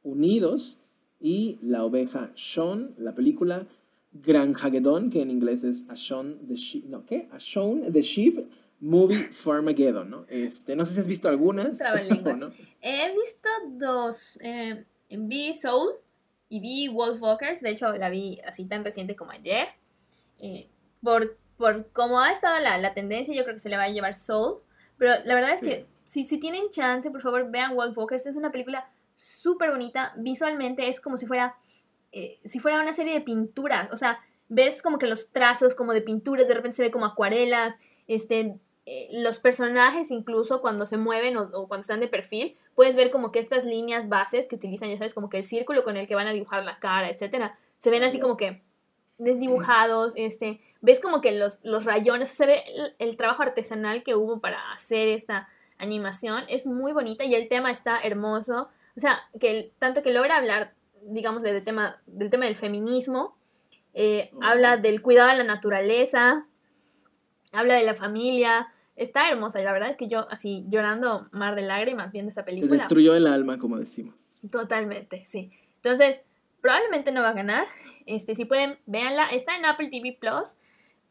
Unidos 0.02 0.78
y 1.20 1.58
La 1.62 1.84
oveja 1.84 2.32
Sean, 2.34 2.94
la 2.98 3.14
película 3.14 3.66
Gran 4.12 4.54
Hagedon, 4.54 5.10
que 5.10 5.22
en 5.22 5.30
inglés 5.30 5.64
es 5.64 5.86
A 5.88 5.96
Sean 5.96 6.38
the 6.46 6.54
Sheep, 6.54 6.86
no, 6.86 7.04
¿qué? 7.04 7.28
Sean 7.38 7.92
the 7.92 8.02
Sheep 8.02 8.46
Movie 8.80 9.28
Farmageddon, 9.32 10.10
¿no? 10.10 10.26
Este, 10.28 10.74
no 10.74 10.84
sé 10.84 10.94
si 10.94 11.00
has 11.00 11.06
visto 11.06 11.28
algunas. 11.28 11.80
¿no? 12.36 12.52
He 12.80 13.12
visto 13.12 13.48
dos. 13.68 14.38
Eh, 14.42 14.84
vi 15.10 15.54
Soul, 15.54 15.94
y 16.50 16.60
vi 16.60 16.88
Wolf 16.88 17.22
Walkers, 17.22 17.60
de 17.60 17.70
hecho 17.70 17.92
la 17.92 18.10
vi 18.10 18.40
así 18.46 18.66
tan 18.66 18.84
reciente 18.84 19.14
como 19.14 19.30
ayer. 19.30 19.68
Eh, 20.40 20.68
por, 21.02 21.38
por 21.56 21.90
cómo 21.92 22.20
ha 22.20 22.32
estado 22.32 22.58
la, 22.58 22.76
la, 22.76 22.92
tendencia, 22.92 23.32
yo 23.32 23.44
creo 23.44 23.54
que 23.54 23.60
se 23.60 23.68
le 23.68 23.76
va 23.76 23.84
a 23.84 23.88
llevar 23.88 24.16
Soul. 24.16 24.58
Pero 24.98 25.12
la 25.24 25.34
verdad 25.34 25.52
es 25.52 25.60
que 25.60 25.86
si, 26.04 26.26
si 26.26 26.38
tienen 26.38 26.68
chance, 26.70 27.08
por 27.10 27.22
favor 27.22 27.50
vean 27.50 27.76
Wolf 27.76 27.96
Walkers. 27.96 28.26
Es 28.26 28.36
una 28.36 28.50
película 28.50 28.90
súper 29.14 29.70
bonita. 29.70 30.12
Visualmente 30.16 30.88
es 30.88 31.00
como 31.00 31.18
si 31.18 31.26
fuera, 31.26 31.54
eh, 32.10 32.40
si 32.44 32.58
fuera 32.58 32.80
una 32.80 32.92
serie 32.94 33.14
de 33.14 33.20
pinturas. 33.20 33.88
O 33.92 33.96
sea, 33.96 34.18
ves 34.48 34.82
como 34.82 34.98
que 34.98 35.06
los 35.06 35.30
trazos 35.30 35.76
como 35.76 35.92
de 35.92 36.02
pinturas, 36.02 36.48
de 36.48 36.54
repente 36.54 36.78
se 36.78 36.82
ve 36.82 36.90
como 36.90 37.06
acuarelas, 37.06 37.78
este, 38.08 38.58
eh, 38.86 39.08
los 39.12 39.38
personajes 39.38 40.10
incluso 40.10 40.60
cuando 40.60 40.86
se 40.86 40.96
mueven 40.96 41.36
o, 41.36 41.42
o, 41.52 41.68
cuando 41.68 41.82
están 41.82 42.00
de 42.00 42.08
perfil, 42.08 42.56
puedes 42.74 42.96
ver 42.96 43.10
como 43.10 43.30
que 43.30 43.38
estas 43.38 43.64
líneas 43.64 44.08
bases 44.08 44.46
que 44.46 44.56
utilizan, 44.56 44.90
ya 44.90 44.98
sabes, 44.98 45.14
como 45.14 45.28
que 45.28 45.38
el 45.38 45.44
círculo 45.44 45.84
con 45.84 45.96
el 45.96 46.06
que 46.06 46.14
van 46.14 46.26
a 46.26 46.32
dibujar 46.32 46.64
la 46.64 46.78
cara, 46.78 47.08
etcétera, 47.10 47.58
se 47.78 47.90
ven 47.90 48.04
así 48.04 48.18
como 48.18 48.36
que 48.36 48.62
desdibujados, 49.18 50.14
este, 50.16 50.60
ves 50.80 51.00
como 51.00 51.20
que 51.20 51.32
los, 51.32 51.60
los 51.62 51.84
rayones, 51.84 52.30
se 52.30 52.46
ve 52.46 52.64
el, 52.66 52.94
el, 52.98 53.16
trabajo 53.16 53.42
artesanal 53.42 54.02
que 54.02 54.14
hubo 54.14 54.40
para 54.40 54.72
hacer 54.72 55.08
esta 55.08 55.48
animación, 55.76 56.44
es 56.48 56.66
muy 56.66 56.92
bonita 56.92 57.24
y 57.24 57.34
el 57.34 57.48
tema 57.48 57.70
está 57.70 57.98
hermoso, 58.00 58.70
o 58.96 59.00
sea, 59.00 59.20
que 59.38 59.72
tanto 59.78 60.02
que 60.02 60.12
logra 60.12 60.36
hablar, 60.36 60.72
digamos, 61.02 61.42
del 61.42 61.62
tema, 61.62 62.00
del 62.06 62.30
tema 62.30 62.46
del 62.46 62.56
feminismo, 62.56 63.36
eh, 63.92 64.30
habla 64.40 64.76
del 64.76 65.02
cuidado 65.02 65.30
de 65.30 65.36
la 65.36 65.44
naturaleza, 65.44 66.46
habla 67.52 67.74
de 67.74 67.84
la 67.84 67.94
familia, 67.94 68.68
está 68.96 69.30
hermosa 69.30 69.60
y 69.60 69.64
la 69.64 69.72
verdad 69.72 69.90
es 69.90 69.96
que 69.96 70.08
yo 70.08 70.28
así 70.30 70.64
llorando 70.68 71.28
mar 71.32 71.54
de 71.54 71.62
lágrimas 71.62 72.12
viendo 72.12 72.30
esa 72.30 72.44
película. 72.44 72.70
Te 72.70 72.76
destruyó 72.76 73.14
el 73.14 73.26
alma, 73.26 73.58
como 73.58 73.78
decimos. 73.78 74.42
Totalmente, 74.50 75.24
sí. 75.26 75.50
Entonces, 75.76 76.20
probablemente 76.60 77.12
no 77.12 77.22
va 77.22 77.30
a 77.30 77.34
ganar. 77.34 77.66
Este, 78.06 78.34
si 78.34 78.44
pueden, 78.44 78.78
véanla. 78.86 79.28
Está 79.28 79.56
en 79.56 79.64
Apple 79.64 79.88
TV 79.88 80.16
Plus. 80.18 80.54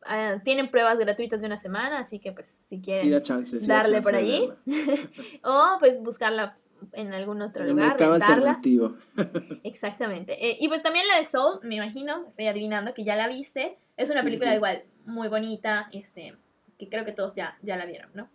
Uh, 0.06 0.40
tienen 0.44 0.72
pruebas 0.72 0.98
gratuitas 0.98 1.42
de 1.42 1.48
una 1.48 1.60
semana, 1.60 2.00
así 2.00 2.20
que 2.20 2.32
pues 2.32 2.58
si 2.66 2.80
quieren 2.80 3.04
sí, 3.04 3.10
da 3.10 3.22
chance, 3.22 3.60
sí, 3.60 3.68
darle 3.68 3.98
da 3.98 4.02
chance 4.02 4.10
por 4.10 4.16
allí 4.16 4.50
o 5.44 5.76
pues 5.78 6.02
buscarla 6.02 6.58
en 6.94 7.14
algún 7.14 7.42
otro 7.42 7.64
el 7.64 7.72
lugar. 7.72 7.90
rentarla. 8.00 8.16
alternativo. 8.26 8.96
Exactamente. 9.64 10.34
Eh, 10.50 10.58
y 10.60 10.68
pues 10.68 10.82
también 10.84 11.08
la 11.08 11.18
de 11.18 11.26
Soul, 11.26 11.60
me 11.64 11.76
imagino, 11.76 12.26
estoy 12.28 12.48
adivinando 12.48 12.94
que 12.94 13.04
ya 13.04 13.16
la 13.16 13.28
viste. 13.28 13.78
Es 13.98 14.10
una 14.10 14.22
Sí, 14.22 14.26
película 14.28 14.52
sí. 14.52 14.56
igual 14.58 14.84
muy 15.06 15.28
bonita, 15.28 15.90
este, 15.92 16.36
que 16.78 16.88
creo 16.90 17.06
que 17.06 17.12
todos 17.12 17.36
ya, 17.36 17.58
ya 17.62 17.78
la 17.78 17.86
vieron, 17.86 18.10
¿no? 18.14 18.30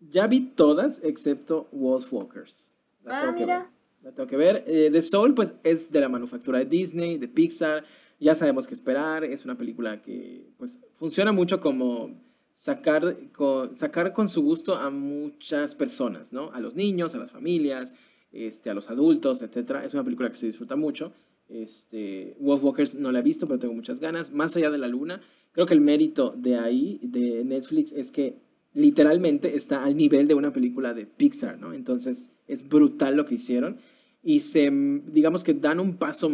Ya 0.00 0.26
vi 0.26 0.40
todas 0.40 1.02
excepto 1.04 1.68
Wolfwalkers. 1.72 2.74
La 3.04 3.18
Ah, 3.18 3.20
tengo 3.22 3.34
que 3.34 3.40
mira. 3.40 3.58
ver. 3.58 3.66
La 4.02 4.12
tengo 4.12 4.28
que 4.28 4.36
ver. 4.36 4.64
Eh, 4.66 4.90
The 4.92 5.02
Soul, 5.02 5.34
pues, 5.34 5.54
es 5.64 5.90
de 5.90 6.00
la 6.00 6.08
manufactura 6.08 6.58
de 6.58 6.64
Disney, 6.66 7.18
de 7.18 7.28
Pixar. 7.28 7.84
Ya 8.20 8.34
sabemos 8.34 8.66
qué 8.66 8.74
esperar. 8.74 9.24
Es 9.24 9.44
una 9.44 9.56
película 9.56 10.00
que, 10.02 10.48
pues, 10.58 10.78
funciona 10.94 11.32
mucho 11.32 11.60
como 11.60 12.10
sacar 12.56 13.18
con, 13.32 13.76
sacar 13.76 14.14
con 14.14 14.30
su 14.30 14.42
gusto 14.42 14.76
a 14.76 14.88
muchas 14.88 15.74
personas, 15.74 16.32
¿no? 16.32 16.50
A 16.52 16.60
los 16.60 16.74
niños, 16.74 17.14
a 17.14 17.18
las 17.18 17.30
familias, 17.30 17.94
este, 18.32 18.70
a 18.70 18.74
los 18.74 18.88
adultos, 18.88 19.42
etc. 19.42 19.82
Es 19.84 19.92
una 19.92 20.04
película 20.04 20.30
que 20.30 20.38
se 20.38 20.46
disfruta 20.46 20.74
mucho. 20.74 21.12
Este, 21.50 22.34
Wolfwalkers 22.40 22.94
no 22.94 23.12
la 23.12 23.18
he 23.18 23.22
visto, 23.22 23.46
pero 23.46 23.58
tengo 23.58 23.74
muchas 23.74 24.00
ganas. 24.00 24.32
Más 24.32 24.56
allá 24.56 24.70
de 24.70 24.78
la 24.78 24.88
luna, 24.88 25.20
creo 25.52 25.66
que 25.66 25.74
el 25.74 25.82
mérito 25.82 26.34
de 26.34 26.56
ahí, 26.56 26.98
de 27.02 27.44
Netflix, 27.44 27.92
es 27.92 28.10
que 28.10 28.38
literalmente 28.72 29.54
está 29.54 29.84
al 29.84 29.94
nivel 29.94 30.26
de 30.26 30.34
una 30.34 30.54
película 30.54 30.94
de 30.94 31.04
Pixar, 31.04 31.58
¿no? 31.58 31.74
Entonces 31.74 32.30
es 32.48 32.66
brutal 32.66 33.16
lo 33.16 33.26
que 33.26 33.34
hicieron 33.34 33.76
y 34.22 34.40
se, 34.40 34.70
digamos 35.08 35.44
que 35.44 35.52
dan 35.52 35.78
un 35.78 35.98
paso 35.98 36.30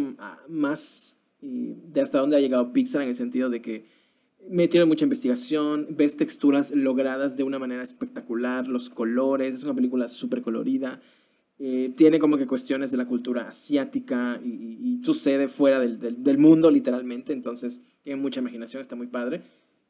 más 0.47 1.19
de 1.41 1.99
hasta 1.99 2.19
dónde 2.19 2.37
ha 2.37 2.39
llegado 2.39 2.71
Pixar 2.71 3.01
en 3.01 3.09
el 3.09 3.15
sentido 3.15 3.49
de 3.49 3.61
que 3.61 4.02
metieron 4.49 4.89
mucha 4.89 5.05
investigación, 5.05 5.87
ves 5.91 6.17
texturas 6.17 6.71
logradas 6.71 7.37
de 7.37 7.43
una 7.43 7.59
manera 7.59 7.83
espectacular, 7.83 8.67
los 8.67 8.89
colores, 8.89 9.53
es 9.55 9.63
una 9.63 9.73
película 9.75 10.07
súper 10.09 10.41
colorida, 10.41 11.01
eh, 11.59 11.93
tiene 11.95 12.19
como 12.19 12.37
que 12.37 12.47
cuestiones 12.47 12.91
de 12.91 12.97
la 12.97 13.05
cultura 13.05 13.47
asiática 13.47 14.39
y, 14.43 14.49
y- 14.49 14.99
y 15.01 15.05
sucede 15.05 15.47
fuera 15.47 15.79
del, 15.79 15.99
del- 15.99 16.37
mundo 16.37 16.69
literalmente, 16.71 17.31
entonces 17.33 17.81
tiene 18.01 18.21
mucha 18.21 18.39
imaginación, 18.41 18.81
está 18.81 18.95
muy 18.95 19.07
padre. 19.07 19.41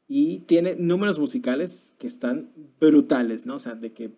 Y 0.08 0.40
tiene 0.40 0.76
números 0.76 1.18
musicales 1.18 1.96
que 1.98 2.08
están 2.08 2.50
brutales, 2.80 3.46
¿no? 3.46 3.56
O 3.56 3.60
sea, 3.60 3.74
de 3.76 3.94
que 3.94 4.12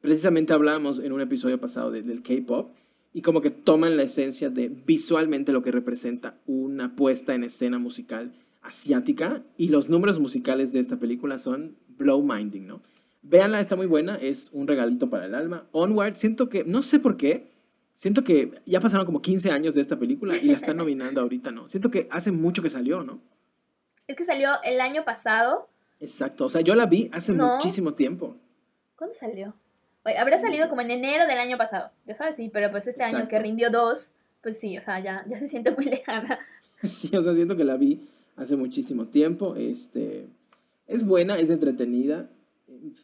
precisamente 0.00 0.52
hablábamos 0.52 0.98
en 0.98 1.12
un 1.12 1.20
episodio 1.22 1.58
pasado 1.58 1.90
de- 1.90 2.02
del 2.02 2.22
K-Pop 2.22 2.70
y 3.14 3.22
como 3.22 3.40
que 3.40 3.50
toman 3.50 3.96
la 3.96 4.02
esencia 4.04 4.50
de 4.50 4.68
visualmente 4.68 5.52
lo 5.52 5.62
que 5.62 5.72
representa 5.72 6.38
una 6.46 6.94
puesta 6.94 7.34
en 7.34 7.44
escena 7.44 7.78
musical 7.78 8.32
asiática 8.62 9.42
y 9.56 9.68
los 9.68 9.88
números 9.88 10.18
musicales 10.18 10.72
de 10.72 10.80
esta 10.80 10.96
película 10.96 11.38
son 11.38 11.76
blow 11.96 12.22
minding, 12.22 12.66
¿no? 12.66 12.80
Véanla, 13.22 13.60
está 13.60 13.76
muy 13.76 13.86
buena, 13.86 14.16
es 14.16 14.50
un 14.52 14.66
regalito 14.66 15.10
para 15.10 15.26
el 15.26 15.34
alma. 15.34 15.66
Onward, 15.72 16.14
siento 16.16 16.48
que, 16.48 16.64
no 16.64 16.80
sé 16.82 16.98
por 17.00 17.16
qué, 17.16 17.46
siento 17.92 18.24
que 18.24 18.52
ya 18.64 18.80
pasaron 18.80 19.04
como 19.04 19.20
15 19.20 19.50
años 19.50 19.74
de 19.74 19.80
esta 19.82 19.98
película 19.98 20.36
y 20.36 20.46
la 20.46 20.56
están 20.56 20.76
nominando 20.78 21.20
ahorita, 21.22 21.50
¿no? 21.50 21.68
Siento 21.68 21.90
que 21.90 22.08
hace 22.10 22.32
mucho 22.32 22.62
que 22.62 22.70
salió, 22.70 23.02
¿no? 23.02 23.20
Es 24.06 24.16
que 24.16 24.24
salió 24.24 24.50
el 24.64 24.80
año 24.80 25.04
pasado. 25.04 25.68
Exacto, 26.00 26.46
o 26.46 26.48
sea, 26.48 26.62
yo 26.62 26.74
la 26.74 26.86
vi 26.86 27.10
hace 27.12 27.32
No. 27.32 27.54
muchísimo 27.54 27.92
tiempo. 27.92 28.36
¿Cuándo 28.96 29.14
salió? 29.14 29.54
Oye, 30.04 30.16
habrá 30.16 30.38
salido 30.40 30.68
como 30.70 30.80
en 30.80 30.90
enero 30.90 31.26
del 31.26 31.38
año 31.38 31.58
pasado. 31.58 31.90
Ya 32.06 32.16
sabes, 32.16 32.36
sí, 32.36 32.50
pero 32.52 32.70
pues 32.70 32.86
este 32.86 33.02
año 33.04 33.18
Exacto. 33.18 33.28
que 33.30 33.38
rindió 33.38 33.70
dos, 33.70 34.10
pues 34.42 34.58
sí, 34.58 34.78
o 34.78 34.82
sea, 34.82 34.98
ya, 35.00 35.24
ya 35.28 35.38
se 35.38 35.46
siente 35.46 35.70
muy 35.72 35.84
lejana. 35.90 36.38
Sí, 36.82 37.14
o 37.14 37.20
sea, 37.20 37.34
siento 37.34 37.54
que 37.54 37.64
la 37.64 37.76
vi 37.76 38.00
hace 38.36 38.56
muchísimo 38.56 39.08
tiempo. 39.08 39.56
Este, 39.56 40.26
es 40.86 41.04
buena, 41.04 41.36
es 41.36 41.50
entretenida. 41.50 42.30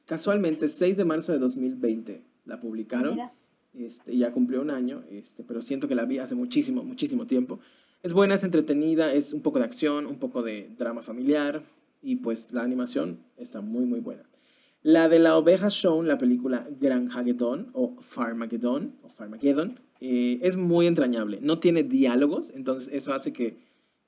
Casualmente, 0.04 0.68
6 0.68 0.96
de 0.96 1.04
marzo 1.04 1.32
de 1.32 1.38
2020 1.38 2.22
la 2.44 2.60
publicaron. 2.60 3.14
Mira. 3.14 3.32
Este, 3.74 4.16
ya 4.16 4.32
cumplió 4.32 4.62
un 4.62 4.70
año, 4.70 5.04
este, 5.10 5.44
pero 5.44 5.60
siento 5.60 5.86
que 5.86 5.94
la 5.94 6.06
vi 6.06 6.18
hace 6.18 6.34
muchísimo, 6.34 6.82
muchísimo 6.82 7.26
tiempo. 7.26 7.60
Es 8.02 8.14
buena, 8.14 8.34
es 8.34 8.42
entretenida, 8.42 9.12
es 9.12 9.34
un 9.34 9.42
poco 9.42 9.58
de 9.58 9.66
acción, 9.66 10.06
un 10.06 10.18
poco 10.18 10.42
de 10.42 10.70
drama 10.78 11.02
familiar 11.02 11.62
y 12.00 12.16
pues 12.16 12.52
la 12.52 12.62
animación 12.62 13.18
está 13.36 13.60
muy, 13.60 13.84
muy 13.84 14.00
buena. 14.00 14.22
La 14.82 15.08
de 15.08 15.18
la 15.18 15.36
oveja 15.36 15.68
Show, 15.68 16.02
la 16.02 16.16
película 16.16 16.66
Gran 16.80 17.10
Hagedon 17.10 17.70
o 17.72 17.96
Farmageddon 18.00 18.94
o 19.02 19.08
Farmageddon, 19.08 19.80
eh, 20.00 20.38
es 20.42 20.56
muy 20.56 20.86
entrañable. 20.86 21.40
No 21.42 21.58
tiene 21.58 21.82
diálogos, 21.82 22.52
entonces 22.54 22.88
eso 22.92 23.12
hace 23.12 23.32
que, 23.32 23.58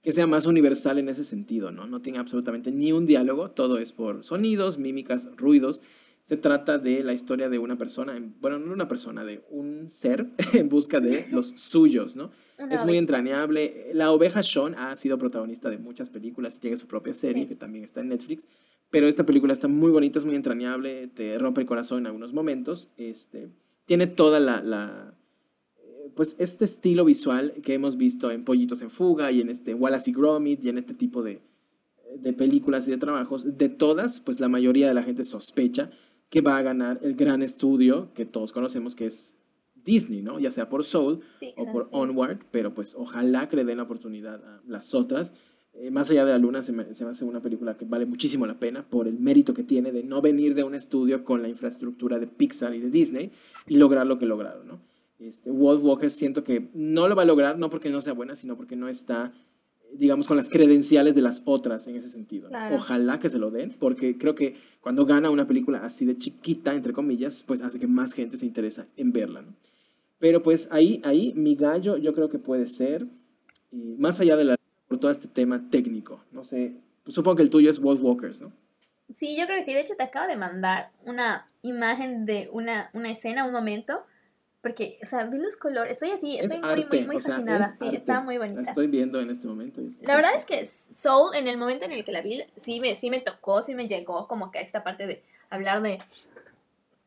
que 0.03 0.13
sea 0.13 0.27
más 0.27 0.47
universal 0.47 0.99
en 0.99 1.09
ese 1.09 1.25
sentido, 1.25 1.71
¿no? 1.71 1.87
No 1.87 2.01
tiene 2.01 2.19
absolutamente 2.19 2.71
ni 2.71 2.93
un 2.93 3.05
diálogo, 3.07 3.51
todo 3.51 3.79
es 3.79 3.93
por 3.93 4.25
sonidos, 4.25 4.79
mímicas, 4.79 5.29
ruidos. 5.37 5.83
Se 6.23 6.37
trata 6.37 6.79
de 6.79 7.03
la 7.03 7.13
historia 7.15 7.49
de 7.49 7.59
una 7.59 7.79
persona, 7.79 8.17
en- 8.17 8.35
bueno, 8.41 8.59
no 8.59 8.73
una 8.73 8.87
persona, 8.89 9.25
de 9.25 9.43
un 9.51 9.89
ser 9.91 10.29
en 10.53 10.69
busca 10.69 11.01
de 11.01 11.27
los 11.31 11.49
suyos, 11.57 12.17
¿no? 12.17 12.31
Una 12.59 12.75
Es 12.75 12.85
muy 12.85 12.99
entrañable. 12.99 13.91
La 13.95 14.11
oveja 14.13 14.43
Sean 14.43 14.75
ha 14.75 14.95
sido 14.97 15.19
protagonista 15.19 15.71
de 15.71 15.79
muchas 15.79 16.11
películas, 16.11 16.61
tiene 16.61 16.77
su 16.77 16.87
propia 16.87 17.15
serie 17.15 17.45
Sí. 17.45 17.49
que 17.49 17.55
también 17.57 17.85
está 17.85 18.01
en 18.01 18.09
Netflix, 18.09 18.47
pero 18.91 19.07
esta 19.09 19.25
película 19.25 19.53
está 19.53 19.69
muy 19.69 19.91
bonita, 19.91 20.19
es 20.19 20.25
muy 20.25 20.35
entrañable, 20.37 21.09
te 21.09 21.39
rompe 21.39 21.61
el 21.61 21.67
corazón 21.67 22.01
en 22.01 22.07
algunos 22.07 22.33
momentos. 22.33 22.91
Este, 22.97 23.49
tiene 23.87 24.07
toda 24.07 24.39
la, 24.41 24.61
la, 24.63 25.15
pues 26.19 26.35
este 26.41 26.65
estilo 26.65 27.05
visual 27.05 27.53
que 27.63 27.75
hemos 27.75 27.97
visto 27.97 28.33
en 28.33 28.43
Pollitos 28.43 28.83
en 28.83 28.91
Fuga 28.91 29.31
y 29.31 29.41
en 29.41 29.51
este 29.51 29.73
Wallace 29.73 30.11
y 30.11 30.15
Gromit 30.15 30.65
y 30.65 30.69
en 30.69 30.77
este 30.77 30.93
tipo 30.93 31.23
de, 31.23 31.41
de 32.19 32.33
películas 32.33 32.89
y 32.89 32.91
de 32.91 32.97
trabajos. 32.97 33.57
De 33.57 33.69
todas, 33.69 34.19
pues 34.19 34.41
la 34.41 34.49
mayoría 34.49 34.89
de 34.89 34.95
la 34.95 35.05
gente 35.05 35.23
sospecha 35.23 35.93
que 36.29 36.41
va 36.41 36.57
a 36.57 36.63
ganar 36.63 36.99
el 37.05 37.15
gran 37.15 37.41
estudio 37.41 38.13
que 38.15 38.27
todos 38.27 38.51
conocemos 38.51 38.97
que 38.97 39.07
es 39.07 39.37
Disney, 39.77 40.21
¿no? 40.21 40.41
Ya 40.41 40.51
sea 40.51 40.69
por 40.69 40.85
Soul 40.85 41.21
Pixar, 41.39 41.69
o 41.69 41.71
por 41.71 41.85
sí. 41.85 41.91
Onward, 41.93 42.41
pero 42.51 42.75
pues 42.75 42.97
ojalá 42.97 43.47
que 43.47 43.55
le 43.55 43.65
den 43.65 43.77
la 43.77 43.85
oportunidad 43.85 44.45
a 44.45 44.61
las 44.67 44.95
otras. 44.95 45.35
Eh, 45.75 45.93
más 45.93 46.11
allá 46.11 46.25
de 46.25 46.33
la 46.33 46.39
luna, 46.39 46.65
se 46.65 46.73
me, 46.73 46.97
se 46.97 47.05
me 47.05 47.13
hace 47.13 47.27
una 47.27 47.41
película 47.41 47.77
que 47.77 47.85
vale 47.85 48.07
muchísimo 48.07 48.45
la 48.45 48.59
pena 48.59 48.83
por 48.83 49.07
el 49.07 49.21
mérito 49.21 49.55
que 49.55 49.63
tiene 49.63 49.93
de 49.93 50.03
no 50.03 50.21
venir 50.21 50.57
de 50.57 50.65
un 50.65 50.75
estudio 50.75 51.25
con 51.25 51.43
la 51.43 51.49
infraestructura 51.49 52.19
de 52.19 52.27
Pixar 52.27 52.75
y 52.75 52.81
de 52.81 52.91
Disney 52.91 53.31
y 53.69 53.77
lograr 53.77 54.05
lo 54.05 54.19
que 54.19 54.27
lograron, 54.27 54.67
¿no? 54.67 54.98
Este, 55.19 55.51
Wolf 55.51 55.83
Walker 55.85 56.11
siento 56.11 56.45
que 56.45 56.69
no 56.75 57.09
lo 57.09 57.17
va 57.17 57.23
a 57.23 57.27
lograr, 57.27 57.59
no 57.59 57.71
porque 57.71 57.91
no 57.91 58.01
sea 58.01 58.13
buena, 58.13 58.37
sino 58.37 58.57
porque 58.57 58.77
no 58.77 58.89
está, 58.89 59.33
digamos, 59.93 60.29
con 60.29 60.37
las 60.37 60.49
credenciales 60.49 61.15
de 61.15 61.23
las 61.23 61.43
otras 61.45 61.87
en 61.89 61.97
ese 61.97 62.09
sentido. 62.09 62.49
Claro. 62.49 62.77
Ojalá 62.77 63.19
que 63.19 63.29
se 63.29 63.39
lo 63.39 63.51
den, 63.51 63.75
porque 63.79 64.17
creo 64.17 64.35
que 64.35 64.57
cuando 64.81 65.07
gana 65.07 65.31
una 65.31 65.47
película 65.47 65.79
así 65.79 66.07
de 66.07 66.17
chiquita, 66.17 66.75
entre 66.75 66.93
comillas, 66.93 67.43
pues 67.47 67.63
hace 67.63 67.79
que 67.79 67.87
más 67.87 68.13
gente 68.13 68.37
se 68.37 68.47
interesa 68.47 68.87
en 68.97 69.13
verla, 69.13 69.43
¿no? 69.43 69.55
Pero 70.19 70.43
pues 70.43 70.69
ahí, 70.73 71.01
ahí 71.05 71.33
mi 71.35 71.55
gallo 71.55 71.97
yo 71.97 72.13
creo 72.13 72.29
que 72.29 72.39
puede 72.39 72.67
ser, 72.67 73.07
y 73.71 73.97
más 73.99 74.21
allá 74.21 74.37
de 74.37 74.45
la, 74.45 74.57
por 74.89 74.99
todo 74.99 75.11
este 75.11 75.29
tema 75.29 75.69
técnico, 75.71 76.25
no 76.33 76.43
sé, 76.45 76.75
pues 77.05 77.15
supongo 77.15 77.37
que 77.37 77.43
el 77.43 77.51
tuyo 77.51 77.71
es 77.71 77.81
Wolf 77.81 78.03
Walkers, 78.03 78.41
¿no? 78.41 78.53
Sí, 79.13 79.37
yo 79.39 79.47
creo 79.47 79.59
que 79.59 79.65
sí. 79.65 79.73
De 79.73 79.81
hecho, 79.81 79.95
te 79.97 80.03
acabo 80.03 80.29
de 80.29 80.37
mandar 80.37 80.91
una 81.05 81.47
imagen 81.63 82.27
de 82.27 82.49
una, 82.53 82.91
una 82.93 83.11
escena, 83.11 83.47
un 83.47 83.53
momento. 83.53 84.03
Porque, 84.69 84.99
o 85.03 85.07
sea, 85.07 85.25
vi 85.25 85.39
los 85.39 85.57
colores. 85.57 85.95
Estoy 85.95 86.11
así, 86.11 86.37
Es 86.37 86.45
estoy 86.45 86.61
muy, 86.61 86.69
arte, 86.69 86.97
muy, 86.99 87.07
muy 87.07 87.23
sea, 87.23 87.37
fascinada. 87.37 87.65
es 87.65 87.79
Sí, 87.79 87.85
arte. 87.87 87.97
está 87.97 88.21
muy 88.21 88.35
La 88.35 88.41
bonita. 88.45 88.61
estoy 88.61 88.87
viendo 88.87 89.19
en 89.19 89.31
este 89.31 89.49
momento. 89.49 89.81
es 89.81 89.99
La 90.03 90.15
verdad 90.15 90.33
es 90.37 90.45
que 90.45 90.67
Soul, 90.67 91.35
en 91.35 91.49
el 91.49 91.57
momento 91.57 91.87
en 91.87 91.93
el 91.93 92.05
que 92.05 92.13
la 92.13 92.21
vi, 92.21 92.45
sí 92.63 92.79
me, 92.79 92.95
sí 92.95 93.09
me 93.09 93.21
tocó, 93.21 93.63
sí 93.63 93.75
me 93.75 93.89
llegó 93.89 94.29
como 94.29 94.51
que 94.51 94.59
a 94.59 94.61
esta 94.61 94.85
parte 94.85 95.07
de 95.07 95.23
hablar 95.49 95.81
de, 95.81 95.97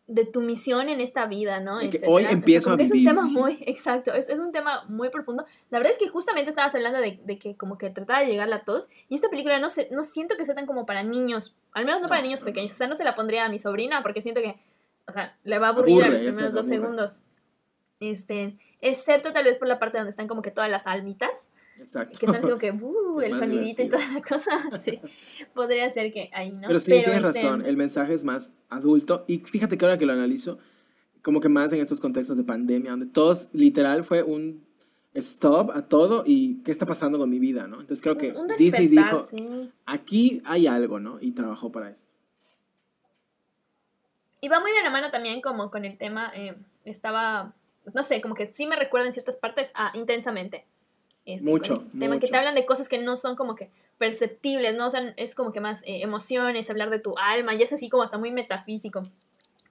de 0.07 0.25
tu 0.25 0.41
misión 0.41 0.89
en 0.89 1.01
esta 1.01 1.27
vida, 1.27 1.59
¿no? 1.59 1.77
Que 1.81 2.01
hoy 2.07 2.25
empiezo 2.31 2.71
a 2.71 2.77
vivir. 2.77 2.91
Es 2.91 2.97
un 2.97 3.05
tema 3.05 3.21
muy, 3.27 3.59
exacto, 3.67 4.11
es, 4.11 4.27
es, 4.27 4.39
un 4.39 4.51
tema 4.51 4.85
muy 4.89 5.09
profundo. 5.09 5.45
La 5.69 5.77
verdad 5.77 5.91
es 5.91 5.99
que 5.99 6.07
justamente 6.07 6.49
estabas 6.49 6.73
hablando 6.73 6.99
de, 6.99 7.19
de, 7.23 7.37
que 7.37 7.55
como 7.55 7.77
que 7.77 7.91
trataba 7.91 8.21
de 8.21 8.25
llegarle 8.25 8.55
a 8.55 8.63
todos, 8.63 8.89
y 9.07 9.13
esta 9.13 9.29
película 9.29 9.59
no, 9.59 9.69
sé, 9.69 9.87
no 9.91 10.03
siento 10.03 10.35
que 10.35 10.45
sea 10.45 10.55
tan 10.55 10.65
como 10.65 10.87
para 10.87 11.03
niños, 11.03 11.53
al 11.73 11.85
menos 11.85 12.01
no, 12.01 12.07
para 12.07 12.23
niños 12.23 12.41
pequeños, 12.41 12.71
o 12.71 12.75
sea, 12.75 12.87
no 12.87 12.95
se 12.95 13.03
la 13.03 13.13
pondría 13.13 13.45
a 13.45 13.49
mi 13.49 13.59
sobrina 13.59 14.01
porque 14.01 14.23
siento 14.23 14.41
que, 14.41 14.55
o 15.07 15.13
sea, 15.13 15.37
le 15.43 15.59
va 15.59 15.67
a 15.67 15.69
aburrir 15.69 16.03
a 16.03 16.07
los 16.07 16.21
primeros 16.21 16.53
dos 16.53 16.65
segundos. 16.65 17.21
Este, 18.01 18.57
excepto 18.81 19.31
tal 19.31 19.45
vez 19.45 19.57
por 19.57 19.67
la 19.67 19.79
parte 19.79 19.97
donde 19.97 20.09
están 20.09 20.27
como 20.27 20.41
que 20.41 20.51
todas 20.51 20.69
las 20.69 20.87
almitas. 20.87 21.31
Exacto. 21.77 22.19
Que 22.19 22.25
son 22.25 22.41
como 22.41 22.57
que, 22.57 22.71
uh, 22.71 23.21
el 23.23 23.37
sonidito 23.37 23.83
y 23.83 23.89
toda 23.89 24.05
la 24.11 24.21
cosa. 24.21 24.51
Sí, 24.83 24.99
podría 25.53 25.89
ser 25.91 26.11
que 26.11 26.29
ahí, 26.33 26.51
¿no? 26.51 26.67
Pero 26.67 26.79
sí, 26.79 26.91
tienes 26.91 27.07
este 27.07 27.21
razón, 27.21 27.65
el 27.65 27.77
mensaje 27.77 28.13
es 28.13 28.23
más 28.23 28.53
adulto. 28.69 29.23
Y 29.27 29.37
fíjate 29.37 29.77
que 29.77 29.85
ahora 29.85 29.97
que 29.97 30.05
lo 30.05 30.13
analizo, 30.13 30.57
como 31.21 31.39
que 31.39 31.47
más 31.47 31.71
en 31.73 31.79
estos 31.79 31.99
contextos 31.99 32.37
de 32.37 32.43
pandemia, 32.43 32.91
donde 32.91 33.05
todos, 33.05 33.49
literal, 33.53 34.03
fue 34.03 34.23
un 34.23 34.65
stop 35.13 35.71
a 35.71 35.87
todo 35.87 36.23
y 36.25 36.61
qué 36.63 36.71
está 36.71 36.87
pasando 36.87 37.19
con 37.19 37.29
mi 37.29 37.37
vida, 37.37 37.67
¿no? 37.67 37.81
Entonces 37.81 38.01
creo 38.01 38.17
que 38.17 38.33
Disney 38.57 38.87
dijo, 38.87 39.27
aquí 39.85 40.41
hay 40.45 40.65
algo, 40.65 40.99
¿no? 40.99 41.19
Y 41.21 41.31
trabajó 41.31 41.71
para 41.71 41.91
esto. 41.91 42.11
Y 44.41 44.47
va 44.47 44.59
muy 44.59 44.71
de 44.71 44.81
la 44.81 44.89
mano 44.89 45.11
también 45.11 45.39
como 45.41 45.69
con 45.69 45.85
el 45.85 45.97
tema, 45.99 46.31
eh, 46.33 46.55
estaba, 46.83 47.53
no 47.93 48.03
sé, 48.03 48.21
como 48.21 48.35
que 48.35 48.51
sí 48.53 48.65
me 48.65 48.75
recuerda 48.75 49.07
en 49.07 49.13
ciertas 49.13 49.37
partes 49.37 49.71
a 49.73 49.91
Intensamente. 49.95 50.65
Este, 51.23 51.47
mucho, 51.47 51.85
tema 51.99 52.19
que 52.19 52.27
te 52.27 52.35
hablan 52.35 52.55
de 52.55 52.65
cosas 52.65 52.89
que 52.89 52.97
no 52.97 53.15
son 53.15 53.35
como 53.35 53.55
que 53.55 53.69
perceptibles, 53.99 54.75
¿no? 54.75 54.87
O 54.87 54.89
sea, 54.89 55.13
es 55.17 55.35
como 55.35 55.51
que 55.51 55.59
más 55.59 55.81
eh, 55.83 56.01
emociones, 56.01 56.69
hablar 56.69 56.89
de 56.89 56.97
tu 56.97 57.15
alma, 57.17 57.53
y 57.53 57.61
es 57.61 57.71
así 57.71 57.89
como 57.89 58.01
hasta 58.01 58.17
muy 58.17 58.31
metafísico 58.31 59.03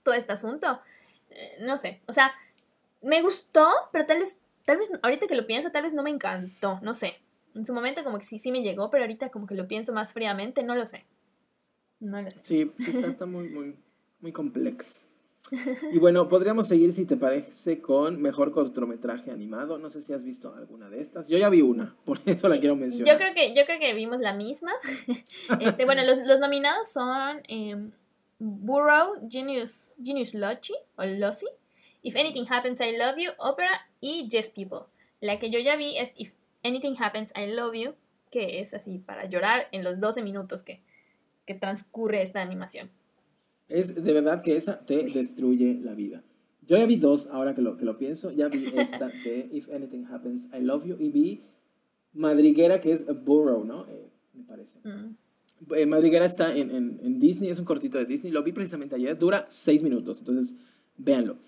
todo 0.05 0.15
este 0.15 0.33
asunto. 0.33 0.81
Eh, 1.31 1.59
no 1.63 1.77
sé, 1.77 2.01
o 2.07 2.13
sea, 2.13 2.33
me 3.03 3.21
gustó, 3.23 3.69
pero 3.91 4.07
tal 4.07 4.21
vez, 4.21 4.37
tal 4.65 4.77
vez, 4.77 4.89
ahorita 5.03 5.27
que 5.27 5.35
lo 5.35 5.47
pienso, 5.47 5.73
tal 5.73 5.83
vez 5.83 5.93
no 5.93 6.05
me 6.05 6.11
encantó, 6.11 6.79
no 6.83 6.95
sé. 6.95 7.17
En 7.57 7.67
su 7.67 7.75
momento 7.75 8.05
como 8.05 8.19
que 8.21 8.25
sí, 8.25 8.39
sí 8.39 8.53
me 8.53 8.63
llegó, 8.63 8.91
pero 8.91 9.03
ahorita 9.03 9.31
como 9.31 9.49
que 9.49 9.57
lo 9.57 9.67
pienso 9.67 9.93
más 9.93 10.13
fríamente, 10.13 10.63
no 10.63 10.77
lo 10.77 10.87
sé. 10.87 11.05
No 11.99 12.23
lo 12.23 12.31
sé. 12.31 12.39
Sí, 12.39 12.73
está, 12.79 13.07
está 13.09 13.27
muy, 13.27 13.49
muy, 13.49 13.77
muy 14.21 14.33
complex. 14.33 15.11
Y 15.93 15.99
bueno, 15.99 16.29
podríamos 16.29 16.69
seguir, 16.69 16.93
si 16.93 17.07
te 17.07 17.17
parece, 17.17 17.81
con 17.81 18.21
mejor 18.21 18.53
cortometraje 18.53 19.31
animado. 19.31 19.79
No 19.79 19.91
sé 19.91 20.01
si 20.01 20.13
has 20.13 20.25
visto 20.25 20.55
alguna 20.55 20.89
de 20.89 21.01
estas. 21.01 21.29
Yo 21.29 21.39
ya 21.39 21.49
vi 21.49 21.63
una, 21.63 21.97
por 22.05 22.21
eso 22.27 22.49
la 22.49 22.59
quiero 22.59 22.77
mencionar. 22.77 23.13
Yo 23.13 23.19
creo 23.19 23.35
que, 23.35 23.55
yo 23.55 23.65
creo 23.65 23.81
que 23.81 23.95
vimos 23.95 24.21
la 24.21 24.35
misma. 24.35 24.73
Este, 25.61 25.85
bueno, 25.85 26.03
los, 26.05 26.19
los, 26.27 26.39
nominados 26.39 26.91
son 26.91 27.43
eh, 27.49 27.77
Burrow, 28.39 29.29
Genius, 29.29 29.93
Genius 30.03 30.33
Loci, 30.33 30.75
o 30.97 31.05
Lossy, 31.05 31.47
If 32.03 32.17
Anything 32.17 32.47
Happens, 32.49 32.81
I 32.81 32.97
Love 32.97 33.17
You, 33.19 33.31
Opera 33.39 33.87
y 34.01 34.29
Just 34.31 34.55
People. 34.55 34.87
La 35.21 35.39
que 35.39 35.51
yo 35.51 35.59
ya 35.59 35.77
vi 35.77 35.99
es 35.99 36.13
If 36.17 36.33
Anything 36.63 36.95
Happens, 36.99 37.33
I 37.37 37.53
Love 37.53 37.75
You, 37.75 37.95
que 38.31 38.61
es 38.61 38.75
así 38.75 38.99
para 38.99 39.27
llorar 39.27 39.69
en 39.73 39.85
los 39.85 40.01
12 40.01 40.23
minutos 40.23 40.63
que, 40.63 40.81
que 41.47 41.55
transcurre 41.55 42.23
esta 42.23 42.41
animación. 42.41 42.91
Es 43.71 44.03
de 44.03 44.13
verdad 44.13 44.43
que 44.43 44.57
esa 44.57 44.79
te 44.79 45.05
destruye 45.05 45.79
la 45.83 45.95
vida. 45.95 46.23
Yo 46.67 46.77
ya 46.77 46.87
vi 46.87 46.97
dos, 46.97 47.29
ahora 47.29 47.55
que 47.55 47.63
lo, 47.63 47.77
que 47.77 47.85
lo 47.85 47.97
pienso. 47.97 48.31
Ya 48.33 48.49
vi 48.49 48.73
esta 48.77 49.09
de 49.09 49.49
If 49.53 49.69
Anything 49.73 50.05
Happens, 50.05 50.49
I 50.53 50.61
Love 50.61 50.87
You. 50.87 50.97
Y 50.99 51.09
vi 51.09 51.41
Madriguera, 52.13 52.81
que 52.81 52.93
es 52.93 53.09
a 53.09 53.13
Burrow, 53.13 53.65
¿no? 53.65 53.87
Eh, 53.89 54.09
me 54.35 54.45
parece. 54.45 54.79
Mm. 54.85 55.17
Eh, 55.75 55.87
Madriguera 55.87 56.25
está 56.25 56.55
en, 56.55 56.71
en, 56.71 57.01
en, 57.03 57.21
Disney, 57.21 57.51
es 57.51 57.59
un 57.59 57.65
cortito 57.65 57.99
de 57.99 58.07
Disney. 58.07 58.33
Lo 58.33 58.43
vi 58.43 58.53
precisamente 58.53 58.97
ayer. 58.97 59.19
Dura 59.19 59.47
seis 59.49 59.83
minutos, 59.83 60.19
entonces 60.19 60.57
véanlo. 60.97 61.39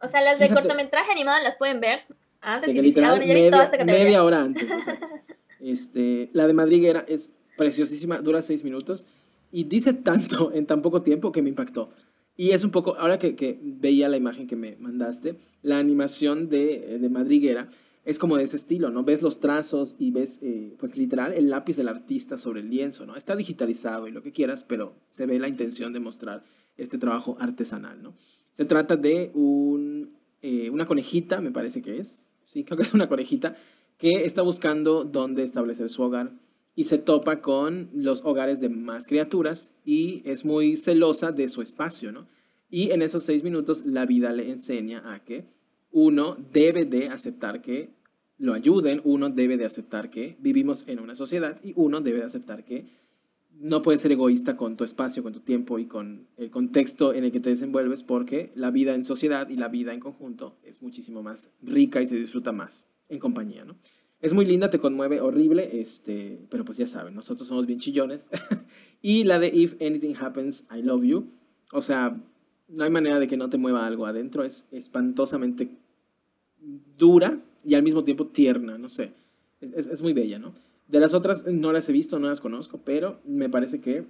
O 0.00 0.08
sea, 0.08 0.20
las 0.20 0.38
de 0.38 0.48
cortometraje 0.48 1.10
animado 1.10 1.42
las 1.42 1.56
pueden 1.56 1.80
ver 1.80 2.00
antes 2.40 2.74
y 2.74 2.80
literal, 2.80 3.18
media, 3.18 3.84
media 3.84 4.24
hora 4.24 4.42
antes. 4.42 4.68
este, 5.60 6.30
la 6.32 6.46
de 6.46 6.52
Madriguera 6.52 7.04
es 7.08 7.32
preciosísima, 7.56 8.18
dura 8.18 8.42
seis 8.42 8.62
minutos 8.62 9.06
y 9.50 9.64
dice 9.64 9.92
tanto 9.94 10.52
en 10.52 10.66
tan 10.66 10.82
poco 10.82 11.02
tiempo 11.02 11.32
que 11.32 11.42
me 11.42 11.48
impactó. 11.48 11.90
Y 12.36 12.50
es 12.50 12.64
un 12.64 12.70
poco, 12.70 12.96
ahora 12.96 13.18
que, 13.18 13.34
que 13.34 13.58
veía 13.62 14.08
la 14.08 14.18
imagen 14.18 14.46
que 14.46 14.56
me 14.56 14.76
mandaste, 14.76 15.38
la 15.62 15.78
animación 15.78 16.50
de, 16.50 16.98
de, 17.00 17.08
Madriguera 17.08 17.70
es 18.04 18.18
como 18.18 18.36
de 18.36 18.44
ese 18.44 18.56
estilo, 18.56 18.90
¿no? 18.90 19.04
Ves 19.04 19.22
los 19.22 19.40
trazos 19.40 19.96
y 19.98 20.10
ves, 20.10 20.40
eh, 20.42 20.74
pues 20.78 20.98
literal, 20.98 21.32
el 21.32 21.48
lápiz 21.48 21.76
del 21.76 21.88
artista 21.88 22.36
sobre 22.36 22.60
el 22.60 22.68
lienzo, 22.68 23.06
¿no? 23.06 23.16
Está 23.16 23.34
digitalizado 23.36 24.06
y 24.06 24.12
lo 24.12 24.22
que 24.22 24.32
quieras, 24.32 24.64
pero 24.64 24.94
se 25.08 25.26
ve 25.26 25.38
la 25.38 25.48
intención 25.48 25.94
de 25.94 26.00
mostrar 26.00 26.44
este 26.76 26.98
trabajo 26.98 27.38
artesanal, 27.40 28.02
¿no? 28.02 28.14
Se 28.52 28.66
trata 28.66 28.96
de 28.96 29.30
un, 29.34 30.14
eh, 30.42 30.68
una 30.70 30.86
conejita, 30.86 31.40
me 31.40 31.50
parece 31.50 31.80
que 31.80 31.98
es, 31.98 32.32
sí, 32.42 32.64
creo 32.64 32.76
que 32.76 32.82
es 32.82 32.94
una 32.94 33.08
conejita, 33.08 33.56
que 33.96 34.26
está 34.26 34.42
buscando 34.42 35.04
dónde 35.04 35.42
establecer 35.42 35.88
su 35.88 36.02
hogar 36.02 36.32
y 36.76 36.84
se 36.84 36.98
topa 36.98 37.40
con 37.40 37.88
los 37.94 38.20
hogares 38.22 38.60
de 38.60 38.68
más 38.68 39.06
criaturas 39.06 39.72
y 39.84 40.22
es 40.26 40.44
muy 40.44 40.76
celosa 40.76 41.32
de 41.32 41.48
su 41.48 41.62
espacio, 41.62 42.12
¿no? 42.12 42.28
Y 42.68 42.90
en 42.90 43.00
esos 43.00 43.24
seis 43.24 43.42
minutos 43.42 43.84
la 43.86 44.04
vida 44.04 44.30
le 44.30 44.50
enseña 44.50 45.12
a 45.12 45.24
que 45.24 45.46
uno 45.90 46.36
debe 46.52 46.84
de 46.84 47.08
aceptar 47.08 47.62
que 47.62 47.90
lo 48.38 48.52
ayuden, 48.52 49.00
uno 49.04 49.30
debe 49.30 49.56
de 49.56 49.64
aceptar 49.64 50.10
que 50.10 50.36
vivimos 50.40 50.86
en 50.86 50.98
una 50.98 51.14
sociedad 51.14 51.58
y 51.64 51.72
uno 51.76 52.02
debe 52.02 52.18
de 52.18 52.24
aceptar 52.26 52.64
que 52.64 52.84
no 53.58 53.80
puedes 53.80 54.02
ser 54.02 54.12
egoísta 54.12 54.58
con 54.58 54.76
tu 54.76 54.84
espacio, 54.84 55.22
con 55.22 55.32
tu 55.32 55.40
tiempo 55.40 55.78
y 55.78 55.86
con 55.86 56.26
el 56.36 56.50
contexto 56.50 57.14
en 57.14 57.24
el 57.24 57.32
que 57.32 57.40
te 57.40 57.48
desenvuelves 57.48 58.02
porque 58.02 58.52
la 58.54 58.70
vida 58.70 58.94
en 58.94 59.06
sociedad 59.06 59.48
y 59.48 59.56
la 59.56 59.68
vida 59.68 59.94
en 59.94 60.00
conjunto 60.00 60.58
es 60.62 60.82
muchísimo 60.82 61.22
más 61.22 61.48
rica 61.62 62.02
y 62.02 62.06
se 62.06 62.16
disfruta 62.16 62.52
más 62.52 62.84
en 63.08 63.18
compañía, 63.18 63.64
¿no? 63.64 63.76
Es 64.26 64.32
muy 64.32 64.44
linda, 64.44 64.70
te 64.70 64.80
conmueve 64.80 65.20
horrible, 65.20 65.80
este, 65.80 66.40
pero 66.50 66.64
pues 66.64 66.78
ya 66.78 66.86
saben, 66.88 67.14
nosotros 67.14 67.46
somos 67.46 67.64
bien 67.64 67.78
chillones. 67.78 68.28
y 69.00 69.22
la 69.22 69.38
de 69.38 69.46
If 69.54 69.80
Anything 69.80 70.16
Happens, 70.18 70.66
I 70.76 70.82
Love 70.82 71.04
You. 71.04 71.30
O 71.70 71.80
sea, 71.80 72.20
no 72.66 72.82
hay 72.82 72.90
manera 72.90 73.20
de 73.20 73.28
que 73.28 73.36
no 73.36 73.48
te 73.48 73.56
mueva 73.56 73.86
algo 73.86 74.04
adentro. 74.04 74.42
Es 74.42 74.66
espantosamente 74.72 75.68
dura 76.98 77.38
y 77.64 77.74
al 77.74 77.84
mismo 77.84 78.02
tiempo 78.02 78.26
tierna, 78.26 78.78
no 78.78 78.88
sé. 78.88 79.12
Es, 79.60 79.86
es 79.86 80.02
muy 80.02 80.12
bella, 80.12 80.40
¿no? 80.40 80.54
De 80.88 80.98
las 80.98 81.14
otras 81.14 81.46
no 81.46 81.72
las 81.72 81.88
he 81.88 81.92
visto, 81.92 82.18
no 82.18 82.26
las 82.26 82.40
conozco, 82.40 82.80
pero 82.84 83.20
me 83.24 83.48
parece 83.48 83.80
que 83.80 84.06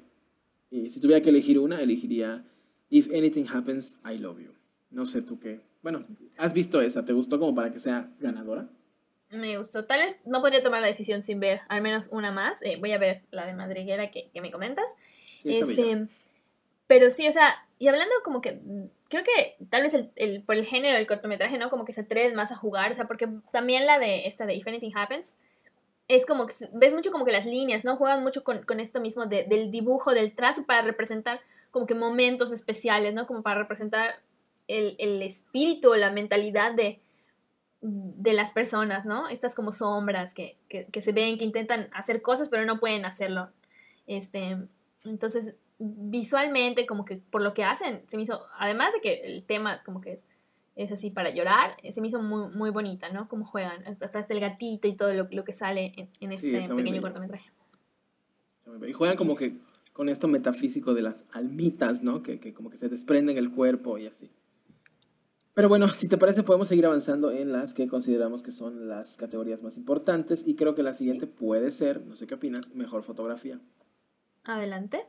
eh, 0.71 0.89
si 0.89 0.99
tuviera 0.99 1.21
que 1.21 1.29
elegir 1.29 1.59
una, 1.59 1.83
elegiría 1.83 2.43
If 2.89 3.11
Anything 3.11 3.49
Happens, 3.53 3.99
I 4.11 4.17
Love 4.17 4.39
You. 4.39 4.53
No 4.91 5.05
sé 5.05 5.21
tú 5.21 5.39
qué. 5.39 5.61
Bueno, 5.83 6.07
¿has 6.39 6.55
visto 6.55 6.81
esa? 6.81 7.05
¿Te 7.05 7.12
gustó 7.12 7.39
como 7.39 7.55
para 7.55 7.71
que 7.71 7.81
sea 7.81 8.11
ganadora? 8.19 8.71
Me 9.31 9.59
gustó. 9.59 9.85
Tal 9.87 10.01
vez 10.01 10.16
no 10.24 10.41
podría 10.41 10.62
tomar 10.62 10.81
la 10.81 10.87
decisión 10.87 11.22
sin 11.22 11.41
ver 11.41 11.61
al 11.68 11.83
menos 11.83 12.09
una 12.11 12.31
más. 12.31 12.59
Eh, 12.62 12.77
voy 12.79 12.93
a 12.93 12.99
ver 12.99 13.22
la 13.31 13.47
de 13.47 13.55
Madriguera 13.55 14.11
que, 14.11 14.31
que 14.33 14.41
me 14.41 14.51
comentas. 14.51 14.87
este, 15.45 16.07
pero 16.87 17.11
sí, 17.11 17.27
o 17.27 17.33
sea, 17.33 17.66
y 17.79 17.89
hablando 17.89 18.14
como 18.22 18.41
que 18.41 18.61
creo 19.09 19.25
que 19.25 19.57
tal 19.68 19.83
vez 19.83 19.95
el, 19.95 20.11
el, 20.17 20.42
por 20.42 20.57
el 20.57 20.64
género 20.64 20.96
del 20.96 21.07
cortometraje, 21.07 21.59
¿no? 21.59 21.71
Como 21.71 21.84
que 21.84 21.92
se 21.92 22.03
atreven 22.03 22.34
más 22.34 22.53
a 22.53 22.57
jugar, 22.57 22.92
o 22.92 22.95
sea, 22.95 23.07
porque 23.07 23.29
también 23.53 23.87
la 23.87 23.99
de 23.99 24.26
esta 24.26 24.46
de 24.46 24.55
If 24.55 24.67
Anything 24.67 24.96
Happens 24.96 25.34
es 26.09 26.25
como 26.25 26.46
que 26.46 26.55
ves 26.72 26.95
mucho 26.95 27.11
como 27.11 27.25
que 27.25 27.33
las 27.33 27.46
líneas, 27.46 27.84
¿no? 27.84 27.96
Juegan 27.96 28.22
mucho 28.22 28.45
con, 28.45 28.63
con 28.63 28.79
esto 28.79 29.01
mismo 29.01 29.26
de, 29.26 29.45
del 29.45 29.71
dibujo, 29.71 30.14
del 30.14 30.34
trazo 30.34 30.64
para 30.64 30.83
representar 30.83 31.41
como 31.72 31.87
que 31.87 31.95
momentos 31.95 32.53
especiales, 32.53 33.13
¿no? 33.13 33.26
Como 33.26 33.42
para 33.42 33.61
representar 33.61 34.21
el, 34.68 34.95
el 34.99 35.21
espíritu, 35.22 35.95
la 35.95 36.11
mentalidad 36.11 36.72
de, 36.72 37.01
de 37.81 38.33
las 38.33 38.51
personas, 38.51 39.05
¿no? 39.05 39.29
Estas 39.29 39.55
como 39.55 39.73
sombras 39.73 40.35
que, 40.35 40.57
que, 40.69 40.87
que, 40.87 41.03
se 41.03 41.13
ven, 41.13 41.39
que 41.39 41.45
intentan 41.45 41.89
hacer 41.93 42.23
cosas 42.23 42.49
pero 42.49 42.65
no 42.65 42.81
pueden 42.81 43.05
hacerlo. 43.05 43.51
Este, 44.07 44.57
entonces, 45.05 45.55
visualmente, 45.79 46.87
como 46.87 47.05
que 47.05 47.17
por 47.17 47.43
lo 47.43 47.55
que 47.55 47.65
hacen, 47.65 48.03
se 48.07 48.17
me 48.17 48.23
hizo, 48.23 48.43
además 48.59 48.93
de 48.95 49.01
que 49.01 49.15
el 49.25 49.45
tema 49.45 49.83
como 49.85 50.01
que 50.01 50.15
es, 50.15 50.25
es 50.75 50.93
así 50.93 51.11
para 51.11 51.31
llorar, 51.31 51.77
se 51.89 52.01
me 52.01 52.09
hizo 52.09 52.21
muy, 52.21 52.55
muy 52.55 52.71
bonita, 52.71 53.09
¿no? 53.09 53.29
Como 53.29 53.45
juegan, 53.45 53.87
hasta, 53.87 54.07
hasta 54.07 54.35
el 54.35 54.41
gatito 54.41 54.89
y 54.89 54.95
todo 54.95 55.13
lo, 55.15 55.29
lo 55.31 55.45
que 55.45 55.53
sale 55.53 55.93
en, 55.97 56.09
en 56.21 56.33
este 56.33 56.75
pequeño 56.75 57.01
cortometraje. 57.01 57.51
Y 58.87 58.93
juegan 58.93 59.17
como 59.17 59.37
que 59.37 59.57
con 59.93 60.09
esto 60.09 60.29
metafísico 60.29 60.93
de 60.93 61.03
las 61.03 61.25
almitas, 61.33 62.03
¿no? 62.03 62.23
Que, 62.23 62.39
que 62.39 62.53
como 62.53 62.69
que 62.69 62.77
se 62.77 62.89
desprenden 62.89 63.39
el 63.39 63.51
cuerpo 63.51 63.97
y 63.97 64.07
así. 64.07 64.31
Pero 65.57 65.70
bueno, 65.70 65.88
si 65.95 66.07
te 66.07 66.18
parece, 66.18 66.42
podemos 66.42 66.68
seguir 66.68 66.84
avanzando 66.84 67.33
en 67.33 67.50
las 67.50 67.72
que 67.72 67.88
consideramos 67.88 68.42
que 68.42 68.53
son 68.53 68.88
las 68.88 69.16
categorías 69.16 69.62
más 69.62 69.78
importantes. 69.78 70.46
Y 70.46 70.54
creo 70.54 70.74
que 70.74 70.83
la 70.83 70.92
siguiente 70.92 71.26
puede 71.26 71.72
ser, 71.72 72.04
no 72.04 72.14
sé 72.14 72.26
qué 72.26 72.34
opinas, 72.34 72.74
mejor 72.74 73.03
fotografía. 73.03 73.58
Adelante. 74.45 75.00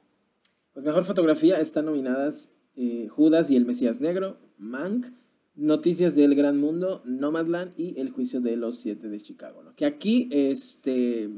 Pues 0.71 0.85
mejor 0.85 1.03
fotografía 1.03 1.59
están 1.59 1.85
nominadas 1.85 2.53
eh, 2.77 3.09
Judas 3.09 3.51
y 3.51 3.57
el 3.57 3.65
Mesías 3.65 3.99
Negro, 3.99 4.37
Mank, 4.57 5.07
Noticias 5.55 6.15
del 6.15 6.33
Gran 6.33 6.57
Mundo, 6.57 7.01
Nomadland 7.03 7.73
y 7.75 7.99
El 7.99 8.09
Juicio 8.11 8.39
de 8.39 8.55
los 8.55 8.77
Siete 8.77 9.09
de 9.09 9.19
Chicago. 9.19 9.63
Que 9.75 9.85
aquí, 9.85 10.29
este. 10.31 11.29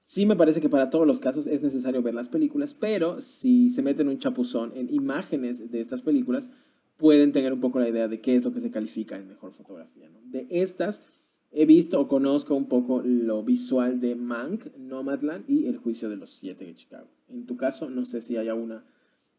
Sí 0.00 0.26
me 0.26 0.36
parece 0.36 0.60
que 0.60 0.68
para 0.68 0.90
todos 0.90 1.06
los 1.06 1.18
casos 1.18 1.46
es 1.46 1.62
necesario 1.62 2.02
ver 2.02 2.12
las 2.12 2.28
películas, 2.28 2.74
pero 2.74 3.22
si 3.22 3.70
se 3.70 3.80
meten 3.80 4.08
un 4.08 4.18
chapuzón 4.18 4.72
en 4.74 4.92
imágenes 4.92 5.70
de 5.70 5.80
estas 5.80 6.02
películas, 6.02 6.50
pueden 6.96 7.32
tener 7.32 7.52
un 7.52 7.60
poco 7.60 7.78
la 7.80 7.88
idea 7.88 8.08
de 8.08 8.20
qué 8.20 8.36
es 8.36 8.44
lo 8.44 8.52
que 8.52 8.60
se 8.60 8.70
califica 8.70 9.16
en 9.16 9.28
mejor 9.28 9.52
fotografía. 9.52 10.08
¿no? 10.08 10.20
De 10.24 10.46
estas, 10.50 11.06
he 11.50 11.66
visto 11.66 12.00
o 12.00 12.08
conozco 12.08 12.54
un 12.54 12.68
poco 12.68 13.02
lo 13.04 13.42
visual 13.42 14.00
de 14.00 14.14
Mank, 14.14 14.74
Nomadland 14.76 15.48
y 15.48 15.66
El 15.66 15.78
Juicio 15.78 16.08
de 16.08 16.16
los 16.16 16.30
Siete 16.30 16.64
de 16.64 16.74
Chicago. 16.74 17.08
En 17.28 17.46
tu 17.46 17.56
caso, 17.56 17.90
no 17.90 18.04
sé 18.04 18.20
si 18.20 18.36
hay 18.36 18.48
alguna 18.48 18.84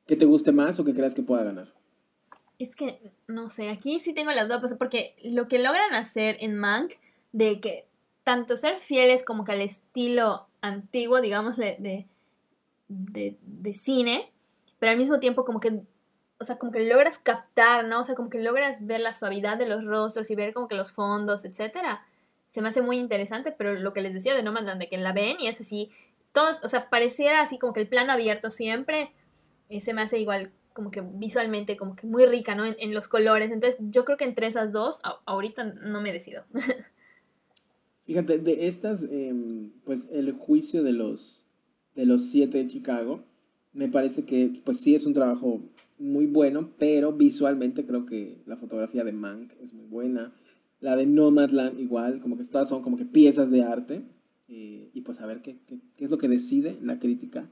que 0.06 0.16
te 0.16 0.26
guste 0.26 0.52
más 0.52 0.80
o 0.80 0.84
que 0.84 0.94
creas 0.94 1.16
que 1.16 1.24
pueda 1.24 1.44
ganar. 1.44 1.74
Es 2.58 2.76
que, 2.76 3.00
no 3.28 3.50
sé, 3.50 3.70
aquí 3.70 4.00
sí 4.00 4.14
tengo 4.14 4.32
las 4.32 4.48
dudas, 4.48 4.62
pues, 4.62 4.74
porque 4.78 5.16
lo 5.24 5.48
que 5.48 5.60
logran 5.60 5.94
hacer 5.94 6.38
en 6.40 6.56
Mank, 6.56 6.94
de 7.34 7.60
que 7.60 7.86
tanto 8.24 8.56
ser 8.56 8.80
fieles 8.80 9.24
como 9.24 9.44
que 9.44 9.52
al 9.52 9.62
estilo 9.62 10.48
antiguo, 10.62 11.20
digamos, 11.22 11.58
de, 11.58 11.76
de, 12.88 13.38
de 13.42 13.74
cine, 13.74 14.32
pero 14.80 14.92
al 14.92 14.98
mismo 14.98 15.20
tiempo 15.20 15.44
como 15.44 15.60
que 15.60 15.82
o 16.40 16.44
sea, 16.44 16.58
como 16.58 16.72
que 16.72 16.86
logras 16.86 17.18
captar, 17.18 17.86
¿no? 17.86 18.02
O 18.02 18.06
sea, 18.06 18.16
como 18.16 18.30
que 18.30 18.42
logras 18.42 18.86
ver 18.86 19.00
la 19.00 19.14
suavidad 19.14 19.58
de 19.58 19.68
los 19.68 19.86
rostros 19.86 20.30
y 20.30 20.36
ver 20.36 20.54
como 20.54 20.68
que 20.68 20.76
los 20.76 20.92
fondos, 20.92 21.46
etcétera. 21.46 22.04
Se 22.50 22.62
me 22.62 22.70
hace 22.70 22.82
muy 22.82 22.98
interesante, 22.98 23.52
pero 23.52 23.74
lo 23.74 23.94
que 23.94 24.02
les 24.02 24.14
decía 24.14 24.36
de 24.36 24.44
No 24.44 24.52
Mandan, 24.52 24.80
de 24.80 24.90
que 24.90 24.98
la 24.98 25.14
ven 25.14 25.38
y 25.40 25.48
es 25.48 25.62
así, 25.62 25.92
todos, 26.34 26.58
o 26.64 26.68
sea, 26.68 26.90
pareciera 26.90 27.42
así 27.42 27.58
como 27.58 27.74
que 27.74 27.82
el 27.82 27.88
plano 27.88 28.12
abierto 28.12 28.50
siempre, 28.50 29.12
eh, 29.70 29.80
se 29.80 29.94
me 29.94 30.02
hace 30.02 30.20
igual 30.20 30.52
como 30.74 30.92
que 30.92 31.02
visualmente 31.02 31.78
como 31.78 31.96
que 31.96 32.06
muy 32.06 32.26
rica, 32.26 32.54
¿no? 32.54 32.66
En, 32.66 32.94
los 32.94 33.08
colores. 33.08 33.52
Entonces, 33.52 33.80
yo 33.90 34.04
creo 34.04 34.18
que 34.18 34.26
entre 34.26 34.48
esas 34.48 34.74
dos, 34.74 35.00
ahorita 35.26 35.64
no 35.64 36.02
me 36.02 36.12
decido. 36.12 36.44
Fíjate, 38.06 38.40
de 38.40 38.68
estas, 38.68 39.06
em, 39.06 39.72
pues 39.86 40.10
el 40.12 40.34
juicio 40.34 40.84
de 40.84 40.92
los, 40.92 41.46
de 41.96 42.06
los 42.06 42.30
siete 42.30 42.58
de 42.58 42.68
Chicago, 42.68 43.24
me 43.72 43.88
parece 43.88 44.26
que 44.26 44.62
pues 44.66 44.82
sí 44.82 44.96
es 44.96 45.06
un 45.06 45.14
trabajo 45.14 45.62
muy 45.98 46.26
bueno, 46.26 46.74
pero 46.78 47.14
visualmente 47.14 47.86
creo 47.86 48.06
que 48.06 48.42
la 48.46 48.58
fotografía 48.58 49.04
de 49.04 49.14
Mank 49.14 49.54
es 49.62 49.74
muy 49.74 49.86
buena. 49.86 50.34
La 50.80 50.96
de 50.96 51.06
Nomadland 51.06 51.80
igual, 51.80 52.20
como 52.20 52.38
que 52.38 52.44
todas 52.44 52.70
son 52.70 52.82
como 52.82 52.98
que 52.98 53.06
piezas 53.06 53.50
de 53.52 53.64
arte. 53.64 54.04
Eh, 54.48 54.92
y 54.94 55.02
pues 55.02 55.22
a 55.22 55.26
ver 55.26 55.42
qué, 55.42 55.58
qué, 55.66 55.82
es 55.98 56.12
lo 56.12 56.18
que 56.18 56.28
decide 56.28 56.78
la 56.82 57.00
crítica 57.00 57.50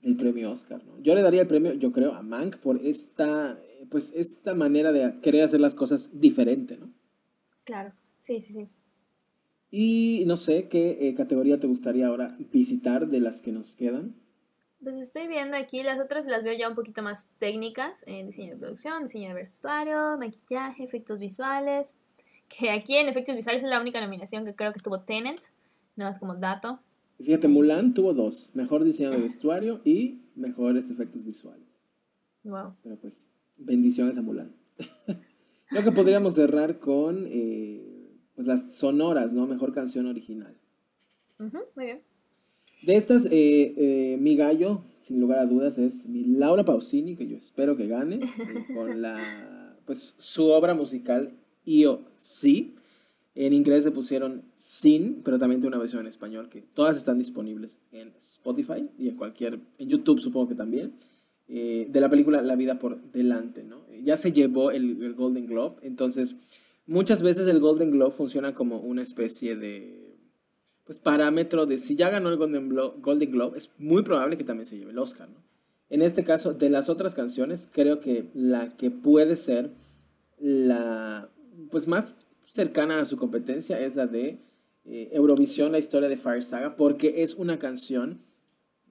del 0.00 0.16
premio 0.16 0.50
Oscar. 0.50 0.84
¿no? 0.84 0.98
Yo 1.00 1.14
le 1.14 1.22
daría 1.22 1.42
el 1.42 1.46
premio, 1.46 1.74
yo 1.74 1.92
creo, 1.92 2.12
a 2.14 2.22
Mank 2.22 2.56
por 2.58 2.78
esta, 2.78 3.60
pues, 3.90 4.12
esta 4.16 4.54
manera 4.54 4.92
de 4.92 5.20
querer 5.20 5.44
hacer 5.44 5.60
las 5.60 5.74
cosas 5.74 6.10
diferente, 6.20 6.78
¿no? 6.78 6.92
Claro, 7.64 7.92
sí, 8.20 8.40
sí, 8.40 8.54
sí. 8.54 8.68
Y 9.70 10.24
no 10.26 10.36
sé, 10.36 10.68
¿qué 10.68 11.08
eh, 11.08 11.14
categoría 11.14 11.58
te 11.58 11.66
gustaría 11.66 12.06
ahora 12.06 12.36
visitar 12.52 13.08
de 13.08 13.20
las 13.20 13.40
que 13.40 13.52
nos 13.52 13.74
quedan? 13.74 14.21
Pues 14.82 14.96
estoy 14.96 15.28
viendo 15.28 15.56
aquí, 15.56 15.84
las 15.84 16.00
otras 16.00 16.26
las 16.26 16.42
veo 16.42 16.54
ya 16.54 16.68
un 16.68 16.74
poquito 16.74 17.02
más 17.02 17.26
técnicas, 17.38 18.02
en 18.06 18.26
diseño 18.26 18.54
de 18.54 18.56
producción, 18.56 19.04
diseño 19.04 19.28
de 19.28 19.34
vestuario, 19.34 20.18
maquillaje, 20.18 20.82
efectos 20.82 21.20
visuales, 21.20 21.94
que 22.48 22.70
aquí 22.70 22.96
en 22.96 23.08
efectos 23.08 23.36
visuales 23.36 23.62
es 23.62 23.68
la 23.68 23.80
única 23.80 24.00
nominación 24.00 24.44
que 24.44 24.56
creo 24.56 24.72
que 24.72 24.80
tuvo 24.80 25.00
Tenant, 25.00 25.38
nada 25.94 26.10
más 26.10 26.18
como 26.18 26.34
dato. 26.34 26.80
Fíjate, 27.20 27.46
Mulan 27.46 27.94
tuvo 27.94 28.12
dos, 28.12 28.50
mejor 28.54 28.82
diseño 28.82 29.10
de 29.10 29.18
vestuario 29.18 29.80
y 29.84 30.20
mejores 30.34 30.90
efectos 30.90 31.24
visuales. 31.24 31.68
Wow. 32.42 32.74
Pero 32.82 32.96
pues, 32.96 33.28
bendiciones 33.56 34.18
a 34.18 34.22
Mulan. 34.22 34.52
creo 35.68 35.84
que 35.84 35.92
podríamos 35.92 36.34
cerrar 36.34 36.80
con 36.80 37.26
eh, 37.28 38.18
pues 38.34 38.48
las 38.48 38.74
sonoras, 38.74 39.32
¿no? 39.32 39.46
Mejor 39.46 39.72
canción 39.72 40.06
original. 40.06 40.56
muy 41.38 41.84
bien. 41.84 42.11
De 42.82 42.96
estas, 42.96 43.26
eh, 43.26 43.74
eh, 43.76 44.16
mi 44.20 44.34
gallo, 44.34 44.80
sin 45.02 45.20
lugar 45.20 45.38
a 45.38 45.46
dudas, 45.46 45.78
es 45.78 46.06
mi 46.06 46.24
Laura 46.24 46.64
Pausini, 46.64 47.14
que 47.14 47.28
yo 47.28 47.36
espero 47.36 47.76
que 47.76 47.86
gane, 47.86 48.16
eh, 48.16 48.74
con 48.74 49.00
la, 49.00 49.76
pues, 49.84 50.14
su 50.18 50.48
obra 50.48 50.74
musical 50.74 51.32
Io 51.64 52.00
Sí. 52.18 52.74
En 53.34 53.52
inglés 53.52 53.84
le 53.84 53.92
pusieron 53.92 54.42
Sin, 54.56 55.22
pero 55.22 55.38
también 55.38 55.60
tiene 55.60 55.76
una 55.76 55.78
versión 55.78 56.02
en 56.02 56.08
español 56.08 56.48
que 56.48 56.60
todas 56.60 56.96
están 56.96 57.18
disponibles 57.18 57.78
en 57.92 58.12
Spotify 58.20 58.88
y 58.98 59.08
en 59.08 59.16
cualquier, 59.16 59.60
en 59.78 59.88
YouTube 59.88 60.20
supongo 60.20 60.48
que 60.48 60.54
también, 60.54 60.92
de 61.48 62.00
la 62.00 62.10
película 62.10 62.42
La 62.42 62.56
vida 62.56 62.78
por 62.78 63.00
delante, 63.12 63.62
¿no? 63.62 63.82
Ya 64.02 64.16
se 64.16 64.32
llevó 64.32 64.70
el, 64.70 65.02
el 65.02 65.14
Golden 65.14 65.46
Globe, 65.46 65.76
entonces 65.82 66.36
muchas 66.86 67.22
veces 67.22 67.46
el 67.46 67.60
Golden 67.60 67.90
Globe 67.90 68.10
funciona 68.10 68.54
como 68.54 68.80
una 68.80 69.02
especie 69.02 69.56
de 69.56 70.01
pues 70.84 70.98
parámetro 70.98 71.66
de 71.66 71.78
si 71.78 71.96
ya 71.96 72.10
ganó 72.10 72.28
el 72.28 72.36
Golden, 72.36 73.30
Globe, 73.30 73.56
es 73.56 73.70
muy 73.78 74.02
probable 74.02 74.36
que 74.36 74.44
también 74.44 74.66
se 74.66 74.78
lleve 74.78 74.90
el 74.90 74.98
Oscar, 74.98 75.28
¿no? 75.28 75.42
En 75.88 76.00
este 76.00 76.24
caso, 76.24 76.54
de 76.54 76.70
las 76.70 76.88
otras 76.88 77.14
canciones, 77.14 77.68
creo 77.70 78.00
que 78.00 78.30
la 78.32 78.70
que 78.70 78.90
puede 78.90 79.36
ser 79.36 79.70
la 80.38 81.28
pues 81.70 81.86
más 81.86 82.16
cercana 82.46 83.00
a 83.00 83.06
su 83.06 83.16
competencia 83.16 83.78
es 83.78 83.94
la 83.94 84.06
de 84.06 84.38
eh, 84.84 85.10
Eurovisión, 85.12 85.72
la 85.72 85.78
historia 85.78 86.08
de 86.08 86.16
Fire 86.16 86.42
Saga, 86.42 86.76
porque 86.76 87.22
es 87.22 87.34
una 87.34 87.58
canción 87.58 88.22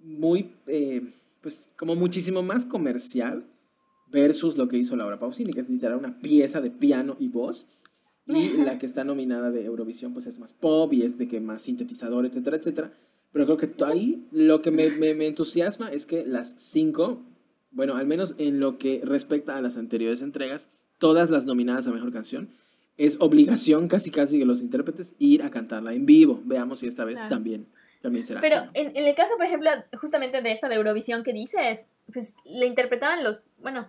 muy, 0.03 0.55
eh, 0.68 1.01
pues 1.41 1.73
como 1.76 1.95
muchísimo 1.95 2.43
más 2.43 2.65
comercial 2.65 3.45
versus 4.07 4.57
lo 4.57 4.68
que 4.68 4.77
hizo 4.77 4.95
Laura 4.95 5.19
Pausini, 5.19 5.53
que 5.53 5.61
es 5.61 5.69
literal 5.69 5.97
una 5.97 6.19
pieza 6.19 6.61
de 6.61 6.72
piano 6.72 7.15
y 7.19 7.30
voz 7.30 7.68
y 8.27 8.49
la 8.64 8.77
que 8.77 8.85
está 8.85 9.03
nominada 9.03 9.52
de 9.52 9.65
Eurovisión, 9.65 10.14
pues 10.14 10.27
es 10.27 10.39
más 10.39 10.53
pop 10.53 10.91
y 10.93 11.03
es 11.03 11.18
de 11.18 11.27
que 11.27 11.39
más 11.39 11.61
sintetizador, 11.61 12.26
etcétera, 12.26 12.57
etcétera. 12.57 12.93
Pero 13.31 13.45
creo 13.45 13.57
que 13.57 13.85
ahí 13.85 14.27
lo 14.31 14.61
que 14.61 14.72
me, 14.72 14.89
me, 14.89 15.26
entusiasma 15.26 15.89
es 15.89 16.06
que 16.06 16.26
las 16.26 16.53
cinco, 16.57 17.23
bueno, 17.72 17.95
al 17.95 18.06
menos 18.06 18.35
en 18.38 18.60
lo 18.60 18.77
que 18.77 19.02
respecta 19.03 19.56
a 19.56 19.61
las 19.61 19.77
anteriores 19.77 20.22
entregas, 20.22 20.68
todas 20.98 21.30
las 21.30 21.45
nominadas 21.45 21.88
a 21.88 21.91
Mejor 21.91 22.11
Canción, 22.11 22.49
es 22.98 23.18
obligación 23.22 23.88
casi 23.88 24.11
casi 24.11 24.38
de 24.38 24.45
los 24.45 24.61
intérpretes 24.61 25.15
ir 25.18 25.43
a 25.43 25.49
cantarla 25.49 25.93
en 25.93 26.06
vivo. 26.06 26.41
Veamos 26.43 26.81
si 26.81 26.88
esta 26.88 27.06
vez 27.06 27.26
también, 27.30 27.68
también 28.02 28.26
será 28.26 28.41
Pero 28.41 28.64
En, 28.73 28.95
en 28.95 29.06
el 29.06 29.15
caso, 29.15 29.31
por 29.38 29.45
ejemplo, 29.45 29.69
justamente 29.99 30.41
de 30.41 30.52
esta 30.52 30.68
de 30.68 30.76
Eurovisión 30.76 31.23
que 31.23 31.31
dices, 31.31 31.85
pues 32.11 32.34
le 32.43 32.65
interpretaban 32.65 33.23
los, 33.23 33.41
bueno, 33.61 33.88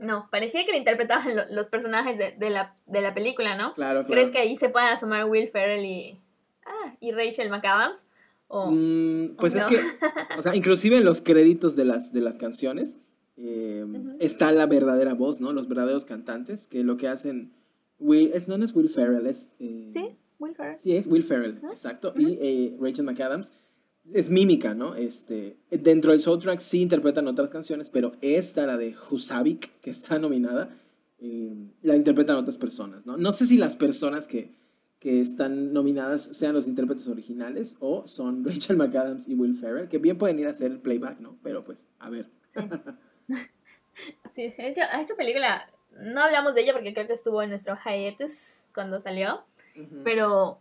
no, 0.00 0.28
parecía 0.30 0.64
que 0.64 0.72
le 0.72 0.78
interpretaban 0.78 1.34
los 1.50 1.68
personajes 1.68 2.18
de, 2.18 2.50
la, 2.50 3.14
película, 3.14 3.56
¿no? 3.56 3.74
Claro, 3.74 4.04
claro. 4.04 4.06
¿Crees 4.06 4.30
que 4.30 4.38
ahí 4.38 4.56
se 4.56 4.68
pueden 4.68 4.88
asomar 4.88 5.26
Will 5.26 5.48
Ferrell 5.48 5.84
y, 5.84 6.18
ah, 6.64 6.94
y 7.00 7.12
Rachel 7.12 7.50
McAdams? 7.50 8.02
Mm, 8.48 9.36
pues 9.36 9.54
es 9.54 9.64
que, 9.66 9.76
o 10.38 10.42
sea, 10.42 10.56
inclusive 10.56 10.96
en 10.96 11.04
los 11.04 11.20
créditos 11.20 11.76
de 11.76 11.84
las, 11.84 12.12
de 12.12 12.20
las 12.20 12.36
canciones 12.36 12.96
eh, 13.36 13.86
está 14.18 14.50
la 14.52 14.66
verdadera 14.66 15.14
voz, 15.14 15.40
¿no? 15.40 15.52
Los 15.52 15.68
verdaderos 15.68 16.04
cantantes, 16.04 16.66
que 16.66 16.82
lo 16.82 16.96
que 16.96 17.08
hacen... 17.08 17.52
Will, 17.98 18.30
es, 18.34 18.48
no, 18.48 18.56
es 18.62 18.74
Will 18.74 18.88
Ferrell, 18.88 19.26
es... 19.26 19.50
Eh, 19.60 19.86
sí, 19.88 20.16
Will 20.38 20.54
Ferrell. 20.54 20.80
Sí, 20.80 20.96
es 20.96 21.06
Will 21.06 21.22
Ferrell, 21.22 21.58
exacto. 21.70 22.12
Y 22.16 22.38
eh, 22.40 22.76
Rachel 22.80 23.04
McAdams 23.04 23.52
es 24.14 24.30
mímica, 24.30 24.74
¿no? 24.74 24.94
Este, 24.94 25.56
dentro 25.70 26.12
del 26.12 26.20
soundtrack 26.20 26.58
sí 26.58 26.82
interpretan 26.82 27.26
otras 27.28 27.50
canciones, 27.50 27.90
pero 27.90 28.12
esta, 28.20 28.66
la 28.66 28.76
de 28.76 28.94
Husavik, 29.10 29.80
que 29.80 29.90
está 29.90 30.18
nominada, 30.18 30.70
eh, 31.20 31.54
la 31.82 31.96
interpretan 31.96 32.36
otras 32.36 32.56
personas, 32.56 33.06
¿no? 33.06 33.16
No 33.16 33.32
sé 33.32 33.46
si 33.46 33.58
las 33.58 33.76
personas 33.76 34.26
que, 34.26 34.52
que 34.98 35.20
están 35.20 35.72
nominadas 35.72 36.22
sean 36.22 36.54
los 36.54 36.66
intérpretes 36.66 37.08
originales 37.08 37.76
o 37.80 38.06
son 38.06 38.44
Rachel 38.46 38.76
McAdams 38.76 39.28
y 39.28 39.34
Will 39.34 39.54
Ferrell, 39.54 39.88
que 39.88 39.98
bien 39.98 40.18
pueden 40.18 40.38
ir 40.38 40.46
a 40.46 40.50
hacer 40.50 40.70
el 40.70 40.78
playback, 40.78 41.20
¿no? 41.20 41.38
Pero 41.42 41.64
pues, 41.64 41.86
a 41.98 42.10
ver. 42.10 42.26
Sí, 44.32 44.48
de 44.58 44.68
hecho, 44.68 44.82
a 44.90 45.00
esta 45.00 45.14
película 45.14 45.68
no 46.02 46.22
hablamos 46.22 46.54
de 46.54 46.62
ella 46.62 46.72
porque 46.72 46.94
creo 46.94 47.06
que 47.06 47.12
estuvo 47.12 47.42
en 47.42 47.50
nuestro 47.50 47.76
hiatus 47.76 48.64
cuando 48.72 49.00
salió, 49.00 49.44
pero 50.04 50.60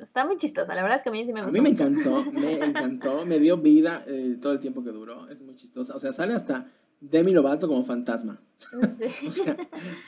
está 0.00 0.24
muy 0.24 0.36
chistosa, 0.36 0.74
la 0.74 0.82
verdad 0.82 0.98
es 0.98 1.04
que 1.04 1.08
a 1.10 1.12
mí 1.12 1.24
sí 1.24 1.32
me 1.32 1.42
gustó. 1.42 1.58
A 1.58 1.60
mí 1.60 1.60
me 1.60 1.70
encantó, 1.70 2.24
me 2.32 2.52
encantó, 2.64 3.26
me 3.26 3.38
dio 3.38 3.56
vida 3.56 4.04
eh, 4.06 4.36
todo 4.40 4.52
el 4.52 4.60
tiempo 4.60 4.82
que 4.82 4.90
duró, 4.90 5.28
es 5.28 5.40
muy 5.40 5.54
chistosa. 5.54 5.94
O 5.94 5.98
sea, 5.98 6.12
sale 6.12 6.34
hasta 6.34 6.70
Demi 7.00 7.32
Lovato 7.32 7.68
como 7.68 7.84
fantasma. 7.84 8.40
o 9.26 9.30
sea, 9.30 9.56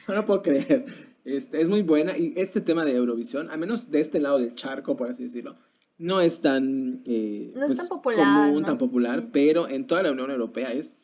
no 0.09 0.15
lo 0.15 0.25
puedo 0.25 0.43
creer. 0.43 0.87
Este, 1.25 1.61
es 1.61 1.69
muy 1.69 1.83
buena 1.83 2.17
y 2.17 2.33
este 2.37 2.61
tema 2.61 2.85
de 2.85 2.97
Eurovisión, 2.97 3.51
al 3.51 3.59
menos 3.59 3.91
de 3.91 4.01
este 4.01 4.21
lado 4.21 4.39
del 4.39 4.55
charco, 4.55 4.97
por 4.97 5.11
así 5.11 5.25
decirlo, 5.25 5.57
no 5.99 6.21
es 6.21 6.41
tan, 6.41 7.03
eh, 7.07 7.53
no 7.55 7.63
es 7.63 7.67
pues, 7.67 7.79
tan 7.79 7.89
popular, 7.89 8.47
común, 8.49 8.65
tan 8.65 8.79
popular, 8.79 9.29
pero 9.33 9.69
en 9.69 9.87
toda 9.87 10.03
la 10.03 10.13
Unión 10.13 10.31
Europea 10.31 10.73
es, 10.73 10.95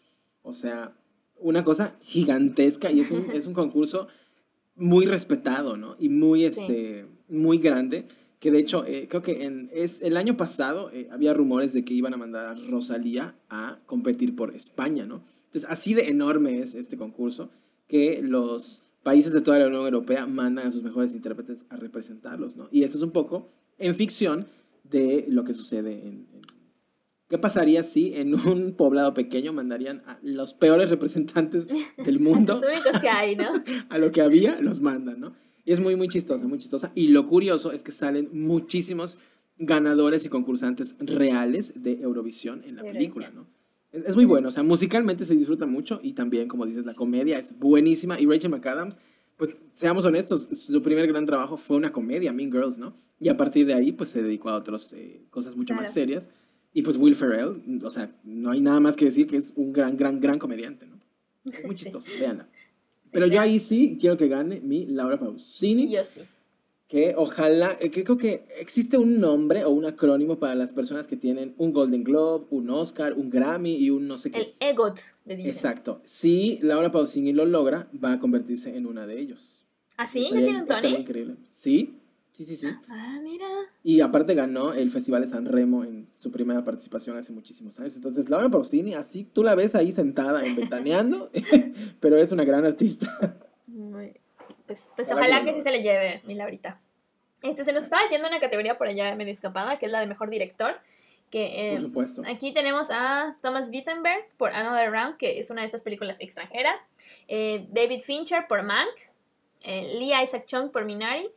o 0.43 0.53
sea, 0.53 0.97
una 1.39 1.65
cosa 1.65 1.97
gigantesca 2.01 2.91
y 2.91 3.01
es 3.01 3.11
un, 3.11 3.31
es 3.33 3.47
un 3.47 3.53
concurso 3.53 4.09
muy 4.75 5.07
respetado, 5.07 5.77
¿no? 5.77 5.97
Y 5.99 6.09
muy, 6.09 6.45
este, 6.45 7.07
muy 7.29 7.59
grande 7.59 8.07
que 8.47 8.53
de 8.53 8.61
hecho 8.61 8.85
eh, 8.87 9.09
creo 9.09 9.23
que 9.23 9.43
en, 9.45 9.69
es, 9.73 10.03
el 10.03 10.17
año 10.17 10.37
pasado 10.37 10.89
eh, 10.93 11.09
había 11.11 11.35
rumores 11.35 11.73
de 11.73 11.85
que 11.85 11.95
iban 11.95 12.15
a 12.15 12.17
mandar 12.17 12.47
a 12.47 12.55
Rosalía 12.55 13.35
a 13.51 13.81
competir 13.87 14.37
por 14.37 14.55
España, 14.55 15.05
¿no? 15.05 15.25
Entonces, 15.47 15.69
así 15.69 15.95
de 15.95 16.11
enorme 16.11 16.61
es 16.61 16.77
este 16.77 16.97
concurso 16.97 17.51
que 17.89 18.21
los 18.23 18.85
países 19.03 19.33
de 19.33 19.41
toda 19.41 19.59
la 19.59 19.67
Unión 19.67 19.83
Europea 19.83 20.27
mandan 20.27 20.69
a 20.69 20.71
sus 20.71 20.85
mejores 20.85 21.13
intérpretes 21.13 21.65
a 21.71 21.77
representarlos, 21.77 22.57
¿no? 22.57 22.69
Y 22.71 22.85
eso 22.85 22.97
es 22.99 23.03
un 23.03 23.11
poco 23.11 23.49
en 23.79 23.97
ficción 23.97 24.47
de 24.85 25.25
lo 25.29 25.43
que 25.43 25.53
sucede 25.53 25.95
en, 26.07 26.29
¿Qué 27.29 27.39
pasaría 27.39 27.83
si 27.83 28.15
en 28.15 28.37
un 28.37 28.75
poblado 28.77 29.13
pequeño 29.13 29.53
mandarían 29.53 30.05
a 30.07 30.21
los 30.23 30.55
peores 30.55 30.89
representantes 30.89 31.67
del 31.97 32.21
mundo? 32.21 32.53
los 32.53 32.63
únicos 32.63 33.01
que 33.01 33.09
hay, 33.09 33.35
¿no? 33.35 33.65
a 33.89 33.99
lo 33.99 34.13
que 34.13 34.23
había, 34.23 34.61
los 34.61 34.81
mandan, 34.81 35.19
¿no? 35.19 35.46
Y 35.67 35.73
es 35.73 35.81
muy, 35.81 35.97
muy 35.97 36.09
chistosa, 36.09 36.47
muy 36.47 36.59
chistosa. 36.59 36.93
Y 36.95 37.09
lo 37.09 37.27
curioso 37.27 37.73
es 37.73 37.83
que 37.83 37.93
salen 37.93 38.31
muchísimos 38.33 39.19
ganadores 39.59 40.25
y 40.25 40.29
concursantes 40.29 40.97
reales 41.01 41.83
de 41.83 42.01
Eurovisión 42.01 42.63
en 42.65 42.77
la 42.77 42.83
película, 42.83 43.31
¿no? 43.31 43.47
Es, 43.93 44.05
es, 44.05 44.15
muy 44.15 44.27
bueno, 44.27 44.49
o 44.49 44.51
sea, 44.51 44.63
musicalmente 44.63 45.25
se 45.25 45.35
disfruta 45.35 45.67
mucho 45.67 46.01
y 46.03 46.13
también, 46.13 46.49
como 46.49 46.67
dices, 46.67 46.87
la 46.87 46.95
comedia 46.95 47.39
es 47.39 47.59
buenísima. 47.59 48.21
Y 48.21 48.27
Rachel 48.27 48.51
McAdams, 48.51 48.99
pues 49.37 49.61
seamos 49.75 50.05
honestos, 50.05 50.49
su 50.53 50.83
primer 50.83 51.09
gran 51.09 51.27
trabajo 51.27 51.57
fue 51.57 51.77
una 51.77 51.91
comedia, 51.91 52.33
Mean 52.33 52.53
Girls, 52.53 52.79
¿no? 52.79 52.95
Y 53.19 53.29
a 53.29 53.37
partir 53.37 53.67
de 53.67 53.75
ahí, 53.75 53.91
pues 53.91 54.11
se 54.11 54.23
dedicó 54.23 54.51
a 54.51 54.55
otras 54.55 54.93
eh, 54.93 55.27
cosas 55.31 55.57
mucho 55.57 55.75
claro. 55.75 55.83
más 55.83 55.93
serias. 55.93 56.31
Y 56.73 56.83
pues 56.83 56.97
Will 56.97 57.15
Ferrell, 57.15 57.81
o 57.83 57.91
sea, 57.91 58.15
no 58.23 58.51
hay 58.51 58.61
nada 58.61 58.79
más 58.81 58.97
que 58.97 59.07
decir 59.07 59.27
que 59.27 59.39
es 59.39 59.53
un 59.57 59.73
gran, 59.73 59.97
gran, 59.97 60.21
gran 60.21 60.39
comediante, 60.39 60.87
¿no? 60.87 61.01
Muy 61.65 61.75
chistoso, 61.75 62.07
sí. 62.07 62.21
véanla. 62.21 62.49
Pero 63.13 63.27
yo 63.27 63.41
ahí 63.41 63.59
sí 63.59 63.99
quiero 64.01 64.17
que 64.17 64.29
gane 64.29 64.61
mi 64.61 64.87
Laura 64.87 65.19
Pausini. 65.19 65.91
Yo 65.91 66.05
sí. 66.05 66.21
Que 66.87 67.15
ojalá, 67.17 67.77
que 67.79 68.05
creo 68.05 68.17
que 68.17 68.45
existe 68.61 68.97
un 68.97 69.19
nombre 69.19 69.65
o 69.65 69.71
un 69.71 69.85
acrónimo 69.87 70.39
para 70.39 70.55
las 70.55 70.73
personas 70.73 71.09
que 71.09 71.17
tienen 71.17 71.55
un 71.59 71.73
Golden 71.73 72.05
Globe, 72.05 72.47
un 72.51 72.71
Oscar, 72.71 73.15
un 73.15 73.29
Grammy 73.29 73.75
y 73.75 73.91
un 73.91 74.07
no 74.07 74.19
sé 74.19 74.31
qué. 74.31 74.39
El 74.39 74.55
EGOT, 74.61 75.01
le 75.25 75.37
dicen. 75.37 75.51
Exacto. 75.51 76.01
Si 76.05 76.61
Laura 76.63 76.93
Pausini 76.93 77.33
lo 77.33 77.45
logra, 77.45 77.89
va 78.03 78.13
a 78.13 78.19
convertirse 78.21 78.77
en 78.77 78.87
una 78.87 79.05
de 79.07 79.19
ellos. 79.19 79.65
¿Ah, 79.97 80.07
sí? 80.07 80.29
¿Ya 80.31 80.37
tiene 80.37 80.61
un 80.61 80.67
Tony? 80.67 80.95
increíble. 80.95 81.37
Sí, 81.45 81.97
sí, 82.37 82.45
sí, 82.45 82.57
sí. 82.57 82.69
Ah, 82.91 83.19
mira. 83.23 83.47
Y 83.83 84.03
aparte 84.03 84.35
ganó 84.35 84.75
el 84.75 84.91
Festival 84.91 85.23
de 85.23 85.29
San 85.29 85.47
Remo 85.47 85.85
en 85.85 86.07
su 86.19 86.31
primera 86.31 86.63
participación 86.65 87.17
hace 87.17 87.33
muchísimos 87.33 87.81
años. 87.81 87.97
Entonces, 87.97 88.29
Laura 88.29 88.51
Pausini, 88.51 88.93
así 88.93 89.25
tú 89.25 89.43
la 89.43 89.55
ves 89.55 89.75
ahí 89.75 89.91
sentada, 89.91 90.43
ventaneando, 90.43 91.31
pero 92.01 92.17
es 92.17 92.33
una 92.33 92.45
gran 92.45 92.67
artista. 92.67 93.39
Muy 93.67 94.13
Pues, 94.67 94.85
pues 94.95 95.09
ojalá 95.11 95.45
que 95.45 95.55
sí 95.55 95.63
se 95.63 95.71
le 95.71 95.83
lleve, 95.83 96.21
mi 96.27 96.35
Laurita. 96.35 96.79
Este, 97.43 97.65
se 97.65 97.73
nos 97.73 97.85
estaba 97.85 98.03
yendo 98.11 98.29
una 98.29 98.39
categoría 98.39 98.77
por 98.77 98.87
allá 98.87 99.15
medio 99.17 99.33
escapada, 99.33 99.79
que 99.79 99.87
es 99.87 99.93
la 99.93 100.01
de 100.01 100.07
mejor 100.07 100.29
director. 100.29 100.79
Que, 101.31 101.71
eh, 101.71 101.73
por 101.73 101.81
supuesto. 101.81 102.23
Aquí 102.27 102.53
tenemos 102.53 102.89
a 102.91 103.35
Thomas 103.41 103.71
Wittenberg 103.71 104.29
por 104.37 104.53
Another 104.53 104.91
Round, 104.91 105.17
que 105.17 105.41
es 105.41 105.49
una 105.49 105.63
de 105.63 105.67
estas 105.67 105.83
películas 105.83 106.19
extranjeras. 106.21 106.79
Eh, 107.29 107.67
David 107.71 108.03
Fincher 108.03 108.47
por 108.47 108.63
Mank. 108.63 108.95
Eh, 109.63 109.97
Lee 109.99 110.13
Isaac 110.23 110.45
Chung 110.47 110.71
por 110.71 110.85
Minari. 110.85 111.31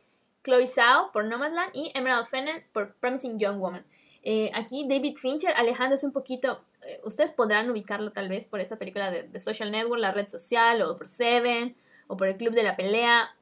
Chloe 0.50 0.66
Zhao 0.66 1.12
por 1.12 1.24
Nomadland 1.24 1.70
y 1.74 1.92
Emerald 1.94 2.26
Fennell 2.26 2.64
por 2.72 2.94
Promising 2.94 3.38
Young 3.38 3.60
Woman. 3.60 3.84
Eh, 4.22 4.50
aquí 4.52 4.86
David 4.88 5.16
Fincher 5.16 5.52
alejándose 5.56 6.04
un 6.04 6.12
poquito, 6.12 6.60
eh, 6.84 7.00
ustedes 7.04 7.30
podrán 7.30 7.70
ubicarlo 7.70 8.10
tal 8.10 8.28
vez 8.28 8.46
por 8.46 8.60
esta 8.60 8.76
película 8.76 9.10
de, 9.10 9.22
de, 9.22 9.40
Social 9.40 9.70
Network, 9.70 10.00
la 10.00 10.10
red 10.10 10.28
social, 10.28 10.82
o 10.82 10.96
por 10.96 11.06
Seven, 11.06 11.76
o 12.08 12.16
por 12.16 12.26
el 12.26 12.36
Club 12.36 12.52
de 12.52 12.64
la 12.64 12.76
Pelea. 12.76 13.34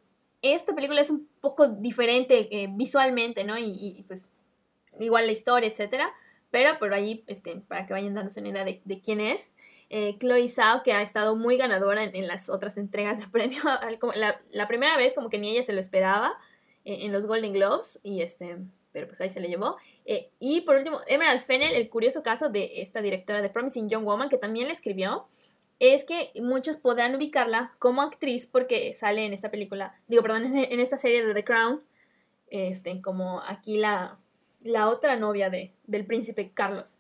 Esta 0.43 0.75
película 0.75 1.01
es 1.01 1.09
un 1.09 1.27
poco 1.41 1.67
diferente 1.67 2.49
eh, 2.51 2.69
visualmente, 2.71 3.43
¿no? 3.43 3.59
Y, 3.59 4.05
pues 4.07 4.29
igual 5.01 5.27
la 5.27 5.33
historia, 5.33 5.69
etcétera. 5.69 6.13
Pero 6.51 6.79
por 6.79 6.93
ahí, 6.93 7.25
este, 7.27 7.57
para 7.57 7.87
que 7.87 7.95
vayan 7.95 8.15
dándose 8.15 8.41
una 8.41 8.51
idea 8.51 8.65
de, 8.65 9.01
quién 9.03 9.21
es. 9.21 9.51
Chloe 9.91 10.49
Zhao, 10.49 10.83
que 10.83 10.93
ha 10.93 11.01
estado 11.01 11.35
muy 11.35 11.57
ganadora 11.57 12.05
en, 12.05 12.27
las 12.27 12.51
otras 12.51 12.77
entregas 12.77 13.19
de 13.19 13.27
premio. 13.33 13.63
La 14.51 14.69
primera 14.69 14.97
vez 14.99 15.15
como 15.15 15.31
que 15.31 15.39
ni 15.39 15.51
ella 15.51 15.65
se 15.65 15.73
lo 15.73 15.81
esperaba 15.81 16.39
en 16.95 17.13
los 17.13 17.27
Golden 17.27 17.53
Globes 17.53 18.01
y 18.03 18.23
este 18.23 18.59
pero 18.93 19.07
pues 19.07 19.21
ahí 19.21 19.31
se 19.31 19.41
le 19.41 19.49
llevó. 19.49 19.77
Eh, 20.07 20.31
y 20.41 20.63
por 20.63 20.77
último, 20.77 21.01
Emerald 21.07 21.43
Fennell, 21.43 21.75
el 21.75 21.89
curioso 21.89 22.23
caso 22.23 22.49
de 22.49 22.81
esta 22.81 23.01
directora 23.01 23.43
de 23.43 23.51
Promising 23.51 23.89
Young 23.89 24.05
Woman, 24.05 24.29
que 24.29 24.39
también 24.39 24.67
le 24.67 24.73
escribió, 24.73 25.27
es 25.79 26.05
que 26.05 26.33
muchos 26.43 26.77
podrán 26.77 27.15
ubicarla 27.15 27.73
como 27.79 28.03
actriz 28.03 28.47
porque 28.47 28.97
sale 28.99 29.25
en 29.25 29.33
esta 29.33 29.51
película, 29.51 29.95
digo, 30.09 30.23
perdón, 30.23 30.57
en 30.57 30.81
esta 30.81 30.99
serie 30.99 31.25
de 31.25 31.35
The 31.35 31.45
Crown, 31.45 31.83
este, 32.51 33.01
como 33.03 33.41
aquí 33.43 33.77
la, 33.77 34.19
la 34.63 34.89
otra 34.89 35.17
novia 35.17 35.51
de, 35.51 35.73
del 35.87 36.05
príncipe 36.05 36.51
Carlos. 36.53 36.97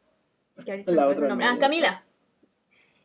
Que 0.64 0.84
la 0.86 1.08
otra 1.08 1.28
novia, 1.28 1.52
ah, 1.52 1.58
Camila. 1.58 2.02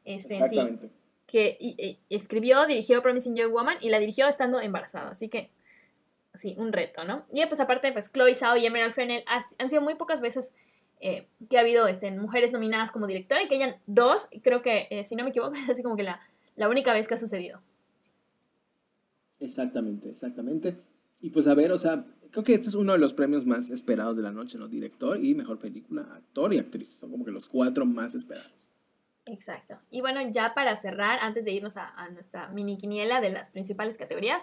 Este, 0.05 0.33
Exactamente. 0.33 0.87
Sí, 0.87 0.93
que 1.25 1.57
y, 1.59 1.99
y, 2.09 2.15
escribió, 2.15 2.65
dirigió 2.67 3.01
Promising 3.01 3.35
Young 3.35 3.51
Woman 3.51 3.77
y 3.79 3.89
la 3.89 3.99
dirigió 3.99 4.27
estando 4.27 4.59
embarazada, 4.59 5.11
así 5.11 5.29
que 5.29 5.49
sí, 6.35 6.55
un 6.57 6.73
reto, 6.73 7.03
¿no? 7.03 7.23
Y 7.31 7.45
pues 7.45 7.59
aparte, 7.59 7.91
pues 7.91 8.11
Chloe 8.11 8.35
Zhao 8.35 8.57
y 8.57 8.65
Emerald 8.65 8.93
Fennell 8.93 9.23
han 9.57 9.69
sido 9.69 9.81
muy 9.81 9.95
pocas 9.95 10.21
veces 10.21 10.51
eh, 10.99 11.27
que 11.49 11.57
ha 11.57 11.61
habido 11.61 11.87
este, 11.87 12.09
mujeres 12.11 12.51
nominadas 12.51 12.91
como 12.91 13.07
directora 13.07 13.43
y 13.43 13.47
que 13.47 13.55
hayan 13.55 13.75
dos, 13.87 14.27
creo 14.41 14.61
que, 14.61 14.87
eh, 14.89 15.03
si 15.03 15.15
no 15.15 15.23
me 15.23 15.31
equivoco, 15.31 15.53
es 15.63 15.69
así 15.69 15.83
como 15.83 15.95
que 15.95 16.03
la, 16.03 16.21
la 16.55 16.69
única 16.69 16.93
vez 16.93 17.07
que 17.07 17.15
ha 17.15 17.17
sucedido. 17.17 17.59
Exactamente, 19.39 20.09
exactamente. 20.09 20.75
Y 21.21 21.29
pues 21.31 21.47
a 21.47 21.55
ver, 21.55 21.71
o 21.71 21.77
sea, 21.77 22.05
creo 22.31 22.43
que 22.43 22.53
este 22.53 22.69
es 22.69 22.75
uno 22.75 22.93
de 22.93 22.99
los 22.99 23.13
premios 23.13 23.45
más 23.45 23.69
esperados 23.69 24.15
de 24.15 24.23
la 24.23 24.31
noche, 24.31 24.57
¿no? 24.57 24.67
Director 24.67 25.23
y 25.23 25.35
mejor 25.35 25.59
película, 25.59 26.03
actor 26.13 26.53
y 26.53 26.59
actriz. 26.59 26.93
Son 26.93 27.11
como 27.11 27.25
que 27.25 27.31
los 27.31 27.47
cuatro 27.47 27.85
más 27.85 28.15
esperados. 28.15 28.53
Exacto. 29.25 29.77
Y 29.89 30.01
bueno, 30.01 30.19
ya 30.31 30.53
para 30.53 30.75
cerrar, 30.77 31.19
antes 31.21 31.43
de 31.45 31.51
irnos 31.51 31.75
a, 31.77 31.89
a 31.89 32.09
nuestra 32.09 32.47
mini 32.49 32.77
quiniela 32.77 33.21
de 33.21 33.29
las 33.29 33.51
principales 33.51 33.97
categorías, 33.97 34.41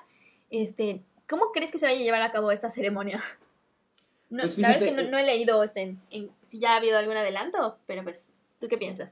este, 0.50 1.04
¿Cómo 1.30 1.52
crees 1.52 1.70
que 1.70 1.78
se 1.78 1.86
vaya 1.86 2.00
a 2.00 2.02
llevar 2.02 2.22
a 2.22 2.32
cabo 2.32 2.50
esta 2.50 2.70
ceremonia? 2.70 3.20
No, 4.32 4.42
pues 4.42 4.54
fíjate, 4.54 4.72
la 4.72 4.78
verdad 4.78 4.88
es 4.88 4.94
que 4.94 5.10
no, 5.10 5.10
no 5.10 5.18
he 5.18 5.26
leído 5.26 5.60
este, 5.64 5.82
en, 5.82 5.98
en, 6.12 6.30
si 6.46 6.60
ya 6.60 6.74
ha 6.74 6.76
habido 6.76 6.96
algún 6.96 7.16
adelanto, 7.16 7.78
pero 7.88 8.04
pues, 8.04 8.26
¿tú 8.60 8.68
qué 8.68 8.78
piensas? 8.78 9.10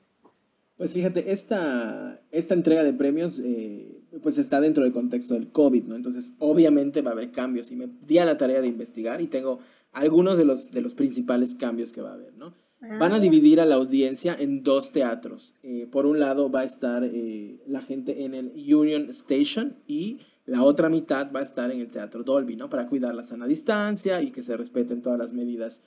Pues 0.76 0.94
fíjate, 0.94 1.32
esta, 1.32 2.20
esta 2.30 2.54
entrega 2.54 2.84
de 2.84 2.92
premios 2.92 3.42
eh, 3.44 4.00
pues 4.22 4.38
está 4.38 4.60
dentro 4.60 4.84
del 4.84 4.92
contexto 4.92 5.34
del 5.34 5.50
COVID, 5.50 5.82
¿no? 5.82 5.96
Entonces, 5.96 6.36
obviamente 6.38 7.02
va 7.02 7.10
a 7.10 7.14
haber 7.14 7.32
cambios 7.32 7.72
y 7.72 7.74
me 7.74 7.88
di 8.02 8.18
a 8.18 8.24
la 8.24 8.36
tarea 8.36 8.60
de 8.60 8.68
investigar 8.68 9.20
y 9.20 9.26
tengo 9.26 9.58
algunos 9.92 10.38
de 10.38 10.44
los, 10.44 10.70
de 10.70 10.82
los 10.82 10.94
principales 10.94 11.56
cambios 11.56 11.90
que 11.90 12.00
va 12.00 12.10
a 12.10 12.14
haber, 12.14 12.34
¿no? 12.34 12.54
Ah. 12.80 12.98
Van 13.00 13.12
a 13.12 13.18
dividir 13.18 13.60
a 13.60 13.66
la 13.66 13.74
audiencia 13.74 14.36
en 14.38 14.62
dos 14.62 14.92
teatros. 14.92 15.56
Eh, 15.64 15.88
por 15.90 16.06
un 16.06 16.20
lado 16.20 16.48
va 16.48 16.60
a 16.60 16.64
estar 16.64 17.02
eh, 17.02 17.58
la 17.66 17.82
gente 17.82 18.24
en 18.24 18.34
el 18.34 18.52
Union 18.72 19.10
Station 19.10 19.74
y 19.88 20.20
la 20.48 20.62
otra 20.62 20.88
mitad 20.88 21.30
va 21.30 21.40
a 21.40 21.42
estar 21.42 21.70
en 21.70 21.80
el 21.80 21.88
Teatro 21.88 22.24
Dolby, 22.24 22.56
¿no? 22.56 22.70
Para 22.70 22.86
cuidar 22.86 23.14
la 23.14 23.22
sana 23.22 23.46
distancia 23.46 24.22
y 24.22 24.30
que 24.30 24.42
se 24.42 24.56
respeten 24.56 25.02
todas 25.02 25.18
las 25.18 25.34
medidas 25.34 25.82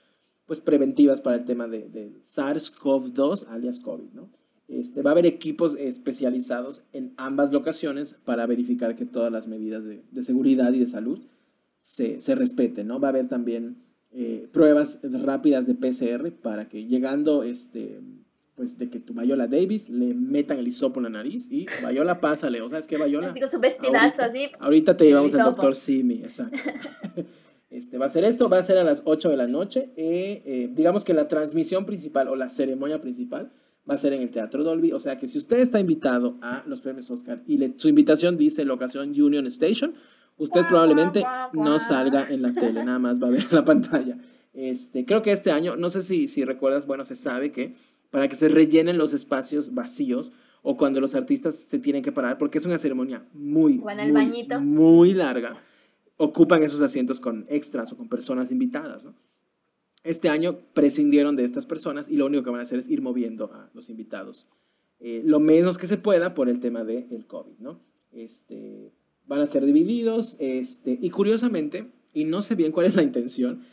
pues, 0.46 0.60
preventivas 0.60 1.20
para 1.20 1.38
el 1.38 1.46
tema 1.46 1.68
de, 1.68 1.90
de 1.90 2.22
SARS-CoV-2, 2.22 3.48
alias 3.48 3.82
COVID, 3.82 4.12
¿no? 4.14 4.30
Este, 4.68 5.02
va 5.02 5.10
a 5.10 5.14
haber 5.14 5.26
equipos 5.26 5.76
especializados 5.78 6.84
en 6.94 7.14
ambas 7.18 7.52
locaciones 7.52 8.14
para 8.24 8.46
verificar 8.46 8.96
que 8.96 9.06
todas 9.06 9.32
las 9.32 9.48
medidas 9.48 9.84
de, 9.84 10.04
de 10.12 10.24
seguridad 10.24 10.72
y 10.72 10.80
de 10.80 10.88
salud 10.88 11.20
se, 11.80 12.22
se, 12.22 12.36
respeten, 12.36 12.88
¿no? 12.88 13.00
Va 13.00 13.08
a 13.08 13.10
haber 13.10 13.28
también 13.28 13.78
eh, 14.12 14.48
pruebas 14.54 15.00
rápidas 15.04 15.66
de 15.66 15.74
PCR 15.74 16.32
para 16.32 16.70
que 16.70 16.86
llegando 16.86 17.44
este, 17.44 18.00
pues 18.56 18.78
de 18.78 18.90
que 18.90 19.00
tu 19.00 19.14
Viola 19.14 19.48
Davis 19.48 19.90
le 19.90 20.14
metan 20.14 20.60
el 20.60 20.68
hisopo 20.68 21.00
en 21.00 21.06
la 21.06 21.10
nariz 21.10 21.52
y 21.52 21.66
Viola 21.88 22.20
pásale, 22.20 22.62
o 22.62 22.70
sabes 22.70 22.88
qué 22.88 22.98
Viola. 22.98 23.30
Así 23.30 23.40
con 23.40 23.50
su 23.50 23.60
vestidazo 23.60 24.22
así. 24.22 24.50
Ahorita 24.60 24.96
te 24.96 25.06
llevamos 25.06 25.34
al 25.34 25.46
doctor 25.46 25.76
Simi, 25.76 26.22
exacto. 26.22 26.58
este 27.70 27.98
va 27.98 28.08
a 28.08 28.10
ser 28.10 28.24
esto, 28.24 28.50
va 28.50 28.60
a 28.60 28.64
ser 28.64 28.78
a 28.78 28.84
las 28.84 29.02
8 29.06 29.30
de 29.30 29.38
la 29.38 29.48
noche. 29.48 29.92
Eh, 29.96 30.44
eh, 30.46 30.70
digamos 30.74 31.06
que 31.06 31.14
la 31.14 31.28
transmisión 31.28 31.86
principal 31.86 32.28
o 32.28 32.36
la 32.36 32.50
ceremonia 32.50 33.00
principal 33.02 33.52
va 33.90 33.96
a 33.96 33.98
ser 33.98 34.14
en 34.14 34.22
el 34.22 34.30
Teatro 34.30 34.64
Dolby, 34.64 34.92
o 34.92 35.00
sea 35.00 35.18
que 35.18 35.28
si 35.28 35.38
usted 35.38 35.60
está 35.60 35.80
invitado 35.80 36.38
a 36.42 36.64
los 36.68 36.82
premios 36.82 37.10
Oscar 37.10 37.42
y 37.48 37.58
le, 37.58 37.74
su 37.78 37.90
invitación 37.90 38.38
dice 38.38 38.64
locación 38.64 39.10
Union 39.10 39.48
Station, 39.48 39.96
usted 40.38 40.66
probablemente 40.68 41.24
no 41.54 41.80
salga 41.80 42.28
en 42.30 42.42
la 42.42 42.54
tele, 42.54 42.84
nada 42.84 43.00
más 43.00 43.22
va 43.22 43.28
a 43.28 43.32
ver 43.32 43.46
la 43.52 43.66
pantalla. 43.66 44.18
Este, 44.54 45.06
creo 45.06 45.22
que 45.22 45.32
este 45.32 45.52
año, 45.52 45.78
no 45.78 45.90
sé 45.90 46.04
si, 46.04 46.28
si 46.28 46.44
recuerdas, 46.44 46.86
bueno, 46.86 47.06
se 47.06 47.16
sabe 47.16 47.52
que 47.52 47.74
para 48.12 48.28
que 48.28 48.36
se 48.36 48.50
rellenen 48.50 48.98
los 48.98 49.14
espacios 49.14 49.74
vacíos 49.74 50.32
o 50.62 50.78
cuando 50.78 51.02
los 51.02 51.16
artistas 51.16 51.56
se 51.56 51.80
tienen 51.80 52.04
que 52.04 52.12
parar, 52.12 52.38
porque 52.38 52.60
es 52.60 52.66
una 52.66 52.78
ceremonia 52.78 53.26
muy, 53.34 53.80
muy, 53.80 54.48
muy, 54.62 55.14
larga. 55.14 55.60
Ocupan 56.18 56.62
esos 56.62 56.82
asientos 56.84 57.20
con 57.20 57.46
extras 57.50 57.92
o 57.92 57.98
con 57.98 58.08
personas 58.08 58.52
invitadas. 58.52 59.06
¿no? 59.06 59.16
Este 60.04 60.30
año 60.30 60.60
prescindieron 60.74 61.36
de 61.36 61.46
estas 61.46 61.66
personas 61.66 62.10
y 62.10 62.16
lo 62.16 62.28
único 62.28 62.44
que 62.44 62.52
van 62.52 62.60
a 62.60 62.64
hacer 62.64 62.78
es 62.78 62.90
ir 62.90 63.02
moviendo 63.02 63.52
a 63.54 63.72
los 63.74 63.90
invitados 63.90 64.48
eh, 65.04 65.24
lo 65.26 65.40
menos 65.40 65.80
que 65.80 65.88
se 65.88 65.98
pueda 65.98 66.36
por 66.36 66.48
el 66.48 66.60
tema 66.60 66.84
del 66.84 67.10
de 67.10 67.26
COVID. 67.26 67.58
¿no? 67.58 67.80
Este, 68.12 68.94
van 69.26 69.40
a 69.40 69.48
ser 69.48 69.66
divididos 69.66 70.38
este, 70.40 70.98
y 71.02 71.10
curiosamente, 71.10 71.88
y 72.14 72.26
no 72.26 72.44
sé 72.44 72.54
bien 72.54 72.72
cuál 72.72 72.86
es 72.86 72.96
la 72.96 73.02
intención, 73.02 73.64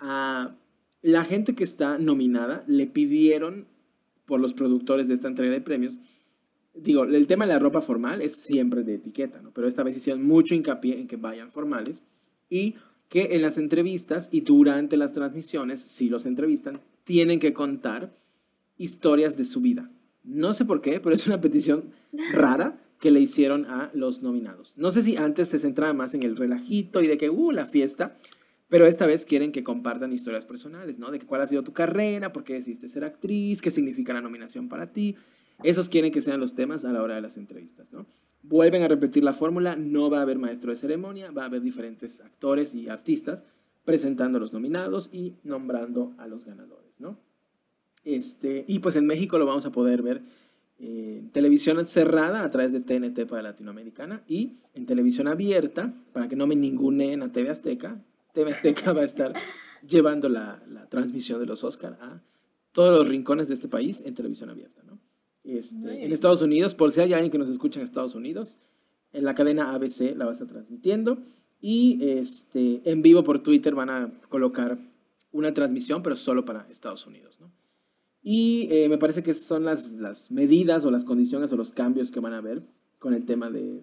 a 0.00 0.56
la 1.00 1.24
gente 1.24 1.54
que 1.54 1.62
está 1.62 1.98
nominada 1.98 2.64
le 2.66 2.86
pidieron 2.86 3.68
por 4.26 4.40
los 4.40 4.54
productores 4.54 5.08
de 5.08 5.14
esta 5.14 5.28
entrega 5.28 5.52
de 5.52 5.60
premios. 5.60 5.98
Digo, 6.74 7.04
el 7.04 7.26
tema 7.26 7.46
de 7.46 7.52
la 7.52 7.58
ropa 7.58 7.80
formal 7.80 8.20
es 8.20 8.36
siempre 8.36 8.82
de 8.82 8.94
etiqueta, 8.94 9.40
¿no? 9.40 9.52
Pero 9.52 9.68
esta 9.68 9.82
vez 9.82 9.96
hicieron 9.96 10.26
mucho 10.26 10.54
hincapié 10.54 10.98
en 10.98 11.06
que 11.06 11.16
vayan 11.16 11.50
formales 11.50 12.02
y 12.50 12.74
que 13.08 13.36
en 13.36 13.42
las 13.42 13.58
entrevistas 13.58 14.28
y 14.32 14.40
durante 14.40 14.96
las 14.96 15.12
transmisiones, 15.12 15.80
si 15.80 16.08
los 16.08 16.26
entrevistan, 16.26 16.80
tienen 17.04 17.38
que 17.38 17.52
contar 17.52 18.12
historias 18.76 19.36
de 19.36 19.44
su 19.44 19.60
vida. 19.60 19.90
No 20.24 20.52
sé 20.54 20.64
por 20.64 20.80
qué, 20.80 21.00
pero 21.00 21.14
es 21.14 21.26
una 21.26 21.40
petición 21.40 21.92
rara 22.32 22.80
que 22.98 23.10
le 23.10 23.20
hicieron 23.20 23.66
a 23.66 23.90
los 23.94 24.22
nominados. 24.22 24.74
No 24.78 24.90
sé 24.90 25.02
si 25.02 25.16
antes 25.16 25.48
se 25.48 25.58
centraba 25.58 25.92
más 25.92 26.14
en 26.14 26.22
el 26.22 26.36
relajito 26.36 27.02
y 27.02 27.06
de 27.06 27.18
que, 27.18 27.30
uh, 27.30 27.50
la 27.52 27.66
fiesta, 27.66 28.16
pero 28.74 28.88
esta 28.88 29.06
vez 29.06 29.24
quieren 29.24 29.52
que 29.52 29.62
compartan 29.62 30.12
historias 30.12 30.44
personales, 30.46 30.98
¿no? 30.98 31.12
De 31.12 31.20
cuál 31.20 31.40
ha 31.42 31.46
sido 31.46 31.62
tu 31.62 31.72
carrera, 31.72 32.32
por 32.32 32.42
qué 32.42 32.54
decidiste 32.54 32.88
ser 32.88 33.04
actriz, 33.04 33.62
qué 33.62 33.70
significa 33.70 34.12
la 34.12 34.20
nominación 34.20 34.68
para 34.68 34.90
ti. 34.90 35.14
Esos 35.62 35.88
quieren 35.88 36.10
que 36.10 36.20
sean 36.20 36.40
los 36.40 36.56
temas 36.56 36.84
a 36.84 36.92
la 36.92 37.00
hora 37.00 37.14
de 37.14 37.20
las 37.20 37.36
entrevistas, 37.36 37.92
¿no? 37.92 38.04
Vuelven 38.42 38.82
a 38.82 38.88
repetir 38.88 39.22
la 39.22 39.32
fórmula, 39.32 39.76
no 39.76 40.10
va 40.10 40.18
a 40.18 40.22
haber 40.22 40.38
maestro 40.38 40.72
de 40.72 40.76
ceremonia, 40.76 41.30
va 41.30 41.44
a 41.44 41.46
haber 41.46 41.62
diferentes 41.62 42.20
actores 42.20 42.74
y 42.74 42.88
artistas 42.88 43.44
presentando 43.84 44.38
a 44.38 44.40
los 44.40 44.52
nominados 44.52 45.08
y 45.12 45.34
nombrando 45.44 46.12
a 46.18 46.26
los 46.26 46.44
ganadores, 46.44 46.98
¿no? 46.98 47.16
Este, 48.04 48.64
y 48.66 48.80
pues 48.80 48.96
en 48.96 49.06
México 49.06 49.38
lo 49.38 49.46
vamos 49.46 49.66
a 49.66 49.70
poder 49.70 50.02
ver 50.02 50.20
en 50.80 51.30
televisión 51.30 51.86
cerrada 51.86 52.42
a 52.42 52.50
través 52.50 52.72
de 52.72 52.80
TNT 52.80 53.24
para 53.28 53.40
Latinoamericana 53.40 54.24
y 54.26 54.54
en 54.74 54.84
televisión 54.84 55.28
abierta, 55.28 55.94
para 56.12 56.26
que 56.26 56.34
no 56.34 56.48
me 56.48 56.56
ninguneen 56.56 57.22
a 57.22 57.30
TV 57.30 57.50
Azteca, 57.50 58.02
TV 58.34 58.50
Azteca 58.50 58.92
va 58.92 59.00
a 59.00 59.04
estar 59.04 59.32
llevando 59.86 60.28
la, 60.28 60.62
la, 60.68 60.86
transmisión 60.88 61.40
de 61.40 61.46
los 61.46 61.64
Oscar 61.64 61.96
a 62.00 62.20
todos 62.72 62.98
los 62.98 63.08
rincones 63.08 63.48
de 63.48 63.54
este 63.54 63.68
país 63.68 64.02
en 64.04 64.14
televisión 64.14 64.50
abierta, 64.50 64.82
¿no? 64.82 64.98
Este, 65.44 66.04
en 66.04 66.12
Estados 66.12 66.42
Unidos, 66.42 66.74
por 66.74 66.90
si 66.90 67.00
hay 67.00 67.12
alguien 67.12 67.30
que 67.30 67.38
nos 67.38 67.48
escucha 67.48 67.78
en 67.78 67.84
Estados 67.84 68.14
Unidos, 68.14 68.58
en 69.12 69.24
la 69.24 69.34
cadena 69.34 69.72
ABC 69.72 70.16
la 70.16 70.24
va 70.24 70.32
a 70.32 70.32
estar 70.32 70.48
transmitiendo 70.48 71.18
y 71.60 71.98
este, 72.02 72.82
en 72.84 73.02
vivo 73.02 73.22
por 73.22 73.42
Twitter 73.42 73.74
van 73.74 73.90
a 73.90 74.12
colocar 74.28 74.78
una 75.30 75.54
transmisión, 75.54 76.02
pero 76.02 76.16
solo 76.16 76.44
para 76.44 76.66
Estados 76.70 77.06
Unidos, 77.06 77.38
¿no? 77.40 77.52
Y 78.22 78.68
eh, 78.70 78.88
me 78.88 78.96
parece 78.96 79.22
que 79.22 79.34
son 79.34 79.64
las, 79.64 79.92
las, 79.92 80.30
medidas 80.30 80.84
o 80.86 80.90
las 80.90 81.04
condiciones 81.04 81.52
o 81.52 81.56
los 81.56 81.72
cambios 81.72 82.10
que 82.10 82.20
van 82.20 82.32
a 82.32 82.38
haber 82.38 82.62
con 82.98 83.12
el 83.12 83.26
tema 83.26 83.50
de, 83.50 83.82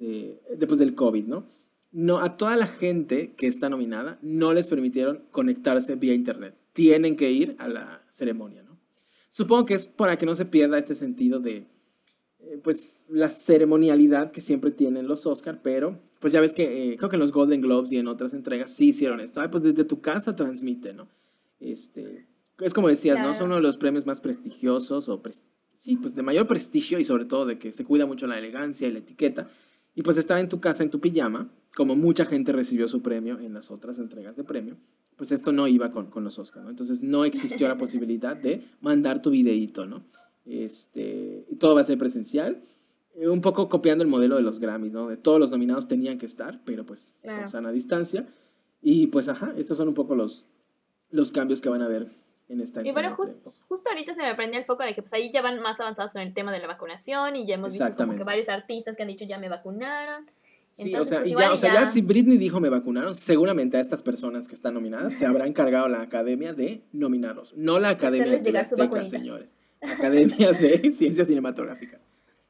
de, 0.00 0.42
después 0.58 0.80
del 0.80 0.96
COVID, 0.96 1.26
¿no? 1.26 1.46
No, 1.92 2.18
a 2.18 2.36
toda 2.36 2.56
la 2.56 2.66
gente 2.66 3.34
que 3.36 3.46
está 3.46 3.68
nominada 3.68 4.18
no 4.22 4.52
les 4.52 4.68
permitieron 4.68 5.22
conectarse 5.30 5.94
vía 5.96 6.14
internet. 6.14 6.54
Tienen 6.72 7.16
que 7.16 7.30
ir 7.30 7.56
a 7.58 7.68
la 7.68 8.02
ceremonia, 8.10 8.62
¿no? 8.62 8.78
Supongo 9.30 9.66
que 9.66 9.74
es 9.74 9.86
para 9.86 10.16
que 10.16 10.26
no 10.26 10.34
se 10.34 10.44
pierda 10.44 10.78
este 10.78 10.94
sentido 10.94 11.40
de, 11.40 11.66
eh, 12.40 12.60
pues, 12.62 13.06
la 13.08 13.28
ceremonialidad 13.28 14.30
que 14.30 14.40
siempre 14.40 14.70
tienen 14.70 15.08
los 15.08 15.26
Oscar, 15.26 15.60
pero, 15.62 16.00
pues 16.20 16.32
ya 16.32 16.40
ves 16.40 16.54
que 16.54 16.92
eh, 16.92 16.96
creo 16.96 17.10
que 17.10 17.16
en 17.16 17.20
los 17.20 17.32
Golden 17.32 17.60
Globes 17.60 17.92
y 17.92 17.98
en 17.98 18.08
otras 18.08 18.34
entregas 18.34 18.72
sí 18.72 18.88
hicieron 18.88 19.20
esto. 19.20 19.40
Ay, 19.40 19.48
pues 19.48 19.62
desde 19.62 19.84
tu 19.84 20.00
casa 20.00 20.34
transmite, 20.36 20.92
¿no? 20.92 21.08
Este, 21.60 22.26
es 22.60 22.72
como 22.72 22.88
decías, 22.88 23.20
¿no? 23.20 23.34
Son 23.34 23.46
uno 23.46 23.56
de 23.56 23.62
los 23.62 23.76
premios 23.76 24.06
más 24.06 24.20
prestigiosos 24.20 25.08
o, 25.08 25.22
sí, 25.74 25.96
pues 25.96 26.14
de 26.14 26.22
mayor 26.22 26.46
prestigio 26.46 26.98
y 26.98 27.04
sobre 27.04 27.26
todo 27.26 27.46
de 27.46 27.58
que 27.58 27.72
se 27.72 27.84
cuida 27.84 28.06
mucho 28.06 28.26
la 28.26 28.38
elegancia 28.38 28.88
y 28.88 28.92
la 28.92 28.98
etiqueta. 28.98 29.48
Y 29.94 30.02
pues 30.02 30.16
estar 30.16 30.38
en 30.38 30.48
tu 30.48 30.60
casa 30.60 30.82
en 30.82 30.90
tu 30.90 31.00
pijama, 31.00 31.50
como 31.76 31.94
mucha 31.94 32.24
gente 32.24 32.52
recibió 32.52 32.88
su 32.88 33.02
premio 33.02 33.38
en 33.38 33.52
las 33.52 33.70
otras 33.70 33.98
entregas 33.98 34.34
de 34.34 34.44
premio, 34.44 34.78
pues 35.16 35.30
esto 35.30 35.52
no 35.52 35.68
iba 35.68 35.90
con, 35.90 36.06
con 36.06 36.24
los 36.24 36.38
Oscars, 36.38 36.64
¿no? 36.64 36.70
Entonces 36.70 37.02
no 37.02 37.26
existió 37.26 37.68
la 37.68 37.76
posibilidad 37.76 38.34
de 38.34 38.62
mandar 38.80 39.20
tu 39.20 39.30
videíto, 39.30 39.84
¿no? 39.84 40.02
Este, 40.46 41.46
todo 41.60 41.74
va 41.74 41.82
a 41.82 41.84
ser 41.84 41.98
presencial. 41.98 42.62
Eh, 43.14 43.28
un 43.28 43.42
poco 43.42 43.68
copiando 43.68 44.02
el 44.02 44.08
modelo 44.08 44.36
de 44.36 44.42
los 44.42 44.58
Grammys, 44.58 44.92
¿no? 44.92 45.08
De 45.08 45.18
todos 45.18 45.38
los 45.38 45.50
nominados 45.50 45.86
tenían 45.86 46.16
que 46.16 46.24
estar, 46.24 46.62
pero 46.64 46.86
pues 46.86 47.12
con 47.22 47.46
sana 47.46 47.70
distancia. 47.72 48.26
Y 48.80 49.08
pues, 49.08 49.28
ajá, 49.28 49.52
estos 49.58 49.76
son 49.76 49.88
un 49.88 49.94
poco 49.94 50.14
los, 50.14 50.46
los 51.10 51.30
cambios 51.30 51.60
que 51.60 51.68
van 51.68 51.82
a 51.82 51.86
haber 51.86 52.08
en 52.48 52.62
esta 52.62 52.86
Y 52.86 52.90
bueno, 52.92 53.14
justo 53.14 53.90
ahorita 53.90 54.14
se 54.14 54.22
me 54.22 54.34
prende 54.34 54.56
el 54.56 54.64
foco 54.64 54.82
de 54.82 54.94
que 54.94 55.02
pues 55.02 55.12
ahí 55.12 55.30
ya 55.30 55.42
van 55.42 55.60
más 55.60 55.78
avanzados 55.78 56.12
con 56.12 56.22
el 56.22 56.32
tema 56.32 56.52
de 56.52 56.60
la 56.60 56.68
vacunación 56.68 57.36
y 57.36 57.46
ya 57.46 57.56
hemos 57.56 57.72
visto 57.72 57.94
como 57.96 58.14
que 58.14 58.24
varios 58.24 58.48
artistas 58.48 58.96
que 58.96 59.02
han 59.02 59.08
dicho 59.08 59.26
ya 59.26 59.38
me 59.38 59.50
vacunaron. 59.50 60.30
Sí, 60.76 60.94
o 60.94 61.06
sea, 61.06 61.20
pues, 61.20 61.30
ya, 61.30 61.52
o 61.54 61.56
sea, 61.56 61.72
ya... 61.72 61.86
si 61.86 62.02
Britney 62.02 62.36
dijo 62.36 62.60
me 62.60 62.68
vacunaron, 62.68 63.14
seguramente 63.14 63.78
a 63.78 63.80
estas 63.80 64.02
personas 64.02 64.46
que 64.46 64.54
están 64.54 64.74
nominadas 64.74 65.14
se 65.14 65.24
habrá 65.24 65.46
encargado 65.46 65.88
la 65.88 66.02
academia 66.02 66.52
de 66.52 66.82
nominarlos, 66.92 67.54
no 67.56 67.80
la 67.80 67.88
academia 67.88 68.38
de 68.38 68.58
Azteca, 68.58 69.06
señores. 69.06 69.56
La 69.80 69.92
academia 69.92 70.52
de 70.52 70.92
ciencias 70.92 71.28
cinematográficas. 71.28 72.00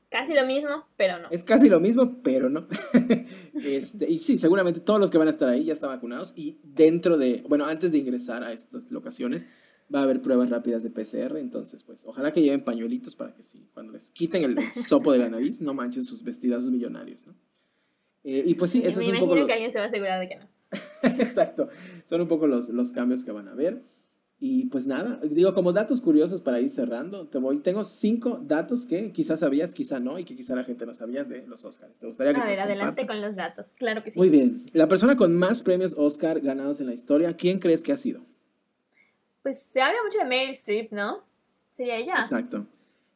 Casi 0.09 0.35
lo 0.35 0.44
mismo, 0.44 0.86
pero 0.97 1.20
no. 1.20 1.28
Es 1.31 1.44
casi 1.44 1.69
lo 1.69 1.78
mismo, 1.78 2.20
pero 2.24 2.51
no. 2.51 2.66
este, 3.55 4.11
y 4.11 4.19
sí, 4.19 4.39
seguramente 4.39 4.81
todos 4.81 4.98
los 4.98 5.11
que 5.11 5.19
van 5.19 5.28
a 5.28 5.31
estar 5.31 5.48
ahí 5.48 5.65
ya 5.65 5.74
están 5.74 5.90
vacunados 5.90 6.32
y 6.35 6.59
dentro 6.65 7.19
de, 7.19 7.44
bueno, 7.48 7.66
antes 7.66 7.93
de 7.93 7.98
ingresar 7.98 8.43
a 8.43 8.53
estas 8.53 8.90
locaciones, 8.90 9.47
va 9.94 10.01
a 10.01 10.03
haber 10.03 10.20
pruebas 10.20 10.51
rápidas 10.51 10.82
de 10.82 10.90
PCR, 10.90 11.36
entonces 11.36 11.85
pues 11.85 12.05
ojalá 12.07 12.32
que 12.32 12.43
lleven 12.43 12.65
pañuelitos 12.65 13.15
para 13.15 13.32
que 13.35 13.44
sí, 13.44 13.69
cuando 13.73 13.93
les 13.93 14.11
quiten 14.11 14.43
el 14.43 14.73
sopo 14.73 15.12
de 15.12 15.19
la 15.19 15.28
nariz, 15.28 15.61
no 15.61 15.74
manchen 15.74 16.05
sus 16.05 16.24
vestidazos 16.24 16.70
millonarios, 16.70 17.24
¿no? 17.24 17.35
Eh, 18.27 18.43
y 18.44 18.55
pues 18.55 18.73
sí, 18.73 18.82
eso 18.85 19.01
es 19.01 19.09
un 19.09 19.19
poco... 19.20 19.35
Me 19.35 19.47
que 19.47 19.53
alguien 19.53 19.73
se 19.73 19.78
va 19.78 19.85
a 19.85 19.89
asegurar 19.89 20.20
de 20.20 20.28
que 20.28 20.36
no. 20.36 20.47
Exacto, 21.23 21.69
son 22.05 22.20
un 22.20 22.28
poco 22.28 22.47
los, 22.47 22.69
los 22.69 22.90
cambios 22.90 23.24
que 23.24 23.31
van 23.31 23.48
a 23.48 23.53
haber. 23.53 23.82
Y 24.39 24.66
pues 24.66 24.86
nada, 24.86 25.19
digo, 25.23 25.55
como 25.55 25.73
datos 25.73 26.03
curiosos 26.03 26.43
para 26.43 26.61
ir 26.61 26.69
cerrando, 26.69 27.28
te 27.28 27.39
voy, 27.39 27.61
tengo 27.61 27.85
cinco 27.85 28.39
datos 28.43 28.85
que 28.85 29.12
quizás 29.12 29.40
sabías, 29.40 29.73
quizá 29.73 30.01
no, 30.01 30.19
y 30.19 30.24
que 30.24 30.36
quizá 30.36 30.55
la 30.55 30.65
gente 30.65 30.85
no 30.85 30.93
sabía 30.93 31.24
de 31.24 31.47
los 31.47 31.65
Oscars. 31.65 31.98
¿Te 31.98 32.07
gustaría 32.07 32.35
que 32.35 32.40
A 32.40 32.47
ver, 32.47 32.61
adelante 32.61 33.07
con 33.07 33.23
los 33.23 33.35
datos, 33.35 33.69
claro 33.78 34.03
que 34.03 34.11
sí. 34.11 34.19
Muy 34.19 34.28
bien, 34.28 34.62
la 34.74 34.89
persona 34.89 35.16
con 35.16 35.35
más 35.35 35.62
premios 35.62 35.94
Oscar 35.97 36.40
ganados 36.40 36.81
en 36.81 36.86
la 36.86 36.93
historia, 36.93 37.35
¿quién 37.35 37.61
crees 37.61 37.82
que 37.82 37.93
ha 37.93 37.97
sido? 37.97 38.20
pues 39.47 39.65
se 39.73 39.81
habla 39.81 39.98
mucho 40.05 40.19
de 40.19 40.24
Meryl 40.24 40.51
Streep, 40.51 40.90
¿no? 40.90 41.23
Sería 41.70 41.98
ella. 41.98 42.16
Exacto. 42.16 42.66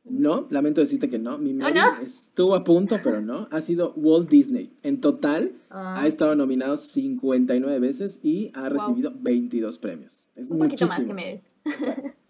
No, 0.04 0.48
lamento 0.50 0.80
decirte 0.80 1.08
que 1.08 1.18
no. 1.18 1.38
Mi 1.38 1.52
Meryl 1.52 1.82
estuvo 2.02 2.54
a 2.54 2.64
punto, 2.64 2.96
pero 3.02 3.20
no. 3.20 3.48
Ha 3.50 3.60
sido 3.60 3.92
Walt 3.96 4.28
Disney. 4.28 4.72
En 4.82 5.00
total, 5.00 5.52
ah. 5.68 6.00
ha 6.00 6.06
estado 6.06 6.34
nominado 6.34 6.76
59 6.76 7.78
veces 7.78 8.20
y 8.22 8.50
ha 8.54 8.68
recibido 8.68 9.12
22 9.20 9.78
premios. 9.78 10.28
Es 10.36 10.50
Un 10.50 10.58
muchísimo. 10.58 10.88
más 10.88 11.06
que 11.06 11.14
Meryl. 11.14 11.40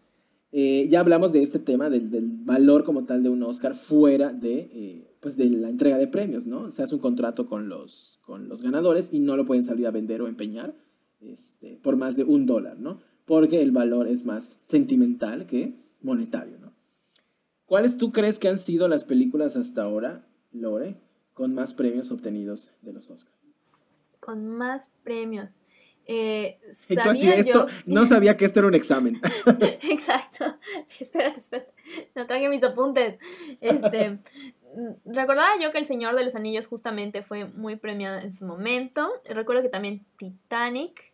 Eh, 0.53 0.89
ya 0.91 0.99
hablamos 0.99 1.31
de 1.31 1.43
este 1.43 1.61
tema, 1.61 1.89
del, 1.89 2.09
valor 2.11 2.83
como 2.83 3.05
tal 3.05 3.23
de 3.23 3.29
un 3.29 3.41
Oscar 3.45 3.77
fuera 3.77 4.33
de, 4.33 4.69
eh, 4.73 5.15
pues 5.21 5.37
de 5.37 5.49
la 5.49 5.69
entrega 5.69 5.97
de 5.97 6.09
premios, 6.09 6.45
¿no? 6.45 6.73
Se 6.73 6.83
hace 6.83 6.97
un 6.97 7.01
contrato 7.01 7.47
con 7.47 7.69
los, 7.69 8.19
con 8.23 8.49
los 8.49 8.61
ganadores 8.61 9.11
y 9.13 9.21
no 9.21 9.37
lo 9.37 9.47
pueden 9.47 9.63
salir 9.63 9.87
a 9.87 9.93
vender 9.93 10.23
o 10.23 10.27
empeñar 10.27 10.75
este, 11.21 11.79
por 11.81 11.95
más 11.95 12.17
de 12.17 12.25
un 12.25 12.47
dólar, 12.47 12.81
¿no? 12.81 12.99
porque 13.31 13.63
el 13.63 13.71
valor 13.71 14.09
es 14.09 14.25
más 14.25 14.57
sentimental 14.67 15.47
que 15.47 15.77
monetario. 16.03 16.59
¿Cuáles 17.71 17.99
tú 17.99 18.11
crees 18.11 18.41
que 18.41 18.49
han 18.49 18.59
sido 18.59 18.89
las 18.89 19.05
películas 19.05 19.55
hasta 19.55 19.85
ahora, 19.85 20.27
Lore, 20.51 20.97
con 21.35 21.55
más 21.55 21.73
premios 21.73 22.11
obtenidos 22.11 22.73
de 22.83 22.93
los 22.93 23.09
Oscars? 23.11 23.39
Con 24.19 24.45
más 24.49 24.91
premios. 25.05 25.51
Eh, 26.05 26.59
esto, 26.89 27.69
no 27.87 28.07
sabía 28.07 28.37
que 28.37 28.45
esto 28.45 28.59
era 28.59 28.67
un 28.67 28.75
examen. 28.75 29.21
Exacto. 29.83 30.59
Sí, 30.85 31.05
espérate, 31.05 31.39
espérate. 31.39 31.73
No 32.17 32.27
traje 32.27 32.49
mis 32.49 32.65
apuntes. 32.65 33.21
Este, 33.61 34.19
recordaba 35.05 35.51
yo 35.63 35.71
que 35.71 35.79
El 35.79 35.87
Señor 35.87 36.17
de 36.17 36.25
los 36.25 36.35
Anillos 36.35 36.67
justamente 36.67 37.23
fue 37.23 37.45
muy 37.45 37.77
premiada 37.77 38.21
en 38.21 38.33
su 38.33 38.47
momento. 38.47 39.13
Recuerdo 39.29 39.63
que 39.63 39.69
también 39.69 40.05
Titanic 40.17 41.13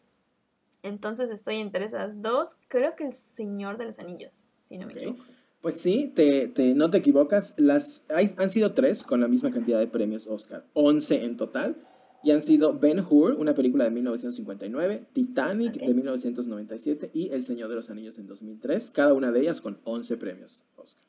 entonces 0.82 1.28
estoy 1.28 1.56
entre 1.56 1.84
esas 1.84 2.22
dos. 2.22 2.56
Creo 2.68 2.96
que 2.96 3.04
El 3.04 3.12
Señor 3.12 3.76
de 3.76 3.84
los 3.84 3.98
Anillos, 3.98 4.44
si 4.62 4.78
no 4.78 4.86
me 4.86 4.94
equivoco. 4.94 5.22
Pues 5.66 5.80
sí, 5.80 6.12
te, 6.14 6.52
no 6.76 6.90
te 6.90 6.98
equivocas. 6.98 7.54
Las, 7.56 8.06
hay, 8.14 8.30
han 8.36 8.52
sido 8.52 8.72
tres 8.72 9.02
con 9.02 9.20
la 9.20 9.26
misma 9.26 9.50
cantidad 9.50 9.80
de 9.80 9.88
premios 9.88 10.28
Oscar. 10.28 10.64
Once 10.74 11.24
en 11.24 11.36
total. 11.36 11.74
Y 12.22 12.30
han 12.30 12.44
sido 12.44 12.78
Ben 12.78 13.00
Hur, 13.00 13.32
una 13.32 13.52
película 13.52 13.82
de 13.82 13.90
1959, 13.90 15.08
Titanic 15.12 15.72
de 15.72 15.92
1997 15.92 17.10
y 17.12 17.30
El 17.30 17.42
Señor 17.42 17.68
de 17.68 17.74
los 17.74 17.90
Anillos 17.90 18.16
en 18.18 18.28
2003. 18.28 18.92
Cada 18.92 19.12
una 19.12 19.32
de 19.32 19.40
ellas 19.40 19.60
con 19.60 19.80
11 19.82 20.16
premios 20.18 20.62
Oscar. 20.76 21.02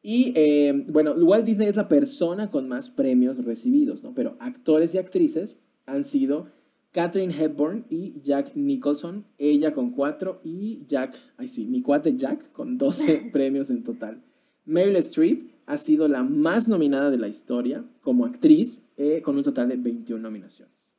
Y 0.00 0.32
eh, 0.36 0.86
bueno, 0.88 1.12
Walt 1.12 1.44
Disney 1.44 1.68
es 1.68 1.76
la 1.76 1.86
persona 1.86 2.50
con 2.50 2.70
más 2.70 2.88
premios 2.88 3.44
recibidos, 3.44 4.02
¿no? 4.02 4.14
Pero 4.14 4.38
actores 4.40 4.94
y 4.94 4.98
actrices 4.98 5.58
han 5.84 6.04
sido 6.04 6.48
Catherine 6.96 7.30
Hepburn 7.30 7.84
y 7.90 8.22
Jack 8.22 8.52
Nicholson, 8.54 9.26
ella 9.36 9.74
con 9.74 9.90
cuatro 9.90 10.40
y 10.42 10.82
Jack, 10.86 11.14
ay 11.36 11.46
sí, 11.46 11.66
mi 11.66 11.82
cuate 11.82 12.16
Jack 12.16 12.52
con 12.52 12.78
12 12.78 13.28
premios 13.34 13.68
en 13.68 13.84
total. 13.84 14.22
Meryl 14.64 14.96
Streep 14.96 15.50
ha 15.66 15.76
sido 15.76 16.08
la 16.08 16.22
más 16.22 16.68
nominada 16.68 17.10
de 17.10 17.18
la 17.18 17.28
historia 17.28 17.84
como 18.00 18.24
actriz 18.24 18.86
eh, 18.96 19.20
con 19.20 19.36
un 19.36 19.42
total 19.42 19.68
de 19.68 19.76
21 19.76 20.22
nominaciones. 20.22 20.94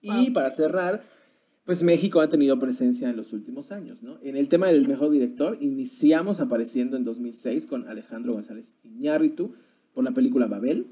Y 0.00 0.30
para 0.30 0.50
cerrar, 0.50 1.04
pues 1.64 1.84
México 1.84 2.18
ha 2.18 2.28
tenido 2.28 2.58
presencia 2.58 3.08
en 3.08 3.16
los 3.16 3.32
últimos 3.32 3.70
años, 3.70 4.02
¿no? 4.02 4.18
En 4.22 4.36
el 4.36 4.48
tema 4.48 4.66
del 4.66 4.88
mejor 4.88 5.12
director, 5.12 5.56
iniciamos 5.60 6.40
apareciendo 6.40 6.96
en 6.96 7.04
2006 7.04 7.66
con 7.66 7.86
Alejandro 7.86 8.32
González 8.32 8.74
Iñárritu 8.82 9.54
por 9.94 10.02
la 10.02 10.10
película 10.10 10.46
Babel, 10.46 10.88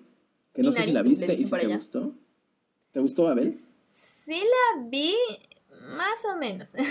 que 0.53 0.63
no 0.63 0.71
sé 0.71 0.85
si 0.85 0.93
la 0.93 1.03
viste 1.03 1.35
y 1.35 1.45
si 1.47 1.51
te 1.51 1.67
gustó. 1.67 2.15
¿Te 2.93 3.01
gustó 3.01 3.25
Babel? 3.25 3.59
Sí 4.25 4.33
la 4.33 4.89
vi 4.89 5.15
más 5.97 6.25
o 6.33 6.39
menos. 6.39 6.71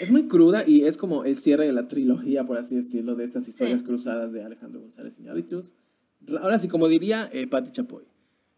Es 0.00 0.10
muy 0.10 0.28
cruda 0.28 0.64
y 0.66 0.84
es 0.84 0.96
como 0.96 1.24
el 1.24 1.36
cierre 1.36 1.66
de 1.66 1.74
la 1.74 1.86
trilogía, 1.86 2.46
por 2.46 2.56
así 2.56 2.74
decirlo, 2.74 3.16
de 3.16 3.24
estas 3.24 3.46
historias 3.48 3.82
cruzadas 3.82 4.32
de 4.32 4.42
Alejandro 4.42 4.80
González 4.80 5.18
Iñárritu. 5.18 5.62
Ahora 6.40 6.58
sí, 6.58 6.68
como 6.68 6.88
diría 6.88 7.28
eh, 7.34 7.46
Patti 7.46 7.70
Chapoy, 7.70 8.04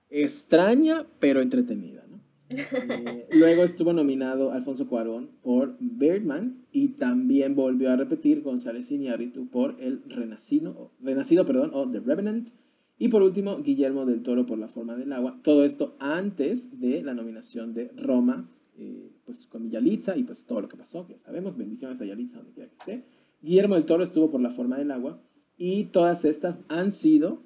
extraña 0.08 1.04
pero 1.18 1.40
entretenida. 1.40 2.04
¿no? 2.08 2.20
Eh, 2.50 3.26
luego 3.32 3.64
estuvo 3.64 3.92
nominado 3.92 4.52
Alfonso 4.52 4.86
Cuarón 4.86 5.30
por 5.42 5.76
Birdman 5.80 6.64
y 6.70 6.90
también 6.90 7.56
volvió 7.56 7.90
a 7.90 7.96
repetir 7.96 8.42
González 8.42 8.92
Iñárritu 8.92 9.48
por 9.48 9.74
El 9.80 10.00
Renacido, 10.06 10.92
Renacido 11.00 11.44
perdón, 11.44 11.72
o 11.74 11.90
The 11.90 11.98
Revenant. 11.98 12.50
Y 12.98 13.08
por 13.08 13.22
último, 13.22 13.62
Guillermo 13.62 14.06
del 14.06 14.22
Toro 14.22 14.46
por 14.46 14.58
La 14.58 14.68
Forma 14.68 14.96
del 14.96 15.12
Agua. 15.12 15.40
Todo 15.42 15.64
esto 15.64 15.96
antes 15.98 16.80
de 16.80 17.02
la 17.02 17.14
nominación 17.14 17.74
de 17.74 17.88
Roma, 17.96 18.48
eh, 18.76 19.10
pues 19.24 19.46
con 19.46 19.70
Yalitza 19.70 20.16
y 20.16 20.24
pues 20.24 20.44
todo 20.44 20.60
lo 20.60 20.68
que 20.68 20.76
pasó, 20.76 21.06
ya 21.08 21.18
sabemos. 21.18 21.56
Bendiciones 21.56 22.00
a 22.00 22.04
Yalitza 22.04 22.38
donde 22.38 22.52
quiera 22.52 22.68
que 22.68 22.76
esté. 22.76 23.04
Guillermo 23.40 23.74
del 23.74 23.84
Toro 23.84 24.04
estuvo 24.04 24.30
por 24.30 24.40
La 24.40 24.50
Forma 24.50 24.78
del 24.78 24.90
Agua. 24.90 25.20
Y 25.56 25.84
todas 25.84 26.24
estas 26.24 26.60
han 26.68 26.92
sido 26.92 27.42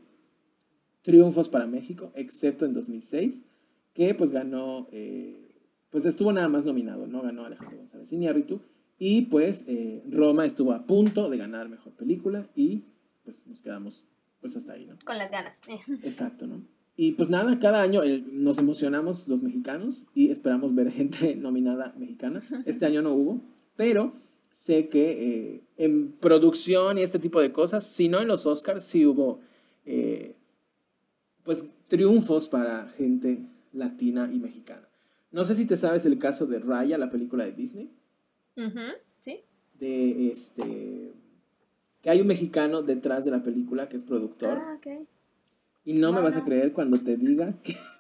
triunfos 1.03 1.49
para 1.49 1.67
México, 1.67 2.11
excepto 2.15 2.65
en 2.65 2.73
2006, 2.73 3.45
que 3.95 4.15
pues 4.15 4.33
ganó, 4.33 4.89
eh, 4.91 5.55
pues 5.91 6.05
estuvo 6.05 6.33
nada 6.33 6.49
más 6.49 6.65
nominado, 6.65 7.07
¿no? 7.07 7.23
Ganó 7.23 7.45
Alejandro 7.45 7.79
González 7.79 8.13
Iñárritu. 8.13 8.61
Y 8.99 9.23
pues 9.23 9.65
eh, 9.69 10.03
Roma 10.11 10.47
estuvo 10.47 10.73
a 10.73 10.87
punto 10.87 11.29
de 11.31 11.37
ganar 11.37 11.69
Mejor 11.69 11.93
Película 11.93 12.49
y 12.57 12.85
pues 13.25 13.47
nos 13.47 13.61
quedamos 13.61 14.05
pues 14.41 14.57
hasta 14.57 14.73
ahí, 14.73 14.87
¿no? 14.87 14.99
Con 15.05 15.19
las 15.19 15.31
ganas. 15.31 15.57
Exacto, 16.03 16.47
¿no? 16.47 16.63
Y 16.97 17.13
pues 17.13 17.29
nada, 17.29 17.59
cada 17.59 17.83
año 17.83 18.03
eh, 18.03 18.25
nos 18.31 18.59
emocionamos 18.59 19.29
los 19.29 19.43
mexicanos 19.43 20.07
y 20.15 20.31
esperamos 20.31 20.75
ver 20.75 20.91
gente 20.93 21.37
nominada 21.37 21.95
mexicana. 21.99 22.43
Este 22.65 22.87
año 22.87 23.03
no 23.03 23.13
hubo, 23.13 23.43
pero 23.77 24.15
sé 24.51 24.89
que 24.89 25.63
en 25.77 26.13
producción 26.13 26.99
y 26.99 27.03
este 27.03 27.19
tipo 27.19 27.41
de 27.41 27.53
cosas, 27.53 27.87
si 27.87 28.09
no 28.09 28.23
en 28.23 28.29
los 28.29 28.47
Oscars, 28.47 28.85
sí 28.85 29.05
hubo 29.05 29.41
pues 31.43 31.71
triunfos 31.89 32.49
para 32.49 32.89
gente 32.89 33.47
latina 33.73 34.29
y 34.33 34.39
mexicana. 34.39 34.87
No 35.31 35.45
sé 35.45 35.55
si 35.55 35.67
te 35.67 35.77
sabes 35.77 36.05
el 36.05 36.19
caso 36.19 36.47
de 36.47 36.59
Raya, 36.59 36.99
la 36.99 37.11
película 37.11 37.45
de 37.45 37.53
Disney. 37.53 37.91
Sí. 39.19 39.45
De 39.75 40.31
este. 40.31 41.13
Que 42.07 42.11
hay 42.11 42.21
un 42.21 42.29
mexicano 42.29 42.83
detrás 42.83 43.25
de 43.25 43.33
la 43.33 43.43
película 43.43 43.89
que 43.89 43.97
es 43.97 44.05
productor. 44.05 44.59
Ah, 44.63 44.77
ok. 44.77 45.09
Y 45.85 45.95
no 45.95 46.13
me 46.13 46.21
vas 46.21 46.37
a 46.37 46.45
creer 46.45 46.73
cuando 46.73 47.01
te 47.01 47.17
diga 47.17 47.57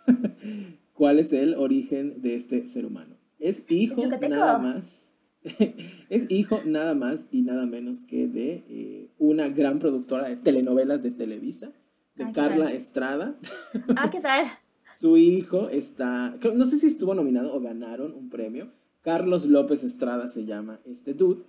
cuál 0.94 1.18
es 1.18 1.32
el 1.32 1.54
origen 1.54 2.22
de 2.22 2.36
este 2.36 2.64
ser 2.66 2.86
humano. 2.86 3.16
Es 3.40 3.64
hijo 3.68 4.00
nada 4.06 4.58
más. 4.58 5.12
es 6.08 6.30
hijo 6.30 6.60
nada 6.64 6.94
más 6.94 7.26
y 7.32 7.42
nada 7.42 7.66
menos 7.66 8.04
que 8.04 8.28
de 8.28 8.64
eh, 8.68 9.10
una 9.18 9.48
gran 9.48 9.80
productora 9.80 10.28
de 10.28 10.36
telenovelas 10.36 11.02
de 11.02 11.10
Televisa 11.10 11.72
de 12.14 12.30
Carla 12.30 12.70
Estrada. 12.70 13.34
Ah, 13.96 14.08
¿qué 14.12 14.20
tal? 14.20 14.46
Su 14.96 15.16
hijo 15.16 15.68
está, 15.68 16.38
no 16.54 16.64
sé 16.64 16.78
si 16.78 16.86
estuvo 16.86 17.12
nominado 17.12 17.52
o 17.52 17.60
ganaron 17.60 18.14
un 18.14 18.30
premio. 18.30 18.70
Carlos 19.00 19.46
López 19.46 19.82
Estrada 19.82 20.28
se 20.28 20.44
llama 20.44 20.78
este 20.84 21.12
dude. 21.12 21.42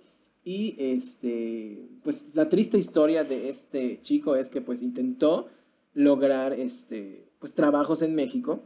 Y 0.48 0.76
este, 0.78 1.90
pues 2.02 2.34
la 2.34 2.48
triste 2.48 2.78
historia 2.78 3.22
de 3.22 3.50
este 3.50 4.00
chico 4.00 4.34
es 4.34 4.48
que 4.48 4.62
pues 4.62 4.80
intentó 4.80 5.50
lograr 5.92 6.54
este, 6.54 7.28
pues 7.38 7.52
trabajos 7.52 8.00
en 8.00 8.14
México 8.14 8.62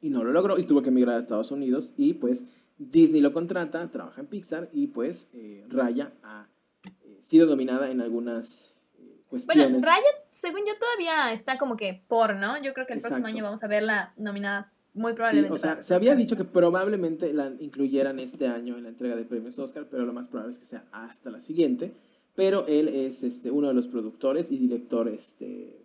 y 0.00 0.10
no 0.10 0.22
lo 0.22 0.30
logró 0.30 0.56
y 0.56 0.62
tuvo 0.62 0.82
que 0.82 0.90
emigrar 0.90 1.16
a 1.16 1.18
Estados 1.18 1.50
Unidos 1.50 1.94
y 1.96 2.14
pues 2.14 2.46
Disney 2.78 3.20
lo 3.20 3.32
contrata, 3.32 3.90
trabaja 3.90 4.20
en 4.20 4.28
Pixar 4.28 4.70
y 4.72 4.86
pues 4.86 5.30
eh, 5.34 5.66
Raya 5.68 6.12
ha 6.22 6.46
eh, 6.84 7.18
sido 7.22 7.48
dominada 7.48 7.90
en 7.90 8.00
algunas 8.00 8.72
eh, 9.00 9.20
cuestiones. 9.28 9.68
Bueno, 9.68 9.84
Raya 9.84 10.06
según 10.30 10.60
yo, 10.60 10.78
todavía 10.78 11.32
está 11.32 11.58
como 11.58 11.76
que 11.76 12.04
por, 12.06 12.36
¿no? 12.36 12.62
Yo 12.62 12.72
creo 12.72 12.86
que 12.86 12.92
el 12.92 13.00
próximo 13.00 13.26
año 13.26 13.42
vamos 13.42 13.64
a 13.64 13.66
verla 13.66 14.14
nominada 14.16 14.72
muy 14.94 15.12
probablemente. 15.12 15.48
Sí, 15.48 15.54
o 15.54 15.58
sea, 15.58 15.82
se 15.82 15.94
había 15.94 16.14
dicho 16.14 16.36
que 16.36 16.44
probablemente 16.44 17.32
la 17.32 17.52
incluyeran 17.60 18.18
este 18.18 18.46
año 18.48 18.76
en 18.76 18.84
la 18.84 18.88
entrega 18.88 19.16
de 19.16 19.24
premios 19.24 19.58
Oscar, 19.58 19.86
pero 19.90 20.04
lo 20.04 20.12
más 20.12 20.26
probable 20.26 20.52
es 20.52 20.58
que 20.58 20.64
sea 20.64 20.84
hasta 20.92 21.30
la 21.30 21.40
siguiente. 21.40 21.92
Pero 22.34 22.66
él 22.66 22.88
es 22.88 23.22
este, 23.22 23.50
uno 23.50 23.68
de 23.68 23.74
los 23.74 23.86
productores 23.86 24.50
y 24.50 24.58
director 24.58 25.08
este, 25.08 25.84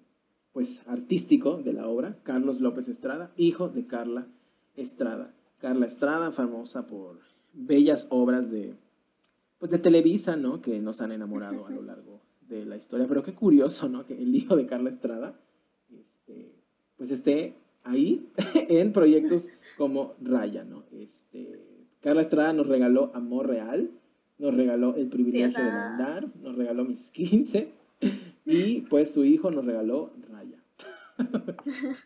pues, 0.53 0.81
artístico 0.87 1.57
de 1.57 1.73
la 1.73 1.87
obra, 1.87 2.17
Carlos 2.23 2.61
López 2.61 2.87
Estrada, 2.87 3.31
hijo 3.37 3.69
de 3.69 3.85
Carla 3.85 4.27
Estrada. 4.75 5.33
Carla 5.59 5.85
Estrada, 5.85 6.31
famosa 6.31 6.87
por 6.87 7.19
bellas 7.53 8.07
obras 8.09 8.51
de, 8.51 8.75
pues, 9.59 9.71
de 9.71 9.79
Televisa, 9.79 10.35
¿no? 10.35 10.61
Que 10.61 10.79
nos 10.79 11.01
han 11.01 11.11
enamorado 11.11 11.65
a 11.65 11.71
lo 11.71 11.81
largo 11.83 12.21
de 12.47 12.65
la 12.65 12.77
historia. 12.77 13.07
Pero 13.07 13.23
qué 13.23 13.33
curioso, 13.33 13.89
¿no? 13.89 14.05
Que 14.05 14.21
el 14.21 14.35
hijo 14.35 14.55
de 14.55 14.65
Carla 14.65 14.89
Estrada, 14.89 15.39
este, 15.89 16.55
pues 16.97 17.11
esté 17.11 17.55
ahí 17.85 18.27
en 18.69 18.91
proyectos 18.93 19.49
como 19.77 20.15
Raya, 20.21 20.63
¿no? 20.63 20.83
Este, 20.91 21.61
Carla 22.01 22.21
Estrada 22.21 22.53
nos 22.53 22.67
regaló 22.67 23.11
Amor 23.13 23.47
Real, 23.47 23.91
nos 24.37 24.53
regaló 24.53 24.95
El 24.95 25.07
privilegio 25.07 25.63
de 25.63 25.71
mandar, 25.71 26.27
nos 26.41 26.55
regaló 26.55 26.83
Mis 26.83 27.09
15 27.11 27.71
y 28.45 28.81
pues 28.81 29.13
su 29.13 29.23
hijo 29.23 29.51
nos 29.51 29.65
regaló 29.65 30.11
Raya. 30.29 30.59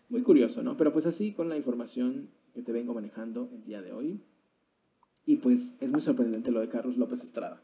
Muy 0.09 0.21
curioso, 0.21 0.61
¿no? 0.61 0.77
Pero 0.77 0.93
pues 0.93 1.05
así 1.05 1.33
con 1.33 1.49
la 1.49 1.57
información 1.57 2.29
que 2.53 2.61
te 2.61 2.71
vengo 2.71 2.93
manejando 2.93 3.49
el 3.53 3.63
día 3.63 3.81
de 3.81 3.91
hoy. 3.91 4.21
Y 5.25 5.37
pues 5.37 5.75
es 5.79 5.91
muy 5.91 6.01
sorprendente 6.01 6.51
lo 6.51 6.59
de 6.59 6.69
Carlos 6.69 6.97
López 6.97 7.23
Estrada. 7.23 7.61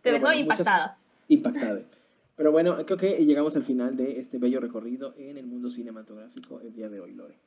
Te 0.00 0.12
dejó 0.12 0.32
impactada 0.32 0.96
impactada. 1.28 1.82
Pero 2.36 2.50
bueno, 2.50 2.76
creo 2.84 2.98
que 2.98 3.24
llegamos 3.24 3.54
al 3.56 3.62
final 3.62 3.96
de 3.96 4.18
este 4.18 4.38
bello 4.38 4.60
recorrido 4.60 5.14
en 5.16 5.38
el 5.38 5.46
mundo 5.46 5.70
cinematográfico 5.70 6.60
el 6.60 6.72
día 6.72 6.88
de 6.88 7.00
hoy, 7.00 7.12
Lore. 7.12 7.38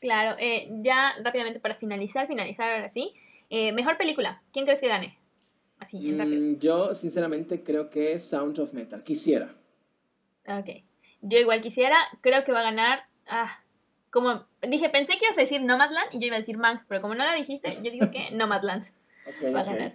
Claro, 0.00 0.36
eh, 0.38 0.68
ya 0.82 1.14
rápidamente 1.22 1.60
para 1.60 1.74
finalizar, 1.74 2.26
finalizar 2.26 2.72
ahora 2.72 2.88
sí. 2.88 3.14
Eh, 3.50 3.72
mejor 3.72 3.96
película, 3.96 4.42
¿quién 4.52 4.64
crees 4.64 4.80
que 4.80 4.88
gane? 4.88 5.18
Así, 5.78 6.08
en 6.08 6.18
rápido. 6.18 6.40
Mm, 6.40 6.58
yo, 6.58 6.94
sinceramente, 6.94 7.62
creo 7.62 7.90
que 7.90 8.12
es 8.12 8.28
Sound 8.28 8.58
of 8.58 8.72
Metal. 8.72 9.02
Quisiera. 9.02 9.50
Ok. 10.46 10.84
Yo 11.20 11.38
igual 11.38 11.60
quisiera, 11.60 11.96
creo 12.20 12.44
que 12.44 12.52
va 12.52 12.60
a 12.60 12.64
ganar. 12.64 13.04
Ah, 13.26 13.62
como 14.10 14.46
dije, 14.68 14.90
pensé 14.90 15.16
que 15.18 15.24
ibas 15.24 15.38
a 15.38 15.42
decir 15.42 15.62
Nomadland 15.62 16.08
y 16.12 16.20
yo 16.20 16.26
iba 16.26 16.36
a 16.36 16.40
decir 16.40 16.58
Mank, 16.58 16.82
pero 16.88 17.00
como 17.00 17.14
no 17.14 17.24
lo 17.24 17.32
dijiste, 17.34 17.76
yo 17.82 17.90
digo 17.90 18.10
que 18.10 18.30
Nomadland 18.32 18.84
va 19.54 19.60
a 19.60 19.64
ganar. 19.64 19.94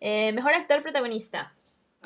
Eh, 0.00 0.32
mejor 0.32 0.54
actor 0.54 0.82
protagonista. 0.82 1.52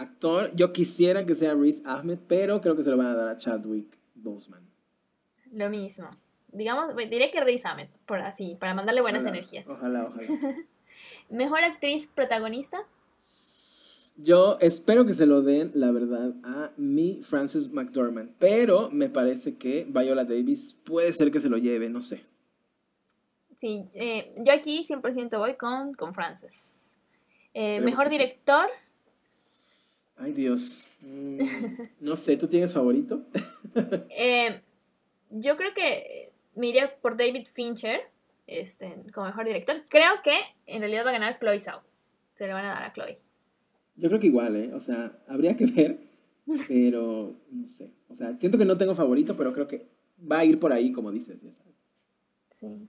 Actor, 0.01 0.51
yo 0.55 0.73
quisiera 0.73 1.27
que 1.27 1.35
sea 1.35 1.55
Riz 1.55 1.83
Ahmed, 1.85 2.19
pero 2.27 2.61
creo 2.61 2.75
que 2.75 2.83
se 2.83 2.91
lo 2.91 2.97
van 2.97 3.09
a 3.09 3.15
dar 3.15 3.29
a 3.29 3.37
Chadwick 3.37 3.99
Boseman. 4.15 4.67
Lo 5.53 5.69
mismo. 5.69 6.09
Digamos, 6.53 6.97
diré 6.97 7.31
que 7.31 7.45
Riz 7.45 7.67
Ahmed, 7.67 7.89
por 8.07 8.21
así, 8.21 8.57
para 8.59 8.75
mandarle 8.75 9.03
buenas 9.03 9.25
energías. 9.25 9.69
Ojalá, 9.69 10.07
ojalá. 10.07 10.27
¿Mejor 11.31 11.61
actriz 11.61 12.07
protagonista? 12.07 12.79
Yo 14.17 14.59
espero 14.61 15.05
que 15.05 15.15
se 15.15 15.27
lo 15.27 15.43
den, 15.43 15.71
la 15.75 15.91
verdad, 15.91 16.35
a 16.45 16.73
mi 16.77 17.21
Frances 17.23 17.71
McDormand, 17.71 18.35
pero 18.39 18.91
me 18.91 19.09
parece 19.09 19.57
que 19.57 19.87
Viola 19.89 20.25
Davis 20.25 20.79
puede 20.85 21.13
ser 21.13 21.31
que 21.31 21.41
se 21.41 21.49
lo 21.49 21.57
lleve, 21.59 21.89
no 21.89 22.03
sé. 22.03 22.25
Sí, 23.59 23.89
eh, 23.93 24.35
yo 24.39 24.53
aquí 24.53 24.87
100% 24.89 25.39
voy 25.39 25.55
con, 25.55 25.93
con 25.93 26.15
Frances. 26.15 26.79
Eh, 27.53 27.81
mejor 27.81 28.09
director. 28.09 28.67
Ay, 30.21 30.33
Dios. 30.33 30.87
Mm, 31.01 31.41
no 32.01 32.15
sé, 32.17 32.37
¿tú 32.37 32.47
tienes 32.47 32.73
favorito? 32.73 33.23
Eh, 34.11 34.61
yo 35.31 35.57
creo 35.57 35.73
que 35.75 36.33
me 36.57 36.67
iría 36.67 36.93
por 37.01 37.17
David 37.17 37.47
Fincher 37.53 38.01
este, 38.49 38.97
como 39.15 39.27
mejor 39.27 39.45
director. 39.45 39.85
Creo 39.89 40.23
que 40.25 40.37
en 40.67 40.81
realidad 40.81 41.07
va 41.07 41.11
a 41.11 41.13
ganar 41.13 41.39
Chloe 41.39 41.61
Zhao. 41.61 41.83
Se 42.35 42.49
le 42.49 42.53
van 42.53 42.65
a 42.65 42.71
dar 42.71 42.83
a 42.83 42.93
Chloe. 42.93 43.19
Yo 43.95 44.09
creo 44.09 44.21
que 44.21 44.27
igual, 44.27 44.57
¿eh? 44.57 44.75
O 44.75 44.81
sea, 44.81 45.13
habría 45.29 45.57
que 45.57 45.67
ver, 45.67 46.01
pero 46.67 47.37
no 47.53 47.69
sé. 47.69 47.93
O 48.09 48.15
sea, 48.15 48.37
siento 48.39 48.59
que 48.59 48.65
no 48.65 48.77
tengo 48.77 48.97
favorito, 48.97 49.37
pero 49.37 49.53
creo 49.53 49.69
que 49.69 49.87
va 50.31 50.41
a 50.41 50.45
ir 50.45 50.59
por 50.59 50.73
ahí, 50.73 50.91
como 50.91 51.13
dices, 51.13 51.41
ya 51.41 51.53
sabes. 51.53 51.77
Sí. 52.59 52.89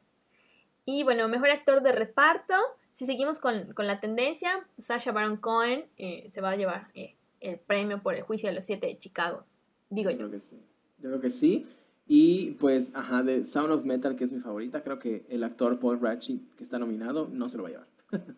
Y 0.85 1.03
bueno, 1.03 1.27
mejor 1.27 1.51
actor 1.51 1.83
de 1.83 1.91
reparto. 1.91 2.55
Si 2.93 3.05
seguimos 3.05 3.39
con, 3.39 3.73
la 3.77 3.99
tendencia, 3.99 4.65
Sasha 4.77 5.11
Baron 5.11 5.37
Cohen 5.37 5.85
eh, 5.97 6.27
se 6.29 6.41
va 6.41 6.51
a 6.51 6.55
llevar 6.55 6.87
eh, 6.93 7.15
el 7.41 7.59
premio 7.59 8.01
por 8.01 8.15
el 8.15 8.21
juicio 8.21 8.47
de 8.49 8.55
los 8.55 8.63
siete 8.63 8.87
de 8.87 8.97
Chicago. 8.97 9.43
Digo 9.89 10.09
yo. 10.09 10.17
Yo 10.17 10.27
creo 10.27 10.31
que 10.31 10.39
sí. 10.39 10.61
Yo 10.99 11.09
creo 11.09 11.21
que 11.21 11.29
sí. 11.29 11.65
Y 12.07 12.51
pues, 12.59 12.93
ajá, 12.95 13.23
de 13.23 13.45
Sound 13.45 13.71
of 13.71 13.85
Metal, 13.85 14.15
que 14.15 14.23
es 14.23 14.31
mi 14.31 14.39
favorita, 14.39 14.81
creo 14.81 14.99
que 14.99 15.25
el 15.29 15.43
actor 15.43 15.79
Paul 15.79 15.99
Ratchie, 16.01 16.41
que 16.57 16.63
está 16.63 16.79
nominado, 16.79 17.29
no 17.31 17.49
se 17.49 17.57
lo 17.57 17.63
va 17.63 17.69
a 17.69 17.71
llevar. 17.71 17.87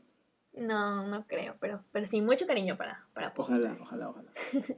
no, 0.58 1.08
no 1.08 1.26
creo, 1.28 1.56
pero, 1.60 1.84
pero 1.92 2.06
sí, 2.06 2.22
mucho 2.22 2.46
cariño 2.46 2.78
para, 2.78 3.06
para 3.14 3.34
Paul. 3.34 3.48
Ojalá, 3.48 3.78
ojalá, 3.82 4.10
ojalá. 4.10 4.30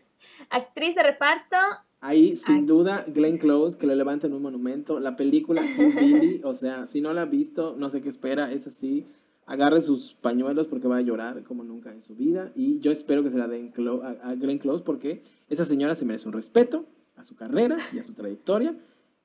Actriz 0.50 0.96
de 0.96 1.04
reparto. 1.04 1.58
Ahí, 2.00 2.36
sin 2.36 2.68
duda, 2.68 3.04
Glenn 3.08 3.38
Close, 3.38 3.78
que 3.78 3.88
le 3.88 3.96
levanten 3.96 4.34
un 4.34 4.42
monumento. 4.42 5.00
La 5.00 5.16
película 5.16 5.62
Billy, 5.62 6.42
o 6.44 6.54
sea, 6.54 6.88
si 6.88 7.02
no 7.02 7.14
la 7.14 7.24
ha 7.24 7.26
visto, 7.26 7.76
no 7.78 7.90
sé 7.90 8.00
qué 8.02 8.10
espera, 8.10 8.52
es 8.52 8.68
así 8.68 9.08
agarre 9.46 9.82
sus 9.82 10.16
pañuelos 10.16 10.68
porque 10.68 10.88
va 10.88 10.98
a 10.98 11.02
llorar 11.02 11.44
como 11.44 11.64
nunca 11.64 11.92
en 11.92 12.02
su 12.02 12.16
vida. 12.16 12.52
Y 12.56 12.80
yo 12.80 12.92
espero 12.92 13.24
que 13.24 13.30
se 13.30 13.38
la 13.38 13.48
den 13.48 13.72
a, 14.04 14.30
a 14.30 14.36
Glenn 14.36 14.58
Close 14.58 14.84
porque 14.84 15.22
esa 15.50 15.66
señora 15.66 15.96
se 15.96 16.06
merece 16.06 16.28
un 16.28 16.34
respeto 16.34 16.86
a 17.16 17.24
su 17.24 17.36
carrera 17.36 17.78
y 17.94 18.00
a 18.00 18.04
su 18.04 18.14
trayectoria. 18.14 18.76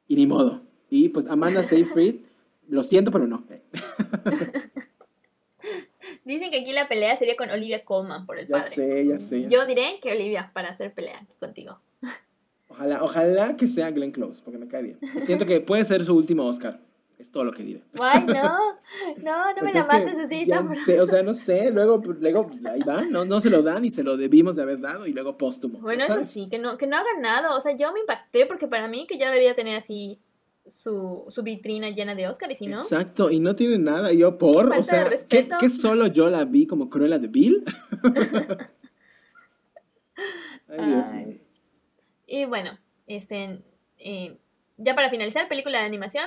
Y 0.06 0.16
ni 0.16 0.26
modo. 0.26 0.62
Y 0.88 1.10
pues 1.10 1.28
Amanda 1.28 1.62
Seyfried, 1.62 2.16
lo 2.68 2.82
siento, 2.82 3.10
pero 3.10 3.26
no. 3.26 3.44
Dicen 6.24 6.50
que 6.50 6.60
aquí 6.60 6.72
la 6.72 6.88
pelea 6.88 7.16
sería 7.16 7.36
con 7.36 7.48
Olivia 7.50 7.84
Colman 7.84 8.26
por 8.26 8.38
el 8.38 8.46
ya 8.46 8.60
Sé, 8.60 9.06
ya 9.06 9.18
sé, 9.18 9.48
Yo 9.48 9.64
diré 9.66 9.98
que 10.02 10.12
Olivia 10.12 10.50
para 10.52 10.70
hacer 10.70 10.92
pelea 10.92 11.26
contigo. 11.38 11.78
Ojalá, 12.68 13.02
ojalá 13.02 13.56
que 13.56 13.66
sea 13.68 13.90
Glenn 13.90 14.12
Close, 14.12 14.42
porque 14.44 14.58
me 14.58 14.68
cae 14.68 14.82
bien. 14.82 14.98
Siento 15.20 15.46
que 15.46 15.60
puede 15.60 15.84
ser 15.84 16.04
su 16.04 16.16
último 16.16 16.44
Oscar. 16.44 16.80
Es 17.20 17.30
todo 17.30 17.44
lo 17.44 17.52
que 17.52 17.62
diré. 17.62 17.82
Ay, 18.00 18.24
no, 18.24 18.32
no, 19.22 19.54
no 19.54 19.54
me 19.54 19.60
pues 19.60 19.74
la 19.74 19.86
mates 19.86 20.16
así. 20.16 20.50
o 20.98 21.06
sea, 21.06 21.22
no 21.22 21.34
sé, 21.34 21.70
luego, 21.70 22.00
luego 22.18 22.50
ahí 22.64 22.80
va, 22.80 23.02
no, 23.02 23.26
no 23.26 23.42
se 23.42 23.50
lo 23.50 23.62
dan 23.62 23.84
y 23.84 23.90
se 23.90 24.02
lo 24.02 24.16
debimos 24.16 24.56
de 24.56 24.62
haber 24.62 24.80
dado 24.80 25.06
y 25.06 25.12
luego 25.12 25.36
póstumo. 25.36 25.80
Bueno, 25.80 26.04
eso 26.04 26.24
sí, 26.24 26.48
que 26.48 26.58
no, 26.58 26.78
que 26.78 26.86
no 26.86 26.96
ha 26.96 27.04
ganado. 27.04 27.54
O 27.54 27.60
sea, 27.60 27.76
yo 27.76 27.92
me 27.92 28.00
impacté 28.00 28.46
porque 28.46 28.66
para 28.68 28.88
mí 28.88 29.06
que 29.06 29.18
ya 29.18 29.30
debía 29.30 29.54
tener 29.54 29.76
así 29.76 30.18
su, 30.70 31.26
su 31.28 31.42
vitrina 31.42 31.90
llena 31.90 32.14
de 32.14 32.26
Oscar 32.26 32.50
y 32.50 32.54
si 32.54 32.66
no. 32.66 32.78
Exacto, 32.78 33.30
y 33.30 33.38
no 33.38 33.54
tiene 33.54 33.76
nada. 33.76 34.14
Yo 34.14 34.38
por, 34.38 34.72
o 34.72 34.82
sea, 34.82 35.10
¿qué, 35.28 35.46
¿qué, 35.60 35.68
solo 35.68 36.06
yo 36.06 36.30
la 36.30 36.46
vi 36.46 36.66
como 36.66 36.88
Cruella 36.88 37.18
de 37.18 37.28
Bill? 37.28 37.62
Ay, 40.68 40.86
Dios 40.86 41.12
mío. 41.12 41.38
Y 42.26 42.46
bueno, 42.46 42.78
este, 43.06 43.60
eh, 43.98 44.38
ya 44.78 44.94
para 44.94 45.10
finalizar, 45.10 45.48
película 45.48 45.80
de 45.80 45.84
animación. 45.84 46.26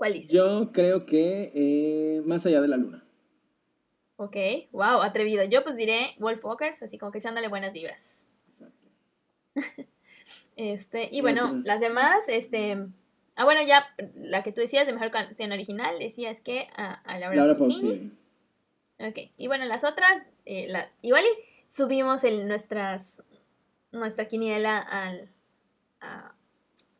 ¿Cuál 0.00 0.14
dices? 0.14 0.32
Yo 0.32 0.72
creo 0.72 1.04
que 1.04 1.52
eh, 1.54 2.22
Más 2.24 2.46
allá 2.46 2.62
de 2.62 2.68
la 2.68 2.78
luna. 2.78 3.04
Ok, 4.16 4.34
wow, 4.72 5.02
atrevido. 5.02 5.44
Yo 5.44 5.62
pues 5.62 5.76
diré 5.76 6.14
Wolf 6.18 6.42
Walkers, 6.42 6.82
así 6.82 6.96
como 6.96 7.12
que 7.12 7.18
echándole 7.18 7.48
buenas 7.48 7.74
vibras. 7.74 8.22
Exacto. 8.48 8.88
este, 10.56 11.10
y 11.12 11.20
bueno, 11.20 11.60
las 11.66 11.80
demás, 11.80 12.16
este. 12.28 12.78
Ah, 13.36 13.44
bueno, 13.44 13.60
ya 13.66 13.94
la 14.14 14.42
que 14.42 14.52
tú 14.52 14.62
decías 14.62 14.86
de 14.86 14.94
mejor 14.94 15.10
canción 15.10 15.52
original, 15.52 15.98
decías 15.98 16.40
que 16.40 16.68
a, 16.78 16.94
a 16.94 17.18
Laura, 17.18 17.36
Laura 17.36 17.58
Pausini. 17.58 18.10
Ok, 19.00 19.18
y 19.36 19.48
bueno, 19.48 19.66
las 19.66 19.84
otras, 19.84 20.22
eh, 20.46 20.66
la, 20.66 20.90
igual 21.02 21.24
y 21.24 21.70
subimos 21.70 22.24
el, 22.24 22.48
nuestras, 22.48 23.22
nuestra 23.92 24.28
quiniela 24.28 24.78
al, 24.78 25.28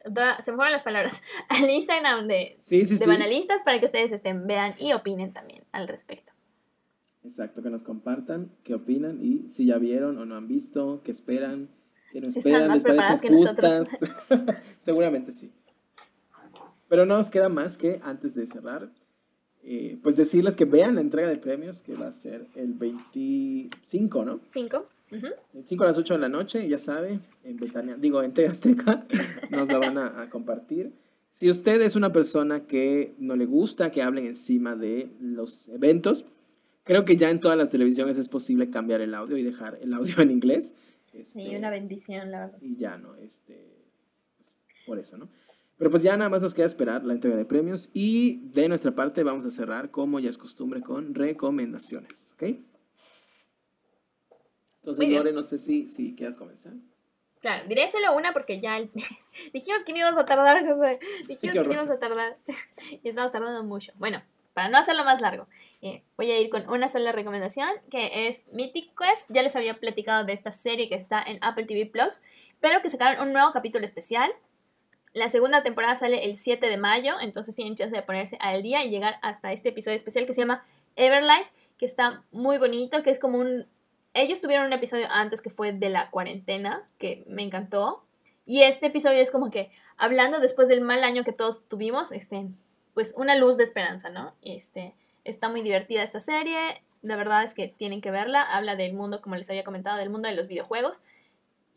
se 0.05 0.51
me 0.51 0.57
fueron 0.57 0.73
las 0.73 0.83
palabras, 0.83 1.21
al 1.49 1.69
Instagram 1.69 2.27
de, 2.27 2.59
de 2.69 3.07
Banalistas 3.07 3.63
para 3.63 3.79
que 3.81 3.87
ustedes 3.87 4.13
estén, 4.13 4.47
vean 4.47 4.75
y 4.79 4.93
opinen 4.93 5.33
también 5.33 5.65
al 5.73 5.89
respecto. 5.89 6.33
Exacto, 7.23 7.63
que 7.63 7.69
nos 7.69 7.83
compartan 7.83 8.51
qué 8.65 8.75
opinan 8.75 9.23
y 9.23 9.51
si 9.51 9.67
ya 9.67 9.79
vieron 9.79 10.17
o 10.19 10.25
no 10.25 10.37
han 10.37 10.49
visto, 10.49 11.03
qué 11.05 11.11
esperan, 11.11 11.69
qué 12.13 12.21
no 12.21 12.29
esperan, 12.29 12.73
les 12.73 12.83
parecen 12.83 13.35
justas. 13.35 13.89
Seguramente 14.79 15.33
sí. 15.33 15.53
Pero 16.89 17.05
no 17.05 17.19
nos 17.19 17.29
queda 17.31 17.49
más 17.49 17.77
que 17.77 18.01
antes 18.03 18.35
de 18.35 18.47
cerrar, 18.47 18.91
eh, 19.63 19.99
pues 20.03 20.17
decirles 20.17 20.57
que 20.57 20.65
vean 20.65 20.95
la 20.95 21.03
entrega 21.03 21.29
de 21.29 21.37
premios 21.37 21.83
que 21.83 21.95
va 21.95 22.09
a 22.09 22.13
ser 22.13 22.47
el 22.55 22.73
25, 22.73 24.25
¿no? 24.25 24.41
5. 24.53 24.87
5 25.65 25.85
a 25.85 25.87
las 25.87 25.99
8 25.99 26.15
de 26.15 26.20
la 26.20 26.28
noche, 26.28 26.69
ya 26.69 26.78
sabe, 26.78 27.20
en 27.45 27.57
Betania, 27.57 27.97
digo, 27.97 28.23
en 28.23 28.32
Azteca, 28.49 29.07
nos 29.51 29.69
la 29.69 29.78
van 29.78 29.99
a, 29.99 30.31
compartir. 30.31 30.93
Si 31.31 31.51
usted 31.51 31.81
es 31.82 31.97
una 31.97 32.12
persona 32.12 32.66
que 32.66 33.15
no 33.19 33.37
le 33.37 33.47
gusta 33.47 33.91
que 33.91 34.03
hablen 34.03 34.27
encima 34.27 34.77
de 34.77 35.11
los 35.20 35.69
eventos, 35.69 36.24
creo 36.85 37.05
que 37.05 37.16
ya 37.16 37.31
en 37.31 37.41
todas 37.41 37.59
las 37.59 37.70
televisiones 37.70 38.19
es 38.19 38.28
posible 38.28 38.70
cambiar 38.70 39.01
el 39.01 39.15
audio 39.15 39.37
y 39.37 39.43
dejar 39.43 39.78
el 39.82 39.93
audio 39.95 40.20
en 40.20 40.31
inglés. 40.31 40.74
sí, 41.12 41.19
este, 41.20 41.57
una 41.57 41.70
bendición, 41.70 42.31
la 42.31 42.47
verdad. 42.47 42.59
Y 42.61 42.77
ya, 42.77 42.97
¿no? 42.97 43.16
Este, 43.16 43.85
pues, 44.39 44.57
por 44.87 44.99
eso, 44.99 45.19
¿no? 45.19 45.28
Pero 45.77 45.91
pues 45.91 46.03
ya 46.03 46.15
nada 46.16 46.28
más 46.28 46.43
nos 46.43 46.53
queda 46.53 46.66
esperar 46.66 47.07
la 47.07 47.15
entrega 47.15 47.39
de 47.39 47.47
premios 47.47 47.91
y 47.95 48.43
de 48.53 48.69
nuestra 48.69 48.95
parte 48.95 49.24
vamos 49.24 49.47
a 49.47 49.51
cerrar, 49.51 49.91
como 49.91 50.20
ya 50.20 50.28
es 50.28 50.37
costumbre, 50.37 50.82
con 50.82 51.15
recomendaciones, 51.15 52.35
¿ok? 52.35 52.59
Entonces, 54.82 55.09
Lore, 55.09 55.32
no 55.32 55.43
sé 55.43 55.59
si, 55.59 55.89
si 55.89 56.15
quieras 56.15 56.36
comenzar. 56.39 56.73
Claro, 57.40 57.66
diré 57.69 57.89
solo 57.89 58.15
una 58.15 58.32
porque 58.32 58.61
ya 58.61 58.78
dijimos 59.52 59.82
que 59.85 59.93
no 59.93 59.98
íbamos 59.98 60.19
a 60.19 60.24
tardar, 60.24 60.62
dijimos 61.28 61.57
que 61.57 61.65
no 61.65 61.73
íbamos 61.73 61.90
a 61.90 61.98
tardar 61.98 62.36
y 63.02 63.09
estamos 63.09 63.32
tardando 63.32 63.65
mucho. 63.65 63.93
Bueno, 63.97 64.23
para 64.55 64.69
no 64.69 64.78
hacerlo 64.78 65.05
más 65.05 65.20
largo, 65.20 65.47
eh, 65.81 66.02
voy 66.16 66.31
a 66.31 66.39
ir 66.39 66.51
con 66.51 66.69
una 66.69 66.90
sola 66.90 67.12
recomendación 67.12 67.69
que 67.90 68.28
es 68.28 68.43
Mythic 68.52 68.93
Quest. 68.98 69.31
Ya 69.31 69.43
les 69.43 69.57
había 69.57 69.78
platicado 69.78 70.24
de 70.24 70.32
esta 70.32 70.52
serie 70.52 70.89
que 70.89 70.94
está 70.94 71.23
en 71.23 71.39
Apple 71.43 71.65
TV 71.65 71.86
Plus, 71.86 72.20
pero 72.61 72.82
que 72.82 72.90
sacaron 72.90 73.27
un 73.27 73.32
nuevo 73.32 73.52
capítulo 73.52 73.85
especial. 73.85 74.31
La 75.12 75.31
segunda 75.31 75.62
temporada 75.62 75.97
sale 75.97 76.24
el 76.24 76.36
7 76.36 76.69
de 76.69 76.77
mayo, 76.77 77.15
entonces 77.20 77.55
tienen 77.55 77.74
chance 77.74 77.94
de 77.94 78.02
ponerse 78.02 78.36
al 78.40 78.62
día 78.62 78.85
y 78.85 78.90
llegar 78.90 79.19
hasta 79.23 79.52
este 79.52 79.70
episodio 79.70 79.97
especial 79.97 80.24
que 80.24 80.35
se 80.35 80.43
llama 80.43 80.65
Everlight, 80.94 81.48
que 81.78 81.86
está 81.86 82.23
muy 82.31 82.59
bonito, 82.59 83.02
que 83.02 83.11
es 83.11 83.19
como 83.19 83.39
un 83.39 83.66
ellos 84.15 84.41
tuvieron 84.41 84.66
un 84.66 84.73
episodio 84.73 85.07
antes 85.11 85.41
que 85.41 85.51
fue 85.51 85.73
de 85.73 85.89
la 85.89 86.11
cuarentena, 86.11 86.89
que 86.99 87.24
me 87.28 87.43
encantó. 87.43 88.05
Y 88.45 88.62
este 88.62 88.87
episodio 88.87 89.19
es 89.19 89.31
como 89.31 89.51
que 89.51 89.70
hablando 89.97 90.41
después 90.41 90.69
del 90.69 90.81
mal 90.81 91.05
año 91.05 91.24
que 91.24 91.32
todos 91.32 91.66
tuvimos, 91.69 92.11
este, 92.11 92.49
pues 92.95 93.15
una 93.16 93.37
luz 93.37 93.57
de 93.57 93.65
esperanza, 93.65 94.11
¿no? 94.11 94.35
Este, 94.43 94.95
está 95.24 95.49
muy 95.49 95.62
divertida 95.62 96.03
esta 96.03 96.20
serie, 96.20 96.82
la 97.03 97.16
verdad 97.16 97.45
es 97.45 97.55
que 97.55 97.69
tienen 97.69 98.01
que 98.01 98.11
verla, 98.11 98.43
habla 98.43 98.77
del 98.77 98.95
mundo, 98.95 99.20
como 99.23 99.37
les 99.37 99.49
había 99.49 99.65
comentado, 99.65 99.99
del 99.99 100.11
mundo 100.11 100.28
de 100.28 100.35
los 100.35 100.49
videojuegos, 100.49 101.01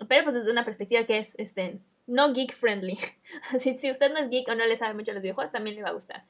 pero 0.08 0.24
pues 0.24 0.36
desde 0.36 0.52
una 0.52 0.66
perspectiva 0.66 1.04
que 1.06 1.20
es, 1.20 1.34
este, 1.38 1.80
no 2.08 2.34
geek 2.34 2.54
friendly. 2.54 2.98
si, 3.60 3.78
si 3.78 3.92
usted 3.92 4.12
no 4.12 4.20
es 4.20 4.30
geek 4.30 4.50
o 4.50 4.56
no 4.56 4.66
le 4.66 4.76
sabe 4.76 4.94
mucho 4.94 5.14
los 5.14 5.22
videojuegos, 5.22 5.52
también 5.52 5.76
le 5.76 5.84
va 5.84 5.90
a 5.90 5.94
gustar. 5.94 6.24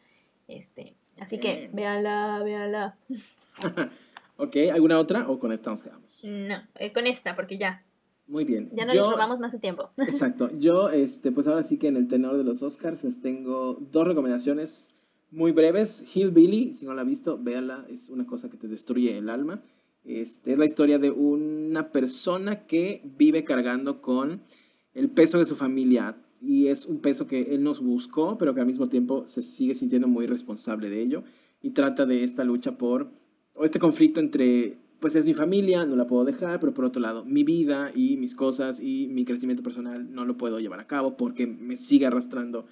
Este, 0.47 0.93
así 1.19 1.39
que 1.39 1.69
véala, 1.71 2.41
véala. 2.43 2.97
Ok, 4.37 4.55
¿alguna 4.73 4.99
otra 4.99 5.29
o 5.29 5.39
con 5.39 5.51
esta 5.51 5.69
nos 5.69 5.83
quedamos? 5.83 6.19
No, 6.23 6.55
eh, 6.75 6.91
con 6.91 7.07
esta, 7.07 7.35
porque 7.35 7.57
ya. 7.57 7.83
Muy 8.27 8.45
bien. 8.45 8.69
Ya 8.73 8.85
no 8.85 8.93
nos 8.93 9.11
robamos 9.11 9.39
más 9.39 9.51
de 9.51 9.59
tiempo. 9.59 9.89
Exacto. 9.97 10.49
Yo, 10.57 10.89
este, 10.89 11.31
pues 11.31 11.47
ahora 11.47 11.63
sí 11.63 11.77
que 11.77 11.87
en 11.87 11.97
el 11.97 12.07
tenor 12.07 12.37
de 12.37 12.43
los 12.43 12.63
Oscars 12.63 13.03
les 13.03 13.21
tengo 13.21 13.77
dos 13.91 14.07
recomendaciones 14.07 14.95
muy 15.29 15.51
breves. 15.51 16.15
Hillbilly, 16.15 16.73
si 16.73 16.85
no 16.85 16.93
la 16.93 17.01
has 17.01 17.07
visto, 17.07 17.37
véala, 17.41 17.85
es 17.89 18.09
una 18.09 18.25
cosa 18.25 18.49
que 18.49 18.57
te 18.57 18.67
destruye 18.67 19.17
el 19.17 19.29
alma. 19.29 19.61
Este, 20.05 20.53
es 20.53 20.57
la 20.57 20.65
historia 20.65 20.99
de 20.99 21.11
una 21.11 21.91
persona 21.91 22.65
que 22.65 23.01
vive 23.17 23.43
cargando 23.43 24.01
con 24.01 24.41
el 24.93 25.09
peso 25.09 25.39
de 25.39 25.45
su 25.45 25.55
familia 25.55 26.17
y 26.41 26.67
es 26.67 26.85
un 26.85 26.99
peso 26.99 27.25
que 27.25 27.55
él 27.55 27.63
nos 27.63 27.79
buscó, 27.79 28.37
pero 28.37 28.53
que 28.53 28.59
al 28.59 28.67
mismo 28.67 28.89
tiempo 28.89 29.23
se 29.27 29.41
sigue 29.41 29.75
sintiendo 29.75 30.07
muy 30.07 30.27
responsable 30.27 30.89
de 30.89 31.01
ello 31.01 31.23
y 31.61 31.71
trata 31.71 32.05
de 32.05 32.23
esta 32.23 32.43
lucha 32.43 32.77
por 32.77 33.11
o 33.53 33.65
este 33.65 33.79
conflicto 33.79 34.19
entre, 34.19 34.77
pues 34.99 35.15
es 35.15 35.25
mi 35.25 35.33
familia, 35.33 35.85
no 35.85 35.95
la 35.95 36.07
puedo 36.07 36.25
dejar, 36.25 36.59
pero 36.59 36.73
por 36.73 36.85
otro 36.85 37.01
lado, 37.01 37.25
mi 37.25 37.43
vida 37.43 37.91
y 37.93 38.17
mis 38.17 38.35
cosas 38.35 38.79
y 38.79 39.07
mi 39.07 39.25
crecimiento 39.25 39.63
personal 39.63 40.11
no 40.11 40.25
lo 40.25 40.37
puedo 40.37 40.59
llevar 40.59 40.79
a 40.79 40.87
cabo 40.87 41.17
porque 41.17 41.47
me 41.47 41.75
sigue 41.75 42.05
arrastrando 42.05 42.65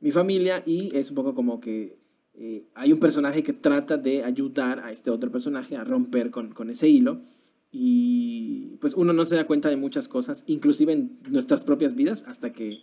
mi 0.00 0.10
familia 0.10 0.62
y 0.64 0.94
es 0.96 1.10
un 1.10 1.16
poco 1.16 1.34
como 1.34 1.60
que 1.60 1.98
eh, 2.34 2.68
hay 2.74 2.92
un 2.92 3.00
personaje 3.00 3.42
que 3.42 3.52
trata 3.52 3.96
de 3.96 4.22
ayudar 4.22 4.80
a 4.80 4.92
este 4.92 5.10
otro 5.10 5.30
personaje 5.30 5.76
a 5.76 5.84
romper 5.84 6.30
con, 6.30 6.52
con 6.52 6.70
ese 6.70 6.88
hilo 6.88 7.20
y 7.70 8.76
pues 8.80 8.94
uno 8.94 9.12
no 9.12 9.24
se 9.24 9.34
da 9.34 9.46
cuenta 9.46 9.68
de 9.68 9.76
muchas 9.76 10.08
cosas, 10.08 10.44
inclusive 10.46 10.92
en 10.92 11.18
nuestras 11.28 11.64
propias 11.64 11.94
vidas, 11.94 12.24
hasta 12.26 12.52
que 12.52 12.80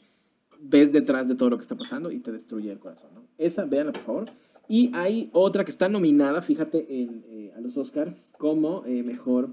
ves 0.59 0.91
detrás 0.91 1.27
de 1.27 1.35
todo 1.35 1.49
lo 1.49 1.57
que 1.57 1.63
está 1.63 1.75
pasando 1.75 2.11
y 2.11 2.19
te 2.19 2.31
destruye 2.31 2.71
el 2.71 2.79
corazón. 2.79 3.11
¿no? 3.13 3.27
Esa, 3.37 3.65
véanla 3.65 3.93
por 3.93 4.01
favor. 4.01 4.31
Y 4.67 4.91
hay 4.93 5.29
otra 5.33 5.63
que 5.63 5.71
está 5.71 5.89
nominada, 5.89 6.41
fíjate, 6.41 6.85
eh, 6.89 7.53
a 7.55 7.61
los 7.61 7.77
Oscar 7.77 8.15
como 8.37 8.83
eh, 8.85 9.03
mejor 9.03 9.49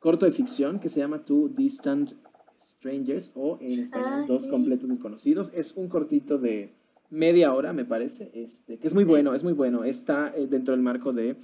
corto 0.00 0.26
de 0.26 0.32
ficción 0.32 0.78
que 0.80 0.88
se 0.88 1.00
llama 1.00 1.24
Two 1.24 1.48
Distant 1.48 2.12
Strangers 2.58 3.32
o 3.34 3.58
en 3.60 3.80
español 3.80 4.08
ah, 4.10 4.24
Dos 4.26 4.46
Completos 4.48 4.88
Desconocidos. 4.88 5.50
Es 5.54 5.74
un 5.74 5.88
cortito 5.88 6.38
de 6.38 6.74
media 7.10 7.54
hora, 7.54 7.72
me 7.72 7.84
parece, 7.84 8.30
este, 8.34 8.78
que 8.78 8.86
es 8.86 8.94
muy 8.94 9.04
bueno, 9.04 9.34
es 9.34 9.44
muy 9.44 9.52
bueno. 9.52 9.84
Está 9.84 10.32
eh, 10.36 10.46
dentro 10.48 10.72
del 10.72 10.82
marco 10.82 11.12
de 11.12 11.36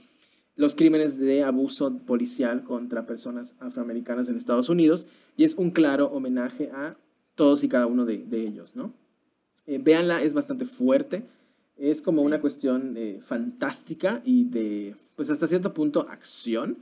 los 0.56 0.74
crímenes 0.74 1.18
de 1.18 1.44
abuso 1.44 1.98
policial 1.98 2.64
contra 2.64 3.06
personas 3.06 3.54
afroamericanas 3.60 4.28
en 4.28 4.36
Estados 4.36 4.68
Unidos 4.68 5.08
y 5.36 5.44
es 5.44 5.54
un 5.54 5.70
claro 5.70 6.06
homenaje 6.06 6.70
a 6.72 6.96
todos 7.36 7.64
y 7.64 7.68
cada 7.68 7.86
uno 7.86 8.04
de, 8.04 8.26
ellos, 8.32 8.76
¿no? 8.76 8.92
véanla, 9.66 10.20
es 10.20 10.34
bastante 10.34 10.66
fuerte 10.66 11.24
es 11.76 12.02
como 12.02 12.22
una 12.22 12.40
cuestión 12.40 12.96
eh, 12.96 13.18
fantástica 13.20 14.22
y 14.24 14.44
de, 14.44 14.94
pues 15.16 15.30
hasta 15.30 15.46
cierto 15.46 15.74
punto, 15.74 16.06
acción, 16.08 16.78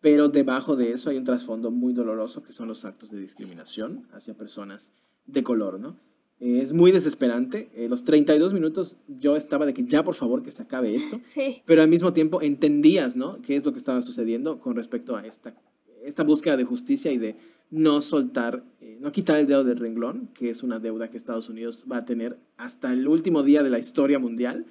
pero 0.00 0.28
debajo 0.28 0.76
de 0.76 0.92
eso 0.92 1.10
hay 1.10 1.16
un 1.16 1.24
trasfondo 1.24 1.70
muy 1.70 1.92
doloroso 1.92 2.42
que 2.42 2.52
son 2.52 2.68
los 2.68 2.84
actos 2.84 3.10
de 3.10 3.20
discriminación 3.20 4.08
hacia 4.12 4.34
personas 4.34 4.92
de 5.26 5.42
color, 5.42 5.78
¿no? 5.78 5.96
Eh, 6.40 6.60
es 6.60 6.72
muy 6.72 6.90
desesperante. 6.90 7.70
Eh, 7.74 7.88
los 7.88 8.02
32 8.02 8.52
minutos 8.52 8.98
yo 9.06 9.36
estaba 9.36 9.64
de 9.64 9.72
que 9.72 9.84
ya 9.84 10.02
por 10.02 10.14
favor 10.14 10.42
que 10.42 10.50
se 10.50 10.62
acabe 10.62 10.94
esto. 10.94 11.20
Sí. 11.24 11.62
Pero 11.64 11.82
al 11.82 11.88
mismo 11.88 12.12
tiempo 12.12 12.42
entendías, 12.42 13.14
¿no? 13.14 13.40
¿Qué 13.42 13.54
es 13.54 13.64
lo 13.64 13.72
que 13.72 13.78
estaba 13.78 14.02
sucediendo 14.02 14.58
con 14.58 14.74
respecto 14.74 15.14
a 15.14 15.24
esta, 15.24 15.54
esta 16.02 16.24
búsqueda 16.24 16.56
de 16.56 16.64
justicia 16.64 17.12
y 17.12 17.18
de 17.18 17.36
no 17.72 18.00
soltar, 18.00 18.62
eh, 18.80 18.98
no 19.00 19.10
quitar 19.10 19.40
el 19.40 19.48
dedo 19.48 19.64
del 19.64 19.78
renglón, 19.78 20.28
que 20.32 20.50
es 20.50 20.62
una 20.62 20.78
deuda 20.78 21.10
que 21.10 21.16
Estados 21.16 21.48
Unidos 21.48 21.86
va 21.90 21.96
a 21.96 22.04
tener 22.04 22.38
hasta 22.56 22.92
el 22.92 23.08
último 23.08 23.42
día 23.42 23.64
de 23.64 23.70
la 23.70 23.80
historia 23.80 24.20
mundial 24.20 24.66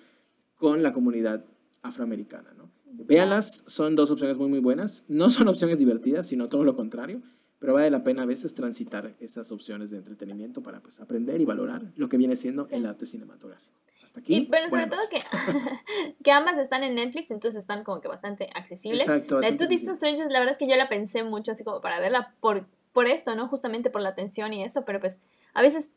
con 0.55 0.81
la 0.81 0.93
comunidad 0.93 1.43
afroamericana, 1.81 2.53
¿no? 2.57 2.71
Véanlas, 2.85 3.63
son 3.67 3.95
dos 3.97 4.11
opciones 4.11 4.37
muy, 4.37 4.47
muy 4.47 4.59
buenas. 4.59 5.03
No 5.09 5.29
son 5.29 5.49
opciones 5.49 5.79
divertidas, 5.79 6.27
sino 6.27 6.47
todo 6.47 6.63
lo 6.63 6.77
contrario 6.77 7.21
pero 7.61 7.75
vale 7.75 7.91
la 7.91 8.03
pena 8.03 8.23
a 8.23 8.25
veces 8.25 8.55
transitar 8.55 9.13
esas 9.19 9.51
opciones 9.51 9.91
de 9.91 9.97
entretenimiento 9.97 10.63
para 10.63 10.79
pues 10.79 10.99
aprender 10.99 11.39
y 11.39 11.45
valorar 11.45 11.83
lo 11.95 12.09
que 12.09 12.17
viene 12.17 12.35
siendo 12.35 12.67
el 12.71 12.87
arte 12.87 13.05
cinematográfico. 13.05 13.77
Hasta 14.03 14.19
aquí. 14.19 14.35
Y, 14.35 14.41
pero 14.47 14.67
sobre 14.67 14.87
todo 14.87 14.99
que, 15.11 15.21
que 16.23 16.31
ambas 16.31 16.57
están 16.57 16.81
en 16.81 16.95
Netflix, 16.95 17.29
entonces 17.29 17.59
están 17.61 17.83
como 17.83 18.01
que 18.01 18.07
bastante 18.07 18.49
accesibles. 18.55 19.01
Exacto. 19.01 19.39
La 19.41 19.55
Two 19.55 19.67
Distant 19.67 19.97
Strangers, 19.97 20.31
la 20.31 20.39
verdad 20.39 20.53
es 20.53 20.57
que 20.57 20.67
yo 20.67 20.75
la 20.75 20.89
pensé 20.89 21.23
mucho 21.23 21.51
así 21.51 21.63
como 21.63 21.81
para 21.81 21.99
verla 21.99 22.33
por, 22.39 22.65
por 22.93 23.07
esto, 23.07 23.35
¿no? 23.35 23.47
Justamente 23.47 23.89
por 23.89 24.01
la 24.01 24.09
atención 24.09 24.53
y 24.53 24.63
esto, 24.63 24.85
pero 24.85 24.99
pues 24.99 25.17
a 25.53 25.61
veces, 25.61 25.89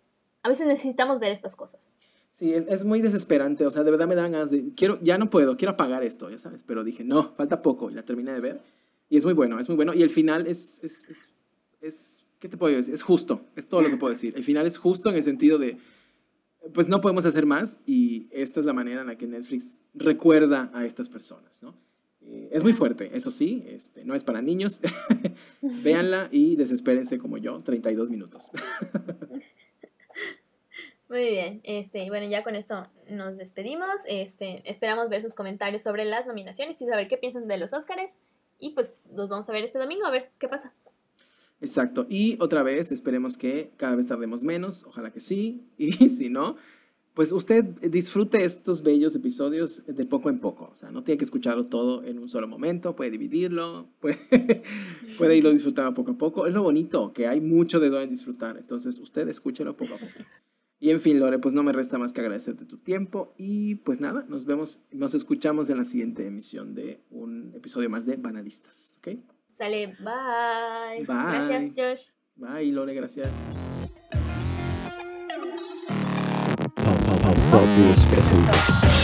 a 0.43 0.49
veces 0.49 0.67
necesitamos 0.67 1.21
ver 1.21 1.33
estas 1.33 1.57
cosas. 1.57 1.91
Sí, 2.31 2.53
es, 2.53 2.67
es, 2.67 2.85
muy 2.85 3.01
desesperante, 3.01 3.65
o 3.65 3.71
sea, 3.71 3.85
de 3.85 3.91
verdad 3.93 4.09
me 4.09 4.17
dan 4.17 4.33
ganas 4.33 4.51
de, 4.51 4.75
quiero, 4.75 4.99
ya 5.03 5.19
no 5.19 5.31
puedo, 5.31 5.57
quiero 5.57 5.73
apagar 5.73 6.03
esto, 6.03 6.31
ya 6.31 6.39
sabes, 6.39 6.65
pero 6.65 6.83
dije, 6.83 7.05
no, 7.05 7.23
falta 7.35 7.63
poco 7.63 7.91
y 7.91 7.95
la 7.95 8.05
terminé 8.05 8.33
de 8.33 8.41
ver. 8.41 8.61
Y 9.09 9.17
es 9.17 9.25
muy 9.25 9.35
bueno, 9.35 9.61
es 9.61 9.69
muy 9.69 9.77
bueno. 9.77 9.95
Y 9.95 10.03
el 10.03 10.11
final 10.11 10.49
es, 10.49 10.83
es, 10.83 11.09
es 11.09 11.31
es, 11.85 12.25
¿qué 12.39 12.49
te 12.49 12.57
puedo 12.57 12.75
decir? 12.75 12.95
Es 12.95 13.03
justo, 13.03 13.47
es 13.57 13.69
todo 13.69 13.83
lo 13.83 13.91
que 13.91 13.97
puedo 13.97 14.13
decir. 14.13 14.35
El 14.37 14.43
final 14.43 14.67
es 14.67 14.79
justo 14.79 15.11
en 15.11 15.17
el 15.17 15.23
sentido 15.23 15.59
de, 15.59 15.79
pues 16.73 16.89
no 16.89 17.01
podemos 17.01 17.25
hacer 17.27 17.47
más 17.47 17.81
y 17.87 18.27
esta 18.33 18.61
es 18.61 18.67
la 18.67 18.73
manera 18.73 19.03
en 19.03 19.07
la 19.07 19.19
que 19.19 19.27
Netflix 19.27 19.79
recuerda 19.93 20.71
a 20.75 20.85
estas 20.85 21.09
personas, 21.09 21.63
¿no? 21.63 21.75
Es 22.51 22.63
muy 22.63 22.73
fuerte, 22.73 23.11
eso 23.15 23.31
sí, 23.31 23.65
este, 23.69 24.05
no 24.05 24.15
es 24.15 24.25
para 24.25 24.41
niños. 24.43 24.81
Véanla 25.61 26.29
y 26.31 26.57
desespérense 26.57 27.19
como 27.19 27.39
yo, 27.39 27.59
32 27.59 28.11
minutos. 28.11 28.51
Muy 31.09 31.31
bien, 31.31 31.61
este, 31.65 32.09
bueno, 32.09 32.27
ya 32.29 32.43
con 32.43 32.57
esto 32.57 32.89
nos 33.09 33.37
despedimos. 33.37 33.89
Este, 34.09 34.69
esperamos 34.69 35.11
ver 35.11 35.23
sus 35.23 35.35
comentarios 35.35 35.83
sobre 35.83 36.05
las 36.05 36.27
nominaciones 36.27 36.81
y 36.81 36.87
saber 36.87 37.09
qué 37.09 37.17
piensan 37.19 37.47
de 37.47 37.59
los 37.59 37.73
Óscares. 37.73 38.17
Y 38.59 38.71
pues 38.71 38.95
los 39.15 39.29
vamos 39.29 39.49
a 39.49 39.53
ver 39.53 39.65
este 39.65 39.79
domingo 39.79 40.07
a 40.07 40.11
ver 40.11 40.31
qué 40.39 40.49
pasa. 40.49 40.73
Exacto. 41.61 42.07
Y 42.09 42.37
otra 42.41 42.63
vez, 42.63 42.91
esperemos 42.91 43.37
que 43.37 43.71
cada 43.77 43.95
vez 43.95 44.07
tardemos 44.07 44.43
menos, 44.43 44.85
ojalá 44.85 45.13
que 45.13 45.21
sí, 45.21 45.69
y 45.79 45.93
si 45.93 46.31
no, 46.31 46.57
pues 47.15 47.31
usted 47.31 47.65
disfrute 47.65 48.45
estos 48.45 48.83
bellos 48.83 49.15
episodios 49.15 49.83
de 49.87 50.05
poco 50.05 50.31
en 50.31 50.41
poco. 50.41 50.71
O 50.73 50.77
sea, 50.77 50.91
no 50.91 51.05
tiene 51.05 51.17
que 51.17 51.25
escucharlo 51.25 51.65
todo 51.65 52.03
en 52.03 52.19
un 52.19 52.29
solo 52.29 52.49
momento, 52.49 52.97
puede 52.97 53.13
dividirlo, 53.13 53.89
puede, 54.01 54.63
puede 55.17 55.37
irlo 55.37 55.51
disfrutando 55.51 55.95
poco 55.95 56.13
a 56.13 56.19
poco. 56.19 56.47
Es 56.47 56.55
lo 56.55 56.63
bonito, 56.65 57.13
que 57.13 57.29
hay 57.29 57.41
mucho 57.41 57.79
de 57.79 57.89
donde 57.89 58.09
disfrutar. 58.09 58.57
Entonces, 58.57 58.99
usted 58.99 59.29
escúchelo 59.29 59.77
poco 59.77 59.95
a 59.95 59.99
poco. 59.99 60.13
Y 60.81 60.91
en 60.91 60.99
fin, 60.99 61.19
Lore, 61.21 61.39
pues 61.39 61.55
no 61.55 61.63
me 61.63 61.73
resta 61.73 61.99
más 61.99 62.13
que 62.13 62.21
agradecerte 62.21 62.67
tu 62.67 62.79
tiempo. 62.79 63.33
Y 63.39 63.77
pues 63.77 64.01
nada, 64.01 64.27
nos 64.29 64.45
vemos, 64.45 64.81
nos 64.91 65.15
escuchamos 65.15 65.71
en 65.71 65.79
la 65.79 65.85
siguiente 65.85 66.27
emisión 66.27 66.75
de 66.75 67.01
un 67.11 67.53
episodio 67.55 67.89
más 67.89 68.07
de 68.07 68.17
Banalistas. 68.17 68.99
¿Ok? 68.99 69.17
Sale, 69.57 69.97
bye. 70.01 70.99
Bye. 70.99 71.07
Gracias, 71.07 71.73
Josh. 71.77 72.09
Bye, 72.37 72.73
Lore, 72.73 72.93
gracias. 72.93 73.31
do 77.75 77.91
a 77.91 77.97
special. 77.97 79.04